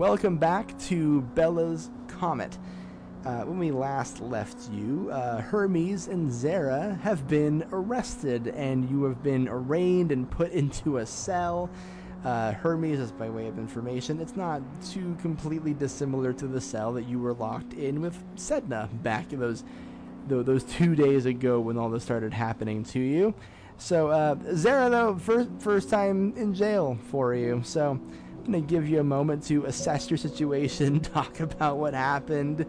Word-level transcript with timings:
welcome 0.00 0.38
back 0.38 0.78
to 0.78 1.20
Bella's 1.34 1.90
Comet. 2.08 2.56
Uh, 3.26 3.42
when 3.42 3.58
we 3.58 3.70
last 3.70 4.18
left 4.22 4.70
you, 4.72 5.10
uh, 5.12 5.42
Hermes 5.42 6.08
and 6.08 6.30
Zera 6.30 6.98
have 7.02 7.28
been 7.28 7.66
arrested, 7.70 8.46
and 8.46 8.88
you 8.88 9.04
have 9.04 9.22
been 9.22 9.46
arraigned 9.46 10.10
and 10.10 10.28
put 10.30 10.52
into 10.52 10.96
a 10.96 11.06
cell. 11.06 11.68
Uh, 12.24 12.52
Hermes, 12.52 12.98
is 12.98 13.12
by 13.12 13.28
way 13.28 13.46
of 13.46 13.58
information, 13.58 14.20
it's 14.20 14.36
not 14.36 14.62
too 14.90 15.18
completely 15.20 15.74
dissimilar 15.74 16.32
to 16.32 16.46
the 16.46 16.62
cell 16.62 16.94
that 16.94 17.06
you 17.06 17.18
were 17.18 17.34
locked 17.34 17.74
in 17.74 18.00
with 18.00 18.16
Sedna 18.36 18.88
back 19.02 19.34
in 19.34 19.40
those 19.40 19.64
tho- 20.28 20.42
those 20.42 20.64
two 20.64 20.94
days 20.94 21.26
ago 21.26 21.60
when 21.60 21.76
all 21.76 21.90
this 21.90 22.02
started 22.02 22.32
happening 22.32 22.84
to 22.84 22.98
you. 22.98 23.34
So, 23.76 24.08
uh, 24.08 24.36
Zera, 24.36 24.90
though, 24.90 25.18
first 25.18 25.50
first 25.58 25.90
time 25.90 26.32
in 26.38 26.54
jail 26.54 26.96
for 27.10 27.34
you. 27.34 27.60
So, 27.64 28.00
I'm 28.50 28.54
gonna 28.54 28.66
give 28.66 28.88
you 28.88 28.98
a 28.98 29.04
moment 29.04 29.44
to 29.44 29.64
assess 29.66 30.10
your 30.10 30.16
situation, 30.16 30.98
talk 31.00 31.38
about 31.38 31.76
what 31.76 31.94
happened. 31.94 32.66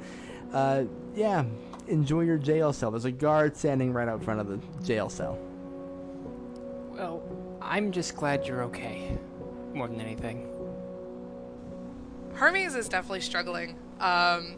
Uh, 0.53 0.83
yeah, 1.15 1.43
enjoy 1.87 2.21
your 2.21 2.37
jail 2.37 2.71
cell. 2.71 2.91
There's 2.91 3.05
a 3.05 3.11
guard 3.11 3.57
standing 3.57 3.91
right 3.91 4.07
out 4.07 4.23
front 4.23 4.41
of 4.41 4.47
the 4.47 4.59
jail 4.85 5.09
cell. 5.09 5.39
Well, 6.91 7.23
I'm 7.59 7.91
just 7.91 8.15
glad 8.15 8.45
you're 8.45 8.61
okay. 8.65 9.17
More 9.73 9.87
than 9.87 9.99
anything. 9.99 10.47
Hermes 12.33 12.75
is 12.75 12.87
definitely 12.87 13.21
struggling 13.21 13.75
um, 13.99 14.57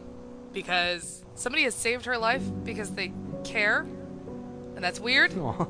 because 0.52 1.24
somebody 1.36 1.64
has 1.64 1.74
saved 1.74 2.04
her 2.04 2.18
life 2.18 2.42
because 2.64 2.90
they 2.90 3.14
care, 3.44 3.86
and 4.76 4.84
that's 4.84 5.00
weird. 5.00 5.34
Aw. 5.38 5.66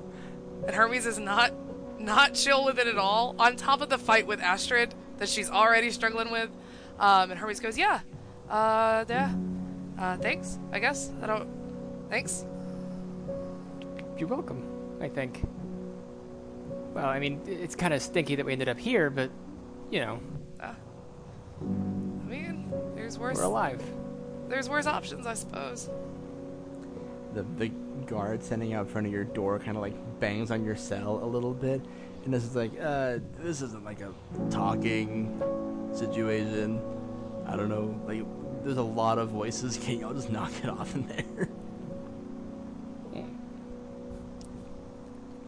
And 0.67 0.75
Hermes 0.75 1.07
is 1.07 1.21
not 1.21 1.53
not 2.01 2.35
chill 2.35 2.65
with 2.65 2.81
it 2.81 2.89
at 2.89 2.99
all. 2.99 3.37
On 3.39 3.55
top 3.55 3.83
of 3.83 3.89
the 3.89 3.99
fight 3.99 4.27
with 4.27 4.41
Astrid 4.41 4.97
that 5.19 5.29
she's 5.29 5.51
already 5.51 5.91
struggling 5.91 6.31
with, 6.31 6.51
um, 6.99 7.31
and 7.31 7.39
Hermes 7.39 7.61
goes, 7.61 7.77
"Yeah, 7.79 8.01
uh, 8.51 9.05
yeah, 9.09 9.33
uh, 9.99 10.17
thanks. 10.19 10.59
I 10.73 10.79
guess 10.79 11.11
I 11.23 11.27
don't. 11.27 11.49
Thanks. 12.11 12.45
You're 14.19 14.29
welcome, 14.29 14.63
I 15.01 15.09
think. 15.09 15.43
Well, 16.95 17.07
I 17.07 17.19
mean, 17.19 17.41
it's 17.47 17.75
kind 17.75 17.93
of 17.93 18.01
stinky 18.01 18.37
that 18.37 18.47
we 18.47 18.53
ended 18.53 18.69
up 18.69 18.79
here, 18.79 19.11
but, 19.11 19.31
you 19.91 19.99
know, 20.01 20.21
I 20.61 20.75
mean, 22.29 22.73
there's 22.95 23.19
worse. 23.19 23.37
we're 23.37 23.43
alive. 23.45 23.83
There's 24.49 24.69
worse 24.69 24.87
options, 24.87 25.27
I 25.27 25.35
suppose. 25.35 25.91
the 27.35 27.43
the 27.59 27.69
guard 28.07 28.45
standing 28.45 28.75
out 28.75 28.87
in 28.87 28.93
front 28.93 29.07
of 29.07 29.13
your 29.13 29.25
door 29.25 29.59
kind 29.59 29.77
of 29.77 29.83
like 29.83 29.95
bangs 30.21 30.51
on 30.53 30.65
your 30.65 30.77
cell 30.77 31.19
a 31.23 31.27
little 31.27 31.55
bit, 31.55 31.81
and 32.25 32.33
this 32.33 32.45
is 32.45 32.57
like, 32.57 32.73
uh, 32.81 33.19
this 33.39 33.63
isn't 33.63 33.85
like 33.85 34.01
a 34.01 34.13
talking 34.51 35.41
situation. 35.93 36.81
I 37.47 37.57
don't 37.57 37.69
know, 37.69 38.01
like 38.07 38.25
there's 38.65 38.79
a 38.79 38.83
lot 38.83 39.19
of 39.19 39.29
voices. 39.29 39.77
Can 39.83 40.01
y'all 40.01 40.15
just 40.15 40.31
knock 40.31 40.53
it 40.63 40.69
off 40.69 40.95
in 40.95 41.07
there? 41.07 41.49
Yeah. 43.15 43.23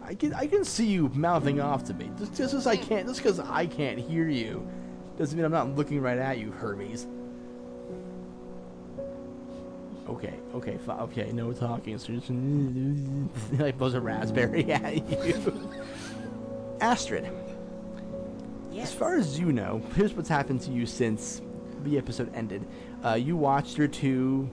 I 0.05 0.15
can 0.15 0.34
I 0.34 0.47
can 0.47 0.65
see 0.65 0.87
you 0.87 1.11
mouthing 1.15 1.61
off 1.61 1.84
to 1.84 1.95
me. 1.95 2.11
Just 2.19 2.34
just 2.37 2.55
as 2.55 2.67
I 2.67 2.77
can't, 2.77 3.09
just 3.09 3.22
because 3.22 3.41
I 3.41 3.67
can't 3.67 3.99
hear 3.99 4.28
you, 4.28 4.67
doesn't 5.19 5.37
mean 5.37 5.45
I'm 5.45 5.53
not 5.53 5.75
looking 5.75 6.01
right 6.01 6.19
at 6.19 6.39
you, 6.39 6.53
Hermes. 6.53 7.06
Okay, 10.09 10.34
okay, 10.55 10.78
fi- 10.87 11.01
okay, 11.01 11.33
no 11.33 11.53
talking. 11.53 11.99
So 11.99 12.12
just 12.15 12.31
like 13.61 13.77
buzz 13.78 13.95
a 13.95 14.01
raspberry 14.01 14.71
at 14.71 15.11
you. 15.11 15.62
Astrid, 16.81 17.31
as 18.79 18.93
far 18.93 19.17
as 19.17 19.39
you 19.39 19.53
know, 19.53 19.83
here's 19.95 20.15
what's 20.15 20.29
happened 20.29 20.61
to 20.63 20.71
you 20.71 20.87
since 20.87 21.41
the 21.83 21.99
episode 21.99 22.35
ended. 22.35 22.67
Uh, 23.05 23.15
you 23.15 23.37
watched 23.37 23.79
your 23.79 23.89
two 23.89 24.51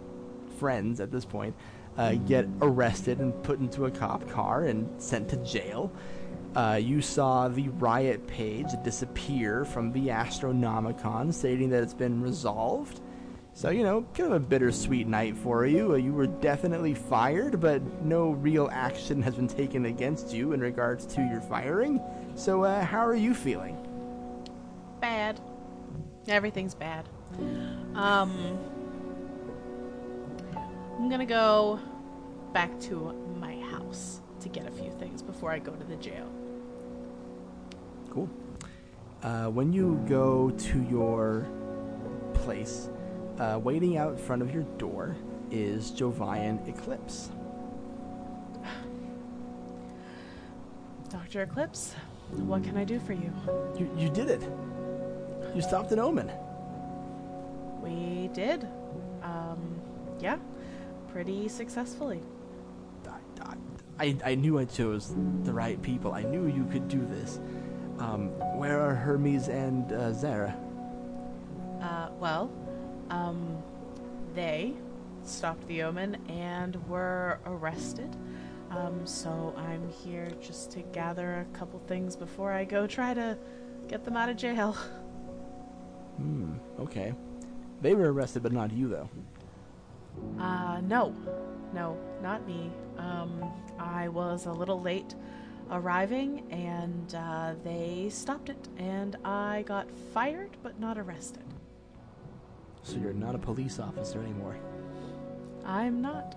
friends 0.57 0.99
at 0.99 1.11
this 1.11 1.25
point 1.25 1.55
uh, 1.97 2.13
get 2.13 2.47
arrested 2.61 3.19
and 3.19 3.43
put 3.43 3.59
into 3.59 3.85
a 3.85 3.91
cop 3.91 4.27
car 4.29 4.65
and 4.65 4.89
sent 5.01 5.29
to 5.29 5.37
jail. 5.37 5.91
Uh, 6.55 6.79
you 6.81 7.01
saw 7.01 7.47
the 7.47 7.67
riot 7.69 8.25
page 8.27 8.67
disappear 8.83 9.65
from 9.65 9.91
the 9.91 10.07
Astronomicon, 10.07 11.33
stating 11.33 11.69
that 11.69 11.83
it's 11.83 11.93
been 11.93 12.21
resolved. 12.21 13.01
So, 13.55 13.69
you 13.69 13.83
know, 13.83 14.01
kind 14.15 14.33
of 14.33 14.41
a 14.41 14.45
bittersweet 14.45 15.07
night 15.07 15.37
for 15.37 15.65
you. 15.65 15.93
Uh, 15.93 15.95
you 15.97 16.11
were 16.11 16.25
definitely 16.25 16.95
fired, 16.95 17.61
but 17.61 17.83
no 18.01 18.31
real 18.31 18.67
action 18.71 19.21
has 19.21 19.35
been 19.35 19.47
taken 19.47 19.85
against 19.85 20.33
you 20.33 20.53
in 20.53 20.59
regards 20.59 21.05
to 21.13 21.21
your 21.21 21.39
firing. 21.41 22.01
So, 22.35 22.63
uh, 22.63 22.83
how 22.83 23.05
are 23.05 23.15
you 23.15 23.35
feeling? 23.35 23.77
Bad. 24.99 25.39
Everything's 26.27 26.73
bad. 26.73 27.07
Um, 27.93 28.57
I'm 30.97 31.09
gonna 31.09 31.25
go 31.25 31.79
back 32.53 32.79
to 32.81 33.13
my 33.39 33.59
house 33.59 34.21
to 34.39 34.49
get 34.49 34.65
a 34.65 34.71
few 34.71 34.91
things 34.91 35.21
before 35.21 35.51
I 35.51 35.59
go 35.59 35.73
to 35.73 35.83
the 35.83 35.95
jail. 35.97 36.27
Cool. 38.09 38.29
Uh, 39.21 39.47
when 39.47 39.71
you 39.71 40.03
go 40.07 40.49
to 40.49 40.83
your 40.89 41.45
place, 42.33 42.89
uh, 43.39 43.59
waiting 43.61 43.97
out 43.97 44.13
in 44.13 44.17
front 44.17 44.41
of 44.41 44.53
your 44.53 44.63
door 44.77 45.15
is 45.51 45.91
Jovian 45.91 46.67
Eclipse. 46.67 47.29
Dr. 51.09 51.43
Eclipse, 51.43 51.93
what 52.31 52.63
can 52.63 52.77
I 52.77 52.83
do 52.83 52.99
for 52.99 53.13
you? 53.13 53.31
You, 53.77 53.89
you 53.97 54.09
did 54.09 54.29
it. 54.29 54.41
You 55.55 55.61
stopped 55.61 55.91
an 55.91 55.99
omen. 55.99 56.31
We 57.81 58.29
did. 58.33 58.67
Um, 59.21 59.79
yeah, 60.19 60.37
pretty 61.11 61.47
successfully. 61.47 62.21
I, 63.39 63.55
I, 63.99 64.17
I 64.25 64.35
knew 64.35 64.57
I 64.57 64.65
chose 64.65 65.13
the 65.43 65.53
right 65.53 65.81
people. 65.81 66.13
I 66.13 66.23
knew 66.23 66.47
you 66.47 66.65
could 66.65 66.87
do 66.87 67.05
this. 67.05 67.39
Um, 67.99 68.29
where 68.57 68.81
are 68.81 68.95
Hermes 68.95 69.49
and 69.49 69.91
uh, 69.91 70.11
Zera? 70.11 70.55
Uh, 71.81 72.09
well, 72.19 72.51
um, 73.09 73.61
they 74.33 74.73
stopped 75.23 75.67
the 75.67 75.83
omen 75.83 76.17
and 76.29 76.75
were 76.87 77.39
arrested. 77.45 78.15
Um, 78.71 79.05
so 79.05 79.53
I'm 79.57 79.87
here 79.89 80.31
just 80.41 80.71
to 80.71 80.81
gather 80.81 81.41
a 81.41 81.57
couple 81.57 81.79
things 81.87 82.15
before 82.15 82.51
I 82.51 82.65
go 82.65 82.87
try 82.87 83.13
to 83.13 83.37
get 83.87 84.03
them 84.03 84.17
out 84.17 84.29
of 84.29 84.37
jail. 84.37 84.75
Hmm, 86.17 86.53
okay. 86.79 87.13
They 87.81 87.95
were 87.95 88.11
arrested, 88.11 88.43
but 88.43 88.51
not 88.51 88.71
you, 88.71 88.87
though. 88.87 89.09
Uh, 90.39 90.81
no. 90.81 91.15
No, 91.73 91.97
not 92.21 92.45
me. 92.47 92.71
Um, 92.97 93.51
I 93.79 94.07
was 94.07 94.45
a 94.45 94.51
little 94.51 94.79
late 94.79 95.15
arriving 95.71 96.43
and 96.51 97.15
uh, 97.15 97.55
they 97.63 98.07
stopped 98.09 98.49
it, 98.49 98.67
and 98.77 99.15
I 99.25 99.63
got 99.65 99.89
fired 100.13 100.51
but 100.61 100.79
not 100.79 100.97
arrested. 100.97 101.43
So 102.83 102.97
you're 102.97 103.13
not 103.13 103.33
a 103.33 103.39
police 103.39 103.79
officer 103.79 104.21
anymore. 104.21 104.57
I'm 105.65 106.01
not. 106.01 106.35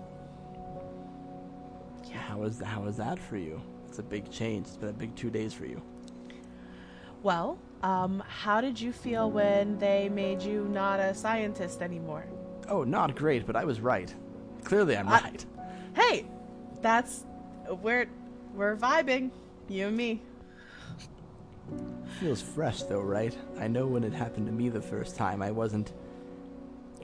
Yeah. 2.05 2.17
How 2.17 2.43
is 2.43 2.61
how 2.61 2.85
is 2.85 2.97
that 2.97 3.19
for 3.19 3.37
you? 3.37 3.61
It's 3.87 3.99
a 3.99 4.03
big 4.03 4.31
change. 4.31 4.67
It's 4.67 4.77
been 4.77 4.89
a 4.89 4.93
big 4.93 5.15
two 5.15 5.29
days 5.29 5.53
for 5.53 5.65
you. 5.65 5.81
Well, 7.23 7.57
um, 7.83 8.23
how 8.27 8.61
did 8.61 8.79
you 8.79 8.93
feel 8.93 9.29
when 9.29 9.77
they 9.79 10.07
made 10.07 10.41
you 10.41 10.65
not 10.71 10.99
a 10.99 11.13
scientist 11.13 11.81
anymore? 11.81 12.25
Oh, 12.69 12.83
not 12.83 13.15
great, 13.15 13.45
but 13.45 13.55
I 13.55 13.65
was 13.65 13.81
right. 13.81 14.13
Clearly, 14.63 14.95
I'm 14.95 15.07
I- 15.07 15.21
right. 15.21 15.45
Hey, 15.95 16.25
that's 16.81 17.25
we're 17.81 18.07
we're 18.53 18.77
vibing, 18.77 19.31
you 19.67 19.87
and 19.87 19.97
me. 19.97 20.21
Feels 22.21 22.41
fresh, 22.41 22.83
though, 22.83 23.01
right? 23.01 23.35
I 23.59 23.67
know 23.67 23.85
when 23.85 24.03
it 24.03 24.13
happened 24.13 24.45
to 24.47 24.51
me 24.53 24.69
the 24.69 24.81
first 24.81 25.15
time, 25.17 25.41
I 25.41 25.51
wasn't 25.51 25.91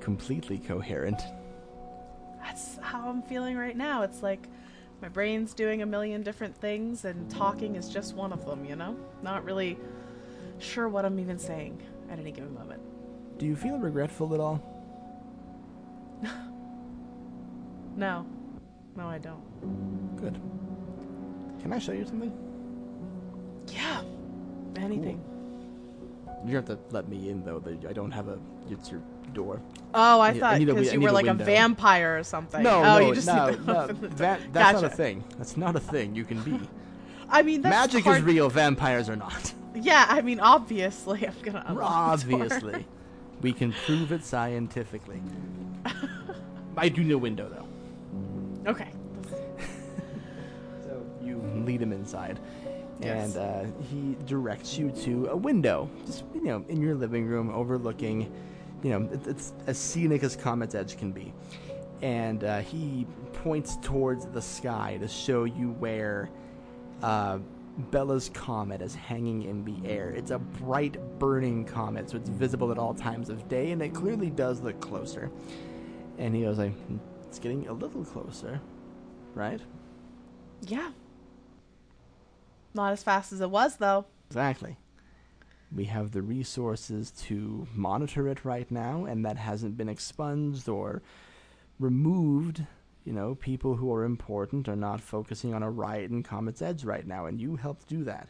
completely 0.04 0.58
coherent. 0.58 1.22
That's 2.42 2.78
how 2.82 3.08
I'm 3.08 3.22
feeling 3.22 3.58
right 3.58 3.76
now. 3.76 4.02
It's 4.02 4.22
like 4.22 4.50
my 5.02 5.08
brain's 5.08 5.54
doing 5.54 5.82
a 5.82 5.86
million 5.86 6.22
different 6.22 6.56
things, 6.58 7.06
and 7.06 7.30
talking 7.32 7.76
is 7.76 7.88
just 7.90 8.14
one 8.14 8.34
of 8.34 8.46
them. 8.46 8.66
You 8.66 8.76
know, 8.76 8.98
not 9.22 9.46
really 9.46 9.78
sure 10.60 10.90
what 10.90 11.06
I'm 11.06 11.20
even 11.20 11.40
saying 11.40 11.82
at 12.12 12.20
any 12.20 12.32
given 12.32 12.54
moment. 12.54 12.82
Do 13.40 13.46
you 13.46 13.56
feel 13.56 13.78
regretful 13.80 14.34
at 14.34 14.40
all? 14.40 14.62
No, 17.96 18.26
no, 18.96 19.08
I 19.08 19.20
don't. 19.20 20.18
Good. 20.20 20.42
Can 21.62 21.72
I 21.72 21.78
show 21.78 21.92
you 21.92 22.04
something? 22.08 22.34
Yeah, 23.68 24.02
anything. 24.76 25.24
You 26.44 26.56
have 26.56 26.66
to 26.66 26.80
let 26.90 27.08
me 27.08 27.30
in, 27.30 27.46
though. 27.46 27.64
I 27.88 27.94
don't 27.94 28.10
have 28.10 28.30
a. 28.30 28.40
It's 28.72 28.90
your 28.90 29.04
door. 29.34 29.62
Oh, 29.96 30.20
I 30.20 30.30
I 30.30 30.32
need- 30.34 30.44
I 30.44 30.58
thought 30.58 30.66
because 30.66 30.94
you 30.94 31.02
were 31.02 31.12
like 31.12 31.28
a 31.28 31.34
vampire 31.34 32.18
or 32.18 32.24
something. 32.24 32.64
No, 32.64 32.80
oh, 32.80 32.84
no, 32.84 33.00
you 33.00 33.16
just 33.16 33.28
no, 33.28 33.50
no. 33.68 33.82
open 33.82 34.02
the 34.02 34.08
door. 34.08 34.18
That, 34.18 34.40
that's 34.54 34.82
not 34.82 34.92
a 34.92 34.96
thing. 34.96 35.24
That's 35.38 35.58
not 35.58 35.76
a 35.76 35.80
thing 35.80 36.16
you 36.16 36.24
can 36.26 36.42
be. 36.42 36.60
I 37.30 37.42
mean, 37.42 37.62
that's 37.62 37.76
Magic 37.94 38.04
hard- 38.04 38.18
is 38.20 38.24
real. 38.24 38.50
Vampires 38.50 39.10
are 39.10 39.16
not. 39.16 39.54
Yeah, 39.76 40.06
I 40.08 40.22
mean, 40.22 40.40
obviously, 40.40 41.26
I'm 41.28 41.34
gonna 41.42 41.64
unlock 41.68 42.20
the 42.22 42.30
door. 42.32 42.42
Obviously. 42.44 42.86
We 43.42 43.52
can 43.54 43.74
prove 43.86 44.12
it 44.12 44.24
scientifically. 44.24 45.22
I 46.78 46.90
do 46.90 47.04
know 47.04 47.18
window 47.18 47.50
though. 47.50 48.72
Okay. 48.72 48.88
So 50.86 51.06
you 51.22 51.38
lead 51.66 51.82
him 51.82 51.92
inside, 51.92 52.40
Yes. 53.02 53.36
and 53.36 53.38
uh, 53.38 53.72
he 53.92 54.16
directs 54.26 54.78
you 54.78 54.92
to 54.92 55.28
a 55.28 55.36
window, 55.36 55.90
just 56.06 56.24
you 56.34 56.44
know, 56.44 56.64
in 56.70 56.82
your 56.82 56.96
living 56.96 57.26
room, 57.26 57.50
overlooking, 57.50 58.32
you 58.84 58.90
know, 58.92 59.10
it, 59.12 59.26
it's 59.28 59.54
as 59.66 59.78
scenic 59.78 60.24
as 60.24 60.36
Comet's 60.36 60.76
Edge 60.76 60.98
can 60.98 61.12
be. 61.12 61.34
And 62.02 62.44
uh, 62.44 62.60
he 62.60 63.08
points 63.32 63.78
towards 63.82 64.26
the 64.28 64.42
sky 64.42 64.98
to 65.00 65.08
show 65.08 65.46
you 65.46 65.72
where 65.80 66.30
uh, 67.02 67.40
Bella's 67.92 68.30
comet 68.34 68.82
is 68.82 68.94
hanging 68.94 69.44
in 69.44 69.64
the 69.64 69.90
air. 69.90 70.10
It's 70.10 70.32
a 70.32 70.38
bright, 70.38 70.98
burning 71.18 71.66
comet, 71.66 72.10
so 72.10 72.18
it's 72.18 72.30
visible 72.30 72.72
at 72.72 72.78
all 72.78 72.94
times 72.94 73.30
of 73.30 73.48
day, 73.48 73.72
and 73.72 73.82
it 73.82 73.94
clearly 73.94 74.30
does 74.30 74.62
look 74.62 74.80
closer. 74.80 75.32
And 76.18 76.36
he 76.36 76.44
goes 76.44 76.60
like, 76.60 76.74
"Hmm, 76.74 76.98
"It's 77.24 77.40
getting 77.40 77.68
a 77.68 77.74
little 77.74 78.06
closer, 78.06 78.62
right?" 79.34 79.62
Yeah. 80.62 80.92
Not 82.76 82.92
as 82.92 83.02
fast 83.02 83.34
as 83.34 83.42
it 83.42 83.50
was, 83.50 83.78
though. 83.78 84.06
Exactly. 84.28 84.78
We 85.76 85.86
have 85.86 86.12
the 86.12 86.22
resources 86.22 87.10
to 87.24 87.68
monitor 87.74 88.28
it 88.28 88.46
right 88.46 88.70
now, 88.70 89.06
and 89.06 89.26
that 89.26 89.38
hasn't 89.38 89.76
been 89.76 89.90
expunged 89.90 90.70
or 90.70 91.02
removed. 91.80 92.64
You 93.06 93.14
know, 93.14 93.36
people 93.36 93.76
who 93.76 93.92
are 93.94 94.04
important 94.04 94.70
are 94.70 94.76
not 94.76 95.02
focusing 95.02 95.54
on 95.54 95.64
a 95.64 95.72
riot 95.72 96.12
in 96.12 96.24
Comet's 96.24 96.62
Edge 96.62 96.84
right 96.86 97.06
now, 97.06 97.26
and 97.26 97.42
you 97.42 97.56
helped 97.56 97.88
do 97.88 98.04
that. 98.04 98.30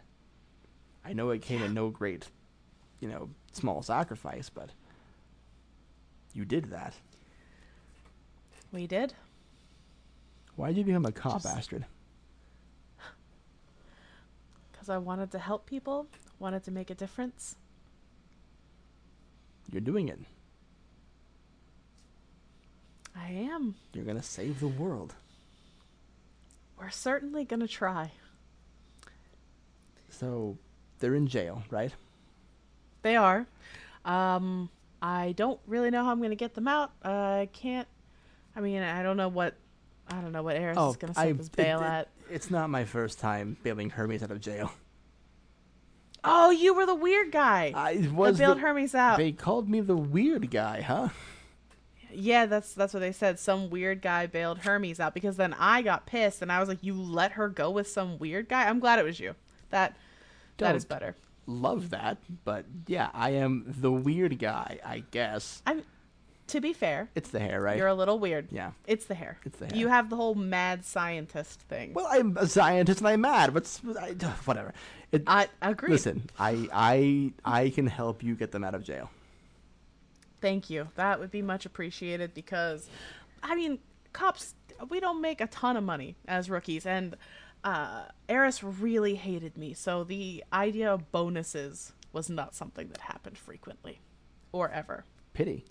I 1.06 1.14
know 1.14 1.30
it 1.32 1.42
came 1.42 1.62
at 1.62 1.72
no 1.72 1.90
great, 1.90 2.30
you 3.02 3.10
know, 3.10 3.30
small 3.52 3.82
sacrifice, 3.84 4.50
but 4.50 4.70
you 6.34 6.46
did 6.46 6.66
that. 6.72 6.94
We 8.72 8.88
did. 8.88 9.14
Why 10.56 10.70
did 10.70 10.78
you 10.78 10.84
become 10.86 11.06
a 11.06 11.12
cop, 11.12 11.44
Just- 11.44 11.58
Astrid? 11.58 11.86
Because 14.72 14.90
I 14.90 14.98
wanted 14.98 15.32
to 15.32 15.40
help 15.40 15.66
people, 15.66 16.08
wanted 16.40 16.64
to 16.66 16.72
make 16.72 16.90
a 16.90 16.96
difference. 16.96 17.56
You're 19.72 19.82
doing 19.82 20.10
it. 20.10 20.20
I 23.16 23.30
am. 23.30 23.76
You're 23.94 24.06
gonna 24.06 24.24
save 24.24 24.60
the 24.60 24.68
world. 24.68 25.14
We're 26.78 26.90
certainly 26.90 27.46
going 27.46 27.62
to 27.62 27.68
try. 27.68 28.12
So, 30.10 30.58
they're 31.00 31.16
in 31.16 31.28
jail, 31.28 31.64
right? 31.70 31.94
They 33.04 33.16
are. 33.16 33.46
Um, 34.04 34.70
I 35.02 35.34
don't 35.38 35.60
really 35.66 35.92
know 35.92 36.04
how 36.04 36.12
I'm 36.12 36.18
going 36.18 36.32
to 36.32 36.36
get 36.36 36.56
them 36.56 36.68
out. 36.68 36.92
I 37.04 37.48
can't. 37.54 37.88
I 38.56 38.60
mean, 38.60 38.82
I 38.82 39.02
don't 39.02 39.16
know 39.16 39.30
what. 39.30 39.54
I 40.10 40.20
don't 40.20 40.34
know 40.34 40.44
what 40.44 40.58
Eris 40.58 40.78
is 40.78 40.98
going 40.98 41.14
to 41.14 41.20
set 41.20 41.38
this 41.38 41.48
bail 41.50 41.80
Oh, 41.80 41.84
it- 41.84 41.88
at. 41.88 42.08
It's 42.30 42.52
not 42.52 42.70
my 42.70 42.84
first 42.84 43.20
time 43.20 43.56
bailing 43.64 43.90
Hermes 43.90 44.22
out 44.24 44.32
of 44.32 44.42
jail. 44.42 44.72
Oh, 46.24 46.52
you 46.52 46.74
were 46.74 46.86
the 46.86 46.96
weird 46.96 47.32
guy. 47.32 47.74
I 47.76 47.98
that 47.98 48.14
was 48.14 48.38
bailed 48.38 48.58
the, 48.58 48.62
Hermes 48.62 48.96
out. 48.96 49.18
They 49.18 49.32
called 49.32 49.70
me 49.70 49.82
the 49.82 49.98
weird 49.98 50.50
guy, 50.50 50.82
huh? 50.82 51.10
Yeah, 52.12 52.46
that's 52.46 52.74
that's 52.74 52.94
what 52.94 53.00
they 53.00 53.12
said. 53.12 53.40
Some 53.40 53.70
weird 53.70 54.02
guy 54.02 54.28
bailed 54.28 54.60
Hermes 54.60 55.00
out 55.00 55.14
because 55.14 55.36
then 55.38 55.56
I 55.58 55.82
got 55.82 56.06
pissed 56.06 56.42
and 56.42 56.52
I 56.52 56.60
was 56.60 56.70
like, 56.70 56.84
"You 56.84 56.94
let 56.94 57.34
her 57.34 57.50
go 57.50 57.72
with 57.72 57.88
some 57.88 58.18
weird 58.20 58.50
guy." 58.50 58.68
I'm 58.68 58.80
glad 58.80 59.00
it 59.00 59.06
was 59.06 59.20
you. 59.20 59.36
That 59.72 59.98
that 60.58 60.76
is 60.76 60.86
Don't. 60.86 61.00
better. 61.00 61.16
Love 61.46 61.90
that, 61.90 62.20
but 62.46 62.66
yeah, 62.88 63.10
I 63.14 63.32
am 63.32 63.66
the 63.68 63.92
weird 63.92 64.40
guy, 64.40 64.80
I 64.86 65.04
guess. 65.12 65.62
I'm. 65.66 65.84
To 66.54 66.62
be 66.62 66.72
fair, 66.72 67.10
It's 67.16 67.30
the 67.32 67.40
hair, 67.40 67.60
right? 67.60 67.76
you're 67.78 67.88
a 67.88 67.96
little 67.96 68.20
weird. 68.20 68.48
yeah. 68.52 68.74
It's 68.86 69.06
the 69.06 69.16
hair. 69.16 69.40
It's 69.44 69.58
the 69.58 69.66
hair. 69.66 69.76
You 69.76 69.88
have 69.88 70.12
the 70.12 70.16
whole 70.16 70.36
mad 70.36 70.86
scientist 70.86 71.62
thing. 71.62 71.96
Well, 71.96 72.06
I'm 72.12 72.38
a 72.38 72.46
scientist 72.46 73.00
and 73.00 73.08
I'm 73.08 73.22
mad. 73.22 73.56
What's 73.56 73.82
I, 74.00 74.12
whatever? 74.46 74.72
It, 75.12 75.24
I 75.26 75.48
agree. 75.64 75.90
listen, 75.90 76.30
I 76.38 76.70
I 76.72 77.34
I 77.44 77.70
can 77.72 77.88
help 77.88 78.22
you 78.22 78.36
get 78.36 78.52
them 78.52 78.64
out 78.64 78.76
of 78.76 78.84
jail. 78.84 79.10
Thank 80.42 80.70
you. 80.70 80.90
That 80.94 81.20
would 81.20 81.32
be 81.32 81.42
much 81.42 81.66
appreciated 81.66 82.36
because, 82.36 82.88
I 83.42 83.56
mean, 83.56 83.80
cops, 84.12 84.54
we 84.90 85.00
don't 85.00 85.22
make 85.22 85.42
a 85.42 85.48
ton 85.48 85.76
of 85.76 85.84
money 85.84 86.16
as 86.28 86.52
rookies, 86.52 86.86
and 86.86 87.16
uh, 87.64 88.04
Eris 88.30 88.64
really 88.64 89.16
hated 89.16 89.58
me, 89.58 89.74
so 89.74 90.04
the 90.04 90.44
idea 90.54 90.94
of 90.94 91.12
bonuses 91.12 91.94
was 92.12 92.30
not 92.30 92.54
something 92.54 92.90
that 92.90 93.02
happened 93.02 93.40
frequently 93.40 94.02
or 94.52 94.70
ever. 94.70 95.06
Pity. 95.34 95.66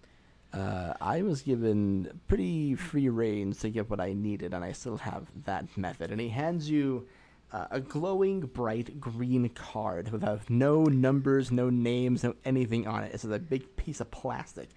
Uh, 0.52 0.93
I 1.00 1.22
was 1.22 1.43
given 1.43 2.20
pretty 2.28 2.75
free 2.75 3.08
reins 3.08 3.60
to 3.60 3.70
get 3.70 3.88
what 3.88 4.00
I 4.00 4.12
needed, 4.12 4.52
and 4.52 4.62
I 4.62 4.72
still 4.72 4.99
have 4.99 5.26
that 5.44 5.76
method. 5.78 6.10
And 6.10 6.20
he 6.20 6.28
hands 6.28 6.69
you 6.69 7.06
uh, 7.52 7.66
a 7.70 7.81
glowing, 7.81 8.40
bright 8.40 9.00
green 9.00 9.49
card 9.50 10.10
without 10.10 10.50
no 10.50 10.84
numbers, 10.84 11.50
no 11.50 11.70
names, 11.70 12.22
no 12.22 12.34
anything 12.44 12.87
on 12.87 13.04
it. 13.04 13.12
It's 13.14 13.22
just 13.22 13.34
a 13.34 13.38
big 13.38 13.76
piece 13.76 14.00
of 14.00 14.10
plastic. 14.10 14.69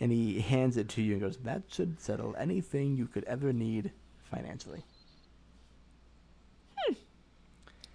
And 0.00 0.10
he 0.10 0.40
hands 0.40 0.76
it 0.76 0.88
to 0.90 1.02
you 1.02 1.12
and 1.12 1.20
goes, 1.20 1.36
That 1.38 1.62
should 1.68 2.00
settle 2.00 2.34
anything 2.36 2.96
you 2.96 3.06
could 3.06 3.24
ever 3.24 3.52
need 3.52 3.92
financially. 4.24 4.82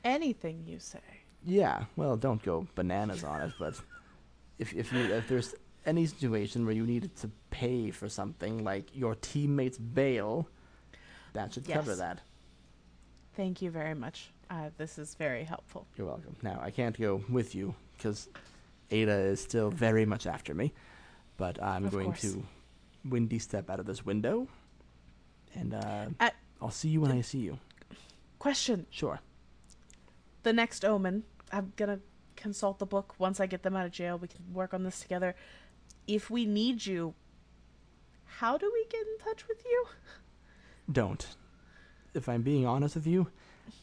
Anything 0.07 0.63
you 0.65 0.79
say. 0.79 1.01
Yeah, 1.43 1.83
well, 1.97 2.15
don't 2.15 2.41
go 2.41 2.65
bananas 2.75 3.25
on 3.25 3.41
it, 3.41 3.51
but 3.59 3.79
if 4.57 4.73
if 4.73 4.93
you 4.93 4.99
if 4.99 5.27
there's 5.27 5.53
any 5.87 6.05
situation 6.05 6.65
where 6.65 6.75
you 6.75 6.85
needed 6.85 7.15
to 7.17 7.31
pay 7.49 7.89
for 7.91 8.09
something 8.09 8.63
like 8.63 8.95
your 8.95 9.15
teammate's 9.15 9.77
bail, 9.77 10.47
that 11.33 11.53
should 11.53 11.67
cover 11.67 11.91
Yes. 11.91 11.99
that. 11.99 12.19
Thank 13.35 13.61
you 13.61 13.71
very 13.71 13.93
much. 13.95 14.31
Uh, 14.49 14.69
this 14.77 14.97
is 14.97 15.15
very 15.15 15.43
helpful. 15.43 15.87
You're 15.97 16.07
welcome. 16.07 16.35
Now 16.41 16.59
I 16.61 16.71
can't 16.71 16.97
go 16.99 17.23
with 17.29 17.55
you 17.55 17.75
because 17.97 18.27
Ada 18.91 19.11
is 19.13 19.41
still 19.41 19.69
very 19.69 20.05
much 20.05 20.25
after 20.27 20.53
me, 20.53 20.73
but 21.37 21.61
I'm 21.61 21.85
Of 21.85 21.91
going 21.91 22.05
course. 22.07 22.21
to 22.21 22.43
windy 23.05 23.39
step 23.39 23.69
out 23.69 23.79
of 23.79 23.85
this 23.85 24.05
window, 24.05 24.47
and 25.55 25.73
uh, 25.73 26.07
Uh, 26.19 26.29
I'll 26.61 26.71
see 26.71 26.89
you 26.89 27.01
when 27.01 27.11
I 27.11 27.21
see 27.21 27.39
you. 27.39 27.59
Question 28.39 28.85
Sure. 28.89 29.19
The 30.43 30.53
next 30.53 30.85
omen, 30.85 31.23
I'm 31.51 31.73
gonna 31.75 31.99
consult 32.35 32.79
the 32.79 32.85
book 32.85 33.15
once 33.19 33.39
I 33.39 33.47
get 33.47 33.63
them 33.63 33.75
out 33.75 33.85
of 33.85 33.91
jail. 33.91 34.17
We 34.17 34.27
can 34.29 34.53
work 34.53 34.73
on 34.73 34.83
this 34.83 34.99
together. 35.01 35.35
If 36.07 36.29
we 36.29 36.45
need 36.45 36.85
you, 36.85 37.13
how 38.25 38.57
do 38.57 38.71
we 38.73 38.85
get 38.89 39.01
in 39.01 39.17
touch 39.25 39.47
with 39.47 39.63
you? 39.65 39.85
Don't. 40.91 41.27
If 42.13 42.29
I'm 42.29 42.41
being 42.43 42.65
honest 42.65 42.95
with 42.95 43.05
you, 43.07 43.27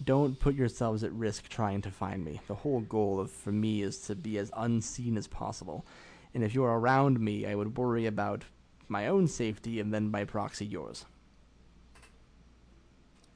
don't 0.03 0.39
put 0.41 0.55
yourselves 0.55 1.05
at 1.05 1.13
risk 1.13 1.49
trying 1.49 1.83
to 1.83 1.91
find 1.91 2.25
me. 2.25 2.41
The 2.49 2.55
whole 2.55 2.81
goal 2.81 3.21
of 3.21 3.31
for 3.31 3.53
me 3.53 3.83
is 3.83 3.99
to 4.07 4.15
be 4.15 4.39
as 4.39 4.51
unseen 4.57 5.17
as 5.19 5.27
possible. 5.27 5.85
And 6.33 6.43
if 6.43 6.55
you're 6.55 6.79
around 6.79 7.21
me, 7.21 7.47
I 7.47 7.55
would 7.55 7.77
worry 7.77 8.07
about 8.07 8.45
my 8.89 9.07
own 9.09 9.29
safety 9.29 9.79
and 9.81 9.93
then 9.93 10.09
by 10.11 10.25
proxy 10.25 10.65
yours. 10.67 11.05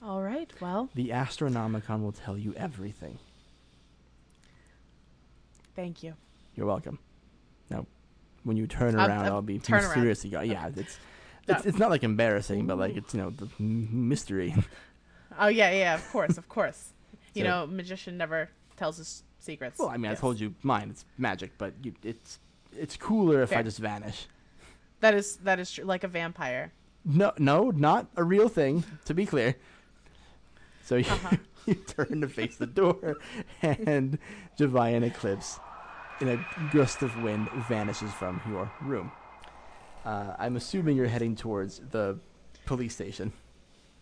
All 0.02 0.23
right. 0.23 0.50
Well, 0.61 0.88
The 0.95 1.11
Astronomicon 1.11 2.02
will 2.02 2.12
tell 2.12 2.38
you 2.38 2.54
everything. 2.54 3.18
thank 5.75 6.02
you. 6.02 6.14
You're 6.57 6.66
welcome. 6.66 6.99
Now, 7.71 7.87
when 8.45 8.57
you 8.57 8.66
turn 8.66 8.95
around, 8.97 9.26
um, 9.26 9.33
I'll 9.33 9.42
be 9.42 9.59
turn 9.59 9.80
around. 9.80 9.88
mysteriously 9.88 10.30
gone. 10.30 10.49
Yeah, 10.50 10.71
it's 10.75 10.99
it's, 11.49 11.66
it's 11.66 11.78
not 11.78 11.90
like 11.90 12.04
embarrassing, 12.04 12.66
but 12.66 12.78
like 12.78 12.97
it's 12.97 13.14
you 13.14 13.21
know 13.21 13.30
the 13.30 13.49
mystery. 13.62 14.54
Oh 15.38 15.49
yeah, 15.49 15.71
yeah. 15.71 15.95
Of 15.95 16.09
course, 16.11 16.38
of 16.38 16.49
course. 16.49 16.92
You 17.35 17.45
So- 17.45 17.49
know, 17.50 17.66
magician 17.66 18.16
never 18.16 18.49
tells 18.76 18.97
his 18.97 19.23
secrets. 19.38 19.78
well, 19.78 19.88
I 19.90 19.97
mean, 19.97 20.11
Yes. 20.11 20.18
I 20.18 20.21
told 20.21 20.40
you 20.40 20.54
mine. 20.62 20.88
It's 20.90 21.04
magic, 21.18 21.52
but 21.59 21.75
you, 21.83 21.92
it's 22.02 22.38
it's 22.76 22.97
cooler 22.97 23.42
if 23.42 23.52
I 23.57 23.62
just 23.62 23.78
vanish. 23.78 24.26
that 25.00 25.14
is 25.14 25.37
that 25.45 25.59
is 25.61 25.71
true. 25.71 25.85
Like 25.85 26.02
a 26.04 26.09
vampire. 26.09 26.73
No, 27.04 27.33
no, 27.38 27.71
not 27.71 28.07
a 28.16 28.25
real 28.25 28.49
thing. 28.49 28.83
To 29.04 29.14
be 29.14 29.25
clear. 29.26 29.54
So 30.85 30.97
you, 30.97 31.04
Uh-huh. 31.11 31.37
you 31.66 31.75
turn 31.75 32.21
to 32.23 32.28
face 32.28 32.57
the 32.57 32.66
door, 32.66 33.18
and 33.62 34.18
Jovian 34.59 35.04
Eclipse, 35.04 35.61
in 36.21 36.29
a 36.29 36.47
gust 36.73 37.03
of 37.03 37.23
wind, 37.23 37.49
vanishes 37.69 38.13
from 38.13 38.41
your 38.49 38.71
room. 38.83 39.13
Uh, 40.05 40.35
I'm 40.39 40.57
assuming 40.57 40.97
you're 40.97 41.07
heading 41.07 41.37
towards 41.37 41.81
the 41.91 42.19
police 42.67 42.95
station. 42.95 43.33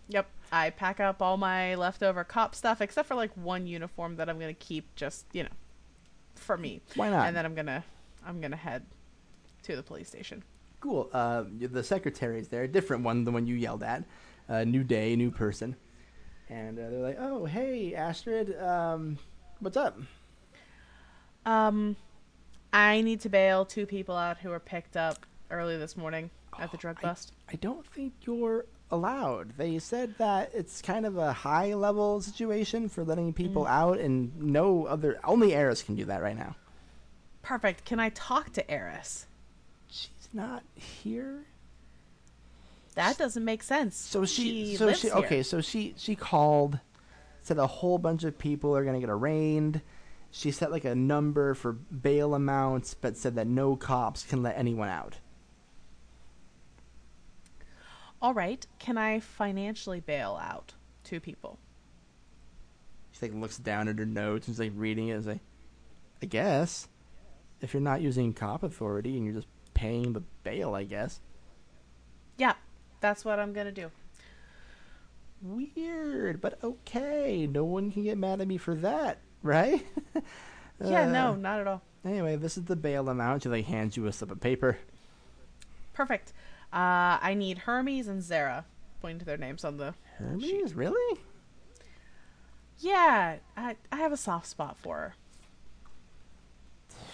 Yep. 0.08 0.28
I 0.52 0.70
pack 0.70 1.00
up 1.00 1.20
all 1.20 1.36
my 1.36 1.74
leftover 1.74 2.22
cop 2.24 2.54
stuff, 2.54 2.80
except 2.80 3.08
for 3.08 3.14
like 3.14 3.32
one 3.36 3.66
uniform 3.66 4.16
that 4.16 4.28
I'm 4.28 4.38
gonna 4.38 4.54
keep, 4.54 4.94
just 4.94 5.26
you 5.32 5.42
know, 5.42 5.48
for 6.34 6.56
me. 6.56 6.80
Why 6.94 7.10
not? 7.10 7.26
And 7.26 7.36
then 7.36 7.44
I'm 7.44 7.54
gonna 7.54 7.84
I'm 8.24 8.40
gonna 8.40 8.56
head 8.56 8.86
to 9.64 9.76
the 9.76 9.82
police 9.82 10.08
station. 10.08 10.44
Cool. 10.80 11.10
Uh, 11.12 11.44
the 11.60 11.82
secretary's 11.82 12.48
there, 12.48 12.62
a 12.62 12.68
different 12.68 13.02
one 13.02 13.16
than 13.16 13.24
the 13.24 13.32
one 13.32 13.46
you 13.46 13.56
yelled 13.56 13.82
at. 13.82 14.04
Uh, 14.48 14.62
new 14.62 14.84
day, 14.84 15.16
new 15.16 15.30
person. 15.30 15.74
And 16.48 16.78
uh, 16.78 16.90
they're 16.90 17.00
like, 17.00 17.18
"Oh, 17.18 17.44
hey, 17.44 17.94
Astrid, 17.96 18.56
um, 18.60 19.18
what's 19.58 19.76
up?" 19.76 19.98
Um, 21.44 21.96
I 22.72 23.00
need 23.00 23.20
to 23.22 23.28
bail 23.28 23.64
two 23.64 23.86
people 23.86 24.16
out 24.16 24.38
who 24.38 24.50
were 24.50 24.60
picked 24.60 24.96
up 24.96 25.24
early 25.50 25.76
this 25.78 25.96
morning 25.96 26.30
at 26.58 26.70
the 26.70 26.76
drug 26.76 26.98
I- 26.98 27.02
bust. 27.08 27.32
I 27.50 27.56
don't 27.56 27.86
think 27.86 28.12
you're 28.24 28.66
allowed. 28.90 29.56
They 29.56 29.78
said 29.78 30.14
that 30.18 30.50
it's 30.54 30.80
kind 30.82 31.06
of 31.06 31.16
a 31.16 31.32
high 31.32 31.74
level 31.74 32.20
situation 32.20 32.88
for 32.88 33.04
letting 33.04 33.32
people 33.32 33.64
Mm. 33.64 33.70
out, 33.70 33.98
and 33.98 34.36
no 34.40 34.86
other, 34.86 35.18
only 35.24 35.54
Eris 35.54 35.82
can 35.82 35.96
do 35.96 36.04
that 36.04 36.22
right 36.22 36.36
now. 36.36 36.54
Perfect. 37.42 37.84
Can 37.84 37.98
I 38.00 38.10
talk 38.10 38.52
to 38.54 38.70
Eris? 38.70 39.26
She's 39.88 40.28
not 40.32 40.62
here. 40.74 41.44
That 42.94 43.18
doesn't 43.18 43.44
make 43.44 43.62
sense. 43.62 43.96
So 43.96 44.24
she, 44.24 44.70
she 44.72 44.76
so 44.76 44.92
she, 44.92 45.08
here. 45.08 45.16
okay, 45.18 45.42
so 45.42 45.60
she 45.60 45.94
she 45.98 46.16
called, 46.16 46.78
said 47.42 47.58
a 47.58 47.66
whole 47.66 47.98
bunch 47.98 48.24
of 48.24 48.38
people 48.38 48.74
are 48.76 48.84
gonna 48.84 49.00
get 49.00 49.10
arraigned. 49.10 49.82
She 50.36 50.50
set 50.50 50.70
like 50.70 50.84
a 50.84 50.94
number 50.94 51.54
for 51.54 51.72
bail 51.72 52.34
amounts, 52.34 52.92
but 52.92 53.16
said 53.16 53.36
that 53.36 53.46
no 53.46 53.74
cops 53.74 54.22
can 54.22 54.42
let 54.42 54.58
anyone 54.58 54.90
out. 54.90 55.16
All 58.20 58.34
right. 58.34 58.66
Can 58.78 58.98
I 58.98 59.20
financially 59.20 60.00
bail 60.00 60.38
out 60.38 60.74
two 61.04 61.20
people? 61.20 61.58
She 63.12 63.24
like 63.24 63.34
looks 63.34 63.56
down 63.56 63.88
at 63.88 63.98
her 63.98 64.04
notes 64.04 64.46
and 64.46 64.54
she's 64.54 64.60
like 64.60 64.72
reading 64.74 65.08
it. 65.08 65.12
And 65.12 65.20
is 65.20 65.26
like, 65.26 65.40
I 66.22 66.26
guess, 66.26 66.86
if 67.62 67.72
you're 67.72 67.80
not 67.80 68.02
using 68.02 68.34
cop 68.34 68.62
authority 68.62 69.16
and 69.16 69.24
you're 69.24 69.36
just 69.36 69.48
paying 69.72 70.12
the 70.12 70.22
bail, 70.42 70.74
I 70.74 70.84
guess. 70.84 71.22
Yeah, 72.36 72.56
that's 73.00 73.24
what 73.24 73.38
I'm 73.38 73.54
gonna 73.54 73.72
do. 73.72 73.90
Weird, 75.40 76.42
but 76.42 76.62
okay. 76.62 77.46
No 77.46 77.64
one 77.64 77.90
can 77.90 78.02
get 78.02 78.18
mad 78.18 78.42
at 78.42 78.48
me 78.48 78.58
for 78.58 78.74
that, 78.74 79.20
right? 79.46 79.84
Yeah, 80.84 81.04
Uh, 81.04 81.12
no, 81.12 81.34
not 81.34 81.60
at 81.60 81.66
all. 81.66 81.80
Anyway, 82.04 82.36
this 82.36 82.58
is 82.58 82.64
the 82.64 82.76
bail 82.76 83.08
amount. 83.08 83.44
She 83.44 83.48
like 83.48 83.64
hands 83.64 83.96
you 83.96 84.06
a 84.06 84.12
slip 84.12 84.30
of 84.30 84.40
paper. 84.40 84.76
Perfect. 85.94 86.34
Uh, 86.70 87.16
I 87.22 87.32
need 87.34 87.56
Hermes 87.56 88.08
and 88.08 88.20
Zera. 88.22 88.64
Pointing 89.00 89.20
to 89.20 89.24
their 89.24 89.38
names 89.38 89.64
on 89.64 89.78
the. 89.78 89.94
Hermes, 90.18 90.74
really? 90.74 91.18
Yeah, 92.78 93.36
I 93.56 93.76
I 93.90 93.96
have 93.96 94.12
a 94.12 94.18
soft 94.18 94.46
spot 94.48 94.76
for 94.78 94.96
her. 94.96 95.14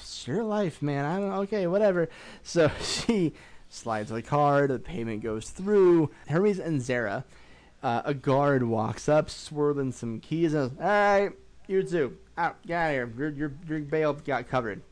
It's 0.01 0.27
your 0.27 0.43
life, 0.43 0.83
man. 0.83 1.05
I 1.05 1.19
don't 1.21 1.31
know. 1.31 1.41
Okay, 1.43 1.67
whatever. 1.69 2.09
So 2.43 2.69
she 2.81 3.35
slides 3.69 4.11
the 4.11 4.23
card. 4.23 4.71
The 4.71 4.79
payment 4.81 5.23
goes 5.23 5.51
through. 5.51 6.11
Hermes 6.29 6.59
and 6.59 6.81
Zera. 6.81 7.25
Uh, 7.83 8.03
a 8.05 8.15
guard 8.15 8.63
walks 8.65 9.09
up, 9.09 9.29
swirling 9.31 9.93
some 9.93 10.21
keys, 10.21 10.55
and 10.55 10.71
goes, 10.71 10.79
"All 10.81 10.87
right, 10.89 11.33
you 11.73 11.83
two, 11.83 12.17
out, 12.37 12.57
get 12.67 12.77
out 12.77 12.87
of 12.89 12.93
here. 12.93 13.13
Your 13.19 13.31
your 13.31 13.53
your 13.69 13.79
bail 13.81 14.13
got 14.13 14.49
covered." 14.49 14.83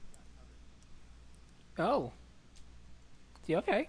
Oh. 1.78 2.12
Yeah, 3.46 3.58
okay. 3.58 3.88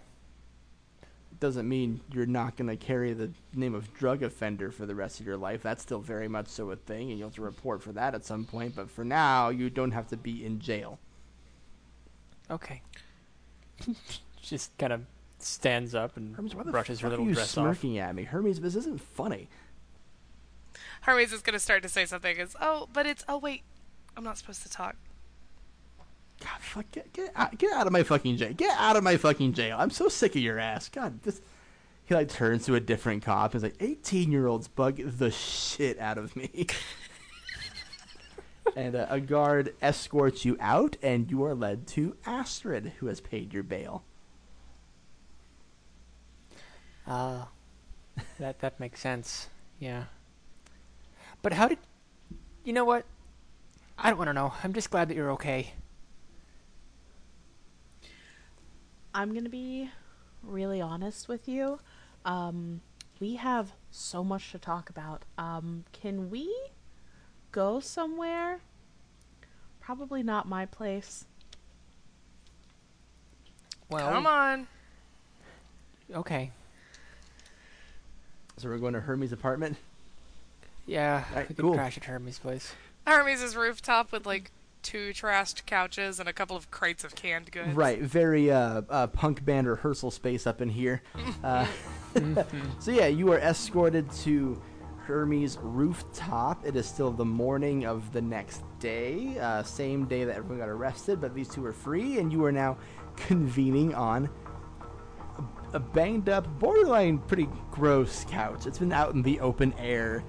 It 1.32 1.40
doesn't 1.40 1.68
mean 1.68 2.02
you're 2.12 2.26
not 2.26 2.56
gonna 2.56 2.78
carry 2.78 3.14
the 3.14 3.32
name 3.54 3.76
of 3.76 3.94
drug 3.94 4.24
offender 4.24 4.72
for 4.72 4.86
the 4.86 4.96
rest 4.96 5.20
of 5.20 5.26
your 5.26 5.38
life. 5.38 5.62
That's 5.62 5.82
still 5.82 6.00
very 6.00 6.28
much 6.28 6.48
so 6.48 6.72
a 6.72 6.76
thing, 6.76 7.10
and 7.10 7.20
you'll 7.20 7.30
have 7.30 7.36
to 7.36 7.42
report 7.42 7.82
for 7.82 7.92
that 7.94 8.16
at 8.16 8.26
some 8.26 8.46
point. 8.46 8.76
But 8.76 8.90
for 8.90 9.04
now, 9.04 9.50
you 9.50 9.70
don't 9.70 9.92
have 9.92 10.08
to 10.10 10.18
be 10.18 10.46
in 10.46 10.60
jail. 10.60 11.00
Okay. 12.50 12.82
Just 14.42 14.78
kind 14.78 14.94
of 14.94 15.02
stands 15.40 15.96
up 15.96 16.18
and 16.18 16.36
Hermes, 16.36 16.54
brushes 16.54 17.00
her 17.00 17.10
little 17.10 17.26
are 17.26 17.30
you 17.30 17.36
dress 17.36 17.58
off. 17.58 17.64
smirking 17.64 17.98
at 17.98 18.14
me? 18.14 18.24
Hermes, 18.24 18.60
this 18.60 18.76
isn't 18.76 19.02
funny. 19.02 19.48
Hermes 21.02 21.34
is 21.34 21.42
gonna 21.42 21.60
start 21.60 21.84
to 21.84 21.90
say 21.90 22.06
something. 22.06 22.38
Is 22.38 22.56
oh, 22.62 22.88
but 22.92 23.06
it's 23.06 23.24
oh 23.28 23.38
wait, 23.38 23.64
I'm 24.16 24.24
not 24.24 24.38
supposed 24.38 24.64
to 24.64 24.70
talk. 24.70 24.96
God, 26.42 26.60
fuck, 26.60 26.92
get, 26.92 27.14
get, 27.14 27.32
out, 27.36 27.58
get 27.58 27.72
out 27.74 27.86
of 27.86 27.94
my 27.94 28.04
fucking 28.04 28.38
jail. 28.38 28.54
Get 28.54 28.76
out 28.80 28.96
of 28.96 29.04
my 29.04 29.18
fucking 29.18 29.54
jail. 29.54 29.78
I'm 29.80 29.92
so 29.92 30.10
sick 30.10 30.36
of 30.36 30.42
your 30.42 30.60
ass. 30.60 30.90
God, 30.90 31.22
this. 31.22 31.42
He 32.06 32.16
like 32.16 32.30
turns 32.30 32.66
to 32.66 32.76
a 32.76 32.80
different 32.80 33.24
cop 33.24 33.54
and 33.54 33.60
is 33.60 33.64
like, 33.64 33.76
18 33.80 34.32
year 34.32 34.48
olds 34.48 34.68
bug 34.68 34.98
the 34.98 35.32
shit 35.32 36.00
out 36.00 36.18
of 36.18 36.36
me. 36.36 36.68
and 38.76 38.96
uh, 38.96 39.06
a 39.10 39.20
guard 39.20 39.76
escorts 39.82 40.44
you 40.44 40.58
out, 40.60 40.98
and 41.02 41.30
you 41.30 41.44
are 41.44 41.56
led 41.56 41.88
to 41.88 42.16
Astrid, 42.26 42.94
who 43.00 43.08
has 43.08 43.22
paid 43.22 43.54
your 43.54 43.64
bail. 43.64 44.04
Ah, 47.08 47.50
that 48.40 48.60
that 48.60 48.80
makes 48.80 49.00
sense. 49.00 49.50
Yeah. 49.80 50.06
But 51.42 51.54
how 51.54 51.68
did? 51.68 51.80
You 52.64 52.74
know 52.74 52.86
what? 52.86 53.06
I 53.98 54.10
don't 54.10 54.18
want 54.18 54.30
to 54.30 54.34
know. 54.34 54.54
I'm 54.64 54.74
just 54.74 54.90
glad 54.90 55.10
that 55.10 55.16
you're 55.16 55.32
okay. 55.32 55.74
I'm 59.14 59.34
gonna 59.34 59.50
be 59.50 59.90
really 60.44 60.80
honest 60.80 61.28
with 61.28 61.48
you. 61.48 61.80
Um, 62.24 62.82
we 63.20 63.36
have 63.36 63.74
so 63.92 64.24
much 64.24 64.52
to 64.52 64.60
talk 64.60 64.90
about. 64.90 65.24
Um, 65.38 65.84
can 65.92 66.30
we 66.30 66.54
go 67.52 67.80
somewhere? 67.80 68.60
Probably 69.80 70.24
not 70.24 70.48
my 70.48 70.66
place. 70.66 71.26
Well, 73.90 74.10
Come 74.10 74.26
on. 74.26 74.68
okay. 76.14 76.52
So 78.58 78.70
we're 78.70 78.78
going 78.78 78.94
to 78.94 79.02
Hermes' 79.02 79.34
apartment. 79.34 79.76
Yeah, 80.92 81.24
Alright, 81.30 81.48
we 81.50 81.56
could 81.56 81.64
cool. 81.64 81.74
crash 81.74 81.96
at 81.98 82.04
Hermes' 82.04 82.38
place. 82.38 82.74
Hermes' 83.08 83.56
rooftop 83.56 84.12
with 84.12 84.26
like 84.26 84.52
two 84.82 85.12
trashed 85.12 85.66
couches 85.66 86.20
and 86.20 86.28
a 86.28 86.34
couple 86.34 86.58
of 86.58 86.70
crates 86.70 87.06
of 87.06 87.16
canned 87.16 87.50
goods. 87.52 87.74
Right, 87.74 88.02
very 88.02 88.52
uh, 88.52 88.82
uh, 88.90 89.08
punk 89.08 89.46
band 89.46 89.70
rehearsal 89.70 90.12
space 90.12 90.46
up 90.46 90.62
in 90.62 90.70
here. 90.70 91.02
Uh, 91.44 91.66
so 92.80 92.92
yeah, 92.92 93.08
you 93.08 93.32
are 93.32 93.40
escorted 93.40 94.12
to 94.12 94.62
Hermes 94.98 95.58
rooftop. 95.62 96.66
It 96.66 96.76
is 96.76 96.86
still 96.86 97.10
the 97.12 97.26
morning 97.26 97.86
of 97.86 98.12
the 98.12 98.22
next 98.22 98.62
day, 98.80 99.40
uh, 99.40 99.64
same 99.64 100.06
day 100.06 100.26
that 100.26 100.36
everyone 100.36 100.60
got 100.60 100.70
arrested, 100.70 101.20
but 101.22 101.34
these 101.34 101.48
two 101.48 101.66
are 101.66 101.74
free, 101.74 102.20
and 102.20 102.32
you 102.32 102.44
are 102.46 102.52
now 102.52 102.78
convening 103.16 103.96
on 103.96 104.30
a, 105.40 105.78
a 105.78 105.80
banged 105.80 106.30
up, 106.30 106.48
borderline 106.60 107.18
pretty 107.18 107.48
gross 107.72 108.26
couch. 108.30 108.68
It's 108.68 108.78
been 108.80 108.92
out 108.92 109.14
in 109.16 109.24
the 109.24 109.40
open 109.40 109.74
air 109.80 110.24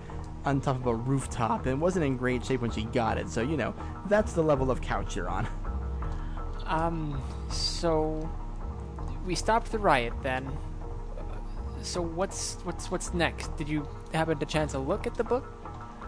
on 0.44 0.60
top 0.60 0.76
of 0.76 0.86
a 0.86 0.94
rooftop, 0.94 1.66
and 1.66 1.74
it 1.74 1.78
wasn't 1.78 2.04
in 2.04 2.16
great 2.16 2.44
shape 2.44 2.60
when 2.60 2.70
she 2.70 2.84
got 2.84 3.18
it. 3.18 3.28
So 3.28 3.42
you 3.42 3.56
know 3.56 3.74
that's 4.08 4.32
the 4.32 4.42
level 4.42 4.70
of 4.70 4.80
couch 4.80 5.16
you're 5.16 5.28
on. 5.28 5.46
Um, 6.66 7.22
so 7.50 8.28
we 9.26 9.34
stopped 9.34 9.72
the 9.72 9.78
riot 9.78 10.12
then. 10.22 10.50
So 11.82 12.00
what's 12.00 12.54
what's 12.64 12.90
what's 12.90 13.12
next? 13.12 13.56
Did 13.56 13.68
you 13.68 13.88
happen 14.12 14.38
to 14.38 14.46
chance 14.46 14.74
a 14.74 14.78
look 14.78 15.06
at 15.06 15.14
the 15.14 15.24
book 15.24 15.44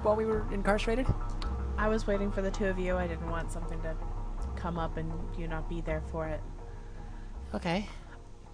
while 0.03 0.17
we 0.17 0.25
were 0.25 0.45
incarcerated? 0.53 1.07
I 1.77 1.89
was 1.89 2.07
waiting 2.07 2.31
for 2.31 2.43
the 2.43 2.51
two 2.51 2.67
of 2.67 2.79
you. 2.79 2.97
I 2.97 3.07
didn't 3.07 3.29
want 3.31 3.51
something 3.51 3.81
to 3.83 3.97
come 4.57 4.79
up 4.79 4.97
and 4.97 5.13
you 5.37 5.49
not 5.49 5.69
be 5.69 5.81
there 5.81 6.03
for 6.11 6.27
it. 6.27 6.41
Okay. 7.53 7.89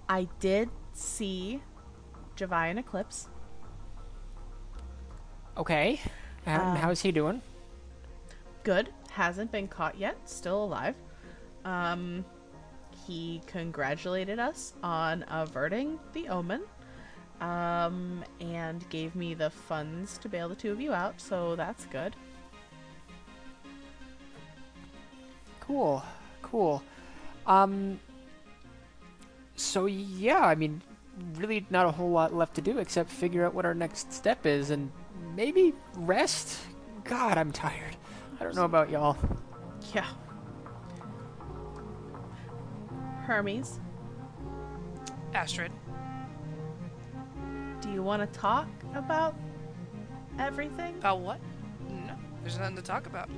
I 0.08 0.26
did 0.40 0.70
see 0.92 1.62
Jovian 2.36 2.78
Eclipse. 2.78 3.28
Okay. 5.56 6.00
How, 6.46 6.70
Um, 6.70 6.76
how's 6.76 7.02
he 7.02 7.12
doing? 7.12 7.42
Good. 8.64 8.92
Hasn't 9.10 9.50
been 9.52 9.68
caught 9.68 9.98
yet. 9.98 10.16
Still 10.28 10.64
alive. 10.64 10.94
Um, 11.64 12.24
he 13.06 13.42
congratulated 13.46 14.38
us 14.38 14.74
on 14.82 15.24
averting 15.28 15.98
the 16.12 16.28
omen. 16.28 16.62
Um, 17.40 18.22
and 18.40 18.86
gave 18.90 19.16
me 19.16 19.32
the 19.32 19.48
funds 19.48 20.18
to 20.18 20.28
bail 20.28 20.46
the 20.50 20.54
two 20.54 20.72
of 20.72 20.80
you 20.80 20.92
out, 20.92 21.18
so 21.18 21.56
that's 21.56 21.86
good. 21.86 22.14
Cool. 25.60 26.02
Cool. 26.42 26.82
Um. 27.46 27.98
So 29.56 29.86
yeah, 29.86 30.40
I 30.40 30.54
mean, 30.54 30.82
really 31.36 31.66
not 31.70 31.86
a 31.86 31.90
whole 31.90 32.10
lot 32.10 32.34
left 32.34 32.54
to 32.56 32.60
do 32.60 32.78
except 32.78 33.08
figure 33.08 33.46
out 33.46 33.54
what 33.54 33.64
our 33.64 33.74
next 33.74 34.12
step 34.12 34.44
is 34.44 34.68
and 34.70 34.90
maybe 35.34 35.74
rest. 35.96 36.60
God, 37.04 37.38
I'm 37.38 37.52
tired. 37.52 37.96
I 38.40 38.44
don't 38.44 38.54
know 38.54 38.64
about 38.64 38.90
y'all. 38.90 39.16
Yeah. 39.94 40.06
Hermes, 43.22 43.80
Astrid. 45.34 45.72
do 47.80 47.90
you 47.90 48.02
want 48.02 48.20
to 48.20 48.38
talk 48.38 48.68
about 48.94 49.34
everything? 50.38 50.94
About 50.96 51.20
what? 51.20 51.40
No, 51.88 52.14
there's 52.42 52.58
nothing 52.58 52.76
to 52.76 52.82
talk 52.82 53.06
about. 53.06 53.28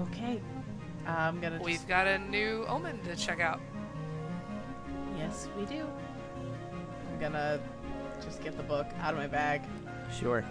Okay. 0.00 0.40
I'm 1.06 1.40
gonna. 1.40 1.60
We've 1.62 1.76
Just, 1.76 1.88
got 1.88 2.06
a 2.06 2.18
new 2.18 2.64
omen 2.68 3.00
to 3.04 3.16
check 3.16 3.40
out. 3.40 3.60
yes, 5.16 5.48
we 5.58 5.64
do. 5.66 5.86
I'm 7.10 7.20
gonna 7.20 7.60
just 8.22 8.42
get 8.42 8.56
the 8.56 8.62
book 8.62 8.86
out 9.00 9.14
of 9.14 9.18
my 9.18 9.26
bag. 9.26 9.62
Sure. 10.18 10.44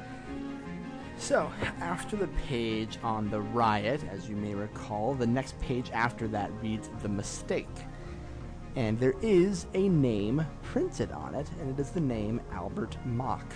So, 1.17 1.51
after 1.81 2.15
the 2.15 2.29
page 2.47 2.97
on 3.03 3.29
the 3.29 3.41
riot, 3.41 4.01
as 4.09 4.29
you 4.29 4.35
may 4.35 4.55
recall, 4.55 5.13
the 5.13 5.27
next 5.27 5.59
page 5.59 5.91
after 5.91 6.27
that 6.29 6.49
reads 6.61 6.89
The 7.01 7.09
Mistake. 7.09 7.67
And 8.75 8.97
there 8.99 9.15
is 9.21 9.65
a 9.73 9.89
name 9.89 10.45
printed 10.63 11.11
on 11.11 11.35
it, 11.35 11.49
and 11.59 11.69
it 11.69 11.81
is 11.81 11.89
the 11.91 11.99
name 11.99 12.39
Albert 12.51 12.97
Mock. 13.05 13.51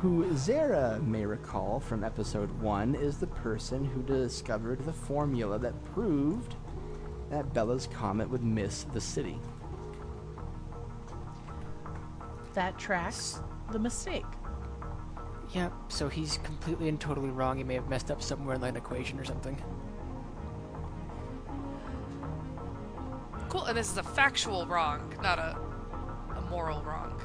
Who 0.00 0.24
Zera 0.30 1.04
may 1.04 1.26
recall 1.26 1.78
from 1.80 2.04
episode 2.04 2.50
1 2.62 2.94
is 2.94 3.18
the 3.18 3.26
person 3.26 3.84
who 3.84 4.02
discovered 4.02 4.84
the 4.84 4.92
formula 4.92 5.58
that 5.58 5.84
proved 5.92 6.54
that 7.28 7.52
Bella's 7.52 7.86
comet 7.86 8.30
would 8.30 8.42
miss 8.42 8.84
the 8.84 9.00
city. 9.00 9.38
That 12.54 12.78
tracks 12.78 13.40
the 13.70 13.78
mistake. 13.78 14.24
Yep, 15.54 15.72
so 15.88 16.08
he's 16.08 16.38
completely 16.38 16.88
and 16.88 17.00
totally 17.00 17.30
wrong. 17.30 17.58
He 17.58 17.64
may 17.64 17.74
have 17.74 17.88
messed 17.88 18.10
up 18.10 18.22
somewhere 18.22 18.54
in 18.54 18.60
that 18.60 18.76
equation 18.76 19.18
or 19.18 19.24
something. 19.24 19.60
Cool, 23.48 23.64
and 23.64 23.76
this 23.76 23.90
is 23.90 23.98
a 23.98 24.02
factual 24.02 24.64
wrong, 24.66 25.12
not 25.22 25.38
a 25.38 25.58
a 26.36 26.40
moral 26.50 26.82
wrong. 26.82 27.20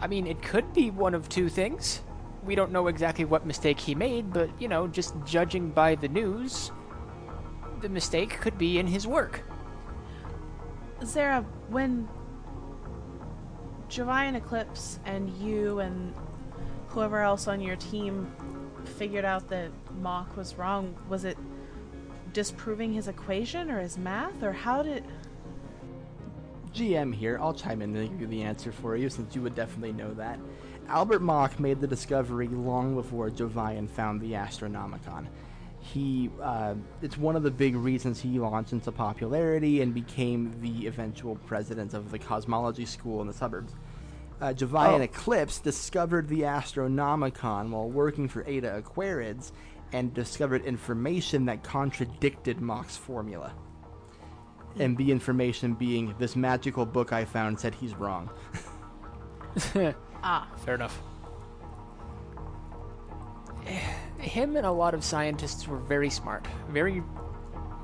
I 0.00 0.06
mean, 0.06 0.26
it 0.26 0.42
could 0.42 0.72
be 0.72 0.90
one 0.90 1.14
of 1.14 1.28
two 1.28 1.48
things. 1.48 2.02
We 2.42 2.54
don't 2.54 2.72
know 2.72 2.88
exactly 2.88 3.24
what 3.24 3.46
mistake 3.46 3.80
he 3.80 3.94
made, 3.94 4.32
but, 4.32 4.50
you 4.60 4.68
know, 4.68 4.86
just 4.86 5.14
judging 5.24 5.70
by 5.70 5.94
the 5.94 6.08
news, 6.08 6.72
the 7.80 7.88
mistake 7.88 8.38
could 8.40 8.58
be 8.58 8.78
in 8.78 8.86
his 8.86 9.06
work. 9.06 9.42
Zera, 11.00 11.44
when 11.68 12.08
Jovian 13.88 14.34
Eclipse 14.34 14.98
and 15.04 15.30
you 15.36 15.80
and 15.80 16.14
whoever 16.88 17.20
else 17.20 17.48
on 17.48 17.60
your 17.60 17.76
team 17.76 18.30
figured 18.84 19.24
out 19.24 19.48
that 19.48 19.70
Mach 20.00 20.36
was 20.36 20.56
wrong, 20.56 20.96
was 21.08 21.24
it 21.24 21.36
disproving 22.32 22.92
his 22.92 23.08
equation 23.08 23.70
or 23.70 23.80
his 23.80 23.96
math, 23.96 24.42
or 24.42 24.52
how 24.52 24.82
did. 24.82 25.04
GM 26.74 27.14
here, 27.14 27.38
I'll 27.40 27.54
chime 27.54 27.82
in 27.82 27.94
and 27.94 28.10
give 28.10 28.20
you 28.20 28.26
the 28.26 28.42
answer 28.42 28.72
for 28.72 28.96
you 28.96 29.08
since 29.08 29.34
you 29.34 29.42
would 29.42 29.54
definitely 29.54 29.92
know 29.92 30.12
that. 30.14 30.40
Albert 30.88 31.22
Mach 31.22 31.58
made 31.60 31.80
the 31.80 31.86
discovery 31.86 32.48
long 32.48 32.94
before 32.94 33.30
Jovian 33.30 33.88
found 33.88 34.20
the 34.20 34.32
Astronomicon. 34.32 35.26
He, 35.92 36.30
uh, 36.42 36.74
it's 37.02 37.18
one 37.18 37.36
of 37.36 37.42
the 37.42 37.50
big 37.50 37.76
reasons 37.76 38.18
he 38.20 38.38
launched 38.38 38.72
into 38.72 38.90
popularity 38.90 39.82
and 39.82 39.92
became 39.92 40.58
the 40.62 40.86
eventual 40.86 41.36
president 41.36 41.92
of 41.92 42.10
the 42.10 42.18
cosmology 42.18 42.86
school 42.86 43.20
in 43.20 43.26
the 43.26 43.34
suburbs. 43.34 43.74
Uh, 44.40 44.46
Jovian 44.54 45.00
Oh. 45.00 45.02
Eclipse 45.02 45.58
discovered 45.58 46.28
the 46.28 46.40
Astronomicon 46.42 47.70
while 47.70 47.88
working 47.88 48.28
for 48.28 48.44
Ada 48.46 48.78
Aquarids 48.78 49.52
and 49.92 50.12
discovered 50.14 50.64
information 50.64 51.44
that 51.46 51.62
contradicted 51.62 52.60
Mock's 52.60 52.96
formula. 52.96 53.52
And 54.78 54.96
the 54.96 55.12
information 55.12 55.74
being 55.74 56.14
this 56.18 56.34
magical 56.34 56.84
book 56.86 57.12
I 57.12 57.24
found 57.26 57.60
said 57.60 57.74
he's 57.74 57.94
wrong. 57.94 58.30
Ah, 60.26 60.48
Fair 60.64 60.74
enough. 60.74 61.00
Him 64.18 64.56
and 64.56 64.66
a 64.66 64.72
lot 64.72 64.94
of 64.94 65.04
scientists 65.04 65.68
were 65.68 65.78
very 65.78 66.10
smart, 66.10 66.46
very 66.68 67.02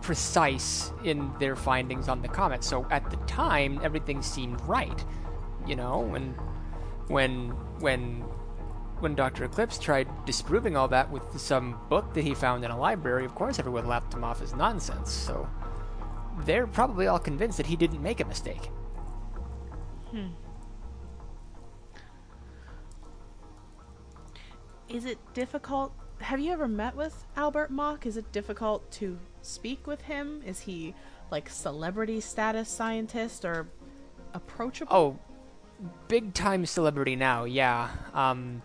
precise 0.00 0.90
in 1.04 1.30
their 1.38 1.54
findings 1.54 2.08
on 2.08 2.22
the 2.22 2.28
comet. 2.28 2.64
So 2.64 2.86
at 2.90 3.10
the 3.10 3.16
time, 3.18 3.80
everything 3.82 4.22
seemed 4.22 4.60
right, 4.62 5.04
you 5.66 5.76
know. 5.76 6.14
And 6.14 6.34
when 7.08 7.50
when 7.80 8.24
when 9.00 9.14
Doctor 9.14 9.44
Eclipse 9.44 9.78
tried 9.78 10.08
disproving 10.26 10.76
all 10.76 10.88
that 10.88 11.10
with 11.10 11.38
some 11.38 11.78
book 11.88 12.12
that 12.14 12.22
he 12.22 12.34
found 12.34 12.64
in 12.64 12.70
a 12.70 12.78
library, 12.78 13.24
of 13.24 13.34
course 13.34 13.58
everyone 13.58 13.86
laughed 13.86 14.12
him 14.12 14.24
off 14.24 14.42
as 14.42 14.54
nonsense. 14.54 15.10
So 15.10 15.48
they're 16.44 16.66
probably 16.66 17.06
all 17.06 17.18
convinced 17.18 17.56
that 17.56 17.66
he 17.66 17.76
didn't 17.76 18.02
make 18.02 18.20
a 18.20 18.24
mistake. 18.24 18.70
Hmm. 20.10 20.28
Is 24.90 25.04
it 25.04 25.18
difficult? 25.34 25.92
Have 26.18 26.40
you 26.40 26.52
ever 26.52 26.68
met 26.68 26.94
with 26.94 27.24
Albert 27.36 27.70
Mock? 27.70 28.06
Is 28.06 28.16
it 28.16 28.30
difficult 28.32 28.90
to 28.92 29.18
speak 29.40 29.86
with 29.86 30.02
him? 30.02 30.42
Is 30.44 30.60
he 30.60 30.94
like 31.30 31.48
celebrity 31.48 32.20
status 32.20 32.68
scientist 32.68 33.44
or 33.44 33.68
approachable? 34.34 34.92
Oh, 34.94 35.18
big 36.08 36.34
time 36.34 36.66
celebrity 36.66 37.16
now, 37.16 37.44
yeah. 37.44 37.88
Um, 38.12 38.60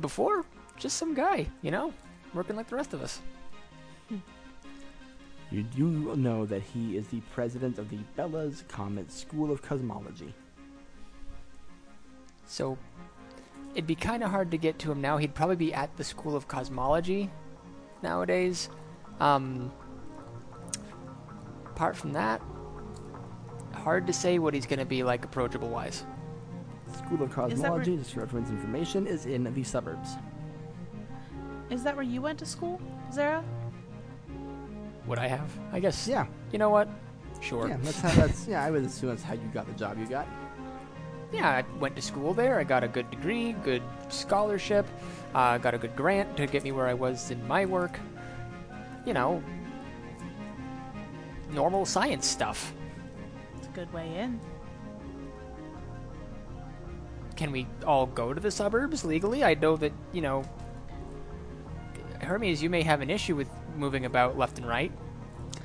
before, 0.00 0.44
just 0.76 0.98
some 0.98 1.14
guy, 1.14 1.46
you 1.62 1.70
know, 1.70 1.92
working 2.34 2.56
like 2.56 2.68
the 2.68 2.76
rest 2.76 2.92
of 2.92 3.02
us. 3.02 3.20
You 5.50 5.62
do 5.62 6.14
know 6.14 6.44
that 6.44 6.60
he 6.60 6.98
is 6.98 7.08
the 7.08 7.20
president 7.32 7.78
of 7.78 7.88
the 7.88 7.96
Bella's 8.16 8.64
Comet 8.68 9.10
School 9.10 9.50
of 9.50 9.62
Cosmology. 9.62 10.34
So, 12.44 12.76
it'd 13.72 13.86
be 13.86 13.94
kind 13.94 14.22
of 14.22 14.30
hard 14.30 14.50
to 14.50 14.56
get 14.58 14.78
to 14.80 14.92
him 14.92 15.00
now. 15.00 15.16
He'd 15.16 15.34
probably 15.34 15.56
be 15.56 15.72
at 15.74 15.96
the 15.96 16.04
School 16.04 16.34
of 16.36 16.48
Cosmology 16.48 17.30
nowadays. 18.02 18.68
Um, 19.20 19.72
apart 21.66 21.96
from 21.96 22.12
that, 22.12 22.40
hard 23.74 24.06
to 24.06 24.12
say 24.12 24.38
what 24.38 24.54
he's 24.54 24.66
going 24.66 24.78
to 24.78 24.84
be 24.84 25.02
like 25.02 25.24
approachable 25.24 25.68
wise. 25.68 26.04
School 26.96 27.22
of 27.22 27.30
Is 27.30 27.36
where- 27.36 27.48
Cosmology, 27.48 27.96
just 27.96 28.12
for 28.14 28.22
everyone's 28.22 28.50
information, 28.50 29.06
is 29.06 29.26
in 29.26 29.44
the 29.44 29.62
suburbs. 29.64 30.10
Is 31.70 31.82
that 31.84 31.94
where 31.94 32.04
you 32.04 32.22
went 32.22 32.38
to 32.38 32.46
school, 32.46 32.80
Zera? 33.12 33.44
Would 35.06 35.18
I 35.18 35.26
have? 35.26 35.50
I 35.72 35.80
guess. 35.80 36.08
Yeah, 36.08 36.26
You 36.52 36.58
know 36.58 36.70
what? 36.70 36.88
Sure. 37.40 37.68
yeah, 37.68 37.76
that's 37.82 38.00
how 38.00 38.10
that's 38.16 38.46
yeah. 38.48 38.64
I 38.64 38.70
would 38.70 38.82
assume 38.84 39.10
that's 39.10 39.22
how 39.22 39.34
you 39.34 39.48
got 39.54 39.66
the 39.66 39.72
job 39.74 39.98
you 39.98 40.06
got. 40.06 40.26
Yeah, 41.32 41.50
I 41.50 41.78
went 41.78 41.94
to 41.96 42.02
school 42.02 42.32
there. 42.32 42.58
I 42.58 42.64
got 42.64 42.82
a 42.84 42.88
good 42.88 43.10
degree, 43.10 43.52
good 43.64 43.82
scholarship, 44.08 44.86
uh, 45.34 45.58
got 45.58 45.74
a 45.74 45.78
good 45.78 45.94
grant 45.94 46.36
to 46.36 46.46
get 46.46 46.62
me 46.64 46.72
where 46.72 46.86
I 46.86 46.94
was 46.94 47.30
in 47.30 47.46
my 47.46 47.66
work. 47.66 47.98
You 49.04 49.14
know, 49.14 49.42
normal 51.52 51.84
science 51.86 52.26
stuff. 52.26 52.72
It's 53.56 53.66
a 53.66 53.70
good 53.70 53.92
way 53.92 54.14
in. 54.16 54.40
Can 57.36 57.52
we 57.52 57.66
all 57.86 58.06
go 58.06 58.34
to 58.34 58.40
the 58.40 58.50
suburbs 58.50 59.04
legally? 59.04 59.44
I 59.44 59.54
know 59.54 59.76
that, 59.76 59.92
you 60.12 60.20
know, 60.20 60.42
Hermes, 62.20 62.62
you 62.62 62.68
may 62.68 62.82
have 62.82 63.00
an 63.00 63.10
issue 63.10 63.36
with 63.36 63.48
moving 63.76 64.06
about 64.06 64.36
left 64.36 64.58
and 64.58 64.66
right. 64.66 64.90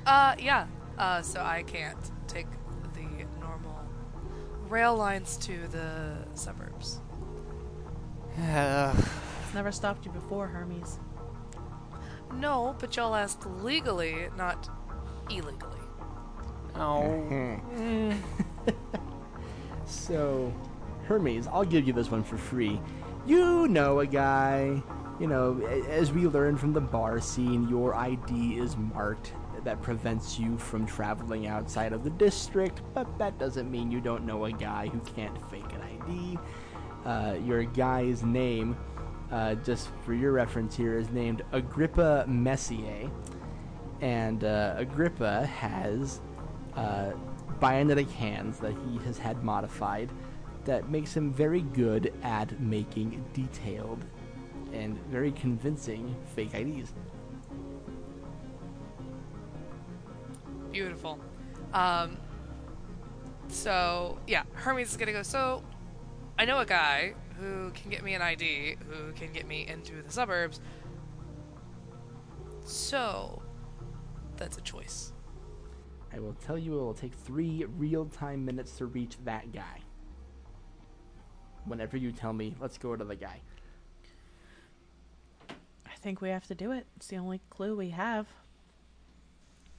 Uh, 0.06 0.36
yeah. 0.38 0.68
Uh, 0.98 1.22
so 1.22 1.42
I 1.42 1.64
can't 1.64 1.98
take 2.28 2.46
the 2.52 2.58
normal 2.58 2.63
rail 4.74 4.96
lines 4.96 5.38
to 5.38 5.68
the 5.68 6.16
suburbs. 6.34 7.00
It's 9.46 9.54
never 9.54 9.72
stopped 9.72 10.04
you 10.04 10.12
before, 10.12 10.48
Hermes. 10.48 10.98
No, 12.34 12.76
but 12.80 12.96
y'all 12.96 13.14
ask 13.14 13.40
legally, 13.62 14.30
not 14.36 14.68
illegally. 15.30 15.78
oh. 16.76 17.04
mm, 17.76 18.18
So, 19.86 20.52
Hermes, 21.06 21.46
I'll 21.46 21.64
give 21.66 21.86
you 21.86 21.94
this 21.94 22.10
one 22.10 22.24
for 22.24 22.38
free. 22.38 22.82
You 23.28 23.68
know 23.68 24.00
a 24.00 24.08
guy. 24.08 24.82
You 25.20 25.28
know, 25.28 25.62
as 25.88 26.12
we 26.12 26.26
learned 26.26 26.60
from 26.60 26.74
the 26.74 26.82
bar 26.82 27.22
scene, 27.22 27.70
your 27.70 27.94
ID 27.94 28.58
is 28.58 28.76
marked. 28.76 29.34
That 29.64 29.82
prevents 29.82 30.38
you 30.38 30.58
from 30.58 30.86
traveling 30.86 31.48
outside 31.48 31.94
of 31.94 32.04
the 32.04 32.10
district, 32.10 32.82
but 32.94 33.18
that 33.18 33.40
doesn't 33.40 33.72
mean 33.72 33.92
you 33.92 34.02
don't 34.02 34.26
know 34.26 34.46
a 34.46 34.52
guy 34.52 34.88
who 34.88 35.00
can't 35.00 35.38
fake 35.50 35.72
an 35.74 35.82
ID. 35.82 36.40
Uh, 37.06 37.38
your 37.46 37.64
guy's 37.64 38.24
name, 38.24 38.78
uh, 39.32 39.56
just 39.56 39.90
for 40.06 40.14
your 40.14 40.34
reference 40.34 40.76
here, 40.76 40.98
is 40.98 41.10
named 41.12 41.44
Agrippa 41.54 42.26
Messier. 42.28 43.10
And 44.02 44.44
uh, 44.44 44.76
Agrippa 44.78 45.46
has 45.46 46.20
uh, 46.76 47.12
bionic 47.62 48.12
hands 48.12 48.60
that 48.60 48.74
he 48.86 48.98
has 49.06 49.18
had 49.18 49.44
modified 49.44 50.10
that 50.66 50.90
makes 50.90 51.16
him 51.16 51.32
very 51.32 51.62
good 51.62 52.14
at 52.24 52.60
making 52.60 53.24
detailed 53.34 54.04
and 54.74 54.98
very 55.08 55.32
convincing 55.32 56.16
fake 56.36 56.54
IDs. 56.54 56.94
Beautiful. 60.74 61.20
Um, 61.72 62.18
so 63.48 64.18
yeah, 64.28 64.44
Hermes 64.54 64.90
is 64.90 64.98
gonna 64.98 65.12
go. 65.12 65.22
So 65.22 65.64
I 66.38 66.46
know 66.46 66.60
a 66.60 66.66
guy 66.66 67.14
who 67.40 67.70
can 67.76 67.92
get 67.92 68.04
me 68.04 68.16
an 68.16 68.24
ID, 68.24 68.78
who 68.90 69.12
can 69.14 69.32
get 69.32 69.48
me 69.48 69.68
into 69.68 70.02
the 70.02 70.12
suburbs. 70.12 70.60
So 72.66 73.42
that's 74.36 74.58
a 74.58 74.62
choice. 74.62 75.14
I 76.12 76.20
will 76.20 76.34
tell 76.34 76.58
you 76.58 76.80
it 76.80 76.84
will 76.84 76.94
take 76.96 77.14
three 77.14 77.66
real 77.78 78.06
time 78.06 78.44
minutes 78.44 78.78
to 78.78 78.88
reach 78.88 79.18
that 79.26 79.52
guy. 79.52 79.82
Whenever 81.66 81.98
you 81.98 82.12
tell 82.12 82.34
me, 82.34 82.56
let's 82.60 82.80
go 82.80 82.96
to 82.96 83.06
the 83.06 83.16
guy. 83.16 83.42
I 85.50 85.96
think 86.02 86.20
we 86.20 86.30
have 86.30 86.48
to 86.48 86.56
do 86.56 86.72
it. 86.72 86.88
It's 86.96 87.08
the 87.08 87.18
only 87.18 87.42
clue 87.52 87.76
we 87.76 87.92
have. 87.92 88.28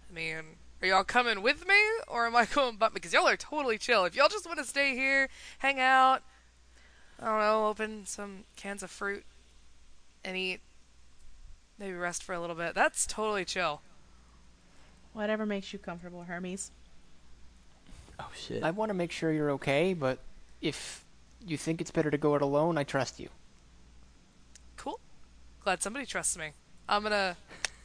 I 0.08 0.12
mean, 0.12 0.44
are 0.84 0.86
y'all 0.86 1.04
coming 1.04 1.40
with 1.40 1.66
me, 1.66 1.80
or 2.08 2.26
am 2.26 2.36
I 2.36 2.44
going 2.54 2.76
but 2.76 2.92
Because 2.92 3.12
y'all 3.12 3.26
are 3.26 3.36
totally 3.36 3.78
chill. 3.78 4.04
If 4.04 4.14
y'all 4.14 4.28
just 4.28 4.46
want 4.46 4.58
to 4.58 4.64
stay 4.64 4.94
here, 4.94 5.30
hang 5.58 5.80
out, 5.80 6.22
I 7.18 7.24
don't 7.24 7.38
know, 7.38 7.68
open 7.68 8.04
some 8.04 8.44
cans 8.56 8.82
of 8.82 8.90
fruit 8.90 9.24
and 10.24 10.36
eat, 10.36 10.60
maybe 11.78 11.94
rest 11.94 12.22
for 12.22 12.34
a 12.34 12.40
little 12.40 12.54
bit, 12.54 12.74
that's 12.74 13.06
totally 13.06 13.46
chill. 13.46 13.80
Whatever 15.14 15.46
makes 15.46 15.72
you 15.72 15.78
comfortable, 15.78 16.24
Hermes. 16.24 16.70
Oh 18.20 18.30
shit. 18.34 18.62
I 18.62 18.70
want 18.70 18.90
to 18.90 18.94
make 18.94 19.10
sure 19.10 19.32
you're 19.32 19.52
okay, 19.52 19.94
but 19.94 20.18
if 20.60 21.04
you 21.46 21.56
think 21.56 21.80
it's 21.80 21.90
better 21.90 22.10
to 22.10 22.18
go 22.18 22.34
it 22.34 22.42
alone, 22.42 22.76
I 22.76 22.84
trust 22.84 23.18
you. 23.18 23.28
Cool. 24.76 25.00
Glad 25.62 25.82
somebody 25.82 26.04
trusts 26.04 26.36
me. 26.36 26.50
I'm 26.88 27.02
gonna. 27.02 27.36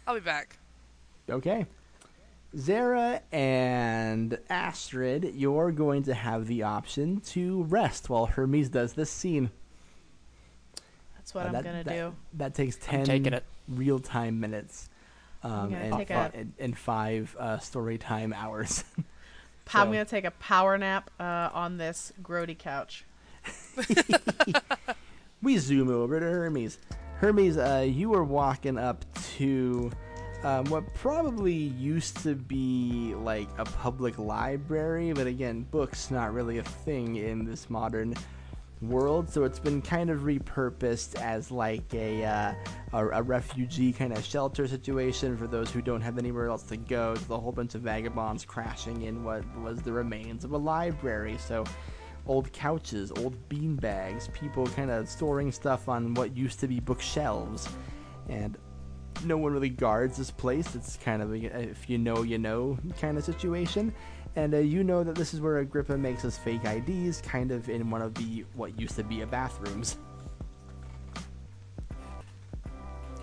I'll 0.05 0.15
be 0.15 0.19
back. 0.19 0.57
Okay. 1.29 1.65
Zera 2.55 3.21
and 3.31 4.37
Astrid, 4.49 5.33
you're 5.35 5.71
going 5.71 6.03
to 6.03 6.13
have 6.13 6.47
the 6.47 6.63
option 6.63 7.21
to 7.21 7.63
rest 7.63 8.09
while 8.09 8.25
Hermes 8.25 8.69
does 8.69 8.93
this 8.93 9.11
scene. 9.11 9.51
That's 11.15 11.33
what 11.33 11.43
Uh, 11.45 11.47
I'm 11.49 11.53
that- 11.53 11.63
gonna 11.63 11.83
that- 11.83 11.93
do. 11.93 12.15
That 12.33 12.53
takes 12.55 12.75
10 12.77 13.41
real 13.67 13.99
time 13.99 14.39
minutes. 14.39 14.89
Um, 15.43 15.73
and, 15.73 15.93
take 15.93 16.07
fi- 16.09 16.13
a- 16.25 16.31
and, 16.33 16.53
and 16.59 16.77
five 16.77 17.35
uh, 17.39 17.59
story 17.59 17.97
time 17.97 18.33
hours. 18.33 18.83
I'm 19.73 19.87
gonna 19.91 20.03
take 20.03 20.25
a 20.25 20.31
power 20.31 20.77
nap 20.77 21.11
uh, 21.19 21.49
on 21.53 21.77
this 21.77 22.11
grody 22.23 22.57
couch. 22.57 23.05
we 25.43 25.57
zoom 25.59 25.89
over 25.89 26.19
to 26.19 26.25
Hermes. 26.25 26.79
Hermes, 27.17 27.57
uh, 27.57 27.85
you 27.87 28.09
were 28.09 28.23
walking 28.23 28.77
up 28.77 29.05
to 29.37 29.91
um, 30.43 30.65
what 30.65 30.93
probably 30.93 31.53
used 31.53 32.17
to 32.23 32.35
be 32.35 33.13
like 33.15 33.49
a 33.57 33.65
public 33.65 34.17
library, 34.17 35.11
but 35.11 35.27
again, 35.27 35.65
books 35.69 36.11
not 36.11 36.33
really 36.33 36.59
a 36.59 36.63
thing 36.63 37.17
in 37.17 37.43
this 37.43 37.69
modern 37.69 38.15
world, 38.81 39.29
so 39.29 39.43
it's 39.43 39.59
been 39.59 39.81
kind 39.81 40.09
of 40.09 40.21
repurposed 40.21 41.19
as 41.19 41.51
like 41.51 41.93
a 41.93 42.23
uh, 42.23 42.53
a, 42.93 43.07
a 43.07 43.21
refugee 43.21 43.91
kind 43.91 44.13
of 44.13 44.23
shelter 44.23 44.67
situation 44.67 45.35
for 45.35 45.47
those 45.47 45.69
who 45.69 45.81
don't 45.81 46.01
have 46.01 46.17
anywhere 46.17 46.47
else 46.47 46.63
to 46.63 46.77
go. 46.77 47.15
A 47.29 47.37
whole 47.37 47.51
bunch 47.51 47.75
of 47.75 47.81
vagabonds 47.81 48.45
crashing 48.45 49.01
in 49.01 49.23
what 49.23 49.43
was 49.59 49.81
the 49.81 49.91
remains 49.91 50.45
of 50.45 50.53
a 50.53 50.57
library. 50.57 51.37
So 51.37 51.65
old 52.25 52.51
couches, 52.53 53.11
old 53.17 53.35
bean 53.49 53.75
bags, 53.75 54.29
people 54.33 54.67
kind 54.67 54.91
of 54.91 55.09
storing 55.09 55.51
stuff 55.51 55.89
on 55.89 56.13
what 56.13 56.37
used 56.37 56.61
to 56.61 56.67
be 56.67 56.79
bookshelves, 56.79 57.67
and 58.29 58.57
no 59.23 59.37
one 59.37 59.53
really 59.53 59.69
guards 59.69 60.17
this 60.17 60.31
place. 60.31 60.75
It's 60.75 60.97
kind 60.97 61.21
of 61.21 61.33
a 61.33 61.37
if 61.37 61.89
you 61.89 61.97
know, 61.97 62.23
you 62.23 62.37
know 62.37 62.77
kind 62.99 63.17
of 63.17 63.23
situation. 63.23 63.93
And 64.35 64.53
uh, 64.53 64.57
you 64.57 64.83
know 64.83 65.03
that 65.03 65.15
this 65.15 65.33
is 65.33 65.41
where 65.41 65.57
Agrippa 65.57 65.97
makes 65.97 66.21
his 66.21 66.37
fake 66.37 66.63
IDs, 66.63 67.21
kind 67.21 67.51
of 67.51 67.69
in 67.69 67.89
one 67.89 68.01
of 68.01 68.13
the 68.13 68.45
what 68.53 68.79
used 68.79 68.95
to 68.95 69.03
be 69.03 69.21
a 69.21 69.27
bathrooms. 69.27 69.97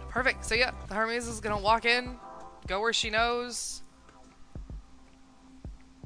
Perfect. 0.09 0.44
So 0.44 0.54
yeah, 0.54 0.72
the 0.88 0.94
Hermes 0.94 1.28
is 1.28 1.40
gonna 1.40 1.59
walk 1.59 1.85
in, 1.85 2.16
go 2.66 2.80
where 2.80 2.92
she 2.92 3.11
knows. 3.11 3.82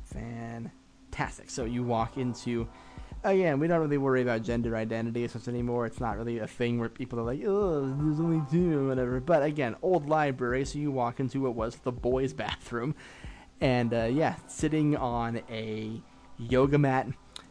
Fantastic. 0.05 1.51
So 1.51 1.65
you 1.65 1.83
walk 1.83 2.19
into. 2.19 2.69
Again, 3.23 3.61
we 3.61 3.67
don't 3.67 3.81
really 3.81 3.99
worry 3.99 4.23
about 4.23 4.43
gender 4.43 4.75
identity 4.75 5.25
as 5.25 5.35
much 5.35 5.47
anymore. 5.47 5.85
It's 5.85 6.01
not 6.01 6.17
really 6.17 6.39
a 6.39 6.47
thing 6.47 6.79
where 6.79 6.89
people 6.89 7.21
are 7.21 7.23
like, 7.23 7.43
oh, 7.45 7.95
there's 7.99 8.19
only 8.19 8.43
two, 8.51 8.89
whatever. 8.89 9.21
But 9.21 9.43
again, 9.43 9.77
old 9.83 10.09
library, 10.09 10.65
so 10.65 10.79
you 10.79 10.91
walk 10.91 11.21
into 11.21 11.43
what 11.43 11.55
was 11.55 11.77
the 11.77 11.93
boys' 11.93 12.33
bathroom. 12.45 12.95
And 13.61 13.93
uh, 13.93 14.05
yeah, 14.05 14.37
sitting 14.47 14.97
on 14.97 15.43
a 15.51 16.01
yoga 16.39 16.79
mat 16.79 17.09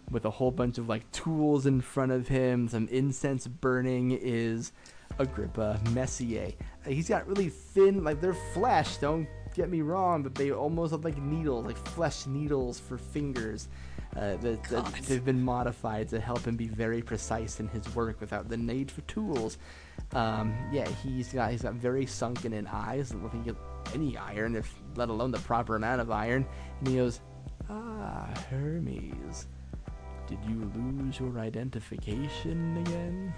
with 0.10 0.26
a 0.26 0.32
whole 0.32 0.50
bunch 0.50 0.80
of 0.80 0.90
like 0.90 1.10
tools 1.12 1.68
in 1.68 1.82
front 1.82 2.12
of 2.12 2.28
him, 2.28 2.68
some 2.68 2.88
incense 2.88 3.46
burning 3.46 4.12
is 4.12 4.72
Agrippa 5.20 5.80
Messier. 5.92 6.52
He's 6.88 7.08
got 7.08 7.28
really 7.28 7.50
thin, 7.50 8.04
like 8.04 8.22
they're 8.22 8.34
flesh, 8.34 8.98
don't 8.98 9.28
get 9.54 9.70
me 9.70 9.82
wrong, 9.82 10.24
but 10.24 10.34
they 10.34 10.52
almost 10.52 10.94
look 10.94 11.04
like 11.04 11.18
needles, 11.18 11.64
like 11.64 11.78
flesh 11.90 12.26
needles 12.26 12.80
for 12.80 12.98
fingers. 12.98 13.68
Uh, 14.16 14.36
that, 14.38 14.64
that 14.64 14.86
they've 15.08 15.24
been 15.24 15.42
modified 15.42 16.10
to 16.10 16.20
help 16.20 16.44
him 16.46 16.56
be 16.56 16.68
very 16.68 17.00
precise 17.00 17.60
in 17.60 17.68
his 17.68 17.96
work 17.96 18.20
without 18.20 18.50
the 18.50 18.58
need 18.58 18.90
for 18.90 19.02
tools. 19.02 19.60
Um, 20.14 20.58
yeah, 20.72 20.90
he's 21.04 21.32
got 21.32 21.52
he's 21.52 21.62
got 21.62 21.76
very 21.76 22.08
sunken 22.08 22.54
in 22.54 22.66
eyes. 22.68 23.12
I 23.12 23.16
don't 23.16 23.30
think 23.30 23.56
any 23.94 24.18
iron, 24.18 24.56
if 24.56 24.74
let 24.96 25.10
alone 25.10 25.30
the 25.32 25.40
proper 25.40 25.76
amount 25.76 26.02
of 26.02 26.10
iron. 26.10 26.46
And 26.80 26.88
he 26.88 26.96
goes, 26.96 27.22
"Ah, 27.70 28.28
Hermes, 28.50 29.48
did 30.26 30.40
you 30.48 30.72
lose 30.76 31.20
your 31.20 31.38
identification 31.40 32.78
again? 32.78 33.34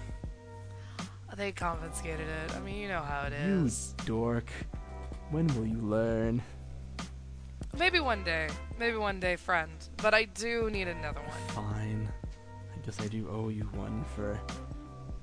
They 1.36 1.52
confiscated 1.52 2.26
it. 2.28 2.54
I 2.54 2.60
mean, 2.60 2.76
you 2.76 2.88
know 2.88 3.02
how 3.02 3.26
it 3.26 3.34
is. 3.34 3.94
You 4.00 4.04
dork. 4.06 4.50
When 5.30 5.46
will 5.48 5.66
you 5.66 5.80
learn?" 5.82 6.40
Maybe 7.78 8.00
one 8.00 8.22
day. 8.24 8.48
Maybe 8.78 8.96
one 8.96 9.18
day, 9.18 9.36
friend. 9.36 9.72
But 9.96 10.14
I 10.14 10.24
do 10.24 10.70
need 10.70 10.88
another 10.88 11.20
one. 11.20 11.48
Fine. 11.48 12.08
I 12.74 12.84
guess 12.84 13.00
I 13.00 13.06
do 13.06 13.28
owe 13.30 13.48
you 13.48 13.64
one 13.74 14.04
for 14.14 14.38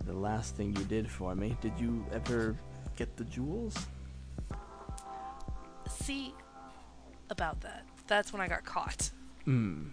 the 0.06 0.14
last 0.14 0.56
thing 0.56 0.76
you 0.76 0.84
did 0.86 1.10
for 1.10 1.36
me. 1.36 1.56
Did 1.62 1.74
you 1.80 2.06
ever 2.12 2.58
get 2.96 3.16
the 3.18 3.24
jewels? 3.26 3.76
See 5.88 6.34
about 7.30 7.62
that. 7.62 7.86
That's 8.08 8.34
when 8.34 8.42
I 8.42 8.48
got 8.48 8.64
caught. 8.66 9.12
Hmm. 9.46 9.90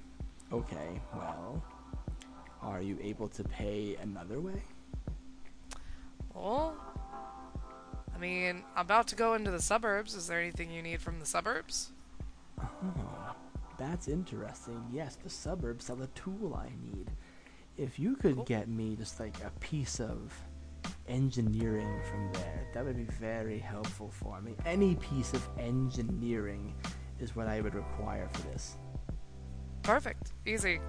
Okay, 0.52 1.00
well. 1.14 1.62
Are 2.62 2.80
you 2.80 2.98
able 3.02 3.28
to 3.28 3.44
pay 3.44 3.96
another 4.00 4.40
way? 4.40 4.62
Well, 6.34 6.76
I 8.14 8.18
mean, 8.18 8.64
I'm 8.74 8.84
about 8.84 9.08
to 9.08 9.14
go 9.14 9.34
into 9.34 9.50
the 9.50 9.60
suburbs. 9.60 10.14
Is 10.14 10.26
there 10.26 10.40
anything 10.40 10.70
you 10.70 10.82
need 10.82 11.00
from 11.00 11.20
the 11.20 11.26
suburbs? 11.26 11.92
Oh, 12.60 13.34
that's 13.78 14.08
interesting. 14.08 14.82
Yes, 14.92 15.16
the 15.22 15.30
suburbs 15.30 15.86
sell 15.86 15.96
the 15.96 16.06
tool 16.08 16.54
I 16.54 16.70
need. 16.82 17.10
If 17.76 17.98
you 17.98 18.16
could 18.16 18.36
Cool. 18.36 18.44
get 18.44 18.68
me 18.68 18.96
just 18.96 19.20
like 19.20 19.34
a 19.44 19.50
piece 19.60 20.00
of 20.00 20.32
engineering 21.08 22.00
from 22.10 22.32
there, 22.32 22.66
that 22.74 22.84
would 22.84 22.96
be 22.96 23.04
very 23.20 23.58
helpful 23.58 24.10
for 24.10 24.40
me. 24.40 24.54
Any 24.64 24.94
piece 24.96 25.32
of 25.34 25.46
engineering 25.58 26.74
is 27.20 27.36
what 27.36 27.48
I 27.48 27.60
would 27.60 27.74
require 27.74 28.28
for 28.32 28.42
this. 28.42 28.76
Perfect. 29.82 30.32
Easy. 30.46 30.80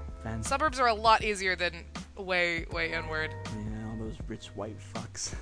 Suburbs 0.41 0.79
are 0.79 0.87
a 0.87 0.93
lot 0.93 1.23
easier 1.23 1.55
than 1.55 1.85
way, 2.17 2.65
way 2.71 2.91
inward. 2.93 3.33
Yeah, 3.55 3.89
all 3.89 3.97
those 3.97 4.15
rich 4.27 4.47
white 4.55 4.77
fucks. 4.93 5.35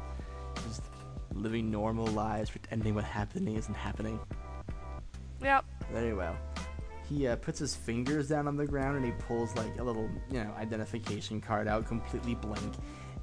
Just 0.66 0.82
living 1.32 1.70
normal 1.70 2.06
lives, 2.08 2.50
pretending 2.50 2.94
what 2.94 3.04
happening 3.04 3.56
isn't 3.56 3.74
happening. 3.74 4.18
Yep. 5.42 5.64
Very 5.92 6.14
well. 6.14 6.36
He 7.08 7.26
uh, 7.26 7.36
puts 7.36 7.58
his 7.58 7.74
fingers 7.74 8.28
down 8.28 8.46
on 8.46 8.56
the 8.56 8.66
ground 8.66 8.96
and 8.96 9.04
he 9.04 9.12
pulls 9.12 9.54
like 9.56 9.78
a 9.78 9.82
little, 9.82 10.08
you 10.30 10.44
know, 10.44 10.52
identification 10.58 11.40
card 11.40 11.66
out, 11.66 11.86
completely 11.86 12.34
blank, 12.34 12.74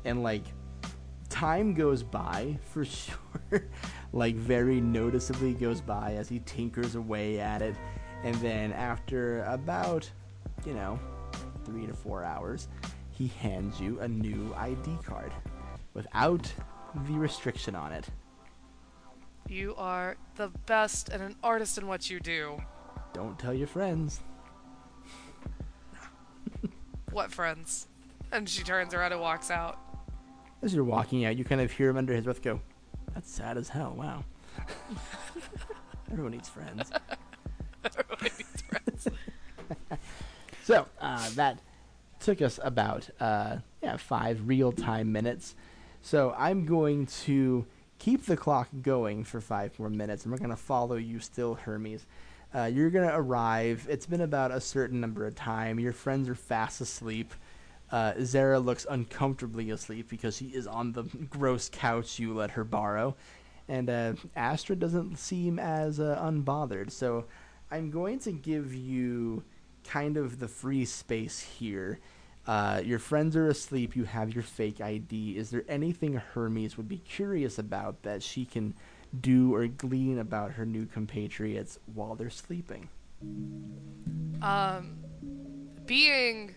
and 0.05 0.23
like 0.23 0.43
time 1.29 1.73
goes 1.73 2.01
by 2.01 2.57
for 2.71 2.85
sure, 2.85 3.67
like 4.13 4.35
very 4.35 4.81
noticeably 4.81 5.53
goes 5.53 5.81
by 5.81 6.13
as 6.13 6.27
he 6.29 6.39
tinkers 6.45 6.95
away 6.95 7.39
at 7.39 7.61
it, 7.61 7.75
and 8.23 8.35
then 8.35 8.71
after 8.73 9.43
about, 9.43 10.09
you 10.65 10.73
know, 10.73 10.99
three 11.65 11.85
to 11.85 11.93
four 11.93 12.23
hours, 12.23 12.69
he 13.11 13.27
hands 13.27 13.79
you 13.79 13.99
a 13.99 14.07
new 14.07 14.53
ID 14.57 14.97
card 15.05 15.31
without 15.93 16.51
the 17.07 17.13
restriction 17.13 17.75
on 17.75 17.91
it. 17.91 18.09
You 19.47 19.75
are 19.77 20.17
the 20.35 20.49
best 20.65 21.09
and 21.09 21.21
an 21.21 21.35
artist 21.43 21.77
in 21.77 21.87
what 21.87 22.09
you 22.09 22.19
do. 22.19 22.57
Don't 23.13 23.37
tell 23.37 23.53
your 23.53 23.67
friends. 23.67 24.21
What 27.11 27.31
friends? 27.31 27.87
And 28.33 28.49
she 28.49 28.63
turns 28.63 28.93
around 28.93 29.13
and 29.13 29.21
walks 29.21 29.49
out. 29.49 29.79
As 30.61 30.73
you're 30.73 30.83
walking 30.83 31.23
out, 31.23 31.37
you 31.37 31.45
kind 31.45 31.61
of 31.61 31.71
hear 31.71 31.89
him 31.89 31.97
under 31.97 32.13
his 32.13 32.25
breath 32.25 32.41
go, 32.41 32.59
That's 33.13 33.31
sad 33.31 33.57
as 33.57 33.69
hell, 33.69 33.95
wow. 33.97 34.25
Everyone 36.11 36.33
needs 36.33 36.49
friends. 36.49 36.91
Everyone 37.85 38.17
needs 38.21 38.61
friends. 38.61 39.07
So, 40.63 40.87
uh, 40.99 41.29
that 41.35 41.59
took 42.19 42.41
us 42.41 42.59
about 42.63 43.07
uh, 43.19 43.57
yeah, 43.83 43.97
five 43.97 44.47
real 44.47 44.71
time 44.71 45.11
minutes. 45.11 45.53
So, 46.01 46.33
I'm 46.35 46.65
going 46.65 47.05
to 47.23 47.67
keep 48.05 48.23
the 48.25 48.37
clock 48.37 48.69
going 48.83 49.23
for 49.23 49.41
five 49.41 49.77
more 49.79 49.89
minutes, 49.89 50.23
and 50.23 50.31
we're 50.31 50.37
going 50.37 50.51
to 50.51 50.55
follow 50.55 50.95
you 50.95 51.19
still, 51.19 51.55
Hermes. 51.55 52.05
Uh, 52.53 52.65
you're 52.65 52.91
gonna 52.91 53.11
arrive. 53.11 53.87
It's 53.89 54.05
been 54.05 54.21
about 54.21 54.51
a 54.51 54.61
certain 54.61 55.01
number 55.01 55.25
of 55.25 55.33
time. 55.33 55.79
Your 55.79 55.91
friends 55.91 56.29
are 56.29 56.35
fast 56.35 56.79
asleep. 56.81 57.33
Uh, 57.91 58.13
Zera 58.19 58.63
looks 58.63 58.85
uncomfortably 58.87 59.71
asleep 59.71 60.07
because 60.07 60.37
she 60.37 60.45
is 60.45 60.67
on 60.67 60.93
the 60.93 61.03
gross 61.31 61.67
couch 61.67 62.19
you 62.19 62.33
let 62.33 62.51
her 62.51 62.63
borrow, 62.63 63.15
and 63.67 63.89
uh, 63.89 64.13
Astrid 64.35 64.79
doesn't 64.79 65.17
seem 65.17 65.57
as 65.57 65.99
uh, 65.99 66.17
unbothered. 66.21 66.91
So 66.91 67.25
I'm 67.71 67.89
going 67.89 68.19
to 68.19 68.31
give 68.31 68.73
you 68.73 69.43
kind 69.83 70.15
of 70.15 70.39
the 70.39 70.47
free 70.47 70.85
space 70.85 71.39
here. 71.39 71.99
Uh, 72.47 72.81
your 72.83 72.99
friends 72.99 73.35
are 73.35 73.47
asleep. 73.47 73.95
You 73.95 74.03
have 74.03 74.33
your 74.33 74.43
fake 74.43 74.79
ID. 74.81 75.37
Is 75.37 75.49
there 75.49 75.63
anything 75.67 76.13
Hermes 76.13 76.77
would 76.77 76.87
be 76.87 76.99
curious 76.99 77.57
about 77.57 78.03
that 78.03 78.21
she 78.21 78.45
can 78.45 78.75
do 79.21 79.53
or 79.55 79.67
glean 79.67 80.19
about 80.19 80.51
her 80.51 80.65
new 80.65 80.85
compatriots 80.85 81.79
while 81.93 82.15
they're 82.15 82.29
sleeping? 82.29 82.89
Um, 84.41 84.97
being 85.85 86.53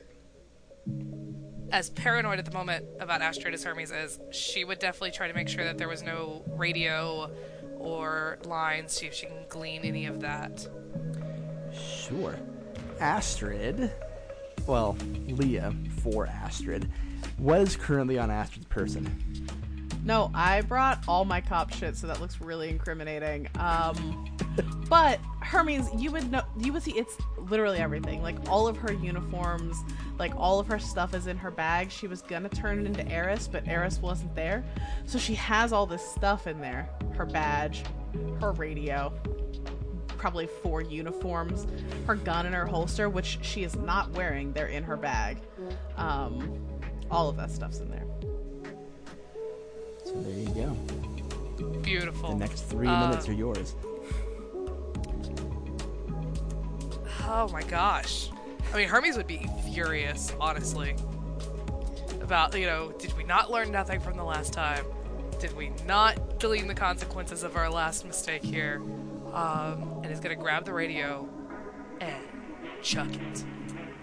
as 1.71 1.91
paranoid 1.91 2.39
at 2.39 2.45
the 2.45 2.53
moment 2.53 2.85
about 3.01 3.23
Astrid 3.23 3.55
as 3.55 3.63
Hermes 3.65 3.91
is, 3.91 4.19
she 4.31 4.65
would 4.65 4.79
definitely 4.79 5.13
try 5.13 5.29
to 5.29 5.35
make 5.35 5.49
sure 5.49 5.65
that 5.65 5.79
there 5.79 5.89
was 5.89 6.03
no 6.03 6.45
radio 6.49 7.31
or 7.77 8.39
lines, 8.45 8.93
see 8.93 9.07
if 9.07 9.15
she 9.15 9.27
can 9.27 9.45
glean 9.49 9.83
any 9.83 10.07
of 10.07 10.21
that. 10.21 10.67
Sure. 11.73 12.39
Astrid, 13.01 13.93
well, 14.69 14.97
Leah 15.27 15.75
for 16.03 16.27
Astrid, 16.27 16.91
was 17.39 17.75
currently 17.75 18.19
on 18.19 18.31
Astrid's 18.31 18.67
person. 18.67 19.47
No, 20.05 20.31
I 20.35 20.61
brought 20.61 21.03
all 21.09 21.25
my 21.25 21.41
cop 21.41 21.73
shit, 21.73 21.97
so 21.97 22.07
that 22.07 22.21
looks 22.21 22.41
really 22.41 22.69
incriminating. 22.69 23.49
Um, 23.59 24.31
but 24.89 25.19
Hermes, 25.41 25.89
you 25.97 26.11
would 26.13 26.31
know, 26.31 26.43
you 26.59 26.73
would 26.73 26.83
see 26.83 26.93
it's 26.93 27.17
literally 27.37 27.79
everything. 27.79 28.23
Like 28.23 28.37
all 28.49 28.69
of 28.69 28.77
her 28.77 28.93
uniforms, 28.93 29.77
like 30.19 30.33
all 30.37 30.61
of 30.61 30.67
her 30.69 30.79
stuff 30.79 31.15
is 31.15 31.27
in 31.27 31.37
her 31.39 31.51
bag. 31.51 31.91
She 31.91 32.07
was 32.07 32.23
gonna 32.23 32.49
turn 32.49 32.81
it 32.81 32.87
into 32.87 33.07
Eris, 33.11 33.49
but 33.49 33.67
Eris 33.67 34.01
wasn't 34.01 34.35
there, 34.35 34.65
so 35.07 35.19
she 35.19 35.35
has 35.35 35.73
all 35.73 35.87
this 35.87 36.07
stuff 36.07 36.47
in 36.47 36.61
there: 36.61 36.89
her 37.15 37.27
badge, 37.27 37.85
her 38.41 38.53
radio, 38.53 39.13
probably 40.19 40.47
four 40.47 40.83
uniforms, 40.83 41.67
her 42.07 42.17
gun 42.17 42.45
in 42.45 42.53
her 42.53 42.67
holster, 42.67 43.09
which 43.09 43.39
she 43.41 43.63
is 43.65 43.77
not 43.77 44.11
wearing. 44.11 44.53
They're 44.53 44.67
in 44.67 44.83
her 44.83 44.97
bag. 44.97 45.39
Um, 45.97 46.59
all 47.11 47.29
of 47.29 47.37
that 47.37 47.51
stuff's 47.51 47.79
in 47.79 47.91
there. 47.91 48.05
So 50.05 50.13
there 50.21 50.39
you 50.39 50.49
go. 50.51 51.79
Beautiful. 51.81 52.31
The 52.31 52.37
next 52.37 52.63
three 52.63 52.89
Uh, 52.89 53.09
minutes 53.09 53.29
are 53.29 53.33
yours. 53.33 53.75
Oh 57.25 57.49
my 57.53 57.63
gosh. 57.63 58.31
I 58.73 58.77
mean, 58.77 58.89
Hermes 58.89 59.17
would 59.17 59.27
be 59.27 59.47
furious, 59.73 60.33
honestly. 60.41 60.95
About, 62.21 62.59
you 62.59 62.67
know, 62.67 62.93
did 62.99 63.17
we 63.17 63.25
not 63.25 63.51
learn 63.51 63.71
nothing 63.71 64.01
from 64.01 64.17
the 64.17 64.25
last 64.25 64.53
time? 64.53 64.85
Did 65.39 65.57
we 65.57 65.71
not 65.87 66.41
glean 66.41 66.67
the 66.67 66.75
consequences 66.75 67.43
of 67.43 67.57
our 67.57 67.71
last 67.71 68.05
mistake 68.05 68.43
here? 68.43 68.83
Um, 69.33 70.01
and 70.03 70.07
is 70.07 70.21
gonna 70.21 70.37
grab 70.37 70.65
the 70.65 70.73
radio 70.73 71.29
and 72.01 72.25
chuck 72.83 73.09
it 73.15 73.45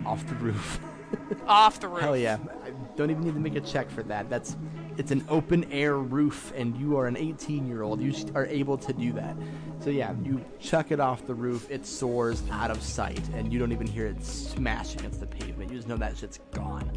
Off 0.05 0.25
the 0.27 0.35
roof. 0.35 0.79
off 1.47 1.79
the 1.79 1.87
roof. 1.87 2.01
Hell 2.01 2.17
yeah. 2.17 2.37
I 2.63 2.71
don't 2.95 3.09
even 3.09 3.23
need 3.23 3.33
to 3.33 3.39
make 3.39 3.55
a 3.55 3.61
check 3.61 3.89
for 3.89 4.03
that. 4.03 4.29
That's 4.29 4.55
it's 4.97 5.11
an 5.11 5.25
open 5.27 5.71
air 5.71 5.97
roof 5.97 6.53
and 6.55 6.77
you 6.77 6.97
are 6.97 7.07
an 7.07 7.17
18 7.17 7.67
year 7.67 7.81
old. 7.81 8.01
You 8.01 8.13
are 8.33 8.45
able 8.45 8.77
to 8.77 8.93
do 8.93 9.11
that. 9.13 9.35
So 9.79 9.89
yeah, 9.89 10.13
you 10.23 10.43
chuck 10.59 10.91
it 10.91 10.99
off 10.99 11.25
the 11.25 11.33
roof, 11.33 11.69
it 11.69 11.85
soars 11.85 12.43
out 12.51 12.71
of 12.71 12.81
sight 12.81 13.27
and 13.33 13.51
you 13.51 13.59
don't 13.59 13.71
even 13.71 13.87
hear 13.87 14.07
it 14.07 14.23
smash 14.23 14.95
against 14.95 15.19
the 15.19 15.27
pavement. 15.27 15.71
You 15.71 15.77
just 15.77 15.87
know 15.87 15.97
that 15.97 16.17
shit's 16.17 16.39
gone. 16.51 16.89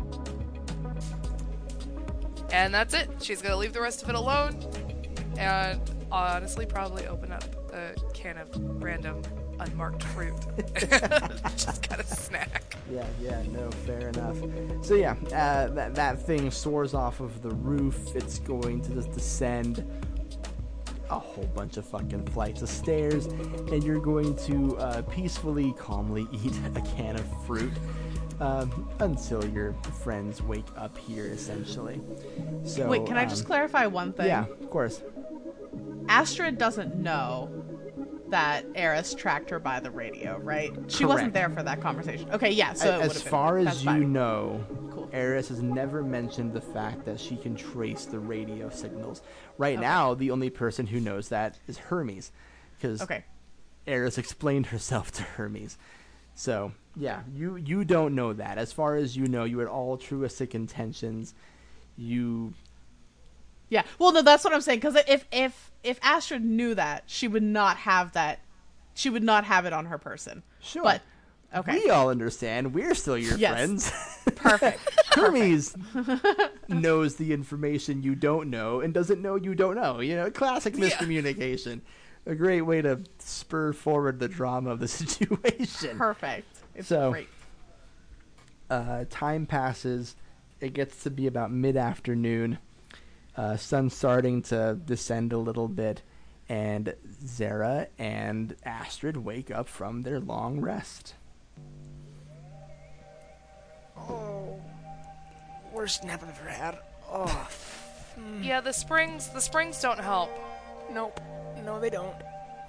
And 2.51 2.73
that's 2.73 2.95
it. 2.95 3.11
She's 3.21 3.43
gonna 3.43 3.57
leave 3.57 3.73
the 3.73 3.81
rest 3.81 4.03
of 4.03 4.09
it 4.09 4.14
alone, 4.14 4.59
and 5.37 5.81
honestly, 6.11 6.64
probably 6.64 7.07
open 7.07 7.31
up 7.31 7.45
a 7.73 7.95
can 8.13 8.39
of 8.39 8.49
random 8.83 9.23
unmarked 9.61 10.03
fruit. 10.05 10.35
Just 11.57 11.83
kind 11.83 12.01
of 12.01 12.07
snack. 12.07 12.77
Yeah, 12.91 13.07
yeah, 13.21 13.43
no, 13.51 13.71
fair 13.71 14.09
enough. 14.09 14.37
So 14.83 14.95
yeah, 14.95 15.15
uh, 15.27 15.69
that 15.69 15.95
that 15.95 16.25
thing 16.25 16.51
soars 16.51 16.95
off 16.95 17.21
of 17.21 17.43
the 17.43 17.51
roof. 17.51 18.15
It's 18.15 18.39
going 18.39 18.81
to 18.83 18.95
just 18.95 19.13
descend 19.13 19.85
a 21.11 21.19
whole 21.19 21.47
bunch 21.55 21.77
of 21.77 21.87
fucking 21.87 22.27
flights 22.29 22.63
of 22.63 22.69
stairs, 22.69 23.27
and 23.27 23.85
you're 23.85 24.01
going 24.01 24.35
to 24.37 24.77
uh, 24.79 25.03
peacefully, 25.03 25.75
calmly 25.79 26.27
eat 26.45 26.55
a 26.75 26.81
can 26.97 27.17
of 27.17 27.47
fruit 27.47 27.73
um, 28.41 28.89
until 29.01 29.45
your 29.45 29.75
friends 30.03 30.43
wake 30.43 30.67
up 30.77 30.97
here, 30.97 31.27
essentially. 31.27 32.01
So 32.65 32.89
Wait, 32.89 33.07
can 33.07 33.17
I 33.17 33.25
just 33.25 33.43
um, 33.43 33.47
clarify 33.47 33.87
one 33.87 34.13
thing? 34.13 34.27
Yeah, 34.27 34.45
of 34.45 34.71
course. 34.71 35.03
Astrid 36.09 36.59
doesn't 36.59 36.97
know 36.97 37.51
that 38.29 38.66
Eris 38.75 39.14
tracked 39.14 39.49
her 39.51 39.59
by 39.59 39.81
the 39.81 39.90
radio, 39.90 40.38
right? 40.38 40.71
She 40.88 40.99
Correct. 41.05 41.09
wasn't 41.09 41.33
there 41.35 41.49
for 41.51 41.62
that 41.62 41.81
conversation. 41.81 42.31
Okay, 42.31 42.51
yeah. 42.51 42.75
So 42.75 43.01
as 43.01 43.23
been- 43.23 43.31
far 43.31 43.62
that's 43.64 43.77
as 43.79 43.85
you 43.85 43.90
fine. 43.90 44.12
know, 44.12 44.64
Cool. 44.90 45.09
Eris 45.12 45.49
has 45.49 45.62
never 45.62 46.03
mentioned 46.03 46.53
the 46.53 46.61
fact 46.61 47.05
that 47.07 47.18
she 47.18 47.37
can 47.37 47.55
trace 47.57 48.05
the 48.05 48.18
radio 48.18 48.68
signals. 48.68 49.23
Right 49.57 49.79
Okay. 49.79 49.81
now, 49.87 50.12
the 50.14 50.31
only 50.31 50.51
person 50.51 50.87
who 50.87 51.01
knows 51.01 51.31
that 51.31 51.59
is 51.66 51.79
Hermes, 51.79 52.31
because 52.77 53.01
Okay. 53.01 53.25
Eris 53.87 54.18
explained 54.18 54.66
herself 54.66 55.11
to 55.12 55.23
Hermes. 55.23 55.79
So 56.35 56.73
yeah, 56.97 57.23
you 57.35 57.57
you 57.57 57.85
don't 57.85 58.14
know 58.14 58.33
that. 58.35 58.59
As 58.59 58.73
far 58.73 58.97
as 58.97 59.16
you 59.16 59.27
know, 59.27 59.44
you 59.44 59.59
had 59.59 59.68
all 59.68 59.97
truistic 59.97 60.55
intentions. 60.55 61.33
You 61.97 62.53
Yeah. 63.71 63.83
Well, 63.99 64.13
no, 64.13 64.23
that's 64.23 64.45
what 64.45 64.53
I'm 64.55 64.61
saying. 64.61 64.79
Because 64.79 64.97
if 65.07 65.25
if 65.31 65.71
if 65.85 65.99
Astrid 66.03 66.45
knew 66.45 66.75
that, 66.75 67.05
she 67.07 67.29
would 67.29 67.43
not 67.43 67.77
have 67.79 68.13
that. 68.13 68.41
She 68.95 69.11
would 69.11 69.23
not 69.23 69.45
have 69.45 69.65
it 69.67 69.73
on 69.73 69.87
her 69.87 69.99
person. 69.99 70.43
sure, 70.61 70.83
But 70.83 71.03
okay, 71.55 71.75
we 71.85 71.91
all 71.91 72.09
understand. 72.11 72.75
We're 72.75 72.95
still 72.95 73.17
your 73.19 73.37
Yes. 73.37 73.53
friends. 73.53 73.93
perfect. 74.37 74.81
Hermes 75.15 75.77
knows 76.69 77.17
the 77.17 77.33
information 77.33 78.03
you 78.03 78.15
don't 78.15 78.51
know 78.51 78.81
and 78.81 78.93
doesn't 78.93 79.23
know 79.23 79.37
you 79.37 79.55
don't 79.55 79.77
know. 79.77 80.01
You 80.01 80.17
know, 80.17 80.31
classic 80.31 80.75
miscommunication. 80.75 81.81
Yeah. 82.27 82.33
A 82.33 82.35
great 82.35 82.63
way 82.63 82.83
to 82.83 83.01
spur 83.21 83.73
forward 83.73 84.19
the 84.19 84.29
drama 84.29 84.71
of 84.71 84.81
the 84.81 84.89
situation. 84.89 85.97
Perfect. 85.97 86.47
It's 86.75 86.89
So- 86.89 87.13
great. 87.13 87.29
Uh, 88.71 89.05
time 89.09 89.47
passes. 89.47 90.15
It 90.61 90.75
gets 90.75 91.03
to 91.05 91.11
be 91.11 91.27
about 91.27 91.51
mid 91.53 91.77
afternoon. 91.77 92.59
Uh, 93.38 93.57
sun's 93.57 93.94
starting 93.94 94.42
to 94.42 94.77
descend 94.85 95.33
a 95.33 95.38
little 95.38 95.68
bit, 95.68 96.03
and 96.48 96.92
Zera 97.24 97.87
and 97.96 98.57
Astrid 98.64 99.16
wake 99.16 99.53
up 99.53 99.68
from 99.68 100.03
their 100.03 100.18
long 100.18 100.61
rest. 100.61 101.14
Oh, 103.96 104.61
worst 105.72 106.03
nap 106.03 106.24
I've 106.24 106.37
ever 106.40 106.48
had. 106.51 106.79
Oh, 107.09 107.48
Yeah, 108.42 108.61
the 108.61 108.72
springs 108.72 109.29
the 109.29 109.40
springs 109.40 109.81
don't 109.81 110.01
help. 110.01 110.31
nope. 110.92 111.20
No, 111.64 111.79
they 111.79 111.90
don't. 111.90 112.16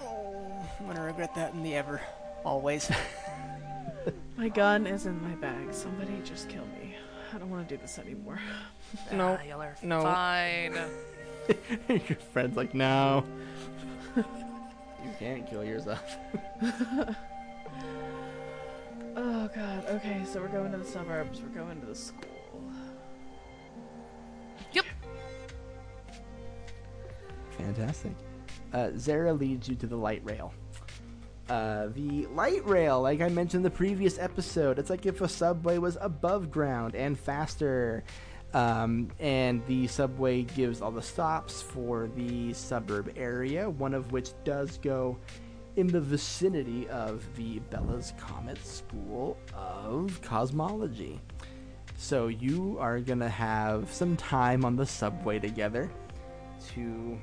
Oh, 0.01 0.45
I'm 0.79 0.86
gonna 0.86 1.03
regret 1.03 1.34
that 1.34 1.53
in 1.55 1.63
the 1.63 1.73
ever. 1.75 1.99
Always. 2.45 2.91
My 4.38 4.49
gun 4.49 4.86
is 4.86 5.05
in 5.08 5.21
my 5.21 5.36
bag. 5.36 5.73
Somebody 5.73 6.13
just 6.23 6.47
kill 6.47 6.65
me. 6.79 6.88
I 7.34 7.38
don't 7.38 7.50
want 7.50 7.68
to 7.68 7.76
do 7.76 7.82
this 7.82 8.00
anymore. 8.00 8.39
No, 9.12 9.38
Ah, 9.39 9.44
y'all 9.44 9.62
are 9.62 9.76
no. 9.84 10.02
fine. 10.02 10.74
Your 11.89 12.18
friend's 12.34 12.58
like, 12.58 12.74
no. 12.74 13.24
you 14.15 14.24
can't 15.20 15.48
kill 15.50 15.63
yourself. 15.63 16.15
Oh 19.15 19.50
god. 19.54 19.86
Okay, 19.89 20.22
so 20.32 20.39
we're 20.39 20.48
going 20.48 20.72
to 20.72 20.78
the 20.78 20.86
suburbs. 20.86 21.42
We're 21.42 21.50
going 21.50 21.80
to 21.82 21.86
the 21.86 21.96
school. 21.96 22.63
Yep. 24.72 24.86
Fantastic. 27.58 28.12
Uh, 28.72 28.89
Zera 28.96 29.38
leads 29.38 29.68
you 29.68 29.76
to 29.76 29.88
the 29.88 29.96
light 29.98 30.22
rail. 30.24 30.54
Uh, 31.50 31.88
the 31.96 32.28
light 32.28 32.64
rail, 32.68 33.02
like 33.02 33.22
I 33.22 33.30
mentioned 33.30 33.60
in 33.60 33.64
the 33.64 33.76
previous 33.76 34.20
episode, 34.20 34.78
it's 34.78 34.92
like 34.92 35.08
if 35.08 35.22
a 35.22 35.28
subway 35.28 35.80
was 35.80 35.98
above 36.00 36.52
ground 36.52 36.96
and 36.96 37.18
faster. 37.18 38.04
Um, 38.54 39.10
and 39.20 39.66
the 39.68 39.88
subway 39.88 40.44
gives 40.44 40.82
all 40.82 40.92
the 40.92 41.02
stops 41.02 41.62
for 41.62 42.10
the 42.16 42.54
suburb 42.54 43.14
area, 43.16 43.70
one 43.70 43.94
of 43.94 44.12
which 44.12 44.32
does 44.44 44.78
go 44.80 45.18
in 45.76 45.88
the 45.88 46.02
vicinity 46.02 46.88
of 46.90 47.24
the 47.36 47.60
Bella's 47.70 48.14
Comet 48.18 48.64
School 48.66 49.38
of 49.56 50.20
Cosmology. 50.22 51.20
So 51.98 52.28
you 52.28 52.78
are 52.80 53.00
going 53.00 53.20
to 53.20 53.30
have 53.30 53.92
some 53.92 54.18
time 54.18 54.66
on 54.66 54.76
the 54.76 54.86
subway 54.86 55.38
together 55.38 55.92
to 56.74 57.18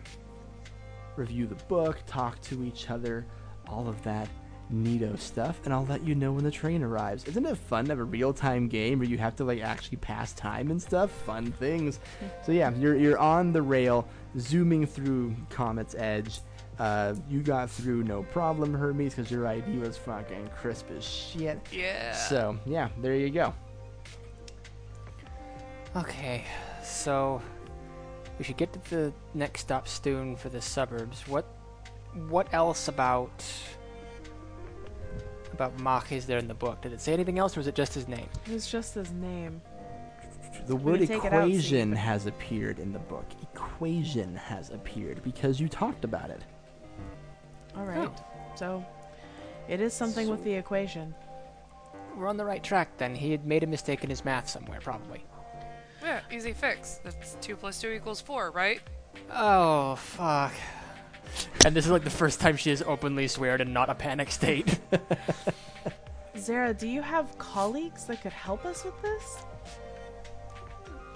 review 1.16 1.46
the 1.46 1.56
book, 1.64 2.00
talk 2.06 2.40
to 2.42 2.62
each 2.62 2.90
other, 2.90 3.26
all 3.68 3.88
of 3.88 4.02
that. 4.04 4.28
neato 4.72 5.16
stuff, 5.16 5.60
and 5.64 5.72
I'll 5.72 5.86
let 5.86 6.02
you 6.02 6.16
know 6.16 6.32
when 6.32 6.42
the 6.42 6.50
train 6.50 6.82
arrives. 6.82 7.22
Isn't 7.24 7.46
it 7.46 7.56
fun 7.56 7.84
to 7.84 7.92
have 7.92 8.00
a 8.00 8.04
real 8.04 8.32
time 8.32 8.66
game 8.66 8.98
where 8.98 9.06
you 9.08 9.16
have 9.18 9.36
to 9.36 9.44
like 9.44 9.60
actually 9.62 9.98
pass 9.98 10.32
time 10.32 10.72
and 10.72 10.82
stuff? 10.82 11.12
Fun 11.24 11.52
things. 11.52 12.00
so 12.44 12.50
yeah, 12.50 12.74
you're 12.74 12.96
you're 12.96 13.18
on 13.18 13.52
the 13.52 13.62
rail, 13.62 14.08
zooming 14.38 14.84
through 14.86 15.36
Comet's 15.50 15.94
Edge. 15.96 16.40
Uh, 16.80 17.14
you 17.30 17.42
got 17.42 17.70
through 17.70 18.02
no 18.02 18.22
problem, 18.24 18.74
Hermes, 18.74 19.14
because 19.14 19.30
your 19.30 19.46
ID 19.46 19.78
was 19.78 19.96
fucking 19.96 20.50
crisp 20.60 20.90
as 20.90 21.04
shit. 21.04 21.60
Yeah. 21.72 22.12
So 22.12 22.58
yeah, 22.66 22.88
there 23.00 23.14
you 23.14 23.30
go. 23.30 23.54
Okay, 25.94 26.44
so 26.82 27.40
we 28.38 28.44
should 28.44 28.58
get 28.58 28.72
to 28.72 28.90
the 28.90 29.12
next 29.32 29.60
stop 29.60 29.88
soon 29.88 30.36
for 30.36 30.50
the 30.50 30.60
suburbs. 30.60 31.26
What 31.26 31.46
what 32.28 32.52
else 32.52 32.88
about 32.88 33.44
about 35.52 35.78
Mach 35.80 36.12
is 36.12 36.26
there 36.26 36.38
in 36.38 36.48
the 36.48 36.54
book? 36.54 36.82
Did 36.82 36.92
it 36.92 37.00
say 37.00 37.12
anything 37.12 37.38
else, 37.38 37.56
or 37.56 37.60
was 37.60 37.66
it 37.66 37.74
just 37.74 37.94
his 37.94 38.08
name? 38.08 38.28
It 38.46 38.52
was 38.52 38.66
just 38.70 38.94
his 38.94 39.10
name. 39.12 39.62
The 40.66 40.76
word 40.76 41.00
me 41.00 41.06
take 41.06 41.24
it 41.24 41.32
out, 41.32 41.48
equation 41.48 41.92
has 41.92 42.26
appeared 42.26 42.78
in 42.78 42.92
the 42.92 42.98
book. 42.98 43.24
Equation 43.42 44.34
has 44.36 44.70
appeared 44.70 45.22
because 45.22 45.60
you 45.60 45.68
talked 45.68 46.04
about 46.04 46.30
it. 46.30 46.42
All 47.74 47.82
oh. 47.82 47.86
right. 47.86 48.10
So, 48.54 48.84
it 49.68 49.80
is 49.80 49.94
something 49.94 50.28
with 50.28 50.44
the 50.44 50.52
equation. 50.52 51.14
We're 52.16 52.28
on 52.28 52.36
the 52.36 52.44
right 52.44 52.62
track 52.62 52.96
then. 52.96 53.14
He 53.14 53.30
had 53.30 53.46
made 53.46 53.62
a 53.62 53.66
mistake 53.66 54.02
in 54.02 54.10
his 54.10 54.24
math 54.24 54.48
somewhere, 54.48 54.80
probably. 54.80 55.24
Yeah, 56.02 56.20
easy 56.30 56.52
fix. 56.52 57.00
That's 57.02 57.36
two 57.40 57.56
plus 57.56 57.80
two 57.80 57.90
equals 57.90 58.20
four, 58.20 58.50
right? 58.50 58.80
Oh 59.30 59.96
fuck. 59.96 60.52
And 61.64 61.74
this 61.74 61.84
is 61.84 61.90
like 61.90 62.04
the 62.04 62.10
first 62.10 62.40
time 62.40 62.56
she 62.56 62.70
has 62.70 62.82
openly 62.82 63.28
sweared 63.28 63.60
and 63.60 63.74
not 63.74 63.90
a 63.90 63.94
panic 63.94 64.30
state. 64.30 64.78
Zera, 66.36 66.76
do 66.78 66.86
you 66.86 67.02
have 67.02 67.36
colleagues 67.38 68.04
that 68.04 68.22
could 68.22 68.32
help 68.32 68.64
us 68.64 68.84
with 68.84 69.00
this? 69.02 69.38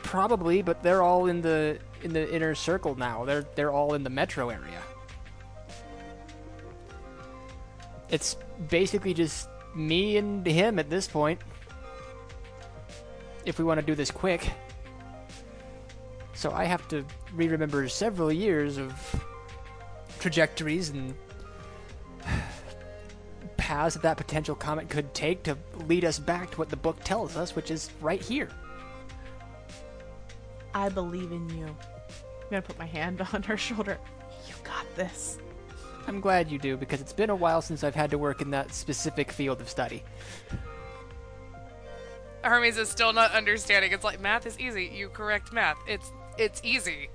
Probably, 0.02 0.62
but 0.62 0.82
they're 0.82 1.02
all 1.02 1.26
in 1.26 1.40
the 1.40 1.78
in 2.02 2.12
the 2.12 2.34
inner 2.34 2.54
circle 2.54 2.96
now. 2.96 3.24
They're 3.24 3.44
they're 3.54 3.70
all 3.70 3.94
in 3.94 4.02
the 4.02 4.10
metro 4.10 4.48
area. 4.48 4.82
It's 8.08 8.36
basically 8.68 9.14
just 9.14 9.48
me 9.74 10.16
and 10.16 10.44
him 10.44 10.78
at 10.78 10.90
this 10.90 11.06
point. 11.06 11.40
If 13.44 13.58
we 13.58 13.64
want 13.64 13.78
to 13.78 13.86
do 13.86 13.94
this 13.94 14.10
quick. 14.10 14.50
So 16.34 16.50
I 16.50 16.64
have 16.64 16.88
to 16.88 17.04
re-remember 17.34 17.86
several 17.88 18.32
years 18.32 18.78
of 18.78 18.92
trajectories 20.20 20.90
and 20.90 21.14
paths 23.56 23.94
that 23.94 24.02
that 24.02 24.16
potential 24.16 24.54
comet 24.54 24.88
could 24.88 25.12
take 25.14 25.42
to 25.44 25.56
lead 25.86 26.04
us 26.04 26.18
back 26.18 26.50
to 26.50 26.58
what 26.58 26.68
the 26.68 26.76
book 26.76 27.02
tells 27.02 27.36
us, 27.36 27.56
which 27.56 27.70
is 27.70 27.90
right 28.00 28.22
here. 28.22 28.48
I 30.74 30.88
believe 30.88 31.32
in 31.32 31.48
you. 31.50 31.66
I'm 31.66 32.50
gonna 32.50 32.62
put 32.62 32.78
my 32.78 32.86
hand 32.86 33.26
on 33.32 33.42
her 33.44 33.56
shoulder. 33.56 33.98
You 34.46 34.54
got 34.62 34.86
this. 34.96 35.38
I'm 36.06 36.20
glad 36.20 36.50
you 36.50 36.58
do 36.58 36.76
because 36.76 37.00
it's 37.00 37.12
been 37.12 37.30
a 37.30 37.36
while 37.36 37.62
since 37.62 37.84
I've 37.84 37.94
had 37.94 38.10
to 38.10 38.18
work 38.18 38.40
in 38.40 38.50
that 38.50 38.74
specific 38.74 39.30
field 39.30 39.60
of 39.60 39.68
study. 39.68 40.02
Hermes 42.42 42.78
is 42.78 42.88
still 42.88 43.12
not 43.12 43.32
understanding. 43.32 43.92
It's 43.92 44.04
like 44.04 44.20
math 44.20 44.46
is 44.46 44.58
easy. 44.58 44.90
You 44.92 45.08
correct 45.08 45.52
math. 45.52 45.78
It's 45.86 46.10
it's 46.38 46.60
easy. 46.64 47.10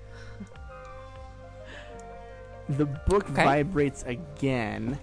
The 2.69 2.85
book 2.85 3.29
Okay. 3.29 3.43
vibrates 3.43 4.03
again, 4.03 4.97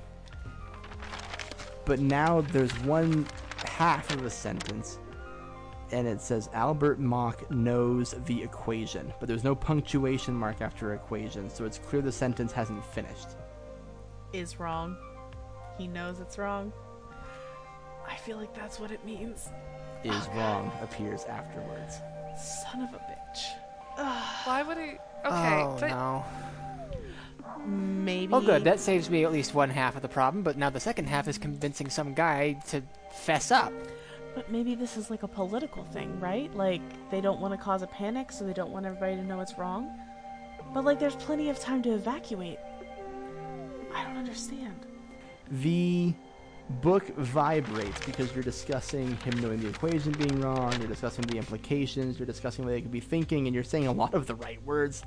but 1.85 2.01
now 2.01 2.41
there's 2.41 2.73
one 2.81 3.27
half 3.65 4.13
of 4.15 4.25
a 4.25 4.31
sentence, 4.31 4.99
and 5.93 6.09
it 6.09 6.21
says 6.21 6.49
Albert 6.55 6.99
Mock 6.99 7.49
knows 7.53 8.15
the 8.27 8.43
equation, 8.43 9.13
but 9.21 9.29
there's 9.29 9.45
no 9.45 9.55
punctuation 9.55 10.35
mark 10.35 10.61
after 10.61 10.93
equation, 10.95 11.49
so 11.49 11.65
it's 11.65 11.79
clear 11.79 12.03
the 12.03 12.11
sentence 12.11 12.51
hasn't 12.51 12.85
finished. 12.85 13.29
Is 14.33 14.59
wrong. 14.59 14.97
He 15.79 15.87
knows 15.87 16.19
it's 16.21 16.39
wrong. 16.39 16.73
I 18.09 18.17
feel 18.17 18.39
like 18.39 18.55
that's 18.55 18.81
what 18.81 18.91
it 18.91 19.05
means. 19.05 19.51
Is 20.03 20.29
wrong 20.35 20.73
appears 20.83 21.25
afterwards. 21.25 21.95
Son 22.63 22.83
of 22.83 22.93
a 22.93 22.99
bitch. 22.99 23.43
Why 24.47 24.63
would 24.63 24.79
he? 24.79 24.97
Okay, 25.25 25.63
oh 25.63 25.77
but 25.79 25.91
no. 25.91 26.25
Maybe. 27.67 28.33
Oh, 28.33 28.41
good. 28.41 28.65
That 28.65 28.81
saves 28.81 29.11
me 29.11 29.25
at 29.25 29.33
least 29.33 29.55
one 29.55 29.71
half 29.71 29.97
of 29.97 30.03
the 30.03 30.09
problem. 30.09 30.43
But 30.43 30.57
now 30.57 30.71
the 30.71 30.81
second 30.81 31.09
half 31.09 31.29
is 31.29 31.39
convincing 31.39 31.91
some 31.91 32.15
guy 32.15 32.55
to 32.69 32.83
fess 33.13 33.51
up. 33.51 33.73
But 34.35 34.51
maybe 34.51 34.75
this 34.75 34.97
is 34.97 35.11
like 35.11 35.23
a 35.23 35.29
political 35.29 35.85
thing, 35.85 36.19
right? 36.19 36.55
Like 36.55 36.83
they 37.11 37.21
don't 37.21 37.41
want 37.41 37.53
to 37.53 37.59
cause 37.59 37.83
a 37.83 37.87
panic, 37.87 38.33
so 38.33 38.45
they 38.45 38.55
don't 38.55 38.71
want 38.71 38.87
everybody 38.87 39.17
to 39.17 39.23
know 39.23 39.41
it's 39.41 39.59
wrong. 39.59 39.91
But 40.73 40.85
like, 40.85 40.99
there's 40.99 41.17
plenty 41.17 41.51
of 41.51 41.59
time 41.59 41.83
to 41.83 41.91
evacuate. 41.91 42.59
I 43.95 44.05
don't 44.05 44.17
understand. 44.17 44.87
The 45.51 46.15
book 46.81 47.07
vibrates 47.17 48.05
because 48.07 48.33
you're 48.35 48.45
discussing 48.45 49.17
him 49.19 49.41
knowing 49.43 49.61
the 49.61 49.69
equation 49.69 50.13
being 50.13 50.41
wrong, 50.41 50.73
you're 50.79 50.89
discussing 50.89 51.25
the 51.27 51.37
implications, 51.37 52.19
you're 52.19 52.27
discussing 52.27 52.65
what 52.65 52.71
they 52.71 52.81
could 52.81 52.93
be 52.93 53.01
thinking, 53.01 53.47
and 53.47 53.55
you're 53.55 53.65
saying 53.65 53.87
a 53.87 53.93
lot 53.93 54.15
of 54.15 54.27
the 54.27 54.35
right 54.37 54.65
words. 54.65 55.03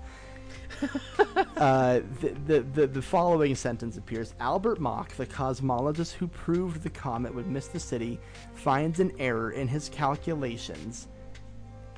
uh, 1.57 2.01
the, 2.21 2.35
the, 2.47 2.59
the, 2.61 2.87
the 2.87 3.01
following 3.01 3.55
sentence 3.55 3.97
appears 3.97 4.33
Albert 4.39 4.79
Mach, 4.79 5.11
the 5.15 5.25
cosmologist 5.25 6.13
who 6.13 6.27
proved 6.27 6.83
the 6.83 6.89
comet 6.89 7.33
would 7.33 7.47
miss 7.47 7.67
the 7.67 7.79
city, 7.79 8.19
finds 8.53 8.99
an 8.99 9.11
error 9.19 9.51
in 9.51 9.67
his 9.67 9.89
calculations 9.89 11.07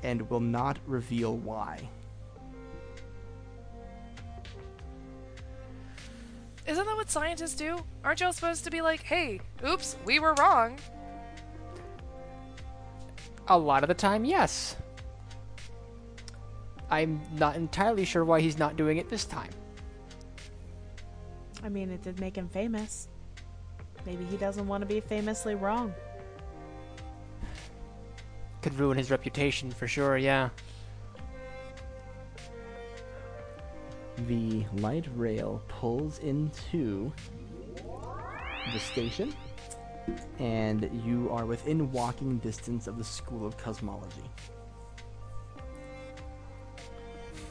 and 0.02 0.28
will 0.30 0.40
not 0.40 0.78
reveal 0.86 1.36
why. 1.38 1.88
isn't 6.68 6.84
that 6.84 6.96
what 6.96 7.10
scientists 7.10 7.54
do? 7.54 7.78
Aren't 8.04 8.20
y'all 8.20 8.32
supposed 8.32 8.64
to 8.64 8.70
be 8.70 8.82
like, 8.82 9.02
hey, 9.02 9.40
oops, 9.66 9.96
we 10.04 10.18
were 10.18 10.34
wrong? 10.34 10.78
A 13.48 13.56
lot 13.56 13.82
of 13.82 13.88
the 13.88 13.94
time, 13.94 14.26
yes. 14.26 14.76
I'm 16.90 17.20
not 17.34 17.56
entirely 17.56 18.04
sure 18.04 18.24
why 18.24 18.40
he's 18.40 18.58
not 18.58 18.76
doing 18.76 18.98
it 18.98 19.08
this 19.08 19.24
time. 19.24 19.50
I 21.62 21.68
mean, 21.68 21.90
it 21.90 22.02
did 22.02 22.20
make 22.20 22.36
him 22.36 22.48
famous. 22.48 23.08
Maybe 24.06 24.24
he 24.24 24.36
doesn't 24.36 24.66
want 24.66 24.82
to 24.82 24.86
be 24.86 25.00
famously 25.00 25.54
wrong. 25.54 25.92
Could 28.62 28.78
ruin 28.78 28.96
his 28.96 29.10
reputation 29.10 29.70
for 29.70 29.86
sure, 29.86 30.16
yeah. 30.16 30.50
the 34.26 34.64
light 34.74 35.06
rail 35.14 35.62
pulls 35.68 36.18
into 36.18 37.12
the 38.72 38.78
station, 38.78 39.34
and 40.38 40.90
you 41.04 41.28
are 41.30 41.46
within 41.46 41.90
walking 41.92 42.38
distance 42.38 42.86
of 42.86 42.98
the 42.98 43.04
School 43.04 43.46
of 43.46 43.56
Cosmology. 43.56 44.24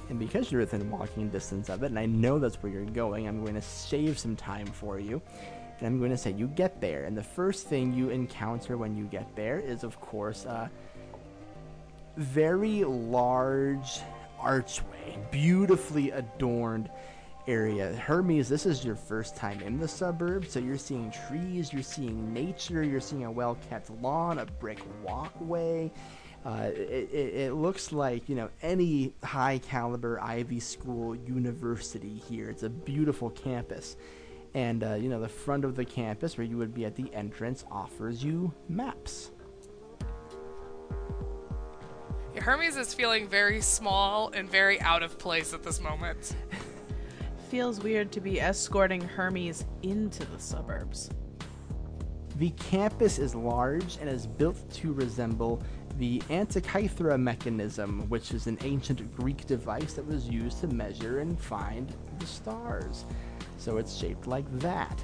And 0.10 0.18
because 0.18 0.52
you're 0.52 0.62
within 0.62 0.90
walking 0.90 1.30
distance 1.30 1.70
of 1.70 1.84
it, 1.84 1.88
and 1.88 2.00
I 2.00 2.06
know 2.06 2.40
that's 2.40 2.56
where 2.64 2.72
you're 2.72 2.86
going, 2.86 3.28
I'm 3.28 3.42
going 3.44 3.56
to 3.56 3.62
save 3.62 4.18
some 4.18 4.36
time 4.36 4.68
for 4.68 5.00
you. 5.00 5.22
And 5.80 5.88
I'm 5.88 6.00
going 6.00 6.12
to 6.12 6.18
say 6.18 6.32
you 6.32 6.48
get 6.48 6.82
there, 6.82 7.04
and 7.04 7.16
the 7.16 7.24
first 7.24 7.68
thing 7.68 7.94
you 7.94 8.10
encounter 8.10 8.78
when 8.78 8.96
you 8.96 9.06
get 9.06 9.36
there 9.36 9.60
is, 9.60 9.84
of 9.84 10.00
course, 10.02 10.46
a 10.46 10.72
very 12.16 12.84
large 12.84 14.00
archway, 14.40 15.20
beautifully 15.30 16.12
adorned 16.12 16.90
area. 17.48 17.96
Hermes, 17.96 18.50
this 18.50 18.66
is 18.66 18.84
your 18.84 18.96
first 18.96 19.36
time 19.36 19.62
in 19.62 19.80
the 19.80 19.88
suburb, 19.88 20.48
so 20.48 20.60
you're 20.60 20.78
seeing 20.78 21.14
trees, 21.28 21.72
you're 21.72 21.84
seeing 21.84 22.34
nature, 22.34 22.84
you're 22.84 23.00
seeing 23.00 23.26
a 23.26 23.32
well 23.32 23.58
kept 23.70 23.90
lawn, 24.02 24.40
a 24.40 24.46
brick 24.46 24.80
walkway. 25.04 25.92
Uh, 26.48 26.72
it, 26.74 27.10
it, 27.12 27.34
it 27.36 27.54
looks 27.56 27.92
like 27.92 28.30
you 28.30 28.36
know 28.36 28.50
any 28.62 29.14
high 29.22 29.58
caliber 29.58 30.18
Ivy 30.22 30.62
School 30.62 31.14
university 31.14 32.16
here. 32.30 32.50
It's 32.50 32.64
a 32.64 32.70
beautiful 32.70 33.32
campus, 33.32 33.98
and 34.54 34.82
uh, 34.82 34.94
you 34.94 35.10
know 35.10 35.20
the 35.20 35.28
front 35.28 35.66
of 35.66 35.76
the 35.76 35.84
campus 35.84 36.38
where 36.38 36.48
you 36.48 36.58
would 36.58 36.74
be 36.74 36.86
at 36.86 36.96
the 36.96 37.14
entrance 37.14 37.66
offers 37.70 38.24
you 38.24 38.54
maps. 38.70 39.32
Hermes 42.38 42.78
is 42.78 42.94
feeling 42.94 43.28
very 43.28 43.60
small 43.60 44.30
and 44.30 44.50
very 44.50 44.80
out 44.80 45.04
of 45.04 45.20
place 45.20 45.54
at 45.54 45.64
this 45.64 45.82
moment. 45.82 46.34
Feels 47.50 47.82
weird 47.82 48.10
to 48.14 48.22
be 48.22 48.40
escorting 48.40 49.02
Hermes 49.02 49.66
into 49.82 50.24
the 50.24 50.40
suburbs. 50.40 51.10
The 52.38 52.52
campus 52.52 53.18
is 53.18 53.34
large 53.34 53.98
and 54.00 54.08
is 54.08 54.28
built 54.28 54.70
to 54.74 54.94
resemble 54.94 55.64
the 55.98 56.20
Antikythera 56.30 57.20
mechanism, 57.20 58.08
which 58.10 58.32
is 58.32 58.46
an 58.46 58.60
ancient 58.62 59.16
Greek 59.18 59.48
device 59.48 59.94
that 59.94 60.06
was 60.06 60.30
used 60.30 60.62
to 60.62 60.68
measure 60.68 61.20
and 61.20 61.40
find 61.40 61.92
the 62.20 62.28
stars. 62.28 63.06
So 63.58 63.78
it's 63.78 63.98
shaped 63.98 64.28
like 64.28 64.46
that. 64.60 65.04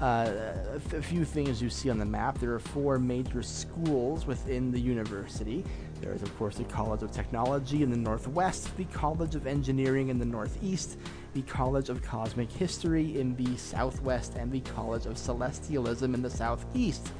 Uh, 0.00 0.32
a 0.74 1.02
few 1.02 1.24
things 1.24 1.62
you 1.62 1.70
see 1.70 1.88
on 1.88 1.98
the 1.98 2.04
map. 2.04 2.38
There 2.38 2.52
are 2.52 2.58
four 2.58 2.98
major 2.98 3.42
schools 3.42 4.26
within 4.26 4.72
the 4.72 4.80
university. 4.80 5.64
There 6.02 6.12
is, 6.12 6.22
of 6.22 6.36
course, 6.36 6.56
the 6.56 6.64
College 6.64 7.04
of 7.04 7.12
Technology 7.12 7.84
in 7.84 7.90
the 7.90 7.96
northwest, 7.96 8.76
the 8.76 8.84
College 8.86 9.36
of 9.36 9.46
Engineering 9.46 10.08
in 10.08 10.18
the 10.18 10.24
northeast, 10.24 10.98
the 11.32 11.42
College 11.42 11.90
of 11.90 12.02
Cosmic 12.02 12.50
History 12.50 13.20
in 13.20 13.36
the 13.36 13.56
southwest, 13.56 14.34
and 14.34 14.50
the 14.50 14.60
College 14.60 15.06
of 15.06 15.14
Celestialism 15.14 16.12
in 16.12 16.20
the 16.20 16.28
southeast. 16.28 17.12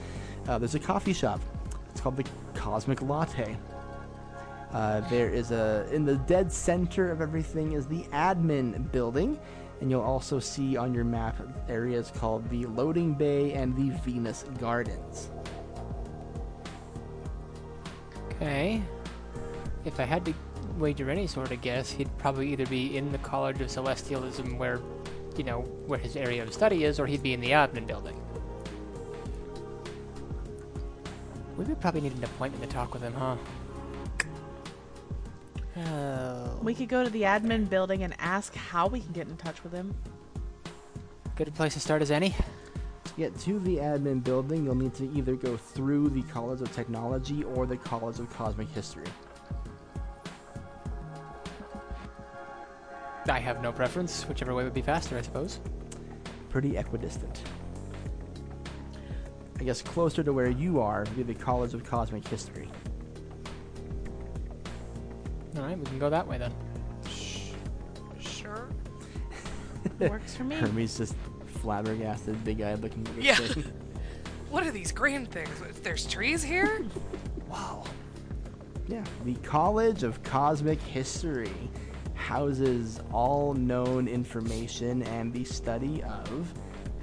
Uh, 0.48 0.58
there's 0.58 0.74
a 0.74 0.80
coffee 0.80 1.12
shop. 1.12 1.40
It's 1.92 2.00
called 2.00 2.16
the 2.16 2.26
Cosmic 2.54 3.02
Latte. 3.02 3.56
Uh, 4.72 5.00
there 5.08 5.30
is 5.30 5.52
a 5.52 5.86
in 5.92 6.04
the 6.04 6.16
dead 6.16 6.50
center 6.50 7.12
of 7.12 7.20
everything 7.20 7.72
is 7.72 7.86
the 7.86 8.02
admin 8.12 8.90
building, 8.90 9.38
and 9.80 9.92
you'll 9.92 10.00
also 10.00 10.40
see 10.40 10.76
on 10.76 10.92
your 10.92 11.04
map 11.04 11.36
areas 11.68 12.10
called 12.16 12.48
the 12.50 12.66
loading 12.66 13.14
bay 13.14 13.52
and 13.52 13.76
the 13.76 13.96
Venus 13.98 14.44
Gardens. 14.58 15.30
Okay. 18.42 18.82
If 19.84 20.00
I 20.00 20.02
had 20.02 20.24
to 20.24 20.34
wager 20.76 21.08
any 21.08 21.28
sort 21.28 21.52
of 21.52 21.60
guess, 21.60 21.92
he'd 21.92 22.10
probably 22.18 22.52
either 22.52 22.66
be 22.66 22.96
in 22.96 23.12
the 23.12 23.18
College 23.18 23.60
of 23.60 23.68
Celestialism 23.68 24.58
where, 24.58 24.80
you 25.36 25.44
know, 25.44 25.60
where 25.86 25.98
his 25.98 26.16
area 26.16 26.42
of 26.42 26.52
study 26.52 26.82
is, 26.82 26.98
or 26.98 27.06
he'd 27.06 27.22
be 27.22 27.34
in 27.34 27.40
the 27.40 27.50
admin 27.50 27.86
building. 27.86 28.20
We 31.56 31.64
would 31.64 31.80
probably 31.80 32.00
need 32.00 32.16
an 32.16 32.24
appointment 32.24 32.68
to 32.68 32.68
talk 32.68 32.92
with 32.92 33.02
him, 33.02 33.12
huh? 33.12 33.36
Oh. 35.76 36.58
We 36.62 36.74
could 36.74 36.88
go 36.88 37.04
to 37.04 37.10
the 37.10 37.22
admin 37.22 37.70
building 37.70 38.02
and 38.02 38.12
ask 38.18 38.56
how 38.56 38.88
we 38.88 39.00
can 39.00 39.12
get 39.12 39.28
in 39.28 39.36
touch 39.36 39.62
with 39.62 39.72
him. 39.72 39.94
Good 41.36 41.54
place 41.54 41.74
to 41.74 41.80
start 41.80 42.02
as 42.02 42.10
any. 42.10 42.34
To 43.12 43.18
get 43.18 43.38
to 43.40 43.58
the 43.58 43.76
admin 43.76 44.24
building, 44.24 44.64
you'll 44.64 44.74
need 44.74 44.94
to 44.94 45.10
either 45.12 45.36
go 45.36 45.54
through 45.56 46.08
the 46.08 46.22
College 46.22 46.62
of 46.62 46.72
Technology 46.72 47.44
or 47.44 47.66
the 47.66 47.76
College 47.76 48.18
of 48.18 48.30
Cosmic 48.30 48.70
History. 48.70 49.04
I 53.28 53.38
have 53.38 53.62
no 53.62 53.70
preference. 53.70 54.26
Whichever 54.26 54.54
way 54.54 54.64
would 54.64 54.72
be 54.72 54.80
faster, 54.80 55.18
I 55.18 55.20
suppose. 55.20 55.60
Pretty 56.48 56.78
equidistant. 56.78 57.42
I 59.60 59.64
guess 59.64 59.82
closer 59.82 60.22
to 60.22 60.32
where 60.32 60.50
you 60.50 60.80
are 60.80 61.00
would 61.00 61.16
be 61.16 61.22
the 61.22 61.34
College 61.34 61.74
of 61.74 61.84
Cosmic 61.84 62.26
History. 62.26 62.68
All 65.56 65.62
right, 65.62 65.78
we 65.78 65.84
can 65.84 65.98
go 65.98 66.08
that 66.08 66.26
way 66.26 66.38
then. 66.38 66.54
Sure. 68.18 68.70
Works 70.00 70.34
for 70.34 70.44
me. 70.44 70.56
Hermes 70.56 70.96
just 70.96 71.14
flabbergasted, 71.62 72.42
big-eyed 72.44 72.80
looking 72.82 73.06
at 73.06 73.22
Yeah. 73.22 73.34
thing. 73.36 73.64
What 74.50 74.66
are 74.66 74.70
these 74.70 74.92
green 74.92 75.24
things? 75.24 75.48
There's 75.82 76.04
trees 76.06 76.42
here? 76.42 76.84
Wow. 77.48 77.84
Yeah, 78.88 79.04
the 79.26 79.34
College 79.36 80.02
of 80.04 80.22
Cosmic 80.22 80.80
History 80.80 81.50
houses 82.14 83.00
all 83.12 83.52
known 83.54 84.08
information 84.08 85.02
and 85.02 85.32
the 85.34 85.44
study 85.44 86.02
of 86.02 86.52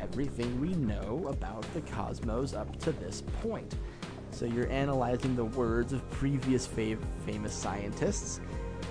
everything 0.01 0.59
we 0.59 0.69
know 0.73 1.25
about 1.29 1.61
the 1.73 1.81
cosmos 1.81 2.53
up 2.55 2.77
to 2.79 2.91
this 2.93 3.21
point. 3.43 3.75
So 4.31 4.45
you're 4.45 4.69
analyzing 4.71 5.35
the 5.35 5.45
words 5.45 5.93
of 5.93 6.07
previous 6.09 6.67
fav- 6.67 6.97
famous 7.27 7.53
scientists. 7.53 8.39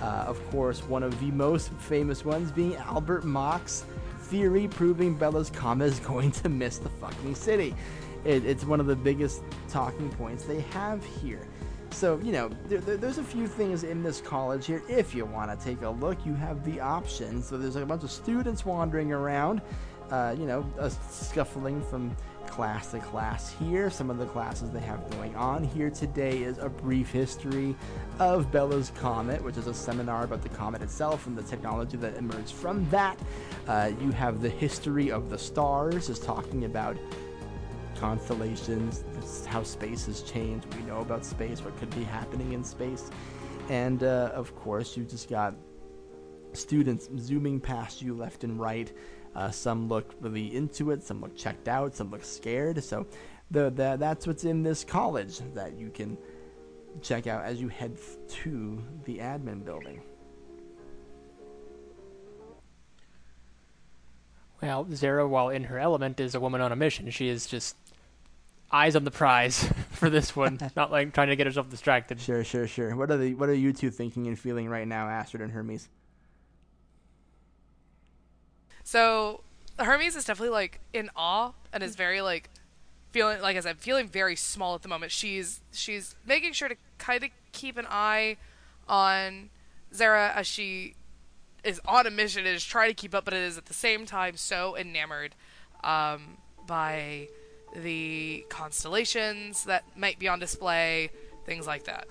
Uh, 0.00 0.04
of 0.28 0.38
course, 0.50 0.80
one 0.84 1.02
of 1.02 1.18
the 1.18 1.30
most 1.32 1.70
famous 1.72 2.24
ones 2.24 2.52
being 2.52 2.76
Albert 2.76 3.24
Mach's 3.24 3.84
theory 4.28 4.68
proving 4.68 5.14
Bella's 5.14 5.50
comet 5.50 5.86
is 5.86 5.98
going 6.12 6.30
to 6.32 6.48
miss 6.48 6.78
the 6.78 6.90
fucking 6.90 7.34
city. 7.34 7.74
It, 8.24 8.44
it's 8.44 8.64
one 8.64 8.80
of 8.80 8.86
the 8.86 8.96
biggest 8.96 9.42
talking 9.68 10.10
points 10.10 10.44
they 10.44 10.60
have 10.60 11.04
here. 11.04 11.46
So, 11.90 12.18
you 12.22 12.32
know, 12.32 12.50
there, 12.66 12.80
there- 12.80 12.96
there's 12.98 13.18
a 13.18 13.22
few 13.24 13.46
things 13.46 13.82
in 13.84 14.02
this 14.02 14.20
college 14.20 14.66
here. 14.66 14.82
If 14.88 15.14
you 15.14 15.24
want 15.24 15.50
to 15.58 15.64
take 15.64 15.82
a 15.82 15.88
look, 15.88 16.18
you 16.26 16.34
have 16.34 16.64
the 16.64 16.80
option. 16.80 17.42
So, 17.42 17.56
there's 17.56 17.76
a 17.76 17.86
bunch 17.86 18.02
of 18.04 18.10
students 18.10 18.66
wandering 18.66 19.12
around, 19.12 19.62
uh, 20.10 20.34
you 20.38 20.46
know, 20.46 20.66
scuffling 21.10 21.80
from 21.82 22.14
class 22.48 22.90
to 22.90 22.98
class 22.98 23.50
here. 23.50 23.90
Some 23.90 24.10
of 24.10 24.18
the 24.18 24.26
classes 24.26 24.70
they 24.70 24.80
have 24.80 25.08
going 25.12 25.36
on 25.36 25.62
here 25.62 25.90
today 25.90 26.42
is 26.42 26.58
a 26.58 26.68
brief 26.68 27.10
history 27.10 27.76
of 28.18 28.50
Bella's 28.50 28.92
Comet, 28.96 29.42
which 29.42 29.56
is 29.56 29.66
a 29.66 29.74
seminar 29.74 30.24
about 30.24 30.42
the 30.42 30.48
comet 30.48 30.82
itself 30.82 31.26
and 31.26 31.36
the 31.36 31.42
technology 31.42 31.96
that 31.98 32.16
emerged 32.16 32.54
from 32.54 32.88
that. 32.90 33.18
Uh, 33.66 33.92
you 34.00 34.10
have 34.10 34.40
the 34.40 34.48
history 34.48 35.10
of 35.10 35.30
the 35.30 35.38
stars, 35.38 36.08
is 36.08 36.18
talking 36.18 36.64
about 36.64 36.96
constellations, 37.96 39.04
how 39.46 39.62
space 39.62 40.06
has 40.06 40.22
changed, 40.22 40.72
we 40.74 40.82
know 40.82 41.00
about 41.00 41.24
space, 41.24 41.64
what 41.64 41.76
could 41.78 41.94
be 41.94 42.04
happening 42.04 42.52
in 42.52 42.64
space. 42.64 43.10
And 43.68 44.02
uh, 44.02 44.30
of 44.34 44.54
course, 44.56 44.96
you 44.96 45.04
just 45.04 45.28
got 45.28 45.54
students 46.52 47.08
zooming 47.18 47.60
past 47.60 48.00
you 48.02 48.14
left 48.14 48.44
and 48.44 48.58
right. 48.58 48.92
Uh, 49.38 49.52
some 49.52 49.88
look 49.88 50.16
really 50.20 50.56
into 50.56 50.90
it, 50.90 51.00
some 51.00 51.20
look 51.20 51.36
checked 51.36 51.68
out, 51.68 51.94
some 51.94 52.10
look 52.10 52.24
scared. 52.24 52.82
So 52.82 53.06
the, 53.52 53.70
the, 53.70 53.96
that's 53.96 54.26
what's 54.26 54.42
in 54.42 54.64
this 54.64 54.82
college 54.82 55.38
that 55.54 55.78
you 55.78 55.90
can 55.90 56.18
check 57.02 57.28
out 57.28 57.44
as 57.44 57.60
you 57.60 57.68
head 57.68 57.96
to 58.28 58.82
the 59.04 59.18
admin 59.18 59.64
building. 59.64 60.02
Well, 64.60 64.86
Zera, 64.86 65.28
while 65.28 65.50
in 65.50 65.62
her 65.62 65.78
element, 65.78 66.18
is 66.18 66.34
a 66.34 66.40
woman 66.40 66.60
on 66.60 66.72
a 66.72 66.76
mission. 66.76 67.08
She 67.10 67.28
is 67.28 67.46
just 67.46 67.76
eyes 68.72 68.96
on 68.96 69.04
the 69.04 69.12
prize 69.12 69.72
for 69.92 70.10
this 70.10 70.34
one, 70.34 70.58
not 70.74 70.90
like 70.90 71.14
trying 71.14 71.28
to 71.28 71.36
get 71.36 71.46
herself 71.46 71.70
distracted. 71.70 72.20
Sure, 72.20 72.42
sure, 72.42 72.66
sure. 72.66 72.96
What 72.96 73.12
are 73.12 73.16
the 73.16 73.34
what 73.34 73.48
are 73.48 73.54
you 73.54 73.72
two 73.72 73.90
thinking 73.92 74.26
and 74.26 74.36
feeling 74.36 74.68
right 74.68 74.88
now, 74.88 75.08
Astrid 75.08 75.42
and 75.42 75.52
Hermes? 75.52 75.88
So 78.88 79.42
Hermes 79.78 80.16
is 80.16 80.24
definitely 80.24 80.54
like 80.54 80.80
in 80.94 81.10
awe 81.14 81.52
and 81.74 81.82
is 81.82 81.94
very 81.94 82.22
like 82.22 82.48
feeling 83.10 83.42
like 83.42 83.54
as 83.54 83.66
I 83.66 83.70
said, 83.72 83.80
feeling 83.80 84.08
very 84.08 84.34
small 84.34 84.74
at 84.74 84.80
the 84.80 84.88
moment. 84.88 85.12
She's 85.12 85.60
she's 85.72 86.14
making 86.24 86.54
sure 86.54 86.68
to 86.70 86.76
kind 86.96 87.22
of 87.22 87.28
keep 87.52 87.76
an 87.76 87.84
eye 87.90 88.38
on 88.88 89.50
Zera 89.92 90.34
as 90.34 90.46
she 90.46 90.94
is 91.64 91.82
on 91.86 92.06
a 92.06 92.10
mission 92.10 92.46
and 92.46 92.56
is 92.56 92.64
trying 92.64 92.88
to 92.88 92.94
keep 92.94 93.14
up, 93.14 93.26
but 93.26 93.34
it 93.34 93.42
is 93.42 93.58
at 93.58 93.66
the 93.66 93.74
same 93.74 94.06
time 94.06 94.38
so 94.38 94.74
enamored 94.74 95.34
um, 95.84 96.38
by 96.66 97.28
the 97.76 98.46
constellations 98.48 99.64
that 99.64 99.84
might 99.98 100.18
be 100.18 100.28
on 100.28 100.38
display, 100.38 101.10
things 101.44 101.66
like 101.66 101.84
that. 101.84 102.06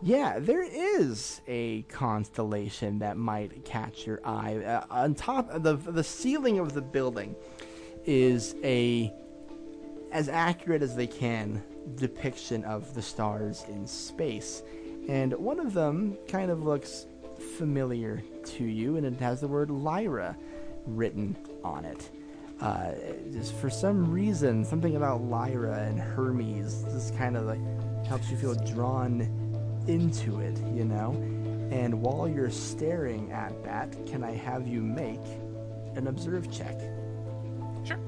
Yeah, 0.00 0.38
there 0.38 0.62
is 0.62 1.40
a 1.48 1.82
constellation 1.82 3.00
that 3.00 3.16
might 3.16 3.64
catch 3.64 4.06
your 4.06 4.20
eye. 4.24 4.58
Uh, 4.58 4.84
on 4.90 5.14
top 5.14 5.50
of 5.50 5.64
the 5.64 5.74
the 5.74 6.04
ceiling 6.04 6.60
of 6.60 6.72
the 6.72 6.82
building 6.82 7.34
is 8.04 8.54
a 8.62 9.12
as 10.12 10.28
accurate 10.28 10.82
as 10.82 10.94
they 10.94 11.06
can 11.06 11.62
depiction 11.96 12.62
of 12.64 12.94
the 12.94 13.02
stars 13.02 13.64
in 13.68 13.86
space. 13.86 14.62
And 15.08 15.32
one 15.34 15.58
of 15.58 15.74
them 15.74 16.16
kind 16.28 16.50
of 16.50 16.62
looks 16.62 17.06
familiar 17.56 18.22
to 18.44 18.64
you 18.64 18.96
and 18.96 19.06
it 19.06 19.20
has 19.20 19.40
the 19.40 19.48
word 19.48 19.70
Lyra 19.70 20.36
written 20.86 21.36
on 21.64 21.84
it. 21.84 22.08
Uh, 22.60 22.92
just 23.32 23.54
for 23.54 23.70
some 23.70 24.10
reason, 24.10 24.64
something 24.64 24.96
about 24.96 25.22
Lyra 25.22 25.78
and 25.82 25.98
Hermes 25.98 26.84
just 26.84 27.16
kind 27.16 27.36
of 27.36 27.46
like 27.46 27.60
helps 28.06 28.30
you 28.30 28.36
feel 28.36 28.54
drawn 28.54 29.47
into 29.88 30.40
it, 30.40 30.56
you 30.74 30.84
know? 30.84 31.12
And 31.70 32.00
while 32.00 32.28
you're 32.28 32.50
staring 32.50 33.32
at 33.32 33.62
that, 33.64 33.94
can 34.06 34.22
I 34.22 34.32
have 34.32 34.66
you 34.66 34.80
make 34.80 35.20
an 35.96 36.06
observe 36.06 36.50
check? 36.50 36.78
Sure. 37.84 37.98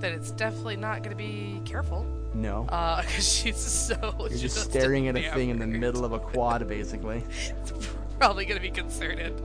That 0.00 0.12
it's 0.12 0.32
definitely 0.32 0.76
not 0.76 1.02
going 1.02 1.16
to 1.16 1.16
be 1.16 1.60
careful. 1.64 2.04
No. 2.34 2.66
Uh, 2.68 3.02
because 3.06 3.28
she's 3.28 3.56
so. 3.56 4.14
You're 4.18 4.38
just 4.38 4.56
staring 4.56 5.08
at 5.08 5.16
a 5.16 5.30
thing 5.30 5.50
in 5.50 5.58
the 5.58 5.66
middle 5.66 6.04
of 6.04 6.12
a 6.12 6.18
quad, 6.18 6.66
basically. 6.66 7.24
It's 7.62 8.26
probably 8.28 8.44
going 8.44 8.60
to 8.60 8.62
be 8.62 8.70
concerted. 8.70 9.36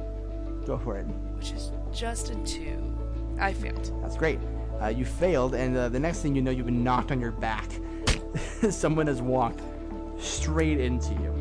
Go 0.67 0.77
for 0.77 0.97
it. 0.97 1.05
Which 1.05 1.51
is 1.51 1.71
just 1.91 2.29
a 2.29 2.35
two. 2.43 2.95
I 3.39 3.53
failed. 3.53 3.91
That's 4.03 4.15
great. 4.15 4.39
Uh, 4.81 4.87
you 4.87 5.03
failed, 5.05 5.55
and 5.55 5.75
uh, 5.75 5.89
the 5.89 5.99
next 5.99 6.21
thing 6.21 6.35
you 6.35 6.43
know, 6.43 6.51
you've 6.51 6.67
been 6.67 6.83
knocked 6.83 7.11
on 7.11 7.19
your 7.19 7.31
back. 7.31 7.67
Someone 8.69 9.07
has 9.07 9.21
walked 9.21 9.61
straight 10.19 10.79
into 10.79 11.13
you. 11.13 11.33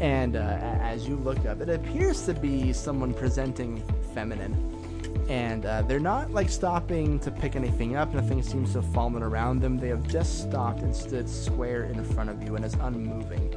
And 0.00 0.36
uh, 0.36 0.58
as 0.80 1.08
you 1.08 1.16
look 1.16 1.44
up, 1.46 1.60
it 1.60 1.68
appears 1.68 2.26
to 2.26 2.34
be 2.34 2.72
someone 2.72 3.14
presenting 3.14 3.82
feminine. 4.12 4.54
And 5.28 5.64
uh, 5.64 5.82
they're 5.82 6.00
not 6.00 6.32
like 6.32 6.50
stopping 6.50 7.18
to 7.20 7.30
pick 7.30 7.56
anything 7.56 7.96
up. 7.96 8.12
Nothing 8.12 8.42
seems 8.42 8.72
to 8.72 8.82
have 8.82 8.92
fallen 8.92 9.22
around 9.22 9.60
them. 9.60 9.78
They 9.78 9.88
have 9.88 10.06
just 10.06 10.42
stopped 10.42 10.80
and 10.80 10.94
stood 10.94 11.28
square 11.28 11.84
in 11.84 12.04
front 12.04 12.28
of 12.30 12.42
you 12.42 12.56
and 12.56 12.64
is 12.64 12.74
unmoving. 12.74 13.54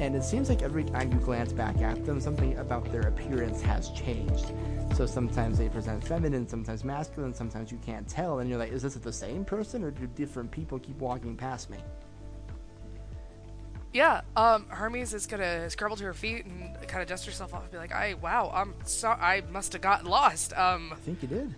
And 0.00 0.16
it 0.16 0.24
seems 0.24 0.48
like 0.48 0.62
every 0.62 0.82
time 0.82 1.12
you 1.12 1.18
glance 1.18 1.52
back 1.52 1.82
at 1.82 2.06
them, 2.06 2.22
something 2.22 2.56
about 2.56 2.90
their 2.90 3.02
appearance 3.02 3.60
has 3.60 3.90
changed. 3.90 4.50
So 4.96 5.04
sometimes 5.04 5.58
they 5.58 5.68
present 5.68 6.02
feminine, 6.02 6.48
sometimes 6.48 6.84
masculine, 6.84 7.34
sometimes 7.34 7.70
you 7.70 7.78
can't 7.84 8.08
tell, 8.08 8.38
and 8.38 8.48
you're 8.48 8.58
like, 8.58 8.72
is 8.72 8.80
this 8.82 8.94
the 8.94 9.12
same 9.12 9.44
person, 9.44 9.84
or 9.84 9.90
do 9.90 10.06
different 10.06 10.50
people 10.50 10.78
keep 10.78 10.98
walking 10.98 11.36
past 11.36 11.68
me? 11.68 11.76
Yeah, 13.92 14.22
um, 14.36 14.66
Hermes 14.68 15.12
is 15.12 15.26
gonna 15.26 15.68
scramble 15.68 15.98
to 15.98 16.04
her 16.04 16.14
feet 16.14 16.46
and 16.46 16.76
kind 16.88 17.02
of 17.02 17.08
dust 17.08 17.26
herself 17.26 17.52
off 17.52 17.62
and 17.62 17.70
be 17.72 17.76
like, 17.76 17.92
"I 17.92 18.14
wow, 18.14 18.50
I'm 18.54 18.72
sorry, 18.84 19.20
I 19.20 19.42
must 19.50 19.72
have 19.72 19.82
gotten 19.82 20.06
lost." 20.06 20.56
Um, 20.56 20.90
I 20.92 20.96
think 20.96 21.20
you 21.22 21.28
did. 21.28 21.54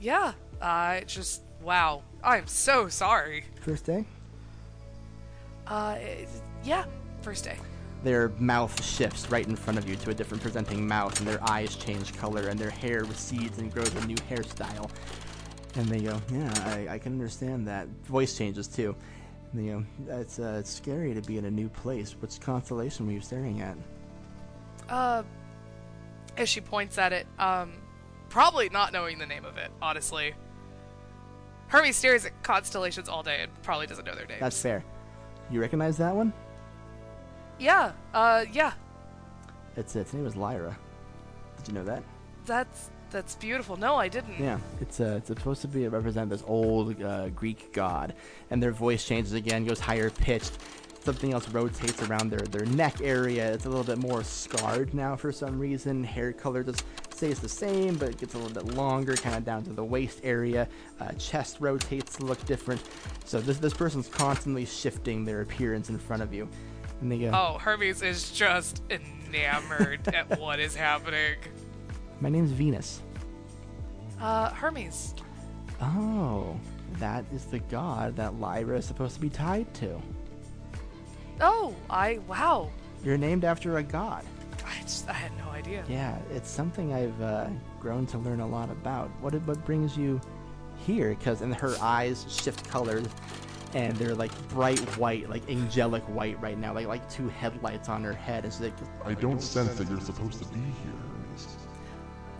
yeah, 0.00 0.32
I 0.62 1.04
just 1.06 1.42
wow, 1.62 2.02
I'm 2.24 2.46
so 2.46 2.88
sorry. 2.88 3.44
First 3.60 3.84
day? 3.84 4.06
Uh, 5.66 5.98
yeah, 6.64 6.86
first 7.20 7.44
day. 7.44 7.56
Their 8.02 8.30
mouth 8.38 8.82
shifts 8.82 9.30
right 9.30 9.46
in 9.46 9.56
front 9.56 9.78
of 9.78 9.88
you 9.88 9.96
to 9.96 10.10
a 10.10 10.14
different 10.14 10.42
presenting 10.42 10.86
mouth, 10.86 11.18
and 11.18 11.28
their 11.28 11.42
eyes 11.48 11.76
change 11.76 12.16
color, 12.16 12.48
and 12.48 12.58
their 12.58 12.70
hair 12.70 13.04
recedes 13.04 13.58
and 13.58 13.72
grows 13.72 13.94
a 13.94 14.06
new 14.06 14.16
hairstyle. 14.16 14.90
And 15.76 15.86
they 15.86 16.00
go, 16.00 16.20
"Yeah, 16.32 16.52
I, 16.66 16.94
I 16.94 16.98
can 16.98 17.12
understand 17.12 17.68
that." 17.68 17.86
Voice 18.04 18.36
changes 18.36 18.66
too. 18.66 18.96
And 19.52 19.60
they 19.60 19.72
go, 19.72 19.84
"It's 20.20 20.38
uh, 20.38 20.56
it's 20.60 20.70
scary 20.70 21.14
to 21.14 21.20
be 21.20 21.36
in 21.36 21.44
a 21.44 21.50
new 21.50 21.68
place. 21.68 22.12
Which 22.20 22.40
constellation 22.40 23.06
were 23.06 23.12
you 23.12 23.20
staring 23.20 23.60
at?" 23.60 23.76
Uh, 24.88 25.22
as 26.36 26.48
she 26.48 26.60
points 26.60 26.96
at 26.98 27.12
it, 27.12 27.26
um, 27.38 27.74
probably 28.30 28.68
not 28.70 28.92
knowing 28.92 29.18
the 29.18 29.26
name 29.26 29.44
of 29.44 29.58
it, 29.58 29.70
honestly. 29.82 30.34
Hermes 31.68 31.96
stares 31.96 32.24
at 32.24 32.42
constellations 32.42 33.08
all 33.08 33.22
day 33.22 33.42
and 33.42 33.62
probably 33.62 33.86
doesn't 33.86 34.04
know 34.04 34.14
their 34.14 34.26
names. 34.26 34.40
That's 34.40 34.60
fair. 34.60 34.82
You 35.52 35.60
recognize 35.60 35.96
that 35.98 36.14
one? 36.14 36.32
Yeah, 37.60 37.92
uh, 38.14 38.44
yeah, 38.52 38.72
It's 39.76 39.94
its 39.94 40.12
name 40.12 40.26
is 40.26 40.34
Lyra. 40.36 40.76
Did 41.58 41.68
you 41.68 41.74
know 41.74 41.84
that? 41.84 42.02
that's 42.46 42.90
that's 43.10 43.34
beautiful. 43.36 43.76
No, 43.76 43.96
I 43.96 44.08
didn't. 44.08 44.38
Yeah, 44.38 44.58
it's 44.80 45.00
uh, 45.00 45.14
it's 45.18 45.28
supposed 45.28 45.60
to 45.62 45.68
be 45.68 45.86
represent 45.88 46.30
this 46.30 46.42
old 46.46 47.00
uh, 47.02 47.28
Greek 47.30 47.72
god, 47.72 48.14
and 48.50 48.62
their 48.62 48.72
voice 48.72 49.04
changes 49.06 49.32
again, 49.34 49.64
goes 49.64 49.80
higher 49.80 50.10
pitched. 50.10 50.58
Something 51.02 51.32
else 51.32 51.48
rotates 51.48 52.02
around 52.02 52.30
their 52.30 52.40
their 52.40 52.66
neck 52.66 53.00
area. 53.02 53.52
It's 53.52 53.64
a 53.66 53.68
little 53.68 53.84
bit 53.84 53.98
more 53.98 54.22
scarred 54.22 54.92
now 54.94 55.16
for 55.16 55.32
some 55.32 55.58
reason. 55.58 56.04
Hair 56.04 56.34
color 56.34 56.62
just 56.62 56.84
stays 57.10 57.38
the 57.40 57.48
same, 57.48 57.96
but 57.96 58.10
it 58.10 58.18
gets 58.18 58.34
a 58.34 58.38
little 58.38 58.52
bit 58.54 58.74
longer, 58.74 59.14
kind 59.16 59.36
of 59.36 59.44
down 59.44 59.62
to 59.64 59.72
the 59.72 59.84
waist 59.84 60.20
area. 60.22 60.68
Uh, 61.00 61.12
chest 61.12 61.56
rotates 61.60 62.16
to 62.16 62.24
look 62.24 62.42
different. 62.46 62.82
So 63.24 63.40
this 63.40 63.58
this 63.58 63.74
person's 63.74 64.08
constantly 64.08 64.64
shifting 64.66 65.24
their 65.24 65.40
appearance 65.40 65.88
in 65.88 65.98
front 65.98 66.22
of 66.22 66.32
you, 66.34 66.48
and 67.00 67.10
they 67.10 67.18
go, 67.18 67.30
Oh, 67.32 67.58
Hermes 67.58 68.02
is 68.02 68.30
just 68.30 68.82
enamored 68.90 70.08
at 70.14 70.38
what 70.40 70.60
is 70.60 70.74
happening. 70.74 71.36
"My 72.20 72.28
name's 72.28 72.52
Venus." 72.52 73.02
Uh, 74.20 74.50
Hermes. 74.50 75.14
Oh, 75.80 76.58
that 76.98 77.24
is 77.32 77.46
the 77.46 77.58
god 77.60 78.16
that 78.16 78.38
Lyra 78.38 78.76
is 78.78 78.84
supposed 78.84 79.14
to 79.14 79.20
be 79.20 79.30
tied 79.30 79.72
to. 79.74 80.00
Oh, 81.40 81.74
I 81.88 82.18
wow. 82.28 82.70
You're 83.02 83.16
named 83.16 83.44
after 83.44 83.78
a 83.78 83.82
god. 83.82 84.24
I 84.66 84.82
just 84.82 85.08
I 85.08 85.14
had 85.14 85.32
no 85.38 85.48
idea. 85.50 85.84
Yeah, 85.88 86.18
it's 86.30 86.50
something 86.50 86.92
I've 86.92 87.20
uh, 87.22 87.48
grown 87.80 88.04
to 88.06 88.18
learn 88.18 88.40
a 88.40 88.46
lot 88.46 88.70
about. 88.70 89.08
What 89.22 89.34
what 89.46 89.64
brings 89.64 89.96
you 89.96 90.20
here? 90.86 91.10
Because 91.10 91.40
in 91.40 91.50
her 91.52 91.74
eyes 91.80 92.26
shift 92.28 92.68
colors, 92.68 93.06
and 93.74 93.96
they're 93.96 94.14
like 94.14 94.32
bright 94.48 94.80
white, 94.96 95.28
like 95.28 95.48
angelic 95.48 96.02
white 96.04 96.40
right 96.40 96.58
now, 96.58 96.72
like 96.74 96.86
like 96.86 97.08
two 97.10 97.28
headlights 97.28 97.88
on 97.88 98.02
her 98.02 98.12
head. 98.12 98.44
And 98.44 98.52
she's 98.52 98.62
like, 98.62 98.74
I 99.04 99.14
don't 99.14 99.40
sense 99.40 99.76
that 99.76 99.88
you're 99.88 100.00
supposed 100.00 100.42
to 100.42 100.48
be 100.48 100.60
here, 100.60 100.92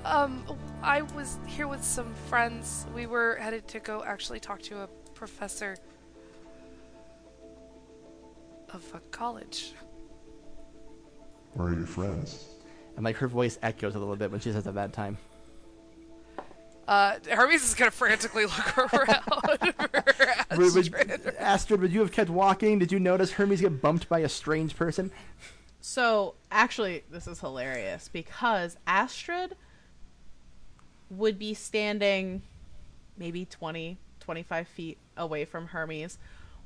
Um, 0.05 0.45
I 0.83 1.03
was 1.03 1.39
here 1.47 1.69
with 1.69 1.85
some 1.85 2.13
friends. 2.29 2.87
We 2.95 3.07
were 3.07 3.37
headed 3.37 3.69
to 3.69 3.81
go 3.81 4.03
actually 4.05 4.41
talk 4.41 4.61
to 4.63 4.83
a 4.83 4.89
professor 5.15 5.77
of 8.73 8.85
a 8.95 9.01
college. 9.11 9.75
Where 11.55 11.69
are 11.69 11.75
your 11.75 11.87
friends? 11.87 12.47
and 12.97 13.05
like 13.05 13.17
her 13.17 13.29
voice 13.29 13.59
echoes 13.63 13.95
a 13.95 13.99
little 13.99 14.17
bit 14.17 14.31
when 14.31 14.41
she 14.41 14.53
says 14.53 14.67
at 14.67 14.75
that 14.75 14.93
time. 14.93 15.17
Uh, 16.89 17.17
Hermes 17.31 17.63
is 17.63 17.75
gonna 17.75 17.91
frantically 17.91 18.45
look 18.47 18.79
around 18.93 19.23
for 19.23 20.57
Would- 20.57 20.75
would- 20.75 20.95
Astrid. 20.95 21.35
Astrid, 21.39 21.81
would 21.81 21.93
you 21.93 22.01
have 22.01 22.11
kept 22.13 22.31
walking? 22.31 22.79
Did 22.79 22.91
you 22.91 22.99
notice 22.99 23.33
Hermes 23.33 23.61
get 23.61 23.81
bumped 23.81 24.09
by 24.09 24.21
a 24.21 24.29
strange 24.29 24.75
person? 24.77 25.11
So, 25.81 26.35
actually, 26.51 27.05
this 27.11 27.27
is 27.27 27.41
hilarious 27.41 28.09
because 28.09 28.77
Astrid 28.87 29.57
would 31.11 31.39
be 31.39 31.55
standing 31.55 32.43
maybe 33.17 33.45
20, 33.45 33.99
25 34.21 34.69
feet 34.69 34.99
away 35.17 35.45
from 35.45 35.69
Hermes, 35.69 36.19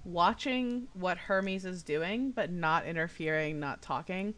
watching 0.04 0.88
what 0.94 1.16
Hermes 1.18 1.64
is 1.64 1.82
doing, 1.82 2.30
but 2.30 2.50
not 2.50 2.86
interfering, 2.86 3.60
not 3.60 3.82
talking. 3.82 4.34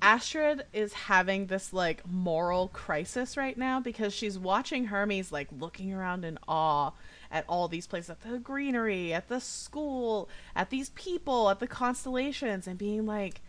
Astrid 0.00 0.64
is 0.72 0.92
having 0.92 1.46
this 1.46 1.72
like 1.72 2.06
moral 2.06 2.68
crisis 2.68 3.36
right 3.36 3.58
now 3.58 3.80
because 3.80 4.14
she's 4.14 4.38
watching 4.38 4.86
Hermes 4.86 5.32
like 5.32 5.48
looking 5.58 5.92
around 5.92 6.24
in 6.24 6.38
awe 6.46 6.92
at 7.30 7.44
all 7.48 7.68
these 7.68 7.86
places 7.86 8.10
at 8.10 8.20
the 8.22 8.38
greenery, 8.38 9.12
at 9.12 9.28
the 9.28 9.40
school, 9.40 10.28
at 10.54 10.70
these 10.70 10.90
people, 10.90 11.50
at 11.50 11.58
the 11.58 11.66
constellations, 11.66 12.66
and 12.66 12.78
being 12.78 13.06
like, 13.06 13.40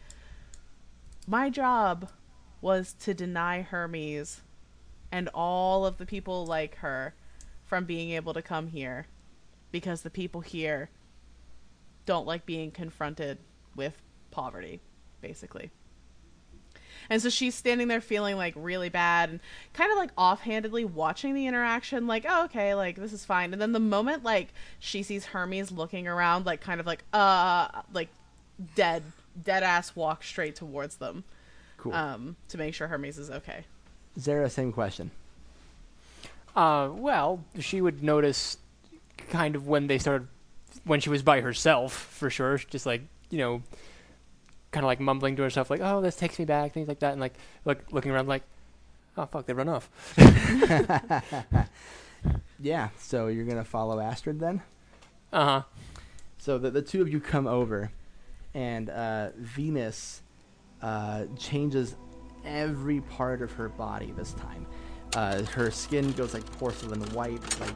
my 1.28 1.50
job 1.50 2.10
was 2.62 2.94
to 2.94 3.14
deny 3.14 3.62
Hermes 3.62 4.42
and 5.12 5.30
all 5.34 5.86
of 5.86 5.98
the 5.98 6.06
people 6.06 6.46
like 6.46 6.76
her 6.78 7.14
from 7.64 7.86
being 7.86 8.12
able 8.12 8.34
to 8.34 8.42
come 8.42 8.68
here 8.68 9.06
because 9.72 10.02
the 10.02 10.10
people 10.10 10.42
here 10.42 10.90
don't 12.06 12.26
like 12.26 12.46
being 12.46 12.72
confronted 12.72 13.38
with 13.76 14.02
poverty, 14.32 14.82
basically. 15.22 15.70
And 17.10 17.22
so 17.22 17.30
she's 17.30 17.56
standing 17.56 17.88
there 17.88 18.02
feeling 18.02 18.38
like 18.38 18.54
really 18.56 18.90
bad 18.90 19.30
and 19.30 19.40
kind 19.74 19.92
of 19.92 19.98
like 19.98 20.12
offhandedly 20.18 20.86
watching 20.86 21.34
the 21.34 21.48
interaction, 21.48 22.06
like, 22.08 22.26
oh, 22.28 22.46
okay, 22.46 22.76
like 22.76 22.96
this 22.98 23.14
is 23.14 23.26
fine. 23.26 23.52
And 23.54 23.62
then 23.62 23.72
the 23.72 23.80
moment 23.80 24.24
like 24.24 24.50
she 24.80 25.02
sees 25.04 25.26
Hermes 25.26 25.72
looking 25.72 26.08
around, 26.08 26.46
like 26.46 26.62
kind 26.62 26.80
of 26.80 26.86
like, 26.86 27.04
uh, 27.14 27.68
like 27.94 28.10
dead, 28.76 29.04
dead 29.44 29.64
ass 29.64 29.96
walk 29.96 30.24
straight 30.24 30.56
towards 30.56 30.98
them 30.98 31.24
Cool. 31.78 31.94
um, 31.94 32.36
to 32.50 32.58
make 32.58 32.74
sure 32.74 32.88
Hermes 32.88 33.18
is 33.18 33.30
okay. 33.32 33.64
Zera, 34.20 34.52
same 34.52 34.72
question. 34.72 35.12
Uh, 36.56 36.90
well, 36.92 37.44
she 37.60 37.80
would 37.82 38.04
notice 38.04 38.58
kind 39.30 39.56
of 39.56 39.68
when 39.68 39.88
they 39.88 39.98
started, 39.98 40.28
when 40.84 41.00
she 41.00 41.10
was 41.10 41.24
by 41.24 41.42
herself, 41.42 41.94
for 41.94 42.30
sure. 42.30 42.58
Just 42.58 42.86
like, 42.86 43.02
you 43.30 43.38
know, 43.38 43.64
kind 44.72 44.84
of 44.84 44.88
like 44.88 45.00
mumbling 45.00 45.36
to 45.38 45.44
herself, 45.44 45.70
like, 45.70 45.82
oh, 45.82 46.02
this 46.02 46.16
takes 46.16 46.38
me 46.40 46.46
back, 46.46 46.74
things 46.74 46.88
like 46.88 47.00
that. 47.00 47.12
And 47.12 47.22
like, 47.22 47.34
look, 47.66 47.80
looking 47.92 48.12
around, 48.12 48.28
like, 48.28 48.44
oh, 49.18 49.26
fuck, 49.26 49.46
they 49.46 49.54
run 49.54 49.70
off. 49.70 49.90
Yeah, 52.62 52.90
so 52.98 53.28
you're 53.28 53.46
gonna 53.46 53.64
follow 53.64 54.00
Astrid 54.00 54.40
then? 54.40 54.62
Uh 55.32 55.46
huh. 55.46 55.62
So 56.38 56.58
the, 56.58 56.70
the 56.70 56.82
two 56.82 57.02
of 57.02 57.10
you 57.10 57.20
come 57.20 57.48
over, 57.48 57.92
and 58.54 58.90
uh, 58.90 59.30
Venus 59.38 60.22
uh, 60.82 61.26
changes 61.38 61.96
every 62.46 63.02
part 63.02 63.42
of 63.42 63.52
her 63.54 63.70
body 63.70 64.14
this 64.16 64.34
time. 64.34 64.66
Uh, 65.16 65.44
her 65.44 65.72
skin 65.72 66.12
goes 66.12 66.34
like 66.34 66.46
porcelain 66.58 67.02
white, 67.12 67.60
like 67.60 67.76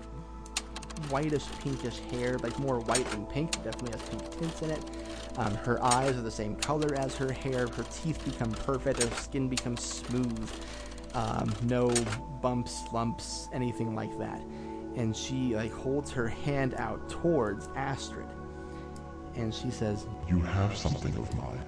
whitish 1.10 1.46
pinkish 1.60 2.00
hair, 2.12 2.38
like 2.40 2.58
more 2.60 2.80
white 2.80 3.06
than 3.12 3.26
pink, 3.28 3.52
definitely 3.64 3.98
has 3.98 4.10
pink 4.10 4.40
tints 4.40 4.62
in 4.62 4.72
it. 4.72 4.84
Um, 5.38 5.56
her 5.56 5.84
eyes 5.84 6.16
are 6.16 6.22
the 6.22 6.32
same 6.32 6.56
color 6.56 6.96
as 6.96 7.16
her 7.18 7.32
hair. 7.32 7.68
Her 7.68 7.84
teeth 7.84 8.24
become 8.24 8.52
perfect. 8.52 9.02
Her 9.02 9.10
skin 9.16 9.50
becomes 9.50 9.82
smooth. 9.84 10.52
Um, 11.14 11.54
no 11.64 11.90
bumps, 12.42 12.84
lumps, 12.92 13.48
anything 13.54 13.96
like 13.96 14.18
that. 14.20 14.42
And 14.96 15.16
she 15.16 15.56
like 15.56 15.72
holds 15.72 16.12
her 16.12 16.28
hand 16.28 16.76
out 16.76 17.10
towards 17.10 17.68
Astrid, 17.76 18.28
and 19.36 19.54
she 19.54 19.72
says, 19.72 20.06
You 20.28 20.40
have 20.40 20.76
something 20.78 21.16
of 21.16 21.36
mine. 21.36 21.64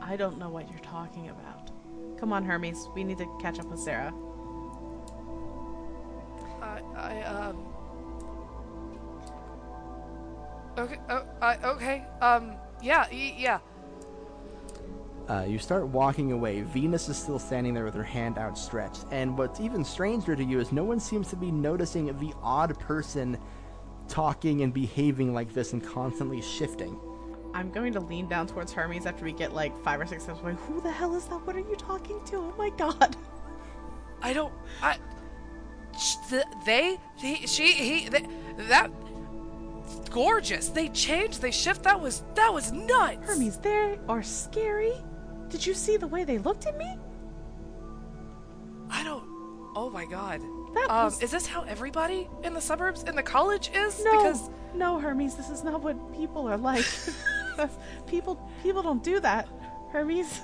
I 0.00 0.16
don't 0.16 0.38
know 0.38 0.48
what 0.48 0.70
you're 0.70 0.78
talking 0.80 1.30
about. 1.30 1.70
Come 2.18 2.32
on, 2.32 2.44
Hermes. 2.44 2.88
We 2.94 3.02
need 3.02 3.18
to 3.18 3.26
catch 3.40 3.58
up 3.58 3.66
with 3.66 3.80
Zera. 3.80 4.12
I, 6.62 6.80
I 6.96 7.22
um. 7.22 7.75
Okay. 10.78 10.98
Oh, 11.08 11.22
I, 11.40 11.56
okay. 11.64 12.04
Um. 12.20 12.52
Yeah. 12.82 13.06
Y- 13.10 13.34
yeah. 13.38 13.58
Uh, 15.28 15.44
you 15.48 15.58
start 15.58 15.88
walking 15.88 16.30
away. 16.30 16.60
Venus 16.62 17.08
is 17.08 17.16
still 17.16 17.38
standing 17.40 17.74
there 17.74 17.84
with 17.84 17.94
her 17.94 18.02
hand 18.04 18.38
outstretched. 18.38 19.06
And 19.10 19.36
what's 19.36 19.58
even 19.58 19.84
stranger 19.84 20.36
to 20.36 20.44
you 20.44 20.60
is 20.60 20.70
no 20.70 20.84
one 20.84 21.00
seems 21.00 21.28
to 21.30 21.36
be 21.36 21.50
noticing 21.50 22.06
the 22.18 22.32
odd 22.42 22.78
person 22.78 23.36
talking 24.06 24.62
and 24.62 24.72
behaving 24.72 25.34
like 25.34 25.52
this 25.52 25.72
and 25.72 25.84
constantly 25.84 26.40
shifting. 26.40 26.96
I'm 27.54 27.72
going 27.72 27.92
to 27.94 28.00
lean 28.00 28.28
down 28.28 28.46
towards 28.46 28.72
Hermes 28.72 29.04
after 29.04 29.24
we 29.24 29.32
get 29.32 29.52
like 29.52 29.76
five 29.82 30.00
or 30.00 30.06
six 30.06 30.22
steps 30.22 30.40
away. 30.42 30.54
Who 30.68 30.80
the 30.80 30.92
hell 30.92 31.16
is 31.16 31.24
that? 31.24 31.44
What 31.44 31.56
are 31.56 31.60
you 31.60 31.74
talking 31.76 32.20
to? 32.26 32.36
Oh 32.36 32.54
my 32.56 32.70
god. 32.70 33.16
I 34.22 34.32
don't. 34.32 34.52
I. 34.80 34.98
sh- 35.98 36.16
The, 36.30 36.44
they, 36.64 36.98
he, 37.16 37.46
she, 37.48 37.72
he, 37.72 38.08
they, 38.08 38.26
that. 38.68 38.92
Gorgeous. 40.10 40.68
They 40.68 40.88
change, 40.88 41.38
They 41.40 41.50
shift. 41.50 41.82
That 41.82 42.00
was 42.00 42.22
that 42.34 42.52
was 42.52 42.72
nuts. 42.72 43.18
Hermes, 43.26 43.58
they 43.58 43.98
are 44.08 44.22
scary. 44.22 44.94
Did 45.48 45.64
you 45.64 45.74
see 45.74 45.96
the 45.96 46.06
way 46.06 46.24
they 46.24 46.38
looked 46.38 46.66
at 46.66 46.76
me? 46.76 46.96
I 48.90 49.02
don't. 49.04 49.24
Oh 49.74 49.90
my 49.90 50.04
god. 50.06 50.40
That 50.74 50.90
Um, 50.90 51.04
was 51.06 51.22
is 51.22 51.30
this 51.30 51.46
how 51.46 51.62
everybody 51.62 52.28
in 52.42 52.54
the 52.54 52.60
suburbs 52.60 53.02
in 53.04 53.14
the 53.14 53.22
college 53.22 53.70
is? 53.74 54.02
no, 54.04 54.10
Because 54.16 54.50
no, 54.74 54.98
Hermes. 54.98 55.34
This 55.34 55.50
is 55.50 55.64
not 55.64 55.82
what 55.82 55.96
people 56.14 56.46
are 56.48 56.56
like. 56.56 56.84
People, 58.06 58.38
people 58.62 58.82
don't 58.82 59.02
do 59.02 59.18
that, 59.20 59.48
Hermes. 59.90 60.42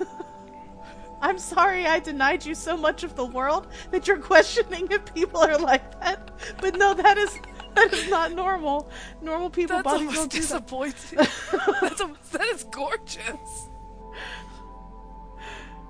I'm 1.20 1.38
sorry 1.38 1.86
I 1.86 2.00
denied 2.00 2.44
you 2.44 2.54
so 2.54 2.76
much 2.76 3.04
of 3.04 3.14
the 3.16 3.24
world 3.26 3.68
that 3.90 4.08
you're 4.08 4.18
questioning 4.18 4.88
if 4.90 5.04
people 5.14 5.40
are 5.40 5.58
like 5.58 6.00
that. 6.00 6.30
But 6.60 6.76
no, 6.76 6.94
that 6.94 7.18
is 7.18 7.38
that 7.74 7.92
is 7.92 8.08
not 8.10 8.32
normal. 8.32 8.90
Normal 9.20 9.50
people 9.50 9.76
that's 9.76 9.84
bodies 9.84 10.14
don't 10.14 10.30
do 10.30 10.40
that. 10.40 10.68
that's 11.80 12.00
a, 12.00 12.10
that 12.32 12.46
is 12.48 12.64
gorgeous. 12.64 13.68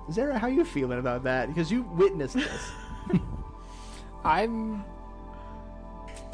Zera, 0.09 0.37
how 0.37 0.47
are 0.47 0.51
you 0.51 0.65
feeling 0.65 0.99
about 0.99 1.23
that? 1.23 1.47
Because 1.47 1.71
you 1.71 1.83
witnessed 1.83 2.35
this. 2.35 2.71
I'm 4.25 4.83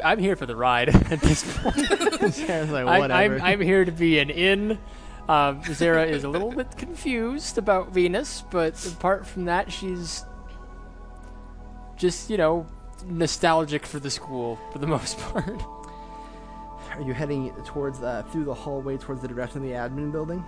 I'm 0.03 0.19
here 0.19 0.35
for 0.35 0.45
the 0.45 0.55
ride 0.55 0.89
at 0.89 1.21
this 1.21 1.43
point. 1.57 1.75
Zera's 1.75 2.71
like, 2.71 2.85
I, 2.85 2.99
whatever. 2.99 3.35
I'm, 3.35 3.41
I'm 3.41 3.61
here 3.61 3.85
to 3.85 3.91
be 3.91 4.19
an 4.19 4.29
in. 4.29 4.71
Um, 5.27 5.61
Zera 5.61 6.09
is 6.09 6.23
a 6.23 6.29
little 6.29 6.51
bit 6.51 6.75
confused 6.77 7.57
about 7.57 7.91
Venus, 7.91 8.43
but 8.49 8.83
apart 8.87 9.27
from 9.27 9.45
that, 9.45 9.71
she's 9.71 10.23
just, 11.97 12.29
you 12.29 12.37
know, 12.37 12.65
nostalgic 13.05 13.85
for 13.85 13.99
the 13.99 14.09
school 14.09 14.59
for 14.71 14.79
the 14.79 14.87
most 14.95 15.17
part. 15.19 15.61
Are 16.91 17.01
you 17.01 17.13
heading 17.13 17.53
towards 17.65 18.01
uh, 18.01 18.23
through 18.31 18.45
the 18.45 18.53
hallway 18.53 18.97
towards 18.97 19.21
the 19.21 19.27
direction 19.27 19.57
of 19.57 19.63
the 19.63 19.71
admin 19.71 20.11
building? 20.11 20.43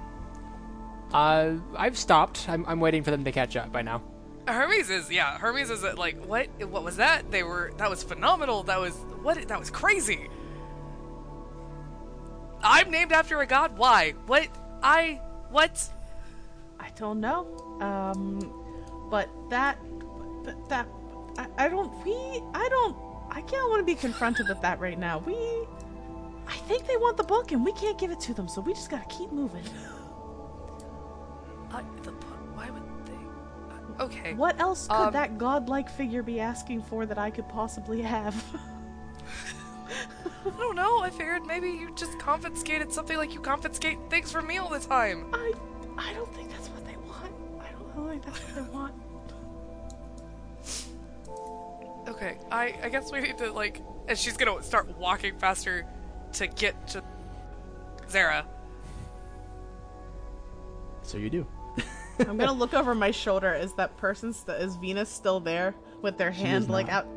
Uh, 1.13 1.55
I've 1.77 1.97
stopped. 1.97 2.47
I'm, 2.47 2.65
I'm 2.67 2.79
waiting 2.79 3.03
for 3.03 3.11
them 3.11 3.23
to 3.25 3.31
catch 3.31 3.55
up 3.55 3.71
by 3.71 3.81
now. 3.81 4.01
Hermes 4.47 4.89
is 4.89 5.11
yeah. 5.11 5.37
Hermes 5.37 5.69
is 5.69 5.83
like 5.83 6.23
what? 6.25 6.47
What 6.69 6.83
was 6.83 6.97
that? 6.97 7.29
They 7.31 7.43
were 7.43 7.71
that 7.77 7.89
was 7.89 8.03
phenomenal. 8.03 8.63
That 8.63 8.79
was 8.79 8.95
what? 9.21 9.47
That 9.47 9.59
was 9.59 9.69
crazy. 9.69 10.29
I'm 12.63 12.91
named 12.91 13.11
after 13.11 13.39
a 13.39 13.45
god. 13.45 13.77
Why? 13.77 14.11
What? 14.25 14.47
I 14.81 15.21
what? 15.49 15.87
I 16.79 16.89
don't 16.97 17.19
know. 17.19 17.45
Um, 17.81 18.39
but 19.09 19.29
that, 19.49 19.77
but 20.43 20.69
that, 20.69 20.87
I, 21.37 21.47
I 21.57 21.69
don't. 21.69 21.91
We, 22.05 22.13
I 22.53 22.67
don't. 22.69 22.95
I 23.29 23.41
can't 23.41 23.69
want 23.69 23.79
to 23.79 23.85
be 23.85 23.95
confronted 23.95 24.47
with 24.49 24.61
that 24.61 24.79
right 24.79 24.99
now. 24.99 25.19
We, 25.19 25.35
I 26.47 26.55
think 26.67 26.85
they 26.87 26.97
want 26.97 27.17
the 27.17 27.23
book, 27.23 27.51
and 27.51 27.63
we 27.63 27.71
can't 27.73 27.97
give 27.97 28.11
it 28.11 28.19
to 28.21 28.33
them, 28.33 28.47
so 28.47 28.61
we 28.61 28.73
just 28.73 28.89
gotta 28.89 29.05
keep 29.07 29.31
moving. 29.31 29.63
I, 31.71 31.83
the 32.03 32.11
book. 32.11 32.55
Why 32.55 32.69
would 32.69 32.83
they? 33.05 33.13
uh, 33.99 34.03
Okay. 34.05 34.33
What 34.33 34.59
else 34.59 34.87
could 34.87 34.95
Um, 34.95 35.13
that 35.13 35.37
godlike 35.37 35.89
figure 35.89 36.21
be 36.23 36.39
asking 36.39 36.81
for 36.83 37.05
that 37.05 37.17
I 37.17 37.29
could 37.29 37.47
possibly 37.47 38.01
have? 38.01 38.35
I 40.45 40.49
don't 40.57 40.75
know. 40.75 40.99
I 41.01 41.09
figured 41.09 41.45
maybe 41.45 41.69
you 41.69 41.91
just 41.95 42.17
confiscated 42.19 42.91
something 42.91 43.15
like 43.17 43.33
you 43.33 43.39
confiscate 43.39 43.99
things 44.09 44.31
from 44.31 44.47
me 44.47 44.57
all 44.57 44.69
the 44.69 44.79
time. 44.79 45.27
I, 45.33 45.53
I 45.97 46.13
don't 46.13 46.33
think 46.33 46.49
that's 46.51 46.67
what 46.69 46.85
they 46.85 46.95
want. 46.97 47.31
I 47.61 47.71
don't, 47.71 47.91
I 47.91 48.01
don't 48.01 48.09
think 48.09 48.25
that's 48.25 48.39
what 48.39 48.55
they 48.55 48.71
want. 48.73 48.93
Okay. 52.21 52.37
I 52.51 52.75
I 52.83 52.89
guess 52.89 53.11
we 53.11 53.21
need 53.21 53.37
to 53.39 53.51
like. 53.51 53.81
And 54.07 54.17
she's 54.17 54.37
gonna 54.37 54.61
start 54.61 54.95
walking 54.97 55.37
faster 55.37 55.85
to 56.33 56.47
get 56.47 56.87
to 56.89 57.03
Zera. 58.09 58.45
So 61.01 61.17
you 61.17 61.29
do. 61.29 61.47
I'm 62.19 62.37
gonna 62.37 62.51
look 62.53 62.73
over 62.73 62.93
my 62.93 63.11
shoulder. 63.11 63.53
Is 63.53 63.73
that 63.73 63.97
person, 63.97 64.33
st- 64.33 64.61
is 64.61 64.75
Venus 64.75 65.09
still 65.09 65.39
there 65.39 65.73
with 66.01 66.17
their 66.17 66.31
hand 66.31 66.63
is 66.65 66.69
like 66.69 66.87
not. 66.87 67.05
out? 67.05 67.07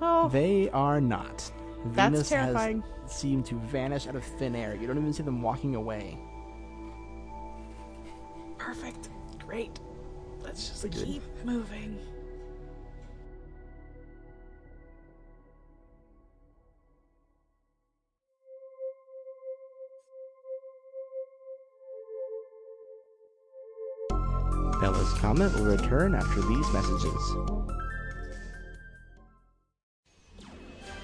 Oh, 0.00 0.28
They 0.28 0.70
are 0.70 1.00
not. 1.00 1.50
That's 1.86 2.10
Venus 2.12 2.28
terrifying. 2.28 2.82
has 3.02 3.12
seemed 3.12 3.44
to 3.46 3.56
vanish 3.56 4.06
out 4.06 4.14
of 4.16 4.24
thin 4.24 4.54
air. 4.56 4.74
You 4.74 4.86
don't 4.86 4.96
even 4.98 5.12
see 5.12 5.22
them 5.24 5.42
walking 5.42 5.74
away. 5.74 6.18
perfect. 8.58 9.08
Great. 9.46 9.78
Let's 10.42 10.68
just 10.68 10.80
Pretty 10.82 10.96
good. 10.98 11.06
keep 11.06 11.22
moving. 11.44 11.98
Bella's 24.80 25.12
Comet 25.14 25.52
will 25.54 25.64
return 25.64 26.14
after 26.14 26.40
these 26.42 26.72
messages. 26.72 27.34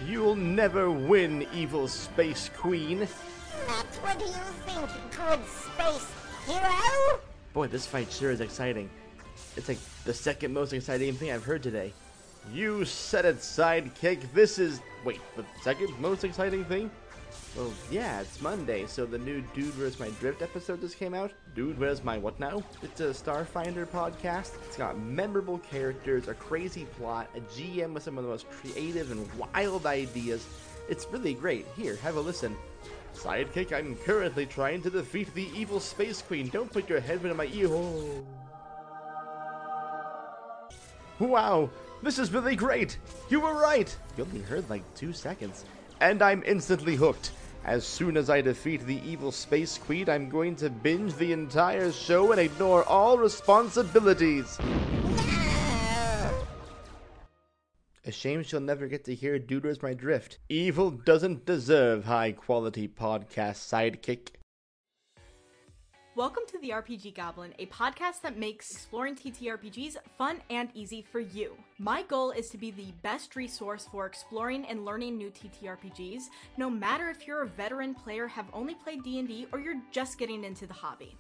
You'll 0.07 0.37
never 0.37 0.91
win, 0.91 1.47
evil 1.53 1.89
space 1.89 2.51
queen. 2.57 3.01
That's 3.67 3.97
what 3.99 4.19
do 4.19 4.27
you 4.27 4.33
think, 4.33 4.89
good 5.11 5.41
space 5.49 6.13
hero? 6.47 7.21
Boy, 7.53 7.67
this 7.67 7.87
fight 7.87 8.13
sure 8.13 8.31
is 8.31 8.41
exciting. 8.41 8.89
It's 9.57 9.69
like 9.69 9.79
the 10.05 10.15
second 10.15 10.53
most 10.53 10.73
exciting 10.73 11.15
thing 11.15 11.33
I've 11.33 11.45
heard 11.45 11.63
today. 11.63 11.93
You 12.53 12.85
said 12.85 13.25
it, 13.25 13.39
sidekick. 13.39 14.33
This 14.33 14.59
is. 14.59 14.81
Wait, 15.05 15.21
the 15.37 15.45
second 15.63 15.99
most 15.99 16.25
exciting 16.25 16.65
thing? 16.67 16.91
Well, 17.57 17.73
yeah, 17.89 18.21
it's 18.21 18.41
Monday, 18.41 18.85
so 18.87 19.07
the 19.07 19.19
new 19.19 19.41
Dude 19.55 19.79
Where's 19.79 20.01
My 20.01 20.09
Drift 20.19 20.43
episode 20.43 20.81
just 20.81 20.99
came 20.99 21.15
out. 21.15 21.31
Dude 21.55 21.79
Where's 21.79 22.03
My 22.03 22.19
What 22.19 22.41
Now? 22.41 22.65
It's 22.83 23.01
a 23.01 23.11
Starfinder 23.11 23.87
podcast. 23.87 24.57
It's 24.67 24.77
got 24.77 24.99
memorable 24.99 25.59
characters, 25.59 26.27
a 26.27 26.35
crazy 26.35 26.85
plot, 26.99 27.31
a 27.37 27.41
GM 27.41 27.93
with 27.93 28.03
some 28.03 28.19
of 28.19 28.25
the 28.25 28.31
most 28.31 28.51
creative 28.51 29.13
and 29.13 29.29
wild 29.35 29.87
ideas. 29.87 30.49
It's 30.89 31.07
really 31.13 31.35
great. 31.35 31.65
Here, 31.77 31.95
have 31.97 32.17
a 32.17 32.21
listen. 32.21 32.57
Sidekick, 33.15 33.73
I'm 33.73 33.95
currently 33.99 34.47
trying 34.47 34.83
to 34.83 34.91
defeat 34.91 35.33
the 35.33 35.49
evil 35.55 35.79
Space 35.79 36.23
Queen. 36.23 36.49
Don't 36.49 36.73
put 36.73 36.89
your 36.89 36.99
head 36.99 37.25
in 37.25 37.37
my 37.37 37.47
ear 37.53 37.69
hole. 37.69 38.27
Wow, 41.21 41.71
this 42.03 42.19
is 42.19 42.33
really 42.33 42.57
great. 42.57 42.99
You 43.29 43.39
were 43.39 43.55
right. 43.55 43.97
You 44.17 44.25
only 44.25 44.41
heard 44.41 44.69
like 44.69 44.83
two 44.97 45.13
seconds. 45.13 45.65
And 46.01 46.21
I'm 46.21 46.43
instantly 46.45 46.97
hooked. 46.97 47.31
As 47.65 47.87
soon 47.87 48.19
as 48.19 48.29
I 48.29 48.43
defeat 48.43 48.83
the 48.83 49.01
evil 49.09 49.33
Space 49.33 49.79
Queen, 49.79 50.11
I'm 50.11 50.29
going 50.29 50.55
to 50.57 50.69
binge 50.69 51.15
the 51.15 51.33
entire 51.33 51.91
show 51.91 52.31
and 52.31 52.39
ignore 52.39 52.85
all 52.85 53.17
responsibilities. 53.17 54.59
A 58.05 58.13
shame 58.13 58.43
she'll 58.43 58.61
never 58.61 58.87
get 58.87 59.07
to 59.07 59.15
hear 59.15 59.39
Dude 59.39 59.65
Where's 59.65 59.83
My 59.83 59.95
Drift. 59.95 60.39
Evil 60.51 60.91
doesn't 60.91 61.47
deserve 61.47 62.05
high 62.05 62.33
quality 62.33 62.87
podcast 62.87 63.57
sidekick. 63.65 64.34
Welcome 66.17 66.45
to 66.53 66.61
the 66.61 66.71
RPG 66.71 67.17
Goblin, 67.17 67.55
a 67.59 67.67
podcast 67.67 68.21
that 68.23 68.39
makes 68.39 68.71
exploring 68.71 69.17
TTRPGs 69.17 69.97
fun 70.17 70.41
and 70.49 70.69
easy 70.73 71.03
for 71.03 71.19
you. 71.19 71.57
My 71.81 72.05
goal 72.05 72.31
is 72.31 72.51
to 72.51 72.57
be 72.57 72.71
the 72.71 72.93
best 73.03 73.35
resource 73.35 73.89
for 73.91 74.07
exploring 74.07 74.65
and 74.67 74.85
learning 74.85 75.19
new 75.19 75.33
TTRPGs, 75.33 76.27
no 76.57 76.71
matter 76.71 77.11
if 77.11 77.27
you're 77.27 77.43
a 77.43 77.49
veteran 77.49 77.97
player, 77.97 78.29
have 78.29 78.47
only 78.53 78.77
played 78.77 79.03
D&D, 79.03 79.49
or 79.53 79.59
you're 79.59 79.83
just 79.91 80.17
getting 80.17 80.45
into 80.45 80.69
the 80.69 80.73
hobby. 80.73 81.17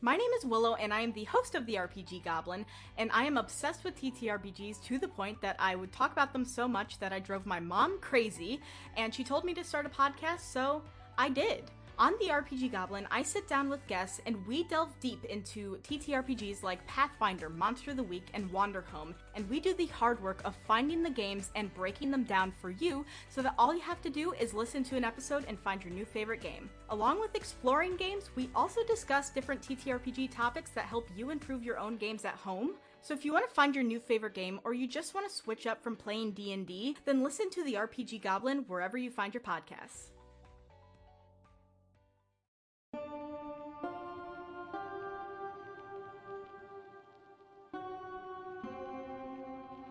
My 0.00 0.16
name 0.16 0.30
is 0.36 0.44
Willow, 0.44 0.74
and 0.74 0.92
I 0.92 1.02
am 1.02 1.12
the 1.12 1.22
host 1.22 1.54
of 1.54 1.64
the 1.64 1.76
RPG 1.76 2.24
Goblin, 2.24 2.66
and 2.98 3.12
I 3.12 3.22
am 3.22 3.38
obsessed 3.38 3.84
with 3.84 3.94
TTRPGs 3.94 4.82
to 4.86 4.98
the 4.98 5.06
point 5.06 5.40
that 5.42 5.54
I 5.60 5.76
would 5.76 5.92
talk 5.92 6.10
about 6.10 6.32
them 6.32 6.44
so 6.44 6.66
much 6.66 6.98
that 6.98 7.12
I 7.12 7.20
drove 7.20 7.46
my 7.46 7.60
mom 7.60 8.00
crazy, 8.00 8.60
and 8.96 9.14
she 9.14 9.22
told 9.22 9.44
me 9.44 9.54
to 9.54 9.62
start 9.62 9.86
a 9.86 9.88
podcast, 9.88 10.40
so 10.40 10.82
I 11.16 11.28
did. 11.28 11.70
On 11.98 12.14
the 12.18 12.28
RPG 12.28 12.72
Goblin, 12.72 13.06
I 13.10 13.22
sit 13.22 13.46
down 13.46 13.68
with 13.68 13.86
guests 13.86 14.20
and 14.24 14.44
we 14.46 14.64
delve 14.64 14.98
deep 14.98 15.24
into 15.26 15.76
TTRPGs 15.82 16.62
like 16.62 16.84
Pathfinder, 16.86 17.50
Monster 17.50 17.90
of 17.90 17.98
the 17.98 18.02
Week, 18.02 18.26
and 18.32 18.50
Wanderhome, 18.50 19.14
and 19.34 19.48
we 19.48 19.60
do 19.60 19.74
the 19.74 19.86
hard 19.86 20.20
work 20.22 20.40
of 20.44 20.56
finding 20.66 21.02
the 21.02 21.10
games 21.10 21.50
and 21.54 21.72
breaking 21.74 22.10
them 22.10 22.24
down 22.24 22.50
for 22.50 22.70
you 22.70 23.04
so 23.28 23.42
that 23.42 23.54
all 23.58 23.74
you 23.74 23.80
have 23.80 24.00
to 24.02 24.10
do 24.10 24.32
is 24.32 24.54
listen 24.54 24.82
to 24.84 24.96
an 24.96 25.04
episode 25.04 25.44
and 25.48 25.60
find 25.60 25.84
your 25.84 25.92
new 25.92 26.06
favorite 26.06 26.40
game. 26.40 26.70
Along 26.88 27.20
with 27.20 27.36
exploring 27.36 27.96
games, 27.96 28.30
we 28.34 28.48
also 28.54 28.82
discuss 28.84 29.30
different 29.30 29.60
TTRPG 29.60 30.30
topics 30.34 30.70
that 30.70 30.86
help 30.86 31.08
you 31.14 31.30
improve 31.30 31.62
your 31.62 31.78
own 31.78 31.98
games 31.98 32.24
at 32.24 32.34
home. 32.34 32.72
So 33.02 33.12
if 33.12 33.24
you 33.24 33.32
want 33.32 33.46
to 33.46 33.54
find 33.54 33.74
your 33.74 33.84
new 33.84 34.00
favorite 34.00 34.34
game 34.34 34.60
or 34.64 34.72
you 34.72 34.88
just 34.88 35.14
want 35.14 35.28
to 35.28 35.34
switch 35.34 35.66
up 35.66 35.82
from 35.82 35.96
playing 35.96 36.32
D&D, 36.32 36.96
then 37.04 37.22
listen 37.22 37.50
to 37.50 37.64
the 37.64 37.74
RPG 37.74 38.22
Goblin 38.22 38.64
wherever 38.66 38.96
you 38.96 39.10
find 39.10 39.34
your 39.34 39.42
podcasts. 39.42 40.10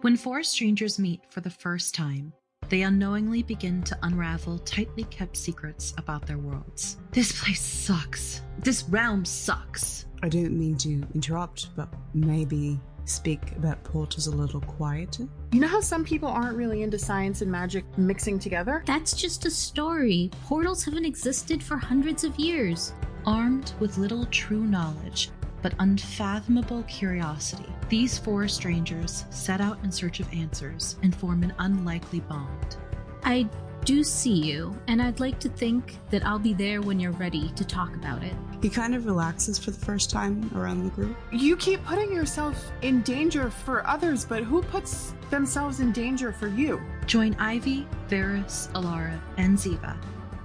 When 0.02 0.18
four 0.18 0.42
strangers 0.42 0.98
meet 0.98 1.22
for 1.30 1.42
the 1.42 1.52
first 1.52 1.94
time, 1.94 2.34
they 2.70 2.82
unknowingly 2.82 3.44
begin 3.44 3.84
to 3.84 3.96
unravel 4.02 4.58
tightly 4.58 5.04
kept 5.04 5.38
secrets 5.38 5.94
about 6.00 6.26
their 6.26 6.40
worlds. 6.40 6.98
This 7.12 7.40
place 7.40 7.62
sucks. 7.62 8.42
This 8.58 8.84
realm 8.90 9.26
sucks. 9.26 10.08
I 10.24 10.30
don't 10.30 10.58
mean 10.58 10.76
to 10.78 11.04
interrupt, 11.14 11.76
but 11.76 11.94
maybe 12.16 12.80
speak 13.06 13.52
about 13.56 13.84
portals 13.84 14.26
a 14.26 14.32
little 14.32 14.62
quieter? 14.62 15.28
You 15.52 15.60
know 15.60 15.68
how 15.68 15.82
some 15.82 16.04
people 16.04 16.30
aren't 16.30 16.58
really 16.58 16.82
into 16.82 16.98
science 16.98 17.44
and 17.44 17.52
magic 17.52 17.86
mixing 17.96 18.40
together? 18.40 18.82
That's 18.88 19.14
just 19.14 19.46
a 19.46 19.52
story. 19.52 20.32
Portals 20.46 20.84
haven't 20.84 21.06
existed 21.06 21.62
for 21.62 21.78
hundreds 21.78 22.24
of 22.24 22.40
years. 22.40 22.94
Armed 23.28 23.74
with 23.80 24.00
little 24.00 24.26
true 24.26 24.64
knowledge, 24.64 25.30
but 25.62 25.74
unfathomable 25.80 26.84
curiosity, 26.84 27.72
these 27.90 28.18
four 28.18 28.48
strangers 28.48 29.26
set 29.30 29.62
out 29.62 29.78
in 29.84 29.92
search 29.92 30.20
of 30.20 30.32
answers 30.34 30.98
and 31.04 31.16
form 31.16 31.44
an 31.44 31.54
unlikely 31.60 32.22
bond. 32.22 32.78
I 33.24 33.48
do 33.86 34.04
see 34.04 34.34
you, 34.34 34.76
and 34.88 35.02
I'd 35.02 35.20
like 35.20 35.40
to 35.40 35.50
think 35.50 35.98
that 36.12 36.26
I'll 36.26 36.40
be 36.40 36.54
there 36.54 36.82
when 36.82 37.00
you're 37.00 37.12
ready 37.14 37.50
to 37.56 37.66
talk 37.66 37.96
about 37.96 38.24
it. 38.24 38.34
He 38.62 38.70
kind 38.70 38.94
of 38.94 39.06
relaxes 39.06 39.58
for 39.58 39.72
the 39.72 39.86
first 39.86 40.12
time 40.12 40.52
around 40.56 40.84
the 40.84 40.92
group. 40.92 41.18
You 41.32 41.58
keep 41.58 41.84
putting 41.86 42.14
yourself 42.14 42.72
in 42.84 43.02
danger 43.02 43.50
for 43.50 43.86
others, 43.88 44.24
but 44.24 44.44
who 44.44 44.62
puts 44.62 45.14
themselves 45.32 45.80
in 45.80 45.92
danger 45.92 46.32
for 46.32 46.48
you? 46.48 46.80
Join 47.08 47.36
Ivy, 47.36 47.88
Varys, 48.08 48.72
Alara, 48.74 49.20
and 49.38 49.58
Ziva 49.58 49.98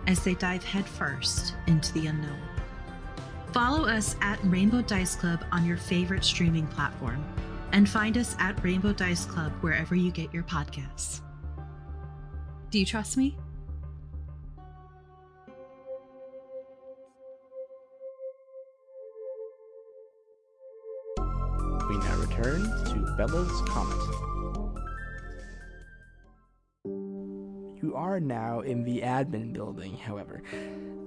as 0.07 0.23
they 0.23 0.35
dive 0.35 0.65
headfirst 0.65 1.55
into 1.67 1.93
the 1.93 2.07
unknown. 2.07 2.46
Follow 3.57 3.87
us 3.87 4.17
at 4.21 4.39
Rainbow 4.45 4.83
Dice 4.83 5.17
Club 5.17 5.43
on 5.51 5.65
your 5.65 5.79
favorite 5.79 6.23
streaming 6.23 6.67
platform, 6.67 7.25
and 7.73 7.89
find 7.89 8.19
us 8.19 8.37
at 8.39 8.63
Rainbow 8.63 8.93
Dice 8.93 9.25
Club 9.25 9.51
wherever 9.63 9.95
you 9.95 10.11
get 10.11 10.35
your 10.35 10.43
podcasts. 10.43 11.23
Do 12.69 12.79
you 12.79 12.85
trust 12.85 13.17
me? 13.17 13.35
We 21.89 21.97
now 21.97 22.17
return 22.19 22.61
to 22.61 23.15
Bella's 23.17 23.63
Comet. 23.71 23.97
You 27.83 27.95
are 27.97 28.21
now 28.21 28.61
in 28.61 28.85
the 28.85 29.01
admin 29.01 29.55
building, 29.55 29.97
however. 29.97 30.43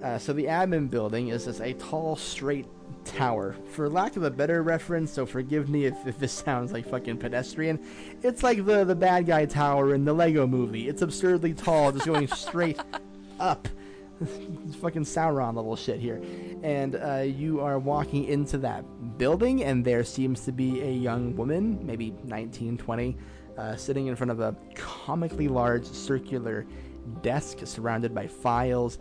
Uh, 0.04 0.18
so 0.18 0.32
the 0.32 0.46
admin 0.46 0.90
building 0.90 1.30
is 1.30 1.46
just 1.46 1.60
a 1.60 1.74
tall, 1.74 2.16
straight 2.16 2.66
tower. 3.04 3.56
For 3.72 3.90
lack 3.90 4.16
of 4.16 4.24
a 4.24 4.32
better 4.32 4.64
reference, 4.64 5.12
so 5.12 5.26
forgive 5.26 5.70
me 5.70 5.86
if, 5.86 5.96
if 6.08 6.18
this 6.18 6.32
sounds 6.46 6.72
like 6.72 6.88
fucking 6.88 7.18
pedestrian, 7.18 7.80
it's 8.24 8.44
like 8.44 8.66
the, 8.66 8.86
the 8.86 8.96
bad 8.96 9.26
guy 9.26 9.46
tower 9.46 9.94
in 9.94 10.06
the 10.06 10.14
Lego 10.14 10.48
movie. 10.48 10.88
It's 10.88 11.02
absurdly 11.02 11.54
tall, 11.54 11.92
just 11.92 12.06
going 12.06 12.28
straight 12.36 12.80
up. 13.40 13.68
It's 14.22 14.76
fucking 14.76 15.04
Sauron 15.04 15.56
level 15.56 15.76
shit 15.76 16.00
here. 16.00 16.22
And 16.62 16.96
uh, 16.96 17.24
you 17.26 17.62
are 17.62 17.80
walking 17.80 18.26
into 18.26 18.58
that 18.60 18.84
building, 19.18 19.64
and 19.64 19.84
there 19.84 20.04
seems 20.04 20.42
to 20.46 20.52
be 20.52 20.82
a 20.82 20.92
young 20.92 21.36
woman, 21.36 21.86
maybe 21.86 22.14
19, 22.26 22.78
20, 22.78 23.18
uh, 23.58 23.76
sitting 23.76 24.08
in 24.08 24.16
front 24.16 24.32
of 24.32 24.40
a 24.40 24.56
comically 24.76 25.48
large 25.48 25.86
circular 25.86 26.66
desk 27.22 27.60
surrounded 27.66 28.14
by 28.14 28.28
files, 28.28 29.00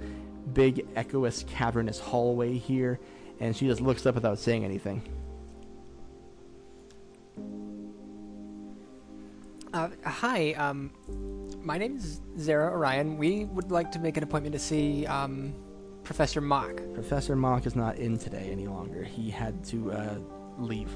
big, 0.55 0.87
echoous, 0.97 1.45
cavernous 1.49 1.99
hallway 1.99 2.57
here, 2.57 2.99
and 3.41 3.57
she 3.57 3.67
just 3.67 3.81
looks 3.81 4.07
up 4.07 4.15
without 4.15 4.39
saying 4.39 4.65
anything. 4.65 5.03
Uh, 9.73 9.89
hi, 10.05 10.53
um, 10.55 10.91
my 11.63 11.77
name 11.77 11.97
is 11.97 12.21
Zera 12.39 12.71
Orion. 12.71 13.19
We 13.19 13.45
would 13.45 13.71
like 13.71 13.93
to 13.93 13.99
make 13.99 14.17
an 14.17 14.23
appointment 14.23 14.55
to 14.55 14.59
see 14.59 15.07
um, 15.07 15.55
Professor 16.05 16.41
Mock. 16.41 16.81
Professor 16.95 17.37
Mock 17.37 17.67
is 17.67 17.77
not 17.77 17.97
in 17.97 18.17
today 18.17 18.49
any 18.51 18.67
longer. 18.67 19.05
He 19.05 19.29
had 19.29 19.63
to 19.67 19.93
uh, 19.93 20.19
leave. 20.59 20.89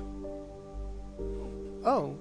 Oh, 1.85 2.17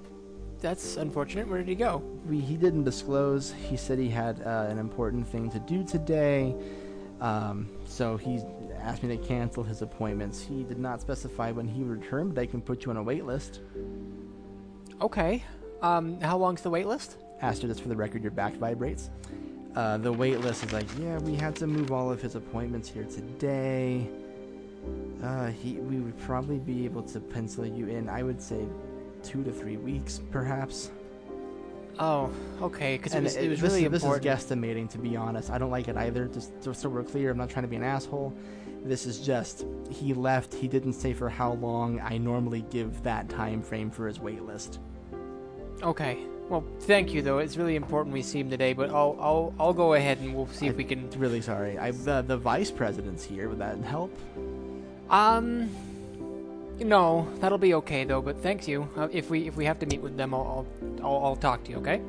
that's 0.60 0.96
unfortunate. 0.96 1.48
Where 1.48 1.58
did 1.58 1.68
he 1.68 1.74
go? 1.74 2.02
We, 2.26 2.38
he 2.38 2.56
didn't 2.56 2.84
disclose. 2.84 3.52
He 3.52 3.76
said 3.76 3.98
he 3.98 4.10
had 4.10 4.42
uh, 4.42 4.66
an 4.68 4.78
important 4.78 5.26
thing 5.26 5.50
to 5.50 5.58
do 5.58 5.82
today, 5.82 6.54
um, 7.22 7.70
so 7.86 8.18
he 8.18 8.40
asked 8.78 9.02
me 9.02 9.16
to 9.16 9.22
cancel 9.24 9.62
his 9.62 9.80
appointments. 9.80 10.42
He 10.42 10.64
did 10.64 10.78
not 10.78 11.00
specify 11.00 11.52
when 11.52 11.66
he 11.66 11.82
returned, 11.82 12.02
return, 12.02 12.30
but 12.30 12.40
I 12.40 12.46
can 12.46 12.60
put 12.60 12.84
you 12.84 12.90
on 12.90 12.96
a 12.96 13.02
wait 13.02 13.24
list. 13.24 13.60
Okay. 15.00 15.42
Um, 15.80 16.20
how 16.20 16.36
long's 16.36 16.62
the 16.62 16.70
wait 16.70 16.86
list? 16.86 17.16
Aster, 17.40 17.66
just 17.66 17.80
for 17.80 17.88
the 17.88 17.96
record, 17.96 18.22
your 18.22 18.30
back 18.30 18.54
vibrates. 18.54 19.10
Uh, 19.74 19.96
the 19.98 20.12
wait 20.12 20.40
list 20.40 20.64
is 20.64 20.72
like, 20.72 20.86
yeah, 21.00 21.18
we 21.18 21.34
had 21.34 21.56
to 21.56 21.66
move 21.66 21.92
all 21.92 22.10
of 22.10 22.20
his 22.20 22.34
appointments 22.34 22.88
here 22.88 23.04
today. 23.04 24.08
Uh, 25.22 25.46
he, 25.46 25.74
we 25.74 25.98
would 25.98 26.18
probably 26.18 26.58
be 26.58 26.84
able 26.84 27.02
to 27.02 27.20
pencil 27.20 27.64
you 27.64 27.86
in. 27.86 28.08
I 28.08 28.22
would 28.22 28.40
say 28.40 28.66
two 29.22 29.42
to 29.44 29.52
three 29.52 29.76
weeks, 29.76 30.20
perhaps. 30.30 30.90
Oh, 31.98 32.30
okay. 32.60 32.96
Because 32.96 33.14
it 33.14 33.22
was, 33.22 33.36
it 33.36 33.48
was 33.48 33.60
this, 33.60 33.70
really 33.70 33.84
is- 33.84 33.90
this 33.92 34.02
is 34.04 34.18
guesstimating, 34.20 34.88
to 34.90 34.98
be 34.98 35.16
honest. 35.16 35.50
I 35.50 35.58
don't 35.58 35.70
like 35.70 35.88
it 35.88 35.96
either. 35.96 36.26
Just, 36.26 36.52
just 36.62 36.80
so 36.80 36.88
we're 36.88 37.02
clear, 37.02 37.30
I'm 37.30 37.38
not 37.38 37.50
trying 37.50 37.64
to 37.64 37.68
be 37.68 37.76
an 37.76 37.84
asshole. 37.84 38.32
This 38.84 39.06
is 39.06 39.20
just 39.20 39.64
he 39.90 40.12
left. 40.12 40.52
He 40.54 40.66
didn't 40.66 40.94
say 40.94 41.12
for 41.12 41.28
how 41.28 41.52
long. 41.52 42.00
I 42.00 42.18
normally 42.18 42.64
give 42.70 43.02
that 43.04 43.28
time 43.28 43.62
frame 43.62 43.90
for 43.90 44.08
his 44.08 44.18
wait 44.18 44.42
list. 44.42 44.80
Okay. 45.82 46.18
Well, 46.48 46.64
thank 46.80 47.12
you 47.12 47.22
though. 47.22 47.38
It's 47.38 47.56
really 47.56 47.76
important 47.76 48.12
we 48.12 48.22
see 48.22 48.40
him 48.40 48.50
today. 48.50 48.72
But 48.72 48.90
I'll 48.90 49.16
I'll 49.20 49.54
I'll 49.60 49.72
go 49.72 49.94
ahead 49.94 50.18
and 50.18 50.34
we'll 50.34 50.48
see 50.48 50.66
if 50.66 50.76
we 50.76 50.82
can. 50.82 51.08
Really 51.10 51.40
sorry. 51.40 51.78
I 51.78 51.92
the 51.92 52.22
the 52.22 52.36
vice 52.36 52.72
president's 52.72 53.22
here. 53.22 53.48
Would 53.48 53.58
that 53.58 53.78
help? 53.84 54.12
Um. 55.08 55.70
No, 56.80 57.28
that'll 57.40 57.58
be 57.58 57.74
okay 57.74 58.04
though. 58.04 58.20
But 58.22 58.42
thanks 58.42 58.66
you. 58.66 58.88
Uh, 58.96 59.08
if 59.12 59.30
we 59.30 59.46
if 59.46 59.56
we 59.56 59.64
have 59.64 59.78
to 59.80 59.86
meet 59.86 60.00
with 60.00 60.16
them, 60.16 60.34
I'll 60.34 60.66
I'll 61.02 61.06
I'll, 61.06 61.24
I'll 61.26 61.36
talk 61.36 61.64
to 61.64 61.70
you. 61.70 61.76
Okay. 61.78 62.00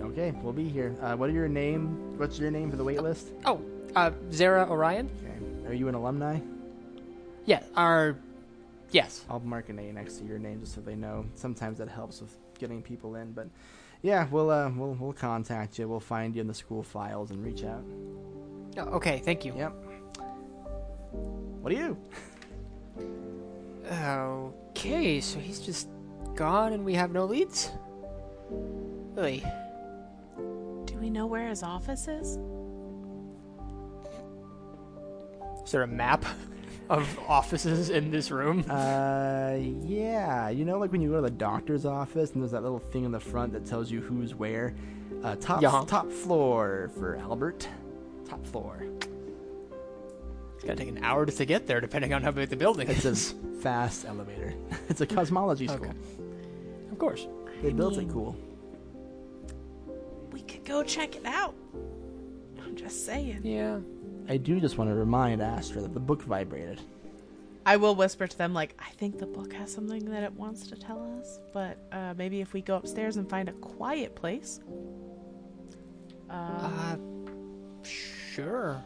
Okay, 0.00 0.32
we'll 0.42 0.52
be 0.52 0.68
here. 0.68 0.94
Uh, 1.00 1.16
what 1.16 1.30
are 1.30 1.32
your 1.32 1.48
name? 1.48 2.18
What's 2.18 2.38
your 2.38 2.50
name 2.50 2.70
for 2.70 2.76
the 2.76 2.84
wait 2.84 3.02
list? 3.02 3.28
Oh, 3.46 3.60
uh, 3.96 4.10
Zera 4.30 4.68
Orion. 4.68 5.08
Okay. 5.22 5.68
Are 5.68 5.74
you 5.74 5.88
an 5.88 5.94
alumni? 5.94 6.38
Yeah. 7.46 7.62
Our. 7.76 8.16
Yes. 8.90 9.24
I'll 9.30 9.40
mark 9.40 9.70
an 9.70 9.78
A 9.78 9.92
next 9.92 10.18
to 10.18 10.24
your 10.24 10.38
name 10.38 10.60
just 10.60 10.74
so 10.74 10.80
they 10.80 10.94
know. 10.94 11.24
Sometimes 11.34 11.78
that 11.78 11.88
helps 11.88 12.20
with 12.20 12.36
getting 12.58 12.82
people 12.82 13.16
in. 13.16 13.32
But 13.32 13.48
yeah, 14.02 14.26
we'll 14.30 14.50
uh, 14.50 14.70
we'll 14.76 14.96
we'll 15.00 15.12
contact 15.14 15.78
you. 15.78 15.88
We'll 15.88 16.00
find 16.00 16.34
you 16.34 16.40
in 16.42 16.46
the 16.46 16.54
school 16.54 16.82
files 16.82 17.30
and 17.30 17.42
reach 17.44 17.64
out. 17.64 17.82
Oh, 18.76 18.96
Okay. 18.96 19.20
Thank 19.24 19.44
you. 19.44 19.54
Yep. 19.56 19.72
What 21.62 21.72
are 21.72 21.76
you? 21.76 21.96
Okay. 23.90 25.20
So 25.20 25.38
he's 25.38 25.60
just 25.60 25.88
gone, 26.34 26.72
and 26.72 26.84
we 26.84 26.94
have 26.94 27.12
no 27.12 27.24
leads. 27.24 27.70
Really? 28.50 29.44
Do 30.86 30.96
we 30.98 31.10
know 31.10 31.26
where 31.26 31.48
his 31.48 31.62
office 31.62 32.08
is? 32.08 32.38
Is 35.64 35.72
there 35.72 35.82
a 35.82 35.86
map 35.86 36.24
of 36.90 37.18
offices 37.28 37.90
in 37.90 38.10
this 38.10 38.30
room? 38.30 38.64
Uh, 38.68 39.54
yeah. 39.82 40.48
You 40.50 40.64
know, 40.64 40.78
like 40.78 40.92
when 40.92 41.00
you 41.00 41.10
go 41.10 41.16
to 41.16 41.22
the 41.22 41.30
doctor's 41.30 41.86
office 41.86 42.32
and 42.32 42.42
there's 42.42 42.52
that 42.52 42.62
little 42.62 42.78
thing 42.78 43.04
in 43.04 43.12
the 43.12 43.20
front 43.20 43.52
that 43.52 43.64
tells 43.66 43.90
you 43.90 44.00
who's 44.00 44.34
where. 44.34 44.74
Uh, 45.22 45.36
top 45.36 45.62
Yeah. 45.62 45.84
top 45.86 46.10
floor 46.10 46.90
for 46.98 47.16
Albert. 47.16 47.66
Top 48.28 48.44
floor. 48.46 48.82
It's 50.64 50.70
gonna 50.70 50.78
take 50.90 50.96
an 50.96 51.04
hour 51.04 51.26
just 51.26 51.36
to 51.38 51.44
get 51.44 51.66
there, 51.66 51.78
depending 51.78 52.14
on 52.14 52.22
how 52.22 52.30
big 52.30 52.48
the 52.48 52.56
building 52.56 52.88
It's 52.88 53.04
is. 53.04 53.32
a 53.32 53.60
fast 53.60 54.06
elevator. 54.06 54.54
it's 54.88 55.02
a 55.02 55.06
cosmology 55.06 55.68
school. 55.68 55.84
Okay. 55.84 55.92
Of 56.90 56.98
course. 56.98 57.26
They 57.60 57.70
built 57.70 57.98
mean- 57.98 58.08
it 58.08 58.12
cool. 58.14 58.34
We 60.32 60.40
could 60.40 60.64
go 60.64 60.82
check 60.82 61.16
it 61.16 61.26
out. 61.26 61.54
I'm 62.64 62.76
just 62.76 63.04
saying. 63.04 63.40
Yeah. 63.44 63.80
I 64.26 64.38
do 64.38 64.58
just 64.58 64.78
want 64.78 64.88
to 64.88 64.94
remind 64.94 65.42
Astra 65.42 65.82
that 65.82 65.92
the 65.92 66.00
book 66.00 66.22
vibrated. 66.22 66.80
I 67.66 67.76
will 67.76 67.94
whisper 67.94 68.26
to 68.26 68.38
them, 68.38 68.54
like, 68.54 68.74
I 68.78 68.88
think 68.92 69.18
the 69.18 69.26
book 69.26 69.52
has 69.52 69.70
something 69.70 70.06
that 70.06 70.22
it 70.22 70.32
wants 70.32 70.66
to 70.68 70.76
tell 70.76 71.18
us, 71.20 71.40
but 71.52 71.76
uh, 71.92 72.14
maybe 72.16 72.40
if 72.40 72.54
we 72.54 72.62
go 72.62 72.76
upstairs 72.76 73.18
and 73.18 73.28
find 73.28 73.50
a 73.50 73.52
quiet 73.52 74.16
place. 74.16 74.60
Uh, 76.30 76.32
Uh, 76.34 76.96
sure. 77.82 78.82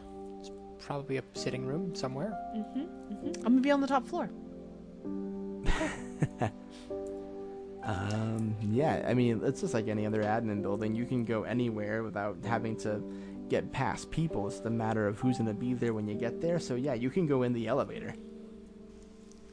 It's 0.79 0.85
probably 0.85 1.17
a 1.17 1.23
sitting 1.33 1.65
room 1.65 1.93
somewhere. 1.93 2.31
mhm, 2.55 2.87
mhm. 3.11 3.37
I'm 3.39 3.43
gonna 3.43 3.59
be 3.59 3.69
on 3.69 3.81
the 3.81 3.87
top 3.87 4.07
floor. 4.07 4.29
Um, 7.81 8.55
yeah, 8.61 9.03
I 9.07 9.15
mean, 9.15 9.41
it's 9.43 9.61
just 9.61 9.73
like 9.73 9.87
any 9.87 10.05
other 10.05 10.21
admin 10.21 10.61
building. 10.61 10.93
You 10.93 11.05
can 11.05 11.25
go 11.25 11.43
anywhere 11.43 12.03
without 12.03 12.37
having 12.45 12.75
to 12.81 13.01
get 13.47 13.71
past 13.71 14.11
people. 14.11 14.45
It's 14.47 14.59
the 14.59 14.69
matter 14.69 15.07
of 15.07 15.17
who's 15.19 15.37
going 15.37 15.47
to 15.47 15.55
be 15.55 15.73
there 15.73 15.93
when 15.93 16.07
you 16.07 16.13
get 16.13 16.39
there. 16.39 16.59
So, 16.59 16.75
yeah, 16.75 16.93
you 16.93 17.09
can 17.09 17.25
go 17.25 17.41
in 17.41 17.53
the 17.53 17.67
elevator. 17.67 18.13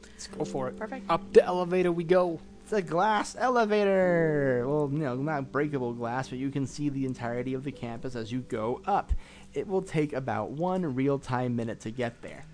Let's 0.03 0.27
go 0.27 0.45
for 0.45 0.67
it. 0.67 0.77
Perfect. 0.77 1.09
Up 1.09 1.33
the 1.33 1.43
elevator 1.43 1.91
we 1.91 2.03
go. 2.03 2.39
It's 2.61 2.73
a 2.73 2.81
glass 2.81 3.35
elevator. 3.39 4.65
Well, 4.67 4.89
you 4.91 4.99
know, 4.99 5.15
not 5.15 5.51
breakable 5.51 5.93
glass, 5.93 6.27
but 6.29 6.37
you 6.37 6.51
can 6.51 6.67
see 6.67 6.89
the 6.89 7.05
entirety 7.05 7.55
of 7.55 7.63
the 7.63 7.71
campus 7.71 8.15
as 8.15 8.31
you 8.31 8.41
go 8.41 8.81
up. 8.85 9.13
It 9.57 9.67
will 9.67 9.81
take 9.81 10.13
about 10.13 10.51
one 10.51 10.93
real 10.93 11.17
time 11.17 11.55
minute 11.55 11.79
to 11.81 11.89
get 11.89 12.21
there. 12.21 12.45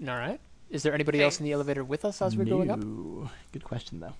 All 0.00 0.16
right. 0.16 0.40
Is 0.70 0.82
there 0.82 0.94
anybody 0.94 1.22
else 1.22 1.40
in 1.40 1.44
the 1.44 1.52
elevator 1.52 1.84
with 1.84 2.06
us 2.06 2.22
as 2.22 2.38
we're 2.38 2.46
going 2.46 2.70
up? 2.70 2.80
Good 3.52 3.64
question, 3.64 4.00
though. 4.00 4.14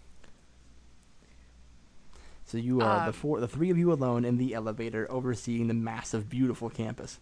So 2.44 2.58
you 2.58 2.82
are 2.82 3.00
the 3.00 3.06
Um, 3.06 3.12
four, 3.14 3.40
the 3.40 3.48
three 3.48 3.70
of 3.70 3.78
you 3.78 3.90
alone 3.92 4.26
in 4.26 4.36
the 4.36 4.52
elevator, 4.52 5.10
overseeing 5.10 5.68
the 5.68 5.74
massive, 5.74 6.28
beautiful 6.28 6.68
campus. 6.68 7.18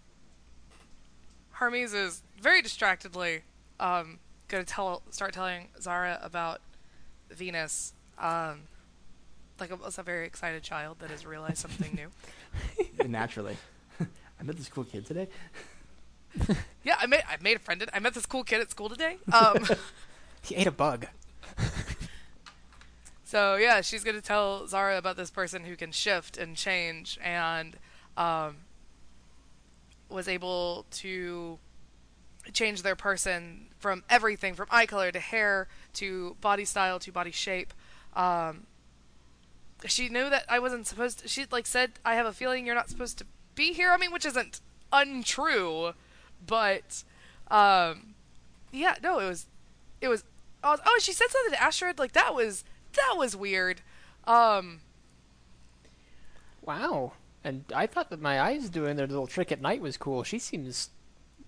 Hermes 1.53 1.95
is 1.95 2.23
very 2.41 2.63
distractedly 2.63 3.43
um, 3.79 4.19
going 4.49 4.65
to 4.65 4.73
tell 4.73 5.03
start 5.11 5.35
telling 5.35 5.69
Zera 5.81 6.25
about 6.25 6.61
Venus, 7.31 7.93
um, 8.19 8.63
like 9.61 9.71
a, 9.71 9.79
a 9.99 10.03
very 10.03 10.27
excited 10.27 10.63
child 10.63 10.99
that 11.01 11.11
has 11.11 11.25
realized 11.27 11.59
something 11.59 11.95
new. 11.95 12.09
Naturally, 13.09 13.57
I 14.01 14.43
met 14.43 14.57
this 14.57 14.69
cool 14.69 14.85
kid 14.85 15.07
today. 15.07 15.29
Yeah, 16.85 16.97
I 17.01 17.07
made 17.07 17.23
I 17.29 17.37
made 17.41 17.57
a 17.57 17.61
friend. 17.61 17.85
I 17.93 17.99
met 17.99 18.15
this 18.15 18.27
cool 18.27 18.45
kid 18.45 18.61
at 18.61 18.71
school 18.71 18.89
today. 18.89 19.17
Um, 19.33 19.67
He 20.43 20.55
ate 20.55 20.67
a 20.69 20.71
bug. 20.71 21.07
so 23.25 23.57
yeah, 23.57 23.81
she's 23.81 24.05
gonna 24.05 24.21
tell 24.21 24.63
Zera 24.67 24.97
about 24.99 25.17
this 25.17 25.31
person 25.31 25.65
who 25.65 25.75
can 25.77 25.91
shift 25.91 26.37
and 26.37 26.57
change 26.57 27.19
and 27.25 27.77
um, 28.17 28.59
was 30.09 30.29
able 30.29 30.87
to 30.93 31.59
change 32.53 32.83
their 32.83 32.95
person 32.95 33.67
from 33.79 34.05
everything 34.09 34.55
from 34.55 34.69
eye 34.71 34.87
color 34.87 35.11
to 35.11 35.19
hair 35.19 35.67
to 35.95 36.37
body 36.41 36.65
style 36.65 36.99
to 37.01 37.11
body 37.11 37.33
shape. 37.33 37.73
Um, 38.15 38.67
she 39.87 40.09
knew 40.09 40.31
that 40.31 40.45
I 40.49 40.59
wasn't 40.59 40.87
supposed 40.87 41.21
to. 41.21 41.29
She 41.29 41.47
like 41.51 41.67
said, 41.67 41.93
"I 42.05 42.15
have 42.15 42.27
a 42.27 42.33
feeling 42.33 42.67
you're 42.67 42.75
not 42.75 42.89
supposed 42.89 43.19
to 43.19 43.27
be 43.55 43.73
here." 43.73 43.91
I 43.91 43.97
mean, 43.97 44.13
which 44.13 44.27
isn't 44.27 44.61
untrue, 44.93 45.93
but 46.47 47.05
um, 47.51 48.15
yeah, 48.73 48.97
no, 49.03 49.19
it 49.19 49.29
was, 49.29 49.47
it 50.01 50.09
was. 50.09 50.25
Oh, 50.65 50.77
oh, 50.85 50.99
she 51.01 51.13
said 51.13 51.29
something 51.29 51.53
to 51.53 51.63
Astrid 51.63 51.99
like 51.99 52.13
that 52.13 52.35
was 52.35 52.65
that 52.95 53.15
was 53.17 53.37
weird. 53.37 53.83
Um, 54.25 54.81
Wow. 56.67 57.13
And 57.45 57.65
I 57.75 57.87
thought 57.87 58.11
that 58.11 58.21
my 58.21 58.41
eyes 58.41 58.69
doing 58.69 58.97
their 58.97 59.07
little 59.07 59.29
trick 59.29 59.53
at 59.53 59.63
night 59.63 59.81
was 59.81 59.97
cool. 59.97 60.25
She 60.25 60.41
seems 60.41 60.91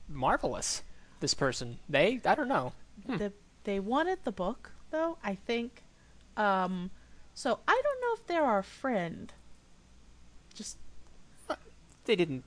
marvelous. 0.08 0.82
This 1.20 1.34
person. 1.34 1.80
They? 1.88 2.20
I 2.24 2.36
don't 2.36 2.48
know. 2.48 2.72
The, 3.06 3.32
they 3.64 3.80
wanted 3.80 4.20
the 4.22 4.30
book, 4.30 4.70
though, 4.90 5.18
I 5.24 5.34
think. 5.34 5.82
Um, 6.36 6.92
so 7.39 7.61
I 7.68 7.80
don't 7.84 8.01
know 8.01 8.14
if 8.14 8.26
they're 8.26 8.43
our 8.45 8.64
friend. 8.64 9.32
Just 10.57 10.76
uh, 11.49 11.55
They 12.05 12.16
didn't. 12.16 12.43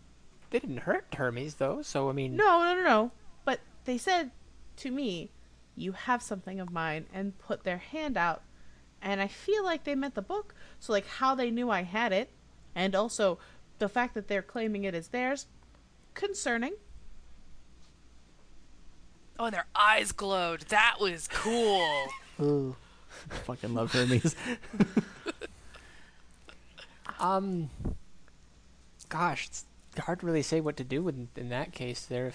They 0.50 0.60
didn't 0.60 0.80
hurt 0.80 1.06
Hermes 1.16 1.56
though. 1.56 1.82
So 1.82 2.10
I 2.10 2.12
mean. 2.12 2.36
no, 2.36 2.62
no, 2.62 2.76
no, 2.76 2.84
no. 2.84 3.12
But 3.46 3.62
they 3.86 3.98
said 3.98 4.32
to 4.76 4.92
me, 4.92 5.32
"You 5.78 5.94
have 5.94 6.22
something 6.22 6.60
of 6.60 6.74
mine," 6.74 7.06
and 7.14 7.40
put 7.40 7.64
their 7.64 7.78
hand 7.78 8.18
out, 8.18 8.42
and 9.02 9.22
I 9.22 9.28
feel 9.30 9.64
like 9.64 9.86
they 9.86 9.96
meant 9.96 10.16
the 10.16 10.22
book. 10.22 10.54
So 10.82 10.92
like 10.92 11.08
how 11.08 11.36
they 11.36 11.52
knew 11.52 11.70
I 11.70 11.84
had 11.84 12.12
it, 12.12 12.30
and 12.76 12.94
also 12.94 13.40
the 13.80 13.88
fact 13.88 14.14
that 14.16 14.28
they're 14.28 14.42
claiming 14.42 14.84
it 14.84 14.94
as 14.94 15.08
theirs, 15.08 15.48
concerning. 16.16 16.74
oh, 19.40 19.46
and 19.46 19.54
their 19.54 19.68
eyes 19.74 20.12
glowed. 20.12 20.64
That 20.68 20.98
was 21.00 21.30
cool. 21.30 22.08
Ooh. 22.42 22.76
Fucking 23.46 23.74
love 23.74 23.92
Hermes. 23.92 24.36
Um. 27.20 27.70
Gosh, 29.10 29.46
it's 29.48 29.66
hard 30.00 30.22
to 30.22 30.26
really 30.26 30.42
say 30.42 30.60
what 30.60 30.76
to 30.78 30.84
do 30.84 31.08
in, 31.08 31.28
in 31.36 31.50
that 31.50 31.72
case. 31.72 32.06
There. 32.06 32.34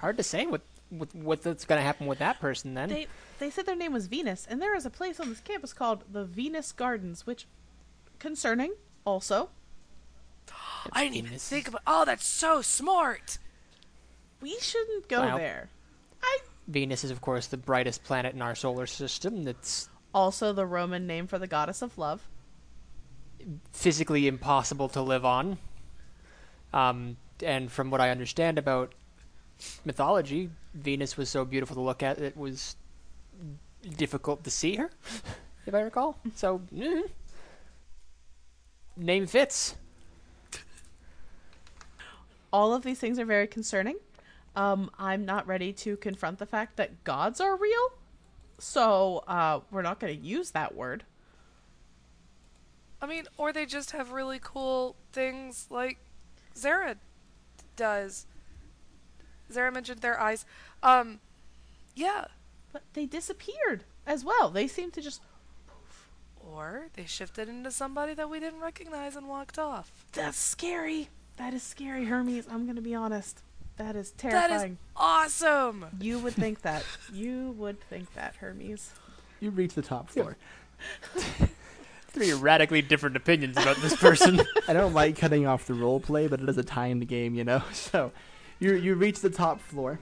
Hard 0.00 0.16
to 0.16 0.22
say 0.24 0.44
what 0.46 0.62
what 0.90 1.14
what's 1.14 1.44
going 1.44 1.78
to 1.78 1.84
happen 1.84 2.06
with 2.08 2.18
that 2.18 2.40
person 2.40 2.74
then. 2.74 2.88
They 2.88 3.06
they 3.38 3.50
said 3.50 3.66
their 3.66 3.76
name 3.76 3.92
was 3.92 4.08
Venus, 4.08 4.46
and 4.50 4.60
there 4.60 4.74
is 4.74 4.84
a 4.84 4.90
place 4.90 5.20
on 5.20 5.28
this 5.28 5.40
campus 5.40 5.72
called 5.72 6.02
the 6.10 6.24
Venus 6.24 6.72
Gardens, 6.72 7.24
which 7.24 7.46
concerning 8.18 8.72
also. 9.04 9.50
I 10.92 11.04
didn't 11.04 11.16
even 11.16 11.38
think 11.38 11.68
about. 11.68 11.82
Oh, 11.86 12.04
that's 12.04 12.26
so 12.26 12.62
smart. 12.62 13.38
We 14.40 14.58
shouldn't 14.60 15.08
go 15.08 15.20
Well. 15.20 15.36
there. 15.38 15.68
Venus 16.68 17.02
is 17.02 17.10
of 17.10 17.20
course 17.20 17.46
the 17.46 17.56
brightest 17.56 18.04
planet 18.04 18.34
in 18.34 18.42
our 18.42 18.54
solar 18.54 18.86
system. 18.86 19.44
That's 19.44 19.88
Also 20.14 20.52
the 20.52 20.66
Roman 20.66 21.06
name 21.06 21.26
for 21.26 21.38
the 21.38 21.46
goddess 21.46 21.82
of 21.82 21.98
love. 21.98 22.28
physically 23.72 24.26
impossible 24.28 24.88
to 24.90 25.00
live 25.02 25.24
on. 25.24 25.58
Um, 26.72 27.16
and 27.42 27.72
from 27.72 27.90
what 27.90 28.00
I 28.00 28.10
understand 28.10 28.58
about 28.58 28.92
mythology, 29.84 30.50
Venus 30.74 31.16
was 31.16 31.30
so 31.30 31.44
beautiful 31.44 31.74
to 31.76 31.80
look 31.82 32.02
at 32.02 32.18
it 32.18 32.36
was 32.36 32.76
difficult 33.96 34.44
to 34.44 34.50
see 34.50 34.76
her, 34.76 34.90
if 35.66 35.74
I 35.74 35.80
recall. 35.80 36.18
So, 36.34 36.60
mm, 36.74 37.02
name 38.96 39.26
fits. 39.26 39.76
All 42.52 42.74
of 42.74 42.82
these 42.82 42.98
things 42.98 43.18
are 43.18 43.24
very 43.24 43.46
concerning. 43.46 43.96
Um, 44.56 44.90
I'm 44.98 45.24
not 45.24 45.46
ready 45.46 45.72
to 45.74 45.96
confront 45.96 46.38
the 46.38 46.46
fact 46.46 46.76
that 46.76 47.04
gods 47.04 47.40
are 47.40 47.56
real, 47.56 47.92
so 48.58 49.22
uh, 49.28 49.60
we're 49.70 49.82
not 49.82 50.00
going 50.00 50.18
to 50.18 50.26
use 50.26 50.50
that 50.50 50.74
word. 50.74 51.04
I 53.00 53.06
mean, 53.06 53.24
or 53.36 53.52
they 53.52 53.66
just 53.66 53.92
have 53.92 54.10
really 54.10 54.40
cool 54.42 54.96
things 55.12 55.68
like 55.70 55.98
Zera 56.56 56.96
does. 57.76 58.26
Zera 59.52 59.72
mentioned 59.72 60.00
their 60.00 60.20
eyes. 60.20 60.44
Um, 60.82 61.20
yeah. 61.94 62.26
But 62.72 62.82
they 62.92 63.06
disappeared 63.06 63.84
as 64.06 64.24
well. 64.24 64.50
They 64.50 64.66
seem 64.66 64.90
to 64.92 65.00
just. 65.00 65.22
Poof. 65.66 66.10
Or 66.36 66.88
they 66.94 67.04
shifted 67.06 67.48
into 67.48 67.70
somebody 67.70 68.14
that 68.14 68.28
we 68.28 68.40
didn't 68.40 68.60
recognize 68.60 69.16
and 69.16 69.28
walked 69.28 69.58
off. 69.58 69.90
That's 70.12 70.38
scary. 70.38 71.08
That 71.36 71.54
is 71.54 71.62
scary, 71.62 72.06
Hermes. 72.06 72.46
I'm 72.50 72.64
going 72.64 72.76
to 72.76 72.82
be 72.82 72.94
honest. 72.94 73.42
That 73.78 73.94
is 73.94 74.10
terrifying. 74.10 74.72
is 74.72 74.78
awesome. 74.96 75.86
You 76.00 76.18
would 76.18 76.34
think 76.34 76.62
that. 76.62 76.84
You 77.12 77.54
would 77.58 77.80
think 77.80 78.12
that, 78.14 78.34
Hermes. 78.36 78.92
you 79.40 79.50
reach 79.50 79.74
the 79.74 79.82
top 79.82 80.10
floor. 80.10 80.36
Three 82.08 82.32
radically 82.32 82.82
different 82.82 83.16
opinions 83.16 83.56
about 83.56 83.76
this 83.76 83.94
person. 83.94 84.40
I 84.68 84.72
don't 84.72 84.94
like 84.94 85.16
cutting 85.16 85.46
off 85.46 85.66
the 85.66 85.74
role 85.74 86.00
play, 86.00 86.26
but 86.26 86.40
it 86.40 86.48
is 86.48 86.58
a 86.58 86.64
tie 86.64 86.86
in 86.86 86.98
the 86.98 87.06
game, 87.06 87.34
you 87.34 87.44
know. 87.44 87.62
So, 87.72 88.12
you 88.58 88.74
you 88.74 88.94
reach 88.96 89.20
the 89.20 89.30
top 89.30 89.60
floor. 89.60 90.00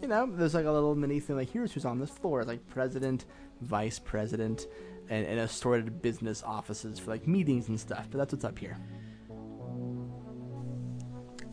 You 0.00 0.08
know, 0.08 0.26
there's 0.26 0.54
like 0.54 0.66
a 0.66 0.70
little 0.70 0.94
mini 0.94 1.18
thing 1.18 1.36
like 1.36 1.50
here's 1.50 1.72
who's 1.72 1.84
on 1.84 1.98
this 1.98 2.10
floor. 2.10 2.40
It's 2.40 2.48
like 2.48 2.66
president, 2.68 3.24
vice 3.60 3.98
president, 3.98 4.66
and, 5.08 5.26
and 5.26 5.40
assorted 5.40 6.00
business 6.00 6.42
offices 6.44 6.98
for 7.00 7.10
like 7.10 7.26
meetings 7.26 7.68
and 7.68 7.80
stuff. 7.80 8.06
But 8.10 8.18
that's 8.18 8.32
what's 8.32 8.44
up 8.44 8.58
here. 8.58 8.76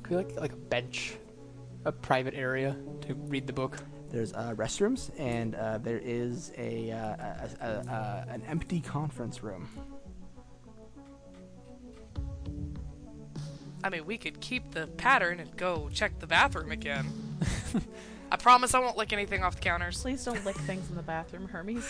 Could 0.08 0.10
be 0.10 0.16
like 0.16 0.40
like 0.40 0.54
a 0.54 0.58
bench, 0.58 1.18
a 1.84 1.92
private 1.92 2.34
area 2.34 2.78
to 3.02 3.14
read 3.14 3.46
the 3.46 3.52
book. 3.52 3.78
There's 4.10 4.32
uh, 4.32 4.54
restrooms, 4.56 5.12
and 5.20 5.54
uh, 5.54 5.80
there 5.80 6.00
is 6.02 6.54
a, 6.58 6.92
uh, 6.92 6.98
a, 6.98 7.50
a, 7.60 7.68
a 7.68 8.26
an 8.30 8.42
empty 8.48 8.80
conference 8.80 9.44
room. 9.44 9.68
I 13.84 13.90
mean, 13.90 14.06
we 14.06 14.18
could 14.18 14.40
keep 14.40 14.72
the 14.72 14.88
pattern 14.88 15.42
and 15.42 15.54
go 15.58 15.90
check 15.94 16.20
the 16.20 16.28
bathroom 16.28 16.72
again. 16.72 17.06
I 18.32 18.38
promise 18.38 18.74
I 18.74 18.80
won't 18.80 18.96
lick 18.96 19.12
anything 19.12 19.44
off 19.44 19.56
the 19.56 19.62
counters. 19.62 20.02
Please 20.02 20.24
don't 20.24 20.44
lick 20.46 20.56
things 20.56 20.90
in 20.90 20.96
the 20.96 21.04
bathroom, 21.04 21.50
Hermes. 21.50 21.86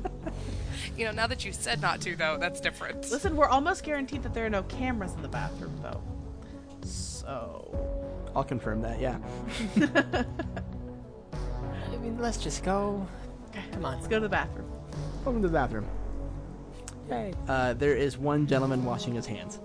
You 0.97 1.07
know, 1.07 1.13
now 1.13 1.27
that 1.27 1.45
you 1.45 1.53
said 1.53 1.81
not 1.83 2.01
to, 2.03 2.15
though, 2.15 2.37
that's 2.39 2.61
different. 2.61 3.11
Listen, 3.11 3.35
we're 3.35 3.49
almost 3.49 3.83
guaranteed 3.83 4.23
that 4.23 4.33
there 4.33 4.47
are 4.47 4.51
no 4.51 4.63
cameras 4.65 5.13
in 5.15 5.23
the 5.23 5.29
bathroom, 5.29 5.77
though. 5.83 6.01
So. 7.25 8.31
I'll 8.37 8.45
confirm 8.45 8.83
that. 8.83 9.01
Yeah. 9.01 9.19
I 11.93 11.97
mean, 11.97 12.19
let's 12.19 12.37
just 12.37 12.65
go. 12.65 13.07
Come 13.73 13.85
on. 13.85 13.95
Let's 13.95 14.09
go 14.09 14.17
to 14.17 14.23
the 14.23 14.29
bathroom. 14.29 14.71
Welcome 15.25 15.41
to 15.43 15.49
the 15.49 15.55
bathroom. 15.55 15.87
Yay. 17.09 17.33
Uh, 17.49 17.73
there 17.75 17.95
is 17.95 18.19
one 18.19 18.47
gentleman 18.47 18.85
washing 18.85 19.15
his 19.15 19.27
hands. 19.27 19.61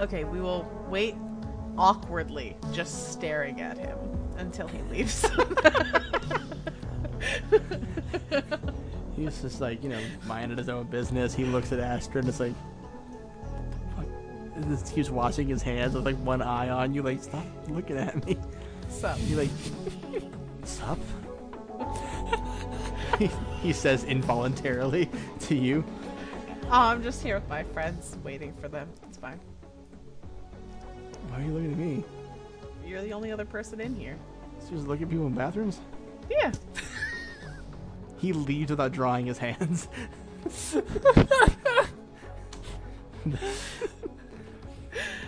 Okay, 0.00 0.24
we 0.24 0.40
will 0.40 0.70
wait 0.88 1.16
awkwardly, 1.78 2.56
just 2.72 3.12
staring 3.12 3.60
at 3.60 3.78
him 3.78 3.98
until 4.36 4.68
he 4.68 4.78
leaves. 4.90 5.26
He's 9.16 9.40
just 9.40 9.60
like, 9.60 9.82
you 9.82 9.88
know, 9.88 10.00
minding 10.26 10.58
his 10.58 10.68
own 10.68 10.86
business. 10.86 11.34
He 11.34 11.44
looks 11.44 11.72
at 11.72 11.78
Astrid 11.78 12.24
and 12.24 12.28
it's 12.28 12.40
like, 12.40 12.54
just 14.68 14.94
keeps 14.94 15.10
washing 15.10 15.48
his 15.48 15.62
hands 15.62 15.94
with 15.94 16.04
like 16.04 16.16
one 16.16 16.42
eye 16.42 16.68
on 16.68 16.94
you. 16.94 17.02
Like, 17.02 17.22
stop 17.22 17.44
looking 17.68 17.96
at 17.96 18.24
me. 18.26 18.36
so, 18.88 19.14
You 19.26 19.36
like, 19.36 19.50
Sup? 20.64 20.98
he, 23.18 23.30
he 23.62 23.72
says 23.72 24.04
involuntarily 24.04 25.08
to 25.40 25.54
you. 25.54 25.84
Oh, 26.64 26.68
I'm 26.70 27.02
just 27.02 27.22
here 27.22 27.34
with 27.36 27.48
my 27.48 27.62
friends, 27.62 28.16
waiting 28.24 28.52
for 28.54 28.68
them. 28.68 28.88
It's 29.08 29.18
fine. 29.18 29.38
Why 31.28 31.40
are 31.40 31.42
you 31.42 31.52
looking 31.52 31.72
at 31.72 31.78
me? 31.78 32.04
You're 32.86 33.02
the 33.02 33.12
only 33.12 33.32
other 33.32 33.44
person 33.44 33.80
in 33.80 33.94
here. 33.94 34.16
So 34.60 34.70
you 34.70 34.76
just 34.76 34.88
look 34.88 35.02
at 35.02 35.10
people 35.10 35.26
in 35.26 35.34
bathrooms? 35.34 35.80
Yeah. 36.30 36.52
He 38.16 38.32
leaves 38.32 38.70
without 38.70 38.92
drying 38.92 39.26
his 39.26 39.36
hands. 39.36 39.86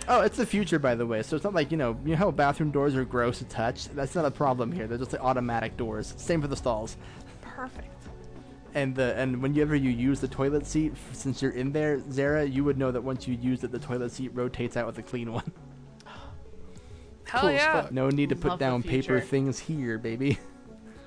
oh, 0.07 0.21
it's 0.21 0.37
the 0.37 0.45
future, 0.45 0.79
by 0.79 0.95
the 0.95 1.05
way. 1.05 1.23
So 1.23 1.35
it's 1.35 1.43
not 1.43 1.53
like 1.53 1.71
you 1.71 1.77
know, 1.77 1.97
you 2.03 2.11
know 2.11 2.17
how 2.17 2.31
bathroom 2.31 2.71
doors 2.71 2.95
are 2.95 3.05
gross 3.05 3.39
to 3.39 3.45
touch. 3.45 3.87
That's 3.89 4.15
not 4.15 4.25
a 4.25 4.31
problem 4.31 4.71
here. 4.71 4.87
They're 4.87 4.97
just 4.97 5.13
like 5.13 5.21
automatic 5.21 5.77
doors. 5.77 6.13
Same 6.17 6.41
for 6.41 6.47
the 6.47 6.55
stalls. 6.55 6.97
Perfect. 7.41 7.87
And 8.73 8.95
the 8.95 9.15
and 9.15 9.41
whenever 9.41 9.75
you 9.75 9.89
use 9.89 10.19
the 10.19 10.27
toilet 10.27 10.67
seat, 10.67 10.93
since 11.13 11.41
you're 11.41 11.51
in 11.51 11.71
there, 11.71 11.99
Zera, 11.99 12.51
you 12.51 12.63
would 12.63 12.77
know 12.77 12.91
that 12.91 13.01
once 13.01 13.27
you 13.27 13.35
use 13.35 13.63
it, 13.63 13.71
the 13.71 13.79
toilet 13.79 14.11
seat 14.11 14.31
rotates 14.33 14.77
out 14.77 14.85
with 14.85 14.97
a 14.97 15.03
clean 15.03 15.31
one. 15.31 15.51
Hell 17.25 17.41
Cool 17.41 17.51
yeah. 17.51 17.79
stuff. 17.79 17.91
No 17.91 18.09
need 18.09 18.29
to 18.29 18.35
put 18.35 18.51
Love 18.51 18.59
down 18.59 18.83
paper 18.83 19.19
things 19.19 19.59
here, 19.59 19.97
baby. 19.97 20.37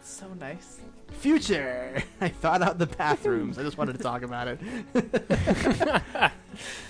So 0.03 0.27
nice. 0.39 0.81
Future. 1.13 2.03
I 2.21 2.29
thought 2.29 2.63
out 2.63 2.79
the 2.79 2.87
bathrooms. 2.87 3.59
I 3.59 3.63
just 3.63 3.79
wanted 3.79 3.97
to 3.97 4.03
talk 4.03 4.23
about 4.23 4.49
it. 4.49 4.61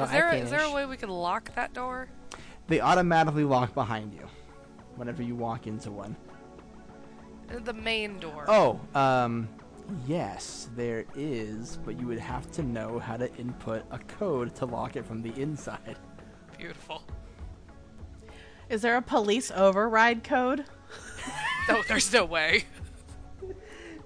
Well, 0.00 0.08
is, 0.08 0.14
I 0.14 0.20
there, 0.20 0.34
is 0.44 0.50
there 0.50 0.60
a 0.62 0.72
way 0.72 0.86
we 0.86 0.96
can 0.96 1.10
lock 1.10 1.54
that 1.54 1.72
door? 1.74 2.08
they 2.68 2.80
automatically 2.80 3.42
lock 3.44 3.74
behind 3.74 4.14
you 4.14 4.26
whenever 4.96 5.22
you 5.22 5.34
walk 5.34 5.66
into 5.66 5.90
one. 5.90 6.16
The 7.64 7.72
main 7.72 8.20
door. 8.20 8.44
Oh, 8.46 8.80
um, 8.94 9.48
yes, 10.06 10.68
there 10.76 11.04
is, 11.16 11.78
but 11.84 11.98
you 11.98 12.06
would 12.06 12.18
have 12.20 12.50
to 12.52 12.62
know 12.62 13.00
how 13.00 13.16
to 13.16 13.34
input 13.36 13.84
a 13.90 13.98
code 13.98 14.54
to 14.54 14.66
lock 14.66 14.94
it 14.94 15.04
from 15.04 15.20
the 15.20 15.32
inside. 15.40 15.98
Beautiful. 16.56 17.02
Is 18.68 18.82
there 18.82 18.96
a 18.96 19.02
police 19.02 19.50
override 19.50 20.24
code? 20.24 20.64
No, 21.68 21.82
there's 21.86 22.12
no 22.12 22.24
way. 22.24 22.64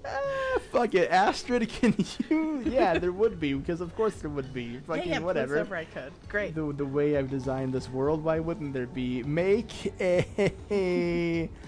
Ah, 0.07 0.59
fuck 0.71 0.93
it, 0.93 1.09
Astrid, 1.11 1.67
can 1.69 1.93
you? 2.29 2.61
Yeah, 2.65 2.97
there 2.99 3.11
would 3.11 3.39
be, 3.39 3.53
because 3.53 3.81
of 3.81 3.95
course 3.95 4.15
there 4.15 4.29
would 4.29 4.53
be. 4.53 4.77
Fucking 4.87 5.07
yeah, 5.07 5.13
yeah, 5.15 5.19
whatever. 5.19 5.55
Police 5.55 5.67
override 5.67 5.93
code. 5.93 6.13
Great. 6.29 6.55
The, 6.55 6.73
the 6.73 6.85
way 6.85 7.17
I've 7.17 7.29
designed 7.29 7.73
this 7.73 7.89
world, 7.89 8.23
why 8.23 8.39
wouldn't 8.39 8.73
there 8.73 8.87
be? 8.87 9.23
Make 9.23 9.93
a. 9.99 11.49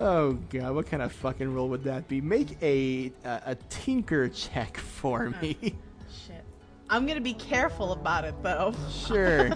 Oh 0.00 0.32
god, 0.50 0.74
what 0.74 0.88
kind 0.88 1.00
of 1.00 1.12
fucking 1.12 1.54
rule 1.54 1.68
would 1.68 1.84
that 1.84 2.08
be? 2.08 2.20
Make 2.20 2.60
a 2.60 3.12
a, 3.24 3.42
a 3.46 3.54
tinker 3.70 4.28
check 4.28 4.76
for 4.76 5.30
me. 5.40 5.56
Shit. 6.26 6.42
I'm 6.90 7.06
gonna 7.06 7.20
be 7.20 7.34
careful 7.34 7.92
about 7.92 8.24
it 8.24 8.34
though. 8.42 8.74
Sure. 8.90 9.52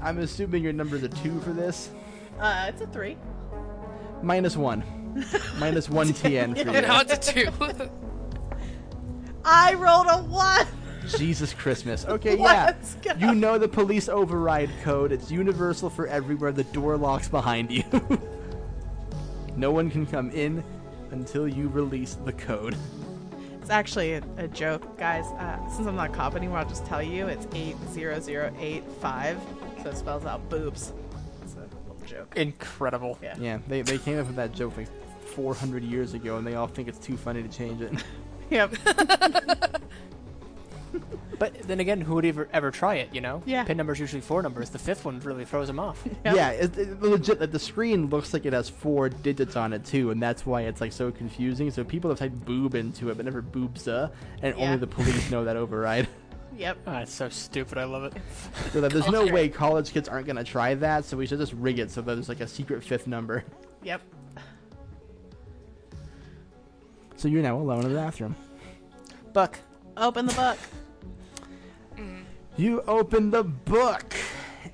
I'm 0.00 0.16
assuming 0.18 0.62
your 0.64 0.72
number's 0.72 1.02
a 1.02 1.10
two 1.10 1.40
for 1.40 1.50
this. 1.50 1.90
Uh, 2.38 2.66
it's 2.68 2.80
a 2.80 2.86
three. 2.86 3.18
Minus 4.22 4.56
one. 4.56 4.82
Minus 5.58 5.88
one 5.88 6.08
TN 6.08 6.54
for 6.54 6.70
And 6.70 6.86
now 6.86 6.96
you. 6.96 7.00
it's 7.08 7.28
a 7.28 7.32
two. 7.32 7.90
I 9.44 9.74
rolled 9.74 10.06
a 10.08 10.18
one. 10.22 10.66
Jesus 11.16 11.52
Christmas. 11.54 12.04
Okay, 12.08 12.36
yeah. 12.38 12.66
Let's 12.66 12.94
go. 12.96 13.12
You 13.18 13.34
know 13.34 13.58
the 13.58 13.68
police 13.68 14.08
override 14.08 14.70
code. 14.82 15.12
It's 15.12 15.30
universal 15.30 15.90
for 15.90 16.06
everywhere. 16.06 16.52
The 16.52 16.64
door 16.64 16.96
locks 16.96 17.28
behind 17.28 17.70
you. 17.72 17.84
no 19.56 19.70
one 19.70 19.90
can 19.90 20.06
come 20.06 20.30
in 20.30 20.62
until 21.10 21.48
you 21.48 21.68
release 21.68 22.14
the 22.24 22.32
code. 22.32 22.76
It's 23.60 23.70
actually 23.70 24.14
a, 24.14 24.22
a 24.36 24.48
joke, 24.48 24.98
guys. 24.98 25.24
Uh, 25.38 25.56
since 25.70 25.86
I'm 25.86 25.96
not 25.96 26.10
a 26.10 26.12
cop 26.12 26.34
anymore, 26.36 26.58
I'll 26.58 26.68
just 26.68 26.84
tell 26.86 27.02
you 27.02 27.26
it's 27.28 27.46
eight 27.54 27.76
zero 27.92 28.20
zero 28.20 28.52
eight 28.58 28.84
five. 29.00 29.38
So 29.82 29.90
it 29.90 29.96
spells 29.96 30.24
out 30.26 30.48
boobs. 30.50 30.92
It's 31.42 31.54
a 31.54 31.60
little 31.60 31.96
joke. 32.06 32.34
Incredible. 32.36 33.18
Yeah. 33.22 33.36
Yeah, 33.38 33.58
they, 33.68 33.82
they 33.82 33.98
came 33.98 34.18
up 34.18 34.26
with 34.26 34.36
that 34.36 34.52
joke 34.52 34.76
like 34.76 34.88
400 35.30 35.82
years 35.82 36.14
ago, 36.14 36.36
and 36.36 36.46
they 36.46 36.54
all 36.54 36.66
think 36.66 36.88
it's 36.88 36.98
too 36.98 37.16
funny 37.16 37.42
to 37.42 37.48
change 37.48 37.80
it. 37.80 37.92
Yep. 38.50 38.74
But 41.38 41.54
then 41.62 41.80
again, 41.80 42.02
who 42.02 42.16
would 42.16 42.26
ever 42.26 42.48
ever 42.52 42.70
try 42.70 42.96
it? 42.96 43.14
You 43.14 43.22
know? 43.22 43.42
Yeah. 43.46 43.64
Pin 43.64 43.78
number's 43.78 43.98
usually 43.98 44.20
four 44.20 44.42
numbers. 44.42 44.68
The 44.68 44.78
fifth 44.78 45.06
one 45.06 45.20
really 45.20 45.46
throws 45.46 45.68
them 45.68 45.78
off. 45.78 46.02
Yep. 46.24 46.34
Yeah, 46.36 46.50
it, 46.50 46.76
it, 46.76 47.00
legit. 47.00 47.40
Like, 47.40 47.50
the 47.50 47.58
screen 47.58 48.10
looks 48.10 48.34
like 48.34 48.44
it 48.44 48.52
has 48.52 48.68
four 48.68 49.08
digits 49.08 49.56
on 49.56 49.72
it 49.72 49.82
too, 49.84 50.10
and 50.10 50.20
that's 50.22 50.44
why 50.44 50.62
it's 50.62 50.82
like 50.82 50.92
so 50.92 51.10
confusing. 51.10 51.70
So 51.70 51.82
people 51.82 52.10
have 52.10 52.18
typed 52.18 52.44
boob 52.44 52.74
into 52.74 53.08
it, 53.08 53.16
but 53.16 53.24
never 53.24 53.40
boobsa, 53.40 54.10
and 54.42 54.54
Yeah. 54.58 54.64
only 54.64 54.76
the 54.78 54.86
police 54.86 55.30
know 55.30 55.44
that 55.44 55.56
override. 55.56 56.08
Yep. 56.58 56.78
Ah, 56.86 56.98
it's 56.98 57.14
so 57.14 57.30
stupid. 57.30 57.78
I 57.78 57.84
love 57.84 58.02
it. 58.04 58.12
So 58.72 58.82
that 58.82 58.92
there's 58.92 59.08
no 59.08 59.22
Okay. 59.22 59.32
way 59.32 59.48
college 59.48 59.92
kids 59.94 60.10
aren't 60.10 60.26
gonna 60.26 60.44
try 60.44 60.74
that. 60.74 61.06
So 61.06 61.16
we 61.16 61.24
should 61.24 61.38
just 61.38 61.54
rig 61.54 61.78
it 61.78 61.90
so 61.90 62.02
that 62.02 62.14
there's 62.16 62.28
like 62.28 62.40
a 62.40 62.48
secret 62.48 62.82
fifth 62.84 63.06
number. 63.06 63.44
Yep. 63.82 64.02
So 67.20 67.28
you're 67.28 67.42
now 67.42 67.58
alone 67.58 67.84
in 67.84 67.92
the 67.92 67.98
bathroom. 67.98 68.34
Book. 69.34 69.58
Open 69.98 70.24
the 70.24 70.32
book. 70.32 70.56
You 72.56 72.80
open 72.88 73.30
the 73.30 73.44
book, 73.44 74.14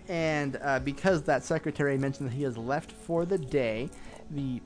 and 0.07 0.57
uh, 0.62 0.78
because 0.78 1.24
that 1.24 1.42
secretary 1.42 1.99
mentioned 1.99 2.28
that 2.28 2.34
he 2.34 2.44
has 2.44 2.57
left 2.57 2.92
for 2.92 3.24
the 3.24 3.36
day, 3.36 3.90
the 4.30 4.62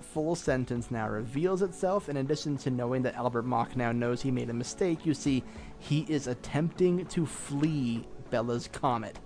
full 0.00 0.36
sentence 0.36 0.92
now 0.92 1.08
reveals 1.08 1.60
itself. 1.60 2.08
In 2.08 2.18
addition 2.18 2.56
to 2.58 2.70
knowing 2.70 3.02
that 3.02 3.16
Albert 3.16 3.46
Mock 3.46 3.76
now 3.76 3.90
knows 3.90 4.22
he 4.22 4.30
made 4.30 4.48
a 4.48 4.54
mistake, 4.54 5.04
you 5.04 5.12
see 5.12 5.42
he 5.80 6.06
is 6.08 6.28
attempting 6.28 7.04
to 7.06 7.26
flee 7.26 8.06
Bella's 8.30 8.68
comet. 8.68 9.18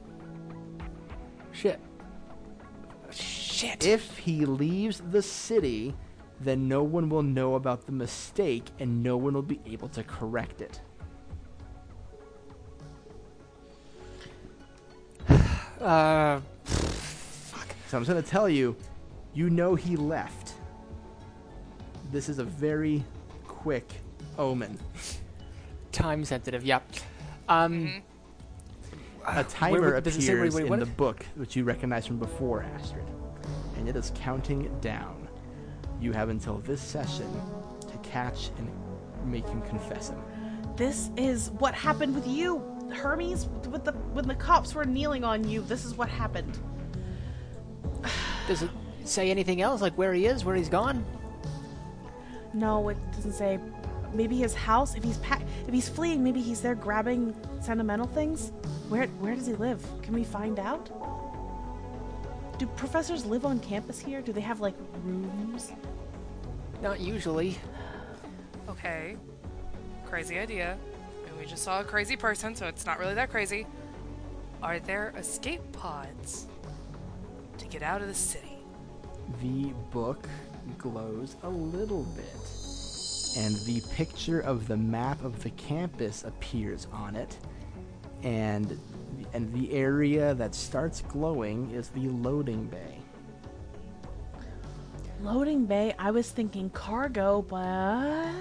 Shit. 1.53 1.79
Shit. 3.11 3.85
If 3.85 4.17
he 4.17 4.47
leaves 4.47 5.03
the 5.11 5.21
city, 5.21 5.95
then 6.41 6.69
no 6.69 6.83
one 6.83 7.09
will 7.09 7.23
know 7.23 7.55
about 7.55 7.87
the 7.87 7.93
mistake, 7.93 8.65
and 8.79 9.03
no 9.03 9.17
one 9.17 9.35
will 9.35 9.43
be 9.43 9.61
able 9.67 9.89
to 9.89 10.03
correct 10.05 10.61
it. 10.61 10.81
Uh, 15.81 16.41
fuck. 16.65 17.69
So 17.87 17.97
I'm 17.97 18.03
gonna 18.03 18.21
tell 18.21 18.49
you, 18.49 18.75
you 19.33 19.49
know 19.49 19.77
he 19.77 19.95
left. 19.95 20.55
This 22.11 22.29
is 22.29 22.41
a 22.41 22.45
very 22.45 23.05
quick 23.47 23.89
omen. 24.39 24.77
time 25.93 26.25
sensitive. 26.25 26.65
Yep. 26.65 26.91
Um. 27.49 28.03
A 29.25 29.45
timer 29.45 29.81
where- 29.81 30.01
does 30.01 30.17
it 30.17 30.23
say 30.23 30.35
where- 30.35 30.47
appears 30.47 30.57
in 30.57 30.81
the 30.81 30.87
book, 30.87 31.25
which 31.37 31.55
you 31.55 31.63
recognize 31.63 32.07
from 32.07 32.19
before, 32.19 32.63
Astrid, 32.63 33.05
and 33.77 33.89
it 33.89 33.95
is 33.95 34.11
counting 34.17 34.69
down. 34.81 35.28
You 36.01 36.13
have 36.13 36.29
until 36.29 36.59
this 36.59 36.81
session 36.81 37.27
to 37.81 37.99
catch 38.09 38.51
and 38.59 38.71
make 39.25 39.47
him 39.49 39.61
confess 39.63 40.11
him. 40.11 40.19
This 40.77 41.11
is 41.17 41.51
what 41.59 41.75
happened 41.75 42.15
with 42.15 42.27
you, 42.27 42.63
Hermes. 42.93 43.47
With 43.69 43.85
the 43.85 43.93
when 43.93 44.29
the 44.29 44.35
cops 44.35 44.75
were 44.75 44.85
kneeling 44.85 45.25
on 45.25 45.49
you, 45.49 45.61
this 45.63 45.85
is 45.85 45.95
what 45.97 46.09
happened. 46.09 46.59
Does 48.47 48.63
it 48.63 48.71
say 49.05 49.31
anything 49.31 49.61
else? 49.61 49.81
Like 49.83 49.95
where 49.99 50.15
he 50.15 50.27
is, 50.27 50.45
where 50.45 50.55
he's 50.55 50.69
gone? 50.69 51.05
No, 52.55 52.89
it 52.89 52.97
doesn't 53.13 53.33
say. 53.33 53.59
Maybe 54.15 54.37
his 54.37 54.55
house. 54.55 54.95
If 54.95 55.05
he's 55.05 55.19
pa- 55.19 55.43
if 55.67 55.75
he's 55.75 55.89
fleeing, 55.89 56.25
maybe 56.25 56.41
he's 56.41 56.61
there 56.61 56.75
grabbing 56.75 57.35
sentimental 57.61 58.07
things. 58.07 58.53
Where 58.89 59.07
where 59.19 59.35
does 59.35 59.47
he 59.47 59.55
live? 59.55 59.85
Can 60.03 60.15
we 60.15 60.25
find 60.25 60.59
out? 60.59 60.89
Do 62.59 62.67
professors 62.67 63.25
live 63.25 63.47
on 63.47 63.61
campus 63.61 64.01
here? 64.01 64.21
Do 64.21 64.33
they 64.33 64.41
have 64.41 64.61
like 64.61 64.75
rooms? 65.05 65.73
Not 66.83 66.99
usually. 66.99 67.57
Okay. 68.69 69.17
Crazy 70.07 70.39
idea. 70.39 70.77
And 71.29 71.39
we 71.39 71.47
just 71.47 71.63
saw 71.63 71.81
a 71.81 71.85
crazy 71.85 72.17
person, 72.17 72.57
so 72.57 72.67
it's 72.67 72.85
not 72.85 72.99
really 72.99 73.15
that 73.15 73.31
crazy. 73.31 73.65
Are 74.61 74.81
there 74.81 75.15
escape 75.17 75.61
pods 75.71 76.49
to 77.59 77.67
get 77.69 77.83
out 77.83 78.03
of 78.03 78.09
the 78.09 78.15
city? 78.15 78.59
The 79.41 79.73
book 79.93 80.27
glows 80.79 81.37
a 81.45 81.49
little 81.49 82.03
bit, 82.17 83.37
and 83.37 83.55
the 83.67 83.83
picture 83.95 84.41
of 84.41 84.67
the 84.67 84.77
map 84.77 85.23
of 85.23 85.45
the 85.45 85.51
campus 85.51 86.25
appears 86.25 86.89
on 86.93 87.15
it, 87.15 87.39
and 88.25 88.81
and 89.33 89.53
the 89.53 89.73
area 89.73 90.35
that 90.35 90.55
starts 90.55 91.03
glowing 91.03 91.71
is 91.71 91.89
the 91.91 92.09
loading 92.09 92.67
bay. 92.67 92.99
Loading 95.21 95.67
bay. 95.67 95.95
I 95.99 96.11
was 96.11 96.31
thinking 96.31 96.71
cargo, 96.71 97.43
but 97.43 98.33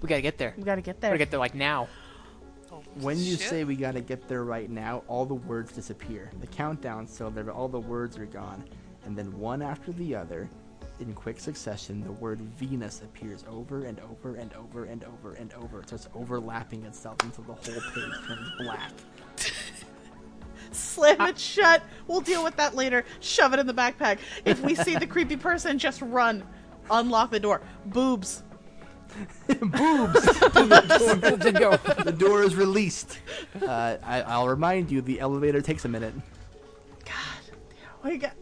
We 0.00 0.08
gotta 0.08 0.22
get 0.22 0.38
there. 0.38 0.54
we 0.56 0.62
gotta 0.62 0.80
get 0.80 1.00
there. 1.00 1.10
We 1.10 1.18
there. 1.18 1.18
gotta 1.18 1.24
get 1.26 1.30
there 1.30 1.40
like 1.40 1.54
now. 1.54 1.88
Oh, 2.72 2.82
When 3.00 3.18
you 3.18 3.36
shit. 3.36 3.40
say 3.48 3.64
we 3.64 3.76
gotta 3.76 4.00
get 4.00 4.28
there 4.28 4.44
right 4.44 4.70
now, 4.70 5.02
all 5.08 5.24
the 5.26 5.34
words 5.34 5.72
disappear. 5.72 6.30
The 6.40 6.46
countdown's 6.46 7.12
still 7.12 7.30
there, 7.30 7.44
but 7.44 7.54
all 7.54 7.68
the 7.68 7.80
words 7.80 8.16
are 8.18 8.26
gone. 8.26 8.64
and 9.04 9.16
then 9.16 9.38
one 9.38 9.62
after 9.62 9.92
the 9.92 10.16
other, 10.16 10.50
in 11.00 11.12
quick 11.14 11.38
succession, 11.38 12.02
the 12.02 12.12
word 12.12 12.40
Venus 12.40 13.02
appears 13.02 13.44
over 13.48 13.84
and 13.84 14.00
over 14.00 14.36
and 14.36 14.52
over 14.54 14.84
and 14.84 15.04
over 15.04 15.34
and 15.34 15.52
over. 15.54 15.80
It 15.80 15.88
starts 15.88 16.08
overlapping 16.14 16.84
itself 16.84 17.16
until 17.22 17.44
the 17.44 17.52
whole 17.52 17.80
page 17.92 18.26
turns 18.26 18.50
black. 18.58 18.92
Slam 20.72 21.20
it 21.22 21.38
shut. 21.38 21.82
We'll 22.06 22.20
deal 22.20 22.44
with 22.44 22.56
that 22.56 22.74
later. 22.74 23.04
Shove 23.20 23.52
it 23.54 23.58
in 23.58 23.66
the 23.66 23.74
backpack. 23.74 24.18
If 24.44 24.60
we 24.60 24.74
see 24.74 24.96
the 24.96 25.06
creepy 25.06 25.36
person, 25.36 25.78
just 25.78 26.02
run. 26.02 26.42
Unlock 26.90 27.30
the 27.30 27.40
door. 27.40 27.62
Boobs. 27.86 28.42
Boobs! 29.60 30.40
Then 30.52 31.54
go. 31.54 31.76
the 31.76 32.14
door 32.16 32.42
is 32.42 32.54
released. 32.56 33.20
Uh, 33.62 33.96
I, 34.02 34.22
I'll 34.22 34.48
remind 34.48 34.90
you, 34.90 35.00
the 35.00 35.20
elevator 35.20 35.60
takes 35.60 35.84
a 35.84 35.88
minute. 35.88 36.14
God. 37.04 37.14
We 38.04 38.18
got 38.18 38.34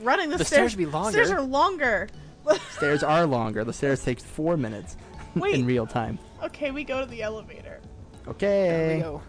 running 0.00 0.30
the, 0.30 0.36
The 0.38 0.44
stairs. 0.44 0.72
stairs 0.72 0.74
be 0.76 0.86
longer. 0.86 1.12
Stairs 1.12 1.30
are 1.30 1.42
longer. 1.42 2.08
Stairs 2.72 3.02
are 3.02 3.26
longer. 3.26 3.64
The 3.64 3.72
stairs 3.72 4.02
takes 4.02 4.22
four 4.22 4.56
minutes 4.56 4.96
Wait. 5.34 5.54
in 5.54 5.66
real 5.66 5.86
time. 5.86 6.18
okay, 6.42 6.70
we 6.70 6.84
go 6.84 7.00
to 7.00 7.06
the 7.06 7.22
elevator. 7.22 7.80
Okay. 8.26 8.68
There 8.68 8.96
we 8.96 9.02
go. 9.02 9.22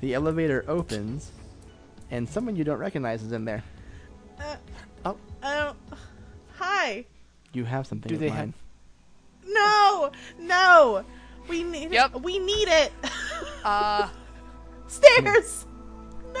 The 0.00 0.14
elevator 0.14 0.64
opens, 0.66 1.30
and 2.10 2.28
someone 2.28 2.56
you 2.56 2.64
don't 2.64 2.78
recognize 2.78 3.22
is 3.22 3.32
in 3.32 3.44
there. 3.44 3.62
Uh, 4.40 4.56
Oh. 5.04 5.16
uh, 5.42 5.72
hi. 6.56 7.04
You 7.52 7.64
have 7.64 7.86
something 7.86 8.08
Do 8.08 8.14
in 8.16 8.20
they 8.20 8.30
mind. 8.30 8.54
No, 9.46 10.10
no. 10.38 11.04
We 11.48 11.62
need 11.62 11.92
Yep. 11.92 12.16
it. 12.16 12.22
We 12.22 12.38
need 12.38 12.68
it. 12.68 12.92
Uh, 13.64 14.08
Stairs. 14.88 15.66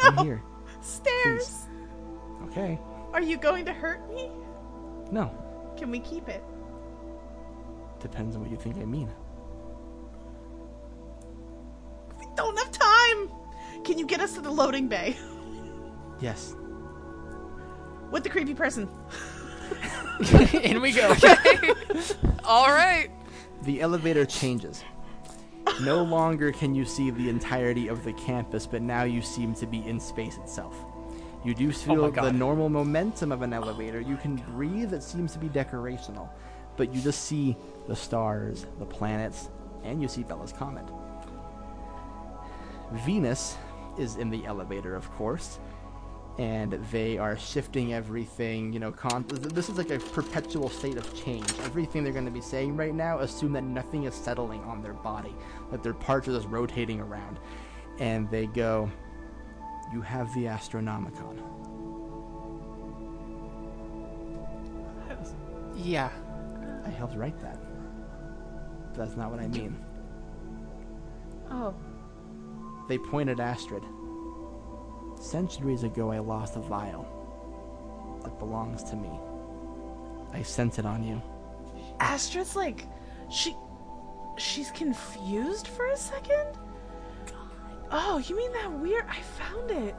I'm 0.02 0.14
No. 0.16 0.22
here. 0.24 0.42
Stairs. 0.80 1.66
Okay. 2.44 2.78
Are 3.12 3.20
you 3.20 3.36
going 3.36 3.64
to 3.66 3.72
hurt 3.72 4.08
me? 4.12 4.30
No. 5.10 5.30
Can 5.76 5.90
we 5.90 6.00
keep 6.00 6.28
it? 6.28 6.42
Depends 8.00 8.34
on 8.36 8.42
what 8.42 8.50
you 8.50 8.56
think 8.56 8.78
I 8.78 8.84
mean. 8.84 9.08
We 12.18 12.26
don't 12.36 12.58
have 12.58 12.70
time. 12.72 13.30
Can 13.84 13.98
you 13.98 14.06
get 14.06 14.20
us 14.20 14.34
to 14.34 14.40
the 14.40 14.50
loading 14.50 14.88
bay 14.88 15.16
Yes. 16.20 16.54
with 18.10 18.22
the 18.22 18.30
creepy 18.30 18.54
person? 18.54 18.88
In 20.62 20.80
we 20.80 20.92
go. 20.92 21.08
all 22.44 22.68
right. 22.68 23.08
The 23.62 23.80
elevator 23.80 24.24
changes. 24.24 24.84
No 25.82 26.02
longer 26.02 26.52
can 26.52 26.74
you 26.74 26.84
see 26.84 27.10
the 27.10 27.28
entirety 27.28 27.88
of 27.88 28.04
the 28.04 28.12
campus, 28.14 28.66
but 28.66 28.82
now 28.82 29.04
you 29.04 29.22
seem 29.22 29.54
to 29.54 29.66
be 29.66 29.86
in 29.86 29.98
space 30.00 30.36
itself. 30.36 30.76
You 31.44 31.54
do 31.54 31.68
oh 31.68 31.72
feel 31.72 32.10
my 32.10 32.22
the 32.22 32.32
normal 32.32 32.68
momentum 32.68 33.32
of 33.32 33.42
an 33.42 33.52
elevator. 33.52 34.00
You 34.00 34.16
can 34.16 34.36
breathe. 34.36 34.92
It 34.92 35.02
seems 35.02 35.32
to 35.32 35.38
be 35.38 35.48
decorational, 35.48 36.28
but 36.76 36.94
you 36.94 37.00
just 37.00 37.24
see 37.24 37.56
the 37.88 37.96
stars, 37.96 38.66
the 38.78 38.86
planets, 38.86 39.48
and 39.82 40.00
you 40.00 40.08
see 40.08 40.22
Bella's 40.22 40.52
comet. 40.52 40.84
Venus 43.04 43.56
is 43.98 44.16
in 44.16 44.30
the 44.30 44.44
elevator, 44.44 44.94
of 44.94 45.10
course, 45.12 45.58
and 46.38 46.72
they 46.90 47.18
are 47.18 47.36
shifting 47.36 47.92
everything. 47.92 48.72
You 48.72 48.78
know, 48.78 48.92
con- 48.92 49.24
this 49.28 49.68
is 49.68 49.76
like 49.76 49.90
a 49.90 49.98
perpetual 49.98 50.68
state 50.68 50.96
of 50.96 51.12
change. 51.24 51.46
Everything 51.64 52.04
they're 52.04 52.12
going 52.12 52.24
to 52.24 52.30
be 52.30 52.40
saying 52.40 52.76
right 52.76 52.94
now, 52.94 53.18
assume 53.18 53.52
that 53.54 53.64
nothing 53.64 54.04
is 54.04 54.14
settling 54.14 54.62
on 54.64 54.82
their 54.82 54.94
body, 54.94 55.34
that 55.70 55.82
their 55.82 55.94
parts 55.94 56.28
are 56.28 56.32
just 56.32 56.48
rotating 56.48 57.00
around, 57.00 57.40
and 57.98 58.30
they 58.30 58.46
go, 58.46 58.90
"You 59.92 60.00
have 60.00 60.32
the 60.34 60.44
Astronomicon." 60.44 61.38
yeah. 65.76 66.10
I 66.84 66.88
helped 66.88 67.16
write 67.16 67.38
that. 67.40 67.58
That's 68.94 69.16
not 69.16 69.30
what 69.30 69.40
I 69.40 69.48
mean. 69.48 69.76
Oh, 71.50 71.74
They 72.88 72.98
pointed 72.98 73.40
Astrid. 73.40 73.82
Centuries 75.20 75.82
ago, 75.84 76.10
I 76.10 76.18
lost 76.18 76.56
a 76.56 76.60
vial 76.60 77.06
that 78.22 78.38
belongs 78.38 78.82
to 78.84 78.96
me. 78.96 79.10
I 80.32 80.42
sent 80.42 80.78
it 80.78 80.86
on 80.86 81.02
you. 81.04 81.20
Astrid's 82.00 82.56
like, 82.56 82.86
she, 83.30 83.54
she's 84.36 84.70
confused 84.70 85.68
for 85.68 85.86
a 85.88 85.96
second. 85.96 86.58
Oh, 87.94 88.22
you 88.26 88.34
mean 88.36 88.52
that 88.52 88.72
weird? 88.72 89.04
I 89.08 89.20
found 89.20 89.70
it 89.70 89.94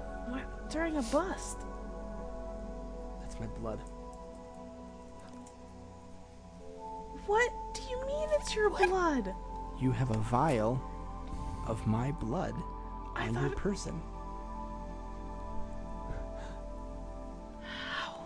during 0.70 0.98
a 0.98 1.02
bust. 1.04 1.60
That's 3.22 3.40
my 3.40 3.46
blood. 3.46 3.80
What 7.28 7.52
do 7.74 7.82
you 7.90 8.06
mean 8.06 8.30
it's 8.34 8.56
your 8.56 8.70
blood? 8.70 9.34
You 9.80 9.92
have 9.92 10.10
a 10.12 10.18
vial 10.18 10.82
of 11.68 11.86
my 11.86 12.12
blood 12.14 12.56
I 13.16 13.28
on 13.28 13.36
your 13.36 13.52
person. 13.52 13.94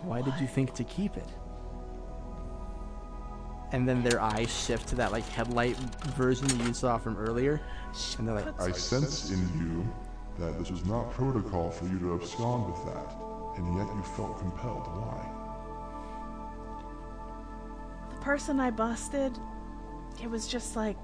Why 0.02 0.22
did 0.22 0.34
you 0.40 0.46
think 0.46 0.74
to 0.74 0.84
keep 0.84 1.16
it? 1.16 1.28
And 3.70 3.86
then 3.86 4.02
their 4.02 4.20
eyes 4.20 4.50
shift 4.64 4.88
to 4.88 4.94
that 4.96 5.12
like 5.12 5.28
headlight 5.28 5.76
version 6.16 6.48
that 6.48 6.66
you 6.66 6.72
saw 6.72 6.96
from 6.96 7.18
earlier, 7.18 7.60
and 8.16 8.26
they're 8.26 8.34
like, 8.34 8.60
I 8.60 8.72
sense 8.72 9.30
in 9.30 9.38
you 9.58 9.86
that 10.38 10.58
this 10.58 10.70
was 10.70 10.86
not 10.86 11.10
protocol 11.10 11.70
for 11.70 11.84
you 11.86 11.98
to 11.98 12.14
abscond 12.14 12.72
with 12.72 12.84
that, 12.86 13.14
and 13.56 13.76
yet 13.76 13.86
you 13.94 14.02
felt 14.16 14.38
compelled. 14.38 14.86
Why? 14.86 15.34
The 18.10 18.16
person 18.22 18.58
I 18.58 18.70
busted, 18.70 19.38
it 20.22 20.30
was 20.30 20.46
just 20.46 20.74
like, 20.74 20.96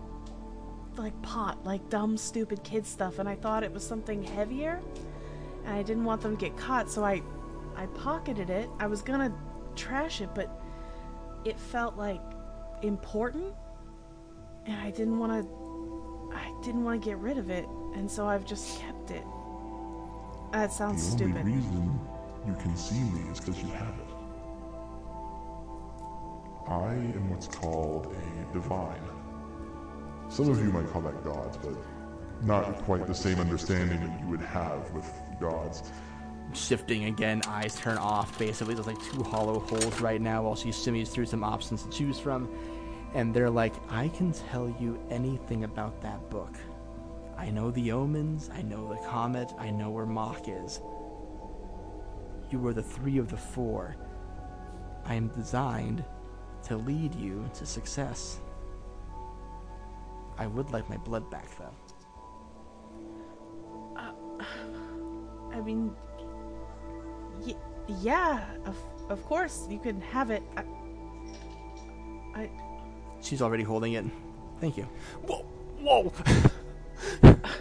like 0.97 1.20
pot, 1.20 1.62
like 1.66 1.90
dumb, 1.90 2.16
stupid 2.16 2.62
kid 2.64 2.86
stuff, 2.86 3.18
and 3.18 3.28
I 3.28 3.34
thought 3.34 3.62
it 3.62 3.72
was 3.72 3.86
something 3.86 4.22
heavier, 4.22 4.80
and 5.66 5.74
I 5.74 5.82
didn't 5.82 6.05
want 6.05 6.22
them 6.22 6.36
to 6.36 6.40
get 6.40 6.56
caught, 6.56 6.89
so 6.89 7.05
I, 7.05 7.20
I 7.76 7.86
pocketed 7.86 8.48
it. 8.48 8.70
I 8.78 8.86
was 8.86 9.02
gonna 9.02 9.34
trash 9.76 10.22
it, 10.22 10.30
but 10.34 10.62
it 11.44 11.59
felt 11.59 11.97
like 11.97 12.22
important, 12.85 13.55
and 14.66 14.77
I 14.81 14.90
didn't 14.90 15.19
want 15.19 15.32
to, 15.32 16.32
I 16.35 16.52
didn't 16.65 16.85
want 16.85 17.02
to 17.02 17.09
get 17.09 17.19
rid 17.19 17.39
of 17.39 17.51
it, 17.51 17.66
and 17.94 18.11
so 18.11 18.27
I've 18.27 18.44
just 18.44 18.81
kept 18.81 19.11
it. 19.11 19.24
That 20.52 20.73
sounds 20.73 21.16
the 21.16 21.24
only 21.24 21.35
stupid. 21.35 21.47
reason 21.47 22.01
you 22.47 22.55
can 22.55 22.77
see 22.77 23.01
me 23.01 23.31
is 23.31 23.40
because 23.40 23.61
you 23.62 23.69
have 23.70 23.89
it. 23.89 24.15
I 26.69 26.93
am 26.93 27.31
what's 27.31 27.48
called 27.48 28.06
a 28.06 28.52
divine. 28.52 29.02
Some 30.28 30.48
of 30.48 30.59
you 30.59 30.73
might 30.73 30.89
call 30.90 31.02
that 31.02 31.23
gods, 31.24 31.56
but 31.59 31.74
not 32.43 32.65
quite 32.85 33.06
the 33.06 33.15
same 33.15 33.39
understanding 33.39 34.01
that 34.01 34.20
you 34.20 34.27
would 34.28 34.40
have 34.40 34.90
with 34.93 35.11
gods. 35.40 35.82
shifting 36.52 37.05
again. 37.06 37.43
Eyes 37.48 37.74
turn 37.74 37.98
off. 37.98 38.39
Basically, 38.39 38.74
there's 38.74 38.86
like 38.86 39.02
two 39.02 39.23
hollow 39.23 39.59
holes 39.61 40.01
right 40.01 40.20
now 40.20 40.43
while 40.43 40.55
she 40.55 40.69
shimmies 40.70 41.09
through 41.09 41.27
some 41.27 41.43
options 41.44 41.82
to 41.82 41.90
choose 41.90 42.19
from. 42.19 42.48
And 43.15 43.32
they're 43.32 43.51
like, 43.51 43.74
I 43.89 44.09
can 44.09 44.32
tell 44.32 44.69
you 44.81 44.99
anything 45.09 45.65
about 45.65 46.01
that 46.03 46.28
book. 46.31 46.57
I 47.39 47.51
know 47.51 47.70
the 47.70 47.93
omens, 47.93 48.51
I 48.53 48.62
know 48.62 48.89
the 48.89 49.09
comet, 49.09 49.53
I 49.59 49.70
know 49.70 49.91
where 49.91 50.07
Mock 50.07 50.49
is. 50.49 50.81
You 52.51 52.59
were 52.59 52.73
the 52.73 52.82
three 52.82 53.19
of 53.19 53.28
the 53.31 53.36
four. 53.36 53.97
I 55.05 55.15
am 55.15 55.28
designed 55.28 56.05
to 56.65 56.77
lead 56.77 57.15
you 57.15 57.49
to 57.55 57.66
success. 57.66 58.41
I 60.39 60.47
would 60.47 60.70
like 60.73 60.89
my 60.91 60.97
blood 60.97 61.31
back, 61.31 61.47
though. 61.59 61.74
Uh, 63.97 64.12
I 65.53 65.61
mean, 65.61 65.95
y- 67.41 67.57
yeah, 68.01 68.45
of 68.65 68.77
of 69.09 69.23
course 69.24 69.66
you 69.70 69.78
can 69.78 70.01
have 70.01 70.31
it. 70.31 70.43
I, 70.57 70.65
I 72.35 72.51
She's 73.24 73.42
already 73.42 73.64
holding 73.64 73.94
it. 73.94 74.05
Thank 74.60 74.76
you. 74.76 74.84
Whoa, 75.26 75.44
whoa. 75.80 76.12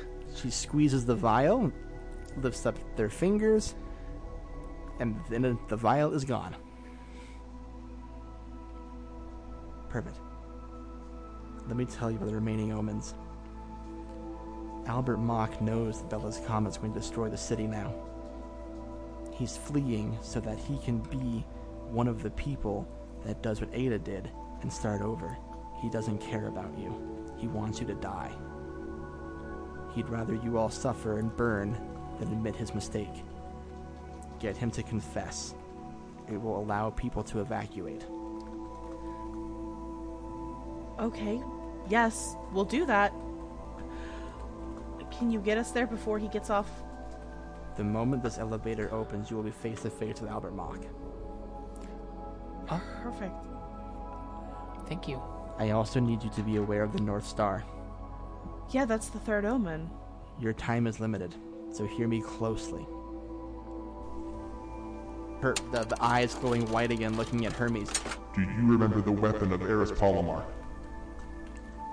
She 0.43 0.49
squeezes 0.49 1.05
the 1.05 1.15
vial, 1.15 1.71
lifts 2.35 2.65
up 2.65 2.77
their 2.97 3.09
fingers, 3.09 3.75
and 4.99 5.17
then 5.29 5.57
the 5.69 5.77
vial 5.77 6.13
is 6.13 6.25
gone. 6.25 6.53
Perfect. 9.87 10.17
Let 11.67 11.77
me 11.77 11.85
tell 11.85 12.11
you 12.11 12.17
about 12.17 12.27
the 12.27 12.35
remaining 12.35 12.73
omens. 12.73 13.13
Albert 14.85 15.17
Mock 15.17 15.61
knows 15.61 16.01
that 16.01 16.09
Bella's 16.09 16.41
comet's 16.45 16.77
going 16.77 16.91
to 16.91 16.99
destroy 16.99 17.29
the 17.29 17.37
city 17.37 17.65
now. 17.65 17.93
He's 19.31 19.55
fleeing 19.55 20.17
so 20.21 20.41
that 20.41 20.57
he 20.57 20.77
can 20.79 20.99
be 20.99 21.45
one 21.87 22.09
of 22.09 22.21
the 22.21 22.31
people 22.31 22.85
that 23.23 23.41
does 23.41 23.61
what 23.61 23.69
Ada 23.71 23.99
did 23.99 24.29
and 24.61 24.73
start 24.73 25.01
over. 25.01 25.37
He 25.83 25.89
doesn't 25.89 26.19
care 26.19 26.47
about 26.47 26.75
you. 26.77 26.95
He 27.37 27.47
wants 27.49 27.81
you 27.81 27.85
to 27.87 27.93
die. 27.93 28.31
He'd 29.93 30.07
rather 30.09 30.33
you 30.33 30.57
all 30.57 30.69
suffer 30.69 31.19
and 31.19 31.35
burn 31.35 31.77
than 32.17 32.29
admit 32.31 32.55
his 32.55 32.73
mistake. 32.73 33.13
Get 34.39 34.55
him 34.57 34.71
to 34.71 34.81
confess. 34.81 35.53
it 36.29 36.37
will 36.41 36.57
allow 36.57 36.89
people 36.91 37.21
to 37.23 37.41
evacuate. 37.41 38.05
Okay. 40.99 41.41
Yes, 41.89 42.37
we'll 42.53 42.65
do 42.65 42.85
that. 42.85 43.13
Can 45.11 45.29
you 45.29 45.39
get 45.41 45.57
us 45.57 45.71
there 45.71 45.85
before 45.85 46.17
he 46.17 46.29
gets 46.29 46.49
off? 46.49 46.69
The 47.75 47.83
moment 47.83 48.23
this 48.23 48.37
elevator 48.37 48.91
opens, 48.93 49.29
you 49.29 49.35
will 49.35 49.43
be 49.43 49.51
face 49.51 49.81
to 49.81 49.89
face 49.89 50.21
with 50.21 50.29
Albert 50.29 50.55
Mock. 50.55 50.79
Perfect. 52.67 53.35
Thank 54.87 55.07
you. 55.07 55.21
I 55.57 55.71
also 55.71 55.99
need 55.99 56.23
you 56.23 56.29
to 56.31 56.41
be 56.41 56.57
aware 56.57 56.83
of 56.83 56.93
the 56.93 57.01
North 57.01 57.25
Star. 57.25 57.63
Yeah, 58.71 58.85
that's 58.85 59.09
the 59.09 59.19
third 59.19 59.45
omen. 59.45 59.89
Your 60.39 60.53
time 60.53 60.87
is 60.87 60.99
limited, 60.99 61.35
so 61.71 61.85
hear 61.85 62.07
me 62.07 62.21
closely. 62.21 62.85
Her, 65.41 65.53
the, 65.71 65.83
the 65.83 65.97
eyes 66.01 66.33
glowing 66.35 66.65
white 66.71 66.91
again, 66.91 67.17
looking 67.17 67.45
at 67.45 67.53
Hermes. 67.53 67.91
Do 68.33 68.41
you 68.41 68.65
remember 68.65 69.01
the 69.01 69.11
weapon 69.11 69.51
of 69.51 69.61
Eris 69.61 69.91
Palomar? 69.91 70.43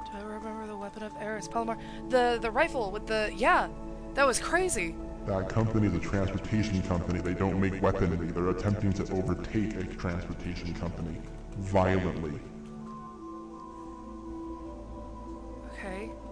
Do 0.07 0.19
I 0.19 0.23
remember 0.23 0.66
the 0.66 0.77
weapon 0.77 1.03
of 1.03 1.12
Eris 1.20 1.49
Palomar? 1.49 1.77
The 2.09 2.39
the 2.41 2.51
rifle 2.51 2.91
with 2.91 3.07
the 3.07 3.31
yeah, 3.37 3.69
that 4.15 4.27
was 4.27 4.39
crazy. 4.39 4.95
That 5.27 5.49
company 5.49 5.89
is 5.89 5.95
a 5.95 6.01
transportation 6.01 6.81
company. 6.82 7.20
They 7.20 7.35
don't 7.35 7.61
make 7.61 7.82
weaponry. 7.82 8.28
They're 8.28 8.49
attempting 8.49 8.93
to 8.95 9.12
overtake 9.12 9.74
a 9.77 9.85
transportation 9.85 10.73
company 10.74 11.20
violently. 11.59 12.41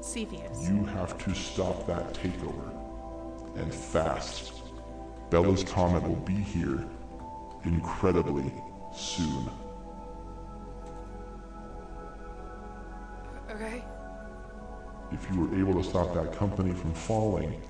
Cepheus. 0.08 0.66
You 0.66 0.84
have 0.86 1.18
to 1.24 1.34
stop 1.34 1.86
that 1.86 2.14
takeover. 2.14 2.72
And 3.56 3.72
fast. 3.74 4.62
Bella's 5.28 5.64
Comet 5.64 6.02
will 6.02 6.16
be 6.16 6.34
here 6.34 6.86
incredibly 7.64 8.50
soon. 8.94 9.50
Okay. 13.50 13.84
If 15.12 15.26
you 15.30 15.44
are 15.44 15.60
able 15.60 15.82
to 15.82 15.86
stop 15.86 16.14
that 16.14 16.32
company 16.32 16.72
from 16.72 16.94
falling, 16.94 17.60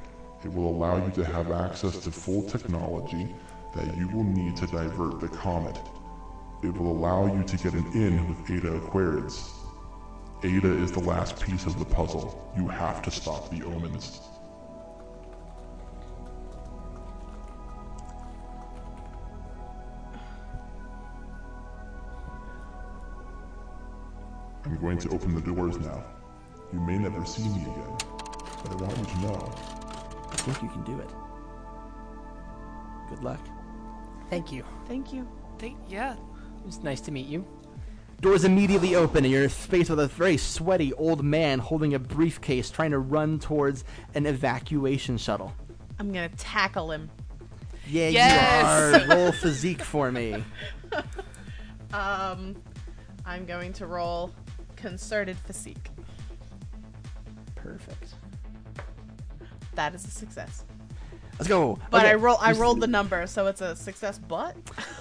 it 0.45 0.53
will 0.53 0.69
allow 0.69 1.05
you 1.05 1.11
to 1.13 1.25
have 1.25 1.51
access 1.51 1.99
to 2.01 2.13
full 2.13 2.43
technology 2.43 3.35
that 3.75 3.97
you 3.97 4.07
will 4.09 4.25
need 4.25 4.57
to 4.59 4.67
divert 4.67 5.21
the 5.21 5.29
comet. 5.29 5.77
It 6.63 6.77
will 6.77 6.93
allow 6.93 7.27
you 7.27 7.43
to 7.43 7.57
get 7.57 7.73
an 7.73 7.87
in 7.95 8.29
with 8.29 8.51
Ada 8.51 8.77
Aquarids. 8.77 9.58
Ada 10.45 10.71
is 10.71 10.93
the 10.93 11.01
last 11.01 11.41
piece 11.41 11.67
of 11.67 11.81
the 11.81 11.85
puzzle. 11.85 12.53
You 12.57 12.69
have 12.69 13.03
to 13.03 13.11
stop 13.11 13.51
the 13.51 13.65
omens. 13.65 14.21
I'm 24.65 24.77
going 24.81 24.99
to 24.99 25.09
open 25.09 25.35
the 25.35 25.41
doors 25.41 25.77
now. 25.81 26.05
You 26.73 26.79
may 26.81 26.99
never 26.99 27.25
see 27.25 27.43
me 27.43 27.63
again, 27.63 27.97
but 28.63 28.71
I 28.71 28.75
want 28.77 28.97
you 28.99 29.05
to 29.07 29.21
know 29.23 29.53
I 30.31 30.37
think 30.37 30.63
you 30.63 30.69
can 30.69 30.85
do 30.85 31.01
it. 31.01 31.11
Good 33.09 33.25
luck. 33.25 33.41
Thank 34.31 34.53
you. 34.53 34.65
Thank 34.87 35.13
you. 35.13 35.27
They, 35.59 35.75
yeah. 35.89 36.13
It 36.13 36.67
was 36.67 36.83
nice 36.85 37.01
to 37.03 37.11
meet 37.11 37.27
you. 37.27 37.45
Doors 38.21 38.45
immediately 38.45 38.97
open, 38.97 39.25
and 39.25 39.33
you're 39.33 39.49
faced 39.49 39.91
with 39.91 40.01
a 40.01 40.09
very 40.09 40.37
sweaty 40.37 40.93
old 40.95 41.23
man 41.23 41.61
holding 41.61 41.95
a 41.95 41.99
briefcase 42.01 42.69
trying 42.69 42.91
to 42.91 42.99
run 42.99 43.39
towards 43.39 43.85
an 44.15 44.27
evacuation 44.27 45.17
shuttle. 45.17 45.55
I'm 46.01 46.09
gonna 46.13 46.29
tackle 46.31 46.91
him. 46.91 47.11
Yeah, 47.87 48.09
Yes! 48.09 49.07
you 49.07 49.13
are. 49.13 49.17
Roll 49.17 49.33
physique 49.33 49.83
for 49.83 50.11
me. 50.13 50.45
Um, 51.91 52.55
I'm 53.25 53.47
going 53.47 53.73
to 53.73 53.87
roll 53.87 54.31
concerted 54.77 55.39
physique. 55.39 55.89
Perfect. 57.55 58.13
That 59.75 59.95
is 59.95 60.05
a 60.05 60.11
success. 60.11 60.65
Let's 61.39 61.49
go. 61.49 61.79
But 61.91 62.03
Okay, 62.03 62.11
I 62.11 62.15
roll. 62.15 62.37
I 62.41 62.53
rolled 62.53 62.81
the 62.81 62.87
number, 62.89 63.27
so 63.29 63.47
it's 63.47 63.61
a 63.61 63.77
success. 63.77 64.19
But 64.19 64.57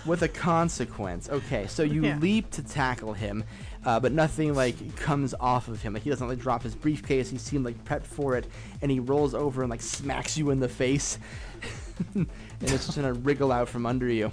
with 0.06 0.22
a 0.22 0.28
consequence. 0.28 1.30
Okay, 1.30 1.66
so 1.68 1.82
you 1.84 2.04
Yeah. 2.06 2.18
leap 2.20 2.52
to 2.52 2.62
tackle 2.64 3.14
him, 3.14 3.44
uh, 3.86 4.00
but 4.00 4.12
nothing 4.12 4.54
like 4.54 4.96
comes 4.96 5.34
off 5.40 5.68
of 5.68 5.82
him. 5.82 5.94
Like 5.94 6.04
he 6.04 6.12
doesn't 6.12 6.28
like 6.28 6.38
drop 6.40 6.62
his 6.62 6.76
briefcase. 6.76 7.30
He 7.32 7.40
seemed 7.40 7.66
like 7.66 7.84
prepped 7.86 8.06
for 8.06 8.36
it, 8.36 8.46
and 8.84 8.92
he 8.92 9.00
rolls 9.00 9.34
over 9.34 9.64
and 9.64 9.70
like 9.72 9.82
smacks 9.82 10.38
you 10.38 10.52
in 10.52 10.60
the 10.60 10.70
face, 10.70 11.18
and 12.14 12.28
it's 12.62 12.86
just 12.86 12.96
gonna 12.96 13.14
wriggle 13.14 13.52
out 13.52 13.68
from 13.68 13.88
under 13.88 14.08
you. 14.08 14.30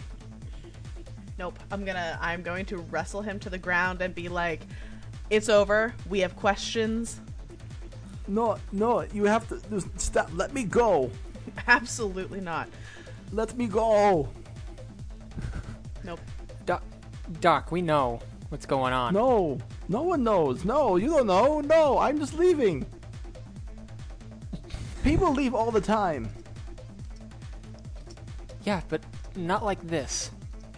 nope. 1.39 1.59
I'm 1.71 1.87
gonna. 1.87 2.19
I'm 2.21 2.43
going 2.43 2.67
to 2.67 2.77
wrestle 2.77 3.23
him 3.23 3.39
to 3.41 3.49
the 3.51 3.59
ground 3.59 4.03
and 4.03 4.15
be 4.15 4.29
like, 4.29 4.61
"It's 5.31 5.49
over. 5.49 5.95
We 6.11 6.21
have 6.21 6.37
questions." 6.37 7.21
No, 8.29 8.57
no, 8.73 9.03
you 9.13 9.25
have 9.25 9.49
to 9.49 9.61
just 9.71 9.99
stop. 9.99 10.29
Let 10.35 10.53
me 10.55 10.65
go. 10.65 11.11
Absolutely 11.67 12.41
not. 12.41 12.69
Let 13.33 13.57
me 13.57 13.67
go. 13.67 14.29
Nope. 16.03 16.21
Doc, 16.67 16.83
Doc, 17.41 17.73
we 17.73 17.83
know 17.83 18.21
what's 18.51 18.67
going 18.67 18.93
on. 18.93 19.15
No, 19.15 19.59
no 19.89 20.03
one 20.03 20.23
knows. 20.23 20.65
No, 20.65 20.97
you 20.97 21.09
don't 21.09 21.27
know. 21.27 21.61
No, 21.61 21.99
I'm 21.99 22.19
just 22.19 22.39
leaving. 22.39 22.87
People 25.03 25.33
leave 25.33 25.55
all 25.55 25.71
the 25.71 25.81
time. 25.81 26.29
Yeah, 28.65 28.81
but 28.89 29.03
not 29.37 29.65
like 29.65 29.87
this. 29.87 30.31